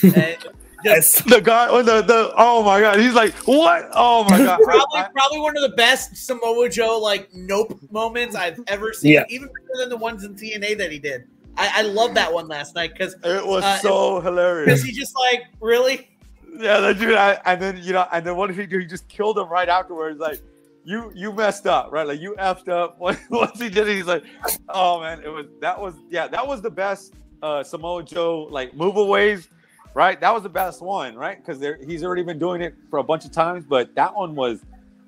Just, 0.84 1.26
the 1.28 1.40
guy, 1.40 1.66
oh, 1.68 1.82
the, 1.82 2.02
the 2.02 2.32
oh 2.36 2.62
my 2.62 2.80
god, 2.80 3.00
he's 3.00 3.14
like, 3.14 3.34
what? 3.38 3.88
Oh 3.92 4.22
my 4.30 4.38
god, 4.38 4.60
probably 4.62 5.02
probably 5.12 5.40
one 5.40 5.56
of 5.56 5.68
the 5.68 5.76
best 5.76 6.16
Samoa 6.16 6.68
Joe 6.68 7.00
like 7.00 7.34
nope 7.34 7.76
moments 7.90 8.36
I've 8.36 8.60
ever 8.68 8.92
seen, 8.92 9.14
yeah. 9.14 9.24
even 9.28 9.48
better 9.48 9.80
than 9.80 9.88
the 9.88 9.96
ones 9.96 10.22
in 10.22 10.36
TNA 10.36 10.78
that 10.78 10.92
he 10.92 11.00
did. 11.00 11.24
I, 11.56 11.80
I 11.80 11.82
love 11.82 12.14
that 12.14 12.32
one 12.32 12.46
last 12.46 12.76
night 12.76 12.92
because 12.92 13.14
it 13.24 13.44
was 13.44 13.64
uh, 13.64 13.78
so 13.78 14.20
hilarious. 14.20 14.66
Because 14.66 14.82
he 14.84 14.92
just 14.92 15.16
like 15.16 15.46
really 15.60 16.08
yeah, 16.56 16.80
the 16.80 16.94
dude, 16.94 17.14
I, 17.14 17.40
and 17.44 17.60
then 17.60 17.78
you 17.82 17.92
know, 17.92 18.06
and 18.12 18.24
then 18.24 18.36
what 18.36 18.48
did 18.48 18.56
he 18.56 18.66
do? 18.66 18.78
He 18.78 18.86
just 18.86 19.08
killed 19.08 19.38
him 19.38 19.48
right 19.48 19.68
afterwards. 19.68 20.18
Like, 20.18 20.40
you 20.84 21.12
you 21.14 21.32
messed 21.32 21.66
up, 21.66 21.92
right? 21.92 22.06
Like 22.06 22.20
you 22.20 22.34
effed 22.38 22.68
up. 22.68 22.98
Once 23.00 23.58
he 23.58 23.68
did 23.68 23.88
it, 23.88 23.96
he's 23.96 24.06
like, 24.06 24.24
oh 24.68 25.00
man, 25.00 25.22
it 25.22 25.28
was 25.28 25.46
that 25.60 25.80
was 25.80 25.94
yeah, 26.08 26.26
that 26.28 26.46
was 26.46 26.62
the 26.62 26.70
best 26.70 27.14
uh, 27.42 27.62
Samoa 27.62 28.02
Joe 28.02 28.48
like 28.50 28.72
moveaways, 28.72 29.48
right? 29.94 30.20
That 30.20 30.32
was 30.32 30.42
the 30.42 30.48
best 30.48 30.80
one, 30.80 31.14
right? 31.14 31.36
Because 31.36 31.60
there 31.60 31.78
he's 31.86 32.04
already 32.04 32.22
been 32.22 32.38
doing 32.38 32.62
it 32.62 32.74
for 32.90 32.98
a 32.98 33.04
bunch 33.04 33.24
of 33.24 33.32
times, 33.32 33.64
but 33.68 33.94
that 33.94 34.14
one 34.14 34.34
was 34.34 34.60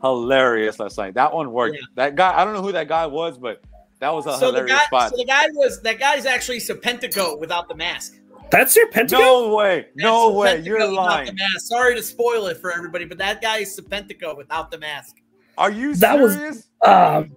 hilarious 0.03 0.79
last 0.79 0.99
night. 0.99 1.15
That 1.15 1.33
one 1.33 1.53
worked. 1.53 1.77
Yeah. 1.77 1.87
That 1.95 2.15
guy, 2.15 2.39
I 2.39 2.45
don't 2.45 2.55
know 2.55 2.63
who 2.63 2.73
that 2.73 2.89
guy 2.89 3.07
was, 3.07 3.39
but 3.39 3.63
that 4.01 4.13
was 4.13 4.27
a 4.27 4.39
so 4.39 4.47
hilarious 4.47 4.79
guy, 4.79 4.85
spot. 4.85 5.11
So 5.11 5.17
the 5.17 5.25
guy 5.25 5.47
was 5.53 5.81
that 5.83 5.99
guy's 5.99 6.27
actually 6.27 6.59
Serpentico 6.59 7.39
without 7.39 7.69
the 7.69 7.75
mask. 7.75 8.17
That's 8.51 8.77
Serpentico? 8.77 9.13
No 9.13 9.55
way. 9.55 9.87
No 9.95 10.31
way. 10.31 10.61
You're 10.61 10.87
lying. 10.91 11.37
Sorry 11.59 11.95
to 11.95 12.03
spoil 12.03 12.47
it 12.47 12.59
for 12.59 12.73
everybody, 12.73 13.05
but 13.05 13.19
that 13.19 13.41
guy 13.41 13.59
is 13.59 13.79
Serpentico 13.79 14.37
without 14.37 14.71
the 14.71 14.79
mask. 14.79 15.17
Are 15.57 15.71
you 15.71 15.95
serious? 15.95 16.01
that 16.01 16.33
serious? 16.33 16.69
Was, 16.83 17.27
um, 17.27 17.37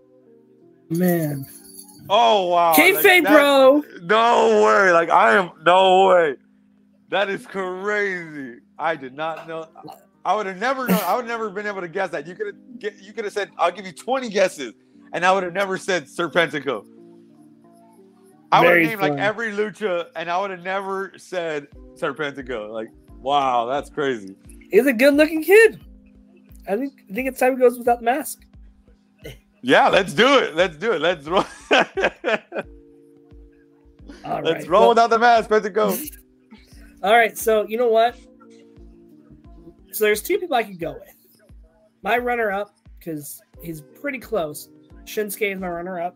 man. 0.90 1.46
Oh 2.10 2.48
wow. 2.48 2.74
Kayfabe, 2.74 3.24
like, 3.24 3.34
bro. 3.34 3.84
No 4.02 4.64
way. 4.66 4.92
Like 4.92 5.10
I 5.10 5.36
am 5.36 5.52
no 5.66 6.08
way. 6.08 6.36
That 7.10 7.30
is 7.30 7.46
crazy. 7.46 8.60
I 8.80 8.96
did 8.96 9.14
not 9.14 9.48
know. 9.48 9.68
I 10.26 10.36
would 10.36 10.46
have 10.46 10.58
never 10.58 10.88
known. 10.88 11.00
I 11.06 11.16
would 11.16 11.26
have 11.26 11.40
never 11.40 11.50
been 11.50 11.68
able 11.68 11.82
to 11.82 11.88
guess 11.88 12.10
that. 12.12 12.26
You 12.28 12.36
could 12.36 12.48
have 12.48 13.02
you 13.02 13.14
could 13.14 13.26
have 13.26 13.34
said, 13.34 13.52
I'll 13.58 13.72
give 13.72 13.86
you 13.86 13.92
20 13.92 14.30
guesses, 14.30 14.74
and 15.14 15.26
I 15.26 15.32
would 15.32 15.44
have 15.44 15.54
never 15.54 15.78
said 15.78 16.06
Serpentico. 16.06 16.86
I 18.54 18.62
would 18.62 18.78
have 18.78 18.88
named 18.88 19.02
fun. 19.02 19.10
like 19.12 19.20
every 19.20 19.52
lucha, 19.52 20.08
and 20.16 20.30
I 20.30 20.40
would 20.40 20.52
have 20.52 20.64
never 20.64 21.14
said 21.18 21.68
Serpentico. 21.96 22.72
Like, 22.72 22.90
wow, 23.20 23.66
that's 23.66 23.90
crazy. 23.90 24.36
He's 24.70 24.86
a 24.86 24.94
good 24.94 25.16
looking 25.16 25.44
kid. 25.44 25.82
I 26.68 26.78
think 26.78 26.94
I 27.10 27.14
think 27.14 27.28
it's 27.28 27.40
time 27.40 27.54
he 27.54 27.60
goes 27.60 27.78
without 27.78 28.00
the 28.00 28.06
mask. 28.06 28.46
Yeah, 29.62 29.90
let's 29.90 30.14
do 30.14 30.38
it. 30.38 30.56
Let's 30.56 30.78
do 30.78 30.92
it. 30.92 31.02
Let's 31.02 31.28
roll. 31.28 31.46
let's 31.72 32.28
roll 34.68 34.82
well, 34.82 34.90
without 34.90 35.10
the 35.10 35.20
mask. 35.20 35.50
Serpentico. 35.50 36.10
All 37.04 37.16
right, 37.16 37.38
so 37.38 37.66
you 37.68 37.78
know 37.78 37.90
what? 37.90 38.18
So 39.92 40.06
there's 40.06 40.22
two 40.22 40.38
people 40.38 40.56
I 40.56 40.64
could 40.64 40.80
go 40.80 40.94
with. 40.94 41.16
My 42.02 42.18
runner 42.18 42.52
up, 42.52 42.76
because 43.00 43.42
he's 43.62 43.82
pretty 44.02 44.20
close. 44.20 44.70
Shinsuke 45.06 45.54
is 45.54 45.60
my 45.60 45.70
runner 45.70 46.00
up. 46.00 46.16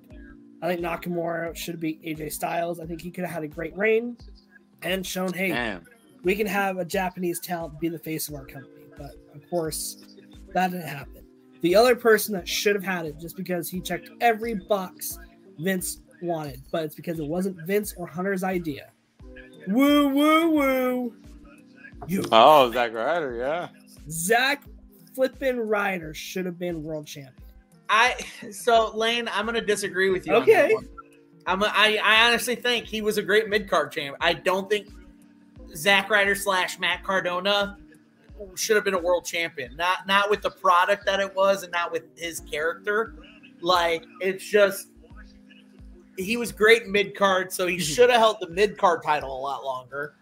I 0.62 0.68
think 0.68 0.82
Nakamura 0.82 1.56
should 1.56 1.80
be 1.80 2.00
AJ 2.06 2.32
Styles. 2.32 2.80
I 2.80 2.86
think 2.86 3.02
he 3.02 3.12
could 3.12 3.24
have 3.26 3.34
had 3.34 3.44
a 3.44 3.48
great 3.48 3.78
reign 3.78 4.18
and 4.82 5.06
shown, 5.06 5.32
hey, 5.34 5.50
Damn. 5.50 5.86
we 6.24 6.36
can 6.36 6.48
have 6.48 6.78
a 6.78 6.86
Japanese 6.86 7.40
talent 7.40 7.80
be 7.80 7.90
the 7.90 8.00
face 8.00 8.28
of 8.28 8.36
our 8.36 8.46
company. 8.46 8.86
But 8.98 9.16
of 9.36 9.48
course, 9.50 10.16
that 10.54 10.72
didn't 10.72 10.88
happen. 10.88 11.26
The 11.62 11.76
other 11.76 11.96
person 11.96 12.34
that 12.34 12.48
should 12.48 12.76
have 12.76 12.84
had 12.84 13.06
it 13.06 13.20
just 13.20 13.36
because 13.36 13.70
he 13.70 13.80
checked 13.80 14.10
every 14.22 14.56
box 14.56 15.20
Vince 15.60 16.02
wanted, 16.22 16.62
but 16.72 16.84
it's 16.84 16.96
because 16.96 17.20
it 17.20 17.26
wasn't 17.26 17.58
Vince 17.66 17.94
or 17.98 18.08
Hunter's 18.08 18.44
idea. 18.44 18.92
Woo, 19.68 20.10
woo, 20.10 20.50
woo. 20.52 21.16
You. 22.08 22.24
Oh, 22.32 22.72
Zack 22.72 22.94
Ryder, 22.94 23.36
yeah. 23.38 23.70
Zack 24.10 24.64
flipping 25.14 25.60
Ryder 25.60 26.14
should 26.14 26.46
have 26.46 26.60
been 26.60 26.84
world 26.84 27.08
champion. 27.08 27.34
I 27.90 28.16
so 28.52 28.96
Lane, 28.96 29.30
I'm 29.32 29.46
gonna 29.46 29.62
disagree 29.62 30.10
with 30.10 30.26
you. 30.28 30.34
Okay. 30.36 30.76
I'm 31.46 31.64
a, 31.64 31.72
I, 31.74 32.00
I 32.04 32.28
honestly 32.28 32.56
think 32.56 32.86
he 32.86 33.02
was 33.02 33.18
a 33.18 33.22
great 33.22 33.48
mid 33.48 33.70
card 33.70 33.92
champ. 33.92 34.18
I 34.20 34.34
don't 34.34 34.70
think 34.70 34.90
Zack 35.76 36.10
Ryder 36.10 36.36
slash 36.36 36.78
Matt 36.78 37.04
Cardona 37.04 37.78
should 38.56 38.76
have 38.76 38.84
been 38.84 38.94
a 38.94 39.00
world 39.00 39.26
champion. 39.26 39.76
Not 39.76 40.08
not 40.08 40.30
with 40.30 40.42
the 40.42 40.52
product 40.52 41.06
that 41.06 41.20
it 41.20 41.34
was, 41.36 41.64
and 41.64 41.72
not 41.72 41.92
with 41.92 42.04
his 42.18 42.42
character. 42.42 43.16
Like 43.62 44.06
it's 44.20 44.46
just 44.46 44.90
he 46.18 46.36
was 46.36 46.52
great 46.52 46.88
mid 46.88 47.16
card, 47.16 47.54
so 47.54 47.66
he 47.66 47.76
mm-hmm. 47.76 47.84
should 47.84 48.10
have 48.10 48.20
held 48.20 48.38
the 48.42 48.50
mid 48.50 48.78
card 48.78 49.02
title 49.04 49.38
a 49.38 49.42
lot 49.42 49.64
longer. 49.64 50.16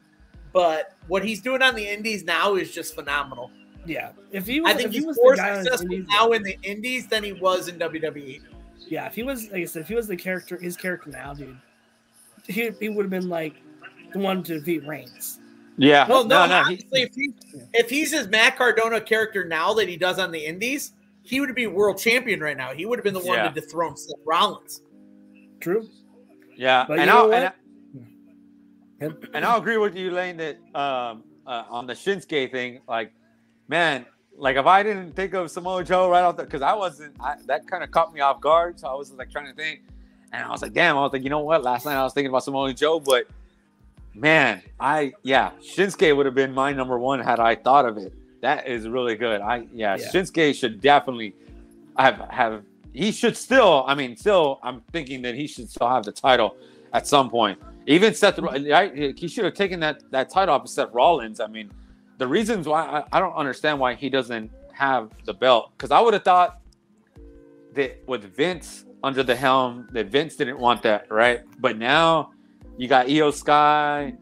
But 0.54 0.96
what 1.08 1.26
he's 1.26 1.42
doing 1.42 1.62
on 1.62 1.76
the 1.76 1.86
Indies 1.86 2.24
now 2.24 2.56
is 2.56 2.72
just 2.72 2.96
phenomenal. 2.96 3.52
Yeah, 3.86 4.12
if 4.32 4.48
he, 4.48 4.60
was, 4.60 4.72
I 4.72 4.76
think 4.76 4.92
he's 4.92 5.04
he 5.04 5.08
was 5.08 5.18
more 5.18 5.36
successful 5.36 5.92
Indies, 5.92 6.08
now 6.10 6.32
in 6.32 6.44
the 6.44 6.58
Indies 6.64 7.08
than 7.08 7.24
he 7.24 7.34
was 7.34 7.68
in 7.68 7.78
WWE. 7.78 8.42
Yeah, 8.88 9.06
if 9.06 9.16
he 9.16 9.24
was, 9.24 9.52
like 9.52 9.62
I 9.62 9.66
said, 9.66 9.84
if 9.84 9.88
he 9.88 9.96
was 9.96 10.08
the 10.08 10.16
character, 10.16 10.58
his 10.58 10.76
character 10.76 11.10
now, 11.12 11.34
dude, 11.34 11.58
he, 12.48 12.72
he 12.80 12.90
would 12.90 13.04
have 13.04 13.12
been 13.12 13.30
like 13.30 13.56
the 14.14 14.20
one 14.20 14.44
to 14.44 14.60
defeat 14.60 14.86
Reigns. 14.88 15.40
Yeah. 15.78 16.08
Well, 16.08 16.24
no, 16.24 16.46
no, 16.46 16.48
no 16.48 16.56
honestly, 16.66 17.00
he, 17.00 17.04
if, 17.04 17.16
he, 17.16 17.34
if 17.74 17.90
he's 17.90 18.12
his 18.12 18.28
Matt 18.28 18.58
Cardona 18.58 19.02
character 19.02 19.44
now 19.46 19.74
that 19.74 19.90
he 19.90 19.98
does 19.98 20.20
on 20.20 20.32
the 20.32 20.44
Indies, 20.44 20.94
he 21.24 21.40
would 21.40 21.54
be 21.56 21.68
world 21.68 21.98
champion 21.98 22.40
right 22.40 22.56
now. 22.56 22.74
He 22.74 22.86
would 22.86 23.00
have 23.00 23.04
been 23.04 23.14
the 23.14 23.20
one 23.20 23.38
yeah. 23.38 23.50
to 23.50 23.62
dethrone 23.62 23.98
Seth 23.98 24.16
Rollins. 24.26 24.82
True. 25.60 25.90
Yeah, 26.56 26.86
but 26.88 27.00
and, 27.00 27.10
I'll, 27.10 27.34
and, 27.34 27.52
I, 29.02 29.12
and 29.34 29.46
I'll 29.46 29.60
agree 29.60 29.78
with 29.78 29.96
you, 29.96 30.12
Lane, 30.12 30.38
that 30.38 30.58
um, 30.74 31.24
uh, 31.46 31.64
on 31.70 31.86
the 31.88 31.94
Shinsuke 31.94 32.52
thing, 32.52 32.80
like 32.88 33.12
man, 33.68 34.06
like 34.38 34.58
if 34.58 34.66
I 34.66 34.84
didn't 34.84 35.16
think 35.16 35.34
of 35.34 35.50
Samoa 35.50 35.84
Joe 35.84 36.10
right 36.10 36.22
off 36.22 36.38
the, 36.38 36.44
because 36.44 36.62
I 36.62 36.74
wasn't, 36.74 37.16
I, 37.20 37.36
that 37.46 37.68
kind 37.68 37.84
of 37.84 37.92
caught 37.92 38.14
me 38.14 38.20
off 38.20 38.42
guard. 38.42 38.80
So 38.80 38.88
I 38.88 38.94
was 38.94 39.12
like 39.12 39.32
trying 39.32 39.48
to 39.48 39.54
think, 39.54 39.82
and 40.32 40.44
I 40.44 40.50
was 40.50 40.62
like, 40.62 40.74
damn, 40.74 40.98
I 40.98 41.02
was 41.02 41.14
like, 41.14 41.24
you 41.24 41.30
know 41.30 41.40
what? 41.40 41.64
Last 41.64 41.86
night 41.86 41.96
I 41.96 42.04
was 42.04 42.14
thinking 42.14 42.30
about 42.30 42.44
Samoa 42.44 42.74
Joe, 42.74 43.00
but 43.00 43.28
man, 44.14 44.62
I 44.80 45.14
yeah, 45.24 45.52
Shinsuke 45.62 46.16
would 46.16 46.26
have 46.26 46.36
been 46.36 46.54
my 46.54 46.74
number 46.74 46.98
one 46.98 47.20
had 47.20 47.40
I 47.40 47.56
thought 47.56 47.86
of 47.86 47.98
it. 47.98 48.14
That 48.42 48.68
is 48.68 48.88
really 48.88 49.16
good. 49.16 49.42
I 49.42 49.68
yeah, 49.74 49.96
yeah. 49.96 50.12
Shinsuke 50.12 50.56
should 50.56 50.82
definitely 50.82 51.36
have 51.98 52.28
have 52.30 52.64
he 52.94 53.12
should 53.12 53.36
still. 53.36 53.84
I 53.88 53.96
mean, 53.96 54.16
still, 54.16 54.60
I'm 54.64 54.82
thinking 54.92 55.22
that 55.24 55.36
he 55.36 55.48
should 55.48 55.70
still 55.70 55.90
have 55.90 56.04
the 56.04 56.12
title 56.12 56.56
at 56.94 57.08
some 57.08 57.30
point. 57.30 57.60
Even 57.88 58.16
Seth, 58.16 58.40
right? 58.40 59.18
he 59.18 59.28
should 59.28 59.46
have 59.46 59.54
taken 59.54 59.80
that 59.82 60.10
that 60.12 60.30
title 60.30 60.56
off 60.56 60.64
of 60.64 60.70
Seth 60.70 60.94
Rollins. 60.94 61.40
I 61.40 61.48
mean 61.48 61.72
the 62.18 62.28
reasons 62.28 62.68
why 62.68 62.84
I, 62.84 63.18
I 63.18 63.20
don't 63.20 63.36
understand 63.36 63.80
why 63.80 63.96
he 63.96 64.10
doesn't 64.10 64.52
have 64.74 65.12
the 65.26 65.34
belt 65.34 65.72
because 65.78 65.92
I 65.92 66.00
would 66.00 66.14
have 66.14 66.24
thought 66.24 66.60
that 67.74 68.02
with 68.08 68.36
Vince 68.36 68.86
under 69.04 69.24
the 69.24 69.36
helm 69.36 69.88
that 69.92 70.08
Vince 70.08 70.36
didn't 70.36 70.60
want 70.60 70.82
that, 70.84 71.12
right? 71.12 71.42
But 71.60 71.78
now 71.78 72.32
you 72.78 72.88
got 72.88 73.08
Iyo 73.08 73.34
Sky, 73.34 74.16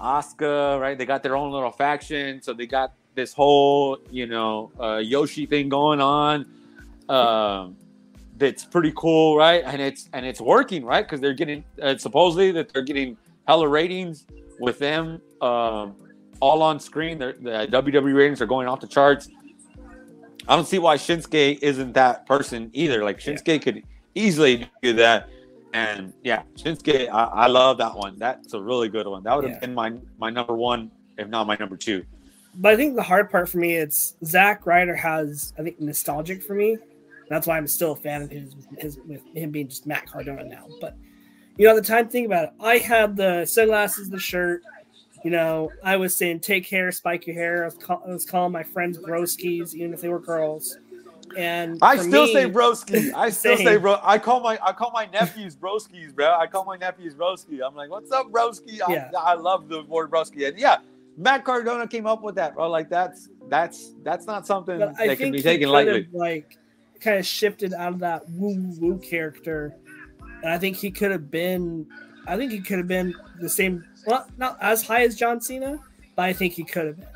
Asuka, 0.00 0.80
right? 0.80 0.96
They 0.98 1.06
got 1.06 1.22
their 1.22 1.36
own 1.36 1.52
little 1.52 1.70
faction, 1.70 2.42
so 2.42 2.52
they 2.52 2.66
got 2.66 2.92
this 3.14 3.32
whole 3.32 3.98
you 4.10 4.26
know 4.26 4.70
uh, 4.80 4.96
Yoshi 4.98 5.46
thing 5.46 5.68
going 5.68 6.00
on. 6.00 6.46
Um, 7.08 7.76
that's 8.36 8.64
pretty 8.64 8.92
cool, 8.94 9.36
right? 9.36 9.62
And 9.64 9.80
it's 9.80 10.08
and 10.12 10.26
it's 10.26 10.40
working, 10.40 10.84
right? 10.84 11.04
Because 11.04 11.20
they're 11.20 11.34
getting 11.34 11.64
uh, 11.80 11.96
supposedly 11.96 12.52
that 12.52 12.72
they're 12.72 12.82
getting 12.82 13.16
hella 13.46 13.68
ratings 13.68 14.26
with 14.58 14.78
them 14.78 15.20
um, 15.40 15.94
all 16.40 16.62
on 16.62 16.80
screen. 16.80 17.18
the 17.18 17.34
WWE 17.70 18.14
ratings 18.14 18.40
are 18.40 18.46
going 18.46 18.68
off 18.68 18.80
the 18.80 18.86
charts. 18.86 19.28
I 20.48 20.54
don't 20.54 20.66
see 20.66 20.78
why 20.78 20.96
Shinsuke 20.96 21.58
isn't 21.60 21.92
that 21.94 22.26
person 22.26 22.70
either. 22.72 23.04
Like 23.04 23.18
Shinsuke 23.18 23.46
yeah. 23.48 23.58
could 23.58 23.82
easily 24.14 24.70
do 24.82 24.92
that. 24.94 25.28
And 25.72 26.12
yeah, 26.22 26.42
Shinsuke, 26.56 27.08
I, 27.08 27.24
I, 27.24 27.46
love 27.48 27.78
that 27.78 27.94
one. 27.94 28.18
That's 28.18 28.54
a 28.54 28.62
really 28.62 28.88
good 28.88 29.06
one. 29.06 29.22
That 29.24 29.34
would 29.34 29.44
have 29.44 29.54
yeah. 29.54 29.60
been 29.60 29.74
my 29.74 29.92
my 30.18 30.30
number 30.30 30.54
one, 30.54 30.90
if 31.18 31.28
not 31.28 31.46
my 31.46 31.56
number 31.56 31.76
two. 31.76 32.04
But 32.54 32.72
I 32.72 32.76
think 32.76 32.96
the 32.96 33.02
hard 33.02 33.30
part 33.30 33.48
for 33.48 33.58
me, 33.58 33.74
it's 33.74 34.16
Zack 34.24 34.64
Ryder 34.64 34.96
has, 34.96 35.52
I 35.58 35.62
think, 35.62 35.78
nostalgic 35.80 36.42
for 36.42 36.54
me. 36.54 36.78
That's 37.28 37.46
why 37.46 37.58
I'm 37.58 37.66
still 37.66 37.92
a 37.92 37.96
fan 37.96 38.22
of 38.22 38.30
his, 38.30 38.54
his 38.78 38.98
with 39.06 39.20
him 39.34 39.50
being 39.50 39.68
just 39.68 39.86
Matt 39.86 40.06
Cardona 40.06 40.44
now. 40.44 40.66
But 40.80 40.96
you 41.58 41.66
know, 41.66 41.74
the 41.74 41.82
time 41.82 42.08
think 42.08 42.26
about 42.26 42.44
it, 42.44 42.50
I 42.60 42.78
had 42.78 43.16
the 43.16 43.44
sunglasses, 43.44 44.08
the 44.08 44.18
shirt, 44.18 44.62
you 45.26 45.32
know, 45.32 45.72
I 45.82 45.96
was 45.96 46.14
saying 46.14 46.38
take 46.38 46.68
hair, 46.68 46.92
spike 46.92 47.26
your 47.26 47.34
hair. 47.34 47.64
I 47.64 47.66
was, 47.66 47.74
call, 47.74 48.00
I 48.06 48.10
was 48.10 48.24
calling 48.24 48.52
my 48.52 48.62
friends 48.62 48.96
broskies, 48.96 49.74
even 49.74 49.92
if 49.92 50.00
they 50.00 50.08
were 50.08 50.20
girls. 50.20 50.78
And 51.36 51.80
I 51.82 51.96
still 51.96 52.26
me, 52.26 52.32
say 52.32 52.48
broski. 52.48 53.12
I 53.16 53.30
still 53.30 53.56
say 53.56 53.76
bro. 53.76 53.98
I 54.04 54.18
call 54.18 54.38
my 54.38 54.56
I 54.64 54.70
call 54.70 54.92
my 54.92 55.06
nephews 55.06 55.56
broskis, 55.56 56.14
bro. 56.14 56.32
I 56.38 56.46
call 56.46 56.64
my 56.64 56.76
nephews 56.76 57.16
broski. 57.16 57.58
I'm 57.60 57.74
like, 57.74 57.90
what's 57.90 58.12
up, 58.12 58.30
broski? 58.30 58.78
I, 58.86 58.92
yeah. 58.92 59.10
I 59.18 59.34
love 59.34 59.68
the 59.68 59.82
word 59.82 60.12
broski. 60.12 60.46
And 60.46 60.60
yeah, 60.60 60.76
Matt 61.16 61.44
Cardona 61.44 61.88
came 61.88 62.06
up 62.06 62.22
with 62.22 62.36
that, 62.36 62.54
bro. 62.54 62.70
Like 62.70 62.88
that's 62.88 63.28
that's 63.48 63.94
that's 64.04 64.26
not 64.26 64.46
something 64.46 64.78
but 64.78 64.96
that 64.96 65.18
can 65.18 65.32
be 65.32 65.42
taken 65.42 65.70
lightly. 65.70 66.06
like 66.12 66.56
kind 67.00 67.18
of 67.18 67.26
shifted 67.26 67.74
out 67.74 67.94
of 67.94 67.98
that 67.98 68.30
woo 68.30 68.72
woo 68.78 68.98
character, 68.98 69.74
and 70.44 70.52
I 70.52 70.58
think 70.58 70.76
he 70.76 70.92
could 70.92 71.10
have 71.10 71.32
been. 71.32 71.84
I 72.28 72.36
think 72.36 72.52
he 72.52 72.60
could 72.60 72.78
have 72.78 72.88
been 72.88 73.12
the 73.40 73.48
same 73.48 73.84
well, 74.06 74.26
not 74.36 74.56
as 74.60 74.86
high 74.86 75.02
as 75.02 75.16
John 75.16 75.40
Cena, 75.40 75.78
but 76.14 76.24
I 76.24 76.32
think 76.32 76.54
he 76.54 76.64
could 76.64 76.86
have 76.86 76.96
been. 76.98 77.08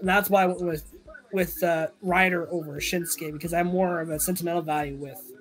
And 0.00 0.08
that's 0.08 0.30
why 0.30 0.42
I 0.42 0.46
went 0.46 0.62
with 0.62 0.92
with 1.32 1.62
uh, 1.62 1.88
Ryder 2.02 2.48
over 2.50 2.80
Shinsuke 2.80 3.32
because 3.32 3.52
I'm 3.52 3.68
more 3.68 4.00
of 4.00 4.10
a 4.10 4.18
sentimental 4.18 4.62
value 4.62 4.96
with, 4.96 5.32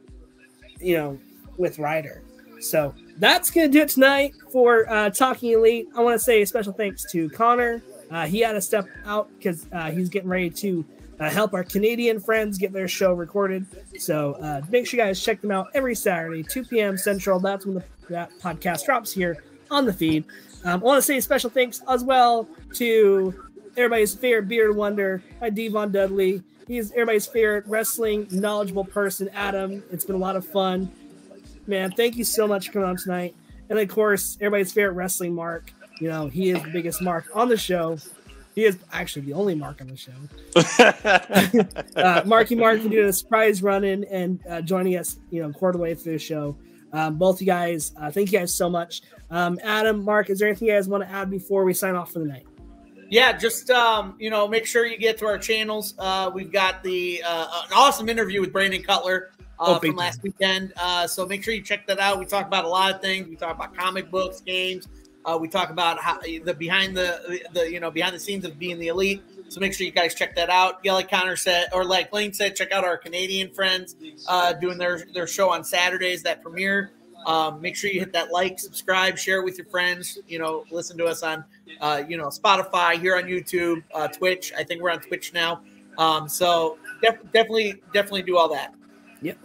you 0.80 0.96
know, 0.96 1.20
with 1.58 1.80
Ryder. 1.80 2.22
So 2.60 2.94
that's 3.18 3.50
gonna 3.50 3.70
do 3.70 3.82
it 3.82 3.90
tonight 3.90 4.34
for 4.52 4.90
uh, 4.90 5.10
Talking 5.10 5.54
Elite. 5.54 5.88
I 5.96 6.02
want 6.02 6.16
to 6.16 6.24
say 6.24 6.42
a 6.42 6.46
special 6.46 6.74
thanks 6.74 7.10
to 7.12 7.30
Connor. 7.30 7.82
Uh, 8.12 8.26
he 8.28 8.40
had 8.42 8.54
to 8.54 8.62
step 8.62 8.88
out 9.06 9.30
because 9.38 9.68
uh, 9.72 9.92
he's 9.92 10.10
getting 10.10 10.30
ready 10.30 10.50
to 10.50 10.86
uh, 11.20 11.30
help 11.30 11.54
our 11.54 11.64
Canadian 11.64 12.20
friends 12.20 12.58
get 12.58 12.72
their 12.74 12.88
show 12.88 13.14
recorded. 13.14 13.66
So 13.98 14.34
uh, 14.34 14.62
make 14.70 14.88
sure 14.88 15.00
you 15.00 15.06
guys 15.06 15.22
check 15.22 15.42
them 15.42 15.52
out 15.52 15.68
every 15.74 15.96
Saturday, 15.96 16.44
2 16.44 16.66
p.m. 16.66 16.98
Central. 16.98 17.40
That's 17.40 17.66
when 17.66 17.76
the, 17.76 17.84
that 18.10 18.32
podcast 18.40 18.86
drops 18.86 19.12
here 19.12 19.44
on 19.72 19.86
the 19.86 19.94
feed. 19.94 20.26
Um, 20.64 20.82
I 20.82 20.84
want 20.84 20.98
to 20.98 21.02
say 21.02 21.20
special 21.20 21.50
thanks 21.50 21.82
as 21.88 22.04
well 22.04 22.48
to 22.76 23.34
everybody's 23.78 24.14
favorite 24.14 24.48
beard 24.48 24.76
wonder, 24.76 25.24
my 25.40 25.50
D-Von 25.50 25.92
Dudley. 25.92 26.44
He's 26.68 26.92
everybody's 26.92 27.26
favorite 27.26 27.66
wrestling 27.68 28.28
knowledgeable 28.32 28.86
person, 28.86 29.30
Adam. 29.34 29.84
It's 29.92 30.06
been 30.06 30.16
a 30.16 30.20
lot 30.20 30.36
of 30.36 30.46
fun. 30.46 30.92
Man, 31.66 31.92
thank 31.92 32.16
you 32.16 32.24
so 32.24 32.48
much 32.48 32.68
for 32.68 32.74
coming 32.74 32.90
on 32.90 32.98
tonight. 32.98 33.36
And 33.70 33.80
of 33.80 33.88
course, 33.90 34.38
everybody's 34.42 34.74
favorite 34.74 34.94
wrestling 34.94 35.34
mark. 35.34 35.72
You 36.00 36.10
know, 36.10 36.28
he 36.28 36.50
is 36.50 36.62
the 36.62 36.70
biggest 36.70 37.02
mark 37.02 37.26
on 37.34 37.50
the 37.50 37.58
show. 37.58 37.98
He 38.56 38.66
is 38.66 38.78
actually 38.92 39.24
the 39.24 39.34
only 39.34 39.56
mark 39.56 39.82
on 39.82 39.88
the 39.88 39.96
show. 39.96 40.12
uh, 41.96 42.24
Marky 42.26 42.56
Mark 42.56 42.82
doing 42.82 43.06
a 43.06 43.14
surprise 43.14 43.64
run 43.64 43.84
in 43.84 44.04
and 44.06 44.40
uh, 44.50 44.62
joining 44.62 44.98
us, 44.98 45.18
you 45.30 45.42
know, 45.42 45.52
quarter 45.54 45.78
way 45.78 45.96
through 45.96 46.14
the 46.14 46.20
show. 46.20 46.58
Um, 46.92 47.18
both 47.18 47.42
you 47.42 47.48
guys, 47.48 47.94
uh, 48.00 48.12
thank 48.12 48.32
you 48.32 48.40
guys 48.40 48.54
so 48.54 48.70
much. 48.70 49.02
Um, 49.30 49.60
Adam, 49.64 50.04
Mark, 50.04 50.30
is 50.30 50.40
there 50.40 50.48
anything 50.48 50.68
you 50.68 50.74
guys 50.74 50.88
want 50.88 51.04
to 51.04 51.10
add 51.10 51.30
before 51.30 51.64
we 51.64 51.74
sign 51.74 51.96
off 51.96 52.12
for 52.12 52.20
the 52.20 52.26
night? 52.26 52.48
Yeah, 53.10 53.36
just 53.36 53.70
um, 53.72 54.16
you 54.20 54.30
know, 54.30 54.48
make 54.48 54.66
sure 54.66 54.86
you 54.86 54.98
get 54.98 55.18
to 55.20 55.26
our 55.26 55.38
channels. 55.38 55.96
Uh, 55.98 56.30
we've 56.34 56.52
got 56.52 56.84
the 56.84 57.24
uh, 57.28 57.64
an 57.66 57.74
awesome 57.76 58.08
interview 58.08 58.40
with 58.40 58.54
Brandon 58.54 58.84
Cutler 58.84 59.32
uh, 59.60 59.76
oh, 59.76 59.80
from 59.80 59.96
last 59.96 60.22
weekend. 60.22 60.74
Uh, 60.78 61.08
so 61.08 61.26
make 61.26 61.44
sure 61.44 61.54
you 61.54 61.62
check 61.62 61.88
that 61.88 62.00
out. 62.00 62.20
We 62.20 62.26
talk 62.26 62.46
about 62.46 62.66
a 62.66 62.68
lot 62.68 62.94
of 62.94 63.02
things. 63.02 63.28
We 63.28 63.36
talk 63.36 63.56
about 63.56 63.76
comic 63.76 64.12
books, 64.12 64.42
games. 64.42 64.88
Uh, 65.26 65.38
we 65.40 65.48
talk 65.48 65.70
about 65.70 66.00
how 66.00 66.20
the 66.20 66.54
behind 66.54 66.96
the, 66.96 67.42
the 67.54 67.72
you 67.72 67.80
know 67.80 67.92
behind 67.92 68.16
the 68.16 68.20
scenes 68.20 68.46
of 68.46 68.60
being 68.60 68.80
the 68.80 68.88
elite. 68.88 69.22
So 69.50 69.60
make 69.60 69.74
sure 69.74 69.86
you 69.86 69.92
guys 69.92 70.14
check 70.14 70.36
that 70.36 70.50
out. 70.50 70.80
Yeah, 70.84 70.94
like 70.94 71.10
Connor 71.10 71.36
said, 71.36 71.70
or 71.74 71.84
like 71.84 72.14
Lane 72.14 72.34
said, 72.34 72.56
check 72.56 72.72
out 72.72 72.84
our 72.84 72.98
Canadian 72.98 73.52
friends 73.54 73.96
uh, 74.28 74.54
doing 74.54 74.78
their 74.78 75.06
their 75.14 75.28
show 75.28 75.52
on 75.52 75.64
Saturdays 75.64 76.24
that 76.24 76.42
premiere. 76.42 76.92
Um, 77.26 77.60
make 77.60 77.76
sure 77.76 77.90
you 77.90 78.00
hit 78.00 78.14
that 78.14 78.32
like, 78.32 78.60
subscribe, 78.60 79.18
share 79.18 79.44
with 79.44 79.58
your 79.58 79.68
friends. 79.68 80.20
You 80.28 80.40
know, 80.40 80.64
listen 80.72 80.98
to 81.00 81.06
us 81.06 81.24
on 81.24 81.44
uh, 81.82 82.04
you 82.08 82.16
know 82.16 82.28
Spotify, 82.28 83.00
here 83.00 83.18
on 83.18 83.24
YouTube, 83.24 83.84
uh, 83.94 84.08
Twitch. 84.08 84.54
I 84.58 84.64
think 84.64 84.82
we're 84.82 84.92
on 84.92 85.02
Twitch 85.02 85.34
now. 85.34 85.62
Um, 85.98 86.30
so 86.30 86.78
def- 87.02 87.22
definitely, 87.34 87.82
definitely 87.94 88.22
do 88.22 88.38
all 88.38 88.50
that. 88.54 88.74
Yep. 89.22 89.38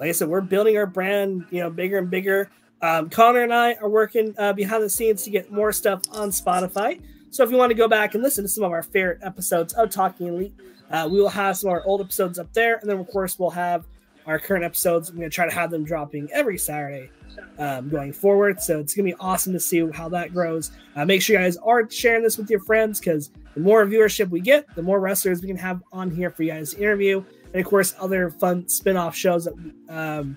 Like 0.00 0.08
I 0.08 0.12
said, 0.12 0.28
we're 0.28 0.40
building 0.40 0.76
our 0.78 0.86
brand, 0.86 1.46
you 1.50 1.60
know, 1.60 1.68
bigger 1.68 1.98
and 1.98 2.08
bigger. 2.08 2.50
Um, 2.80 3.10
Connor 3.10 3.42
and 3.42 3.52
I 3.52 3.74
are 3.74 3.88
working 3.88 4.34
uh, 4.38 4.52
behind 4.52 4.82
the 4.82 4.88
scenes 4.88 5.24
to 5.24 5.30
get 5.30 5.52
more 5.52 5.72
stuff 5.72 6.02
on 6.12 6.30
Spotify. 6.30 7.00
So 7.30 7.44
if 7.44 7.50
you 7.50 7.56
want 7.56 7.70
to 7.70 7.74
go 7.74 7.88
back 7.88 8.14
and 8.14 8.22
listen 8.22 8.44
to 8.44 8.48
some 8.48 8.64
of 8.64 8.72
our 8.72 8.82
favorite 8.82 9.18
episodes 9.22 9.72
of 9.74 9.90
Talking 9.90 10.28
Elite, 10.28 10.54
uh, 10.90 11.08
we 11.10 11.20
will 11.20 11.28
have 11.28 11.56
some 11.56 11.68
of 11.68 11.74
our 11.74 11.84
old 11.84 12.00
episodes 12.00 12.38
up 12.38 12.52
there, 12.52 12.76
and 12.76 12.88
then 12.88 12.98
of 12.98 13.06
course 13.08 13.38
we'll 13.38 13.50
have 13.50 13.84
our 14.26 14.38
current 14.38 14.64
episodes. 14.64 15.08
I'm 15.08 15.16
going 15.16 15.28
to 15.28 15.34
try 15.34 15.46
to 15.46 15.54
have 15.54 15.70
them 15.70 15.84
dropping 15.84 16.28
every 16.32 16.58
Saturday 16.58 17.10
um, 17.58 17.88
going 17.88 18.12
forward. 18.12 18.60
So 18.60 18.78
it's 18.78 18.94
going 18.94 19.06
to 19.06 19.12
be 19.14 19.20
awesome 19.20 19.52
to 19.52 19.60
see 19.60 19.86
how 19.90 20.08
that 20.10 20.32
grows. 20.32 20.70
Uh, 20.96 21.04
make 21.04 21.22
sure 21.22 21.38
you 21.38 21.44
guys 21.44 21.56
are 21.58 21.88
sharing 21.90 22.22
this 22.22 22.36
with 22.36 22.50
your 22.50 22.60
friends 22.60 23.00
because 23.00 23.30
the 23.54 23.60
more 23.60 23.84
viewership 23.86 24.28
we 24.30 24.40
get, 24.40 24.66
the 24.74 24.82
more 24.82 25.00
wrestlers 25.00 25.40
we 25.40 25.48
can 25.48 25.56
have 25.56 25.82
on 25.92 26.10
here 26.10 26.30
for 26.30 26.42
you 26.42 26.52
guys 26.52 26.74
to 26.74 26.78
interview, 26.78 27.22
and 27.52 27.60
of 27.60 27.66
course 27.66 27.94
other 27.98 28.30
fun 28.30 28.68
spin-off 28.68 29.16
shows 29.16 29.44
that 29.44 29.54
um, 29.88 30.36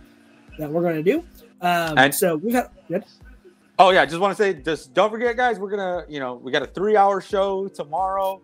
that 0.58 0.70
we're 0.70 0.82
going 0.82 1.04
to 1.04 1.04
do. 1.04 1.20
Um, 1.62 1.98
and 1.98 2.16
so 2.16 2.38
we've 2.38 2.54
got 2.54 2.72
good. 2.88 3.04
Oh 3.84 3.90
yeah, 3.90 4.04
I 4.04 4.06
just 4.06 4.20
want 4.20 4.38
to 4.38 4.44
say, 4.44 4.54
just 4.54 4.94
don't 4.94 5.10
forget, 5.10 5.36
guys. 5.36 5.58
We're 5.58 5.72
gonna, 5.72 6.06
you 6.08 6.20
know, 6.20 6.36
we 6.36 6.52
got 6.52 6.62
a 6.62 6.68
three-hour 6.68 7.20
show 7.20 7.68
tomorrow. 7.68 8.40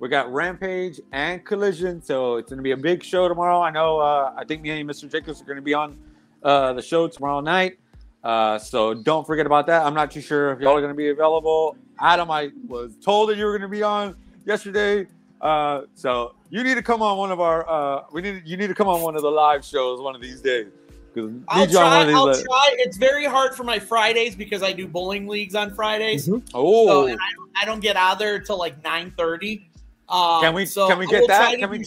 We 0.00 0.08
got 0.08 0.32
Rampage 0.32 1.00
and 1.12 1.44
Collision, 1.44 2.02
so 2.02 2.38
it's 2.38 2.50
gonna 2.50 2.60
be 2.60 2.72
a 2.72 2.76
big 2.76 3.04
show 3.04 3.28
tomorrow. 3.28 3.60
I 3.60 3.70
know. 3.70 4.00
Uh, 4.00 4.34
I 4.36 4.44
think 4.44 4.62
me 4.62 4.70
and 4.70 4.90
Mr. 4.90 5.08
Jacobs 5.08 5.40
are 5.40 5.44
gonna 5.44 5.62
be 5.62 5.74
on 5.74 5.96
uh, 6.42 6.72
the 6.72 6.82
show 6.82 7.06
tomorrow 7.06 7.38
night. 7.38 7.78
Uh, 8.24 8.58
so 8.58 8.92
don't 8.92 9.24
forget 9.24 9.46
about 9.46 9.68
that. 9.68 9.86
I'm 9.86 9.94
not 9.94 10.10
too 10.10 10.20
sure 10.20 10.50
if 10.54 10.60
y'all 10.60 10.76
are 10.76 10.80
gonna 10.80 10.92
be 10.92 11.10
available. 11.10 11.76
Adam, 12.00 12.28
I 12.28 12.50
was 12.66 12.96
told 12.96 13.28
that 13.28 13.38
you 13.38 13.44
were 13.44 13.56
gonna 13.56 13.70
be 13.70 13.84
on 13.84 14.16
yesterday. 14.44 15.06
Uh, 15.40 15.82
so 15.94 16.34
you 16.48 16.64
need 16.64 16.74
to 16.74 16.82
come 16.82 17.00
on 17.00 17.16
one 17.16 17.30
of 17.30 17.38
our. 17.38 17.64
Uh, 17.70 18.06
we 18.10 18.22
need 18.22 18.42
you 18.44 18.56
need 18.56 18.66
to 18.66 18.74
come 18.74 18.88
on 18.88 19.02
one 19.02 19.14
of 19.14 19.22
the 19.22 19.30
live 19.30 19.64
shows 19.64 20.00
one 20.00 20.16
of 20.16 20.20
these 20.20 20.40
days. 20.40 20.66
Because 21.12 21.32
I'll 21.48 21.66
try. 21.66 22.10
I'll 22.10 22.26
like, 22.26 22.44
try. 22.44 22.74
It's 22.78 22.96
very 22.96 23.24
hard 23.24 23.54
for 23.54 23.64
my 23.64 23.78
Fridays 23.78 24.34
because 24.34 24.62
I 24.62 24.72
do 24.72 24.86
bowling 24.86 25.26
leagues 25.26 25.54
on 25.54 25.74
Fridays. 25.74 26.28
Mm-hmm. 26.28 26.48
Oh, 26.54 26.86
so, 26.86 27.06
and 27.06 27.18
I, 27.20 27.34
don't, 27.36 27.50
I 27.62 27.64
don't 27.64 27.80
get 27.80 27.96
out 27.96 28.18
there 28.18 28.38
till 28.38 28.58
like 28.58 28.82
nine 28.84 29.12
thirty. 29.16 29.70
Um, 30.08 30.42
can 30.42 30.54
we? 30.54 30.66
So 30.66 30.88
can 30.88 30.98
we 30.98 31.06
get 31.06 31.26
that? 31.28 31.58
Can 31.58 31.70
we? 31.70 31.84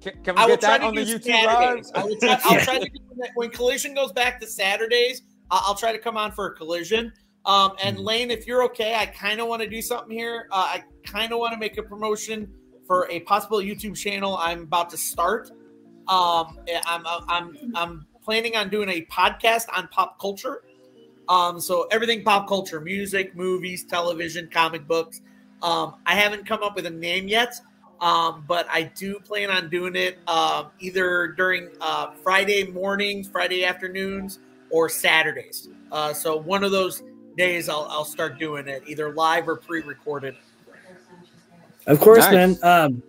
Can, 0.00 0.12
can 0.22 0.34
we 0.36 0.46
get 0.46 0.60
that 0.60 0.82
on 0.82 0.94
the 0.94 1.02
YouTube 1.02 1.44
live? 1.44 1.84
I 1.94 2.04
will 2.04 2.16
try, 2.16 2.38
I'll 2.44 2.60
try 2.64 2.78
to 2.78 2.88
do 2.88 2.98
when 3.34 3.50
collision 3.50 3.94
goes 3.94 4.12
back 4.12 4.40
to 4.40 4.46
Saturdays. 4.46 5.22
I'll 5.50 5.74
try 5.74 5.92
to 5.92 5.98
come 5.98 6.16
on 6.16 6.32
for 6.32 6.46
a 6.46 6.54
collision. 6.54 7.12
Um, 7.44 7.72
and 7.82 7.96
mm-hmm. 7.96 8.06
Lane, 8.06 8.30
if 8.30 8.46
you're 8.46 8.64
okay, 8.64 8.94
I 8.96 9.06
kind 9.06 9.40
of 9.40 9.46
want 9.46 9.62
to 9.62 9.68
do 9.68 9.80
something 9.80 10.10
here. 10.10 10.48
Uh, 10.50 10.68
I 10.74 10.84
kind 11.04 11.32
of 11.32 11.38
want 11.38 11.52
to 11.52 11.58
make 11.58 11.78
a 11.78 11.82
promotion 11.82 12.52
for 12.86 13.08
a 13.10 13.20
possible 13.20 13.58
YouTube 13.58 13.96
channel 13.96 14.36
I'm 14.36 14.62
about 14.62 14.90
to 14.90 14.96
start. 14.96 15.50
Um, 16.08 16.58
I'm 16.86 17.04
I'm 17.28 17.56
I'm 17.74 18.06
planning 18.26 18.56
on 18.56 18.68
doing 18.68 18.88
a 18.88 19.02
podcast 19.02 19.66
on 19.72 19.86
pop 19.88 20.18
culture. 20.20 20.64
Um, 21.28 21.60
so 21.60 21.86
everything 21.92 22.24
pop 22.24 22.48
culture, 22.48 22.80
music, 22.80 23.36
movies, 23.36 23.84
television, 23.84 24.50
comic 24.52 24.86
books. 24.88 25.20
Um, 25.62 25.94
I 26.06 26.16
haven't 26.16 26.44
come 26.44 26.62
up 26.64 26.74
with 26.74 26.86
a 26.86 26.90
name 26.90 27.28
yet, 27.28 27.54
um, 28.00 28.44
but 28.48 28.66
I 28.68 28.82
do 28.82 29.20
plan 29.20 29.48
on 29.50 29.70
doing 29.70 29.94
it 29.94 30.18
uh, 30.26 30.64
either 30.80 31.28
during 31.28 31.68
uh, 31.80 32.10
Friday 32.24 32.64
mornings, 32.64 33.28
Friday 33.28 33.64
afternoons, 33.64 34.40
or 34.70 34.88
Saturdays. 34.88 35.68
Uh, 35.92 36.12
so 36.12 36.36
one 36.36 36.64
of 36.64 36.72
those 36.72 37.04
days 37.36 37.68
I'll, 37.68 37.86
I'll 37.88 38.04
start 38.04 38.40
doing 38.40 38.66
it, 38.66 38.82
either 38.88 39.14
live 39.14 39.48
or 39.48 39.56
pre-recorded. 39.56 40.34
Of 41.86 42.00
course, 42.00 42.24
nice. 42.30 42.32
man. 42.32 42.56
Um, 42.64 43.02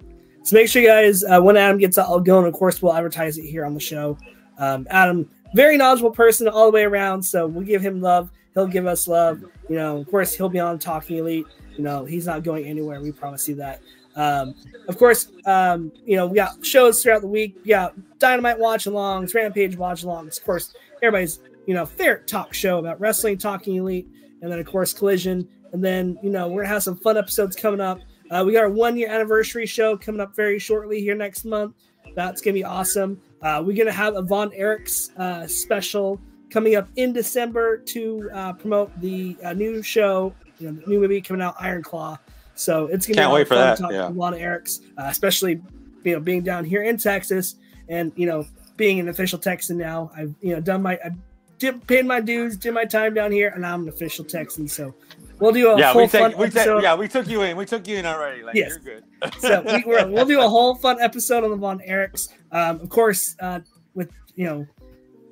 so 0.44 0.56
make 0.56 0.70
sure 0.70 0.84
you 0.84 0.88
guys, 0.88 1.24
uh, 1.24 1.42
when 1.42 1.58
Adam 1.58 1.80
gets 1.80 1.98
out, 1.98 2.08
I'll 2.08 2.20
go, 2.20 2.38
and 2.38 2.46
of 2.46 2.54
course 2.54 2.84
we'll 2.84 2.94
advertise 2.94 3.40
it 3.40 3.48
here 3.48 3.66
on 3.66 3.74
the 3.74 3.80
show. 3.80 4.16
Um, 4.58 4.88
Adam, 4.90 5.30
very 5.54 5.78
knowledgeable 5.78 6.12
person 6.12 6.48
all 6.48 6.66
the 6.66 6.72
way 6.72 6.84
around. 6.84 7.24
So 7.24 7.48
we'll 7.48 7.66
give 7.66 7.82
him 7.82 8.02
love. 8.02 8.32
He'll 8.54 8.68
give 8.68 8.88
us 8.88 9.08
love. 9.08 9.44
You 9.70 9.76
know, 9.76 9.98
of 9.98 10.10
course, 10.10 10.34
he'll 10.34 10.50
be 10.50 10.60
on 10.60 10.80
Talking 10.80 11.18
Elite. 11.18 11.46
You 11.78 11.84
know, 11.84 12.06
he's 12.06 12.26
not 12.26 12.44
going 12.44 12.66
anywhere. 12.66 13.02
We 13.02 13.12
promise 13.12 13.48
you 13.48 13.56
that. 13.56 13.82
Um, 14.16 14.56
of 14.88 14.98
course, 14.98 15.30
um, 15.46 15.92
you 16.06 16.16
know, 16.16 16.26
we 16.26 16.36
got 16.36 16.66
shows 16.66 17.04
throughout 17.04 17.22
the 17.22 17.28
week. 17.28 17.56
We 17.64 17.70
got 17.70 17.94
Dynamite 18.18 18.58
watch 18.58 18.86
alongs, 18.86 19.36
Rampage 19.36 19.78
watch 19.78 20.04
alongs. 20.04 20.40
Of 20.40 20.44
course, 20.44 20.74
everybody's, 21.04 21.40
you 21.68 21.76
know, 21.76 21.86
favorite 21.86 22.28
talk 22.28 22.54
show 22.54 22.80
about 22.80 23.00
wrestling, 23.00 23.38
Talking 23.38 23.76
Elite. 23.76 24.08
And 24.42 24.52
then, 24.52 24.58
of 24.58 24.66
course, 24.66 24.92
Collision. 24.92 25.48
And 25.72 25.84
then, 25.84 26.18
you 26.24 26.32
know, 26.32 26.48
we're 26.48 26.62
going 26.62 26.66
to 26.66 26.74
have 26.74 26.84
some 26.84 26.98
fun 26.98 27.16
episodes 27.16 27.56
coming 27.56 27.82
up. 27.82 28.00
Uh, 28.32 28.44
we 28.46 28.54
got 28.54 28.64
our 28.64 28.70
one 28.70 28.98
year 28.98 29.10
anniversary 29.10 29.68
show 29.68 29.96
coming 29.96 30.20
up 30.20 30.36
very 30.36 30.58
shortly 30.58 31.00
here 31.00 31.16
next 31.16 31.46
month. 31.46 31.76
That's 32.16 32.42
going 32.42 32.56
to 32.56 32.60
be 32.60 32.64
awesome. 32.64 33.22
Uh, 33.42 33.62
we're 33.66 33.76
going 33.76 33.88
to 33.88 33.92
have 33.92 34.16
a 34.16 34.22
Von 34.22 34.52
Erichs 34.52 35.16
uh, 35.18 35.48
special 35.48 36.20
coming 36.50 36.76
up 36.76 36.88
in 36.96 37.14
December 37.14 37.78
to 37.78 38.30
uh, 38.34 38.54
promote 38.54 38.98
the 39.00 39.38
uh, 39.44 39.54
new 39.54 39.82
show, 39.84 40.34
you 40.60 40.72
know, 40.72 40.80
the 40.80 40.90
new 40.90 41.00
movie 41.00 41.22
coming 41.22 41.42
out, 41.42 41.56
Iron 41.60 41.84
Claw. 41.84 42.18
So 42.56 42.88
it's 42.88 43.06
going 43.06 43.18
to 43.18 43.28
be 43.28 43.34
wait 43.34 43.48
for 43.48 43.56
that. 43.56 43.80
Yeah. 43.92 44.10
Von 44.10 44.34
Erichs, 44.34 44.82
uh, 44.98 45.04
especially 45.06 45.62
you 46.04 46.14
know 46.14 46.20
being 46.20 46.42
down 46.42 46.66
here 46.66 46.84
in 46.84 46.98
Texas 46.98 47.56
and 47.90 48.12
you 48.16 48.26
know 48.26 48.46
being 48.78 49.00
an 49.00 49.10
official 49.10 49.38
Texan 49.38 49.78
now. 49.78 50.12
I've 50.16 50.34
you 50.42 50.54
know 50.54 50.62
done 50.62 50.82
my 50.82 50.94
I 51.04 51.12
did 51.60 51.86
paid 51.88 52.06
my 52.06 52.22
dues, 52.22 52.58
did 52.58 52.74
my 52.74 52.86
time 52.86 53.14
down 53.14 53.32
here, 53.32 53.50
and 53.50 53.66
I'm 53.66 53.84
an 53.84 53.90
official 53.90 54.26
Texan. 54.26 54.68
So 54.68 54.94
We'll 55.40 55.52
do 55.52 55.72
a 55.72 55.80
yeah, 55.80 55.94
full 55.94 56.02
we 56.02 56.08
take, 56.08 56.22
fun 56.22 56.38
we 56.38 56.46
episode. 56.46 56.76
Take, 56.76 56.84
yeah, 56.84 56.96
we 56.96 57.08
took 57.08 57.28
you 57.28 57.44
in. 57.44 57.58
We 57.58 57.66
took 57.66 57.88
you 57.88 57.98
in 57.98 58.06
already. 58.06 58.44
Like, 58.44 58.56
yes. 58.56 58.78
you're 58.84 59.02
good. 59.02 59.34
so 59.40 59.62
we, 59.62 59.84
will 59.86 60.26
do 60.26 60.42
a 60.42 60.50
whole 60.50 60.76
fun 60.76 61.00
episode 61.00 61.44
on 61.44 61.52
the 61.52 61.58
Von 61.58 61.80
Erichs. 61.80 62.30
Um, 62.52 62.80
of 62.82 62.90
course, 62.90 63.36
uh, 63.40 63.60
with 63.94 64.12
you 64.36 64.46
know 64.46 64.68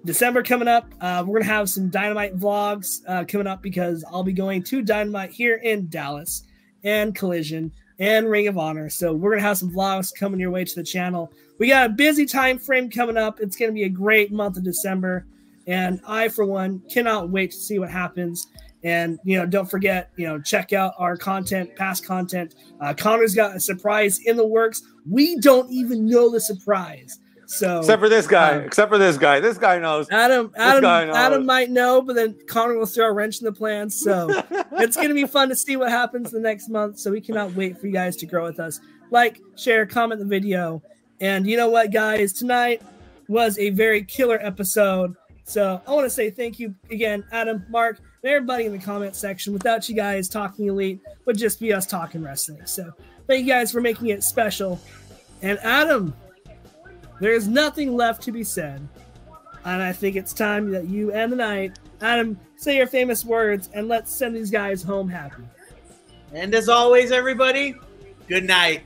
December 0.05 0.43
coming 0.43 0.67
up, 0.67 0.93
uh, 1.01 1.23
we're 1.25 1.39
gonna 1.39 1.51
have 1.51 1.69
some 1.69 1.89
Dynamite 1.89 2.37
vlogs 2.37 3.01
uh, 3.07 3.25
coming 3.25 3.47
up 3.47 3.63
because 3.63 4.05
I'll 4.11 4.23
be 4.23 4.33
going 4.33 4.63
to 4.63 4.83
Dynamite 4.83 5.31
here 5.31 5.55
in 5.55 5.89
Dallas 5.89 6.43
and 6.83 7.15
Collision 7.15 7.71
and 7.97 8.29
Ring 8.29 8.47
of 8.47 8.57
Honor. 8.57 8.89
So 8.89 9.13
we're 9.13 9.31
gonna 9.31 9.41
have 9.41 9.57
some 9.57 9.71
vlogs 9.71 10.13
coming 10.13 10.39
your 10.39 10.51
way 10.51 10.65
to 10.65 10.75
the 10.75 10.83
channel. 10.83 11.31
We 11.57 11.69
got 11.69 11.87
a 11.87 11.93
busy 11.93 12.27
time 12.27 12.59
frame 12.59 12.91
coming 12.91 13.17
up. 13.17 13.39
It's 13.39 13.55
gonna 13.55 13.71
be 13.71 13.83
a 13.83 13.89
great 13.89 14.31
month 14.31 14.57
of 14.57 14.63
December, 14.63 15.25
and 15.65 15.99
I, 16.05 16.29
for 16.29 16.45
one, 16.45 16.81
cannot 16.91 17.29
wait 17.29 17.51
to 17.51 17.57
see 17.57 17.79
what 17.79 17.89
happens. 17.89 18.45
And 18.85 19.19
you 19.23 19.37
know, 19.37 19.47
don't 19.47 19.69
forget, 19.69 20.11
you 20.15 20.27
know, 20.27 20.39
check 20.39 20.71
out 20.71 20.93
our 20.97 21.17
content, 21.17 21.75
past 21.75 22.05
content. 22.05 22.53
Uh, 22.79 22.93
Connor's 22.93 23.33
got 23.33 23.55
a 23.55 23.59
surprise 23.59 24.19
in 24.19 24.37
the 24.37 24.45
works. 24.45 24.81
We 25.09 25.37
don't 25.39 25.69
even 25.71 26.05
know 26.05 26.29
the 26.29 26.39
surprise. 26.39 27.19
So 27.47 27.79
except 27.79 27.99
for 27.99 28.09
this 28.09 28.27
guy, 28.27 28.55
uh, 28.55 28.59
except 28.59 28.91
for 28.91 28.97
this 28.97 29.17
guy, 29.17 29.39
this 29.39 29.57
guy 29.57 29.79
knows. 29.79 30.09
Adam, 30.11 30.51
Adam, 30.55 30.83
knows. 30.83 31.15
Adam 31.15 31.45
might 31.45 31.71
know, 31.71 32.01
but 32.01 32.15
then 32.15 32.37
Connor 32.47 32.77
will 32.77 32.85
throw 32.85 33.07
a 33.07 33.11
wrench 33.11 33.39
in 33.39 33.45
the 33.45 33.51
plans. 33.51 33.99
So 33.99 34.29
it's 34.73 34.95
gonna 34.95 35.13
be 35.15 35.25
fun 35.25 35.49
to 35.49 35.55
see 35.55 35.77
what 35.77 35.89
happens 35.89 36.31
the 36.31 36.39
next 36.39 36.69
month. 36.69 36.99
So 36.99 37.11
we 37.11 37.21
cannot 37.21 37.53
wait 37.55 37.79
for 37.79 37.87
you 37.87 37.93
guys 37.93 38.15
to 38.17 38.25
grow 38.25 38.43
with 38.43 38.59
us. 38.59 38.79
Like, 39.11 39.41
share, 39.55 39.85
comment 39.85 40.19
the 40.19 40.25
video, 40.25 40.81
and 41.21 41.47
you 41.47 41.57
know 41.57 41.69
what, 41.69 41.91
guys, 41.91 42.33
tonight 42.33 42.81
was 43.27 43.57
a 43.57 43.71
very 43.71 44.03
killer 44.03 44.39
episode 44.41 45.15
So 45.45 45.81
I 45.87 45.91
want 45.93 46.05
to 46.05 46.09
say 46.09 46.29
thank 46.29 46.59
you 46.59 46.75
again, 46.89 47.23
Adam, 47.31 47.65
Mark, 47.69 47.99
everybody 48.25 48.65
in 48.65 48.71
the 48.71 48.79
comment 48.79 49.15
section. 49.15 49.53
Without 49.53 49.87
you 49.87 49.95
guys 49.95 50.27
talking 50.27 50.67
elite, 50.67 50.99
would 51.25 51.37
just 51.37 51.59
be 51.59 51.73
us 51.73 51.85
talking 51.85 52.23
wrestling. 52.23 52.65
So 52.65 52.91
thank 53.27 53.45
you 53.45 53.51
guys 53.51 53.71
for 53.71 53.81
making 53.81 54.07
it 54.07 54.23
special. 54.23 54.79
And 55.41 55.59
Adam, 55.59 56.13
there 57.19 57.33
is 57.33 57.47
nothing 57.47 57.95
left 57.95 58.23
to 58.23 58.31
be 58.31 58.43
said. 58.43 58.87
And 59.63 59.81
I 59.81 59.93
think 59.93 60.15
it's 60.15 60.33
time 60.33 60.71
that 60.71 60.87
you 60.87 61.11
end 61.11 61.31
the 61.31 61.37
night. 61.37 61.79
Adam, 62.01 62.39
say 62.55 62.77
your 62.77 62.87
famous 62.87 63.25
words 63.25 63.69
and 63.73 63.87
let's 63.87 64.13
send 64.13 64.35
these 64.35 64.51
guys 64.51 64.83
home 64.83 65.09
happy. 65.09 65.43
And 66.33 66.53
as 66.53 66.69
always, 66.69 67.11
everybody, 67.11 67.75
good 68.27 68.43
night. 68.43 68.83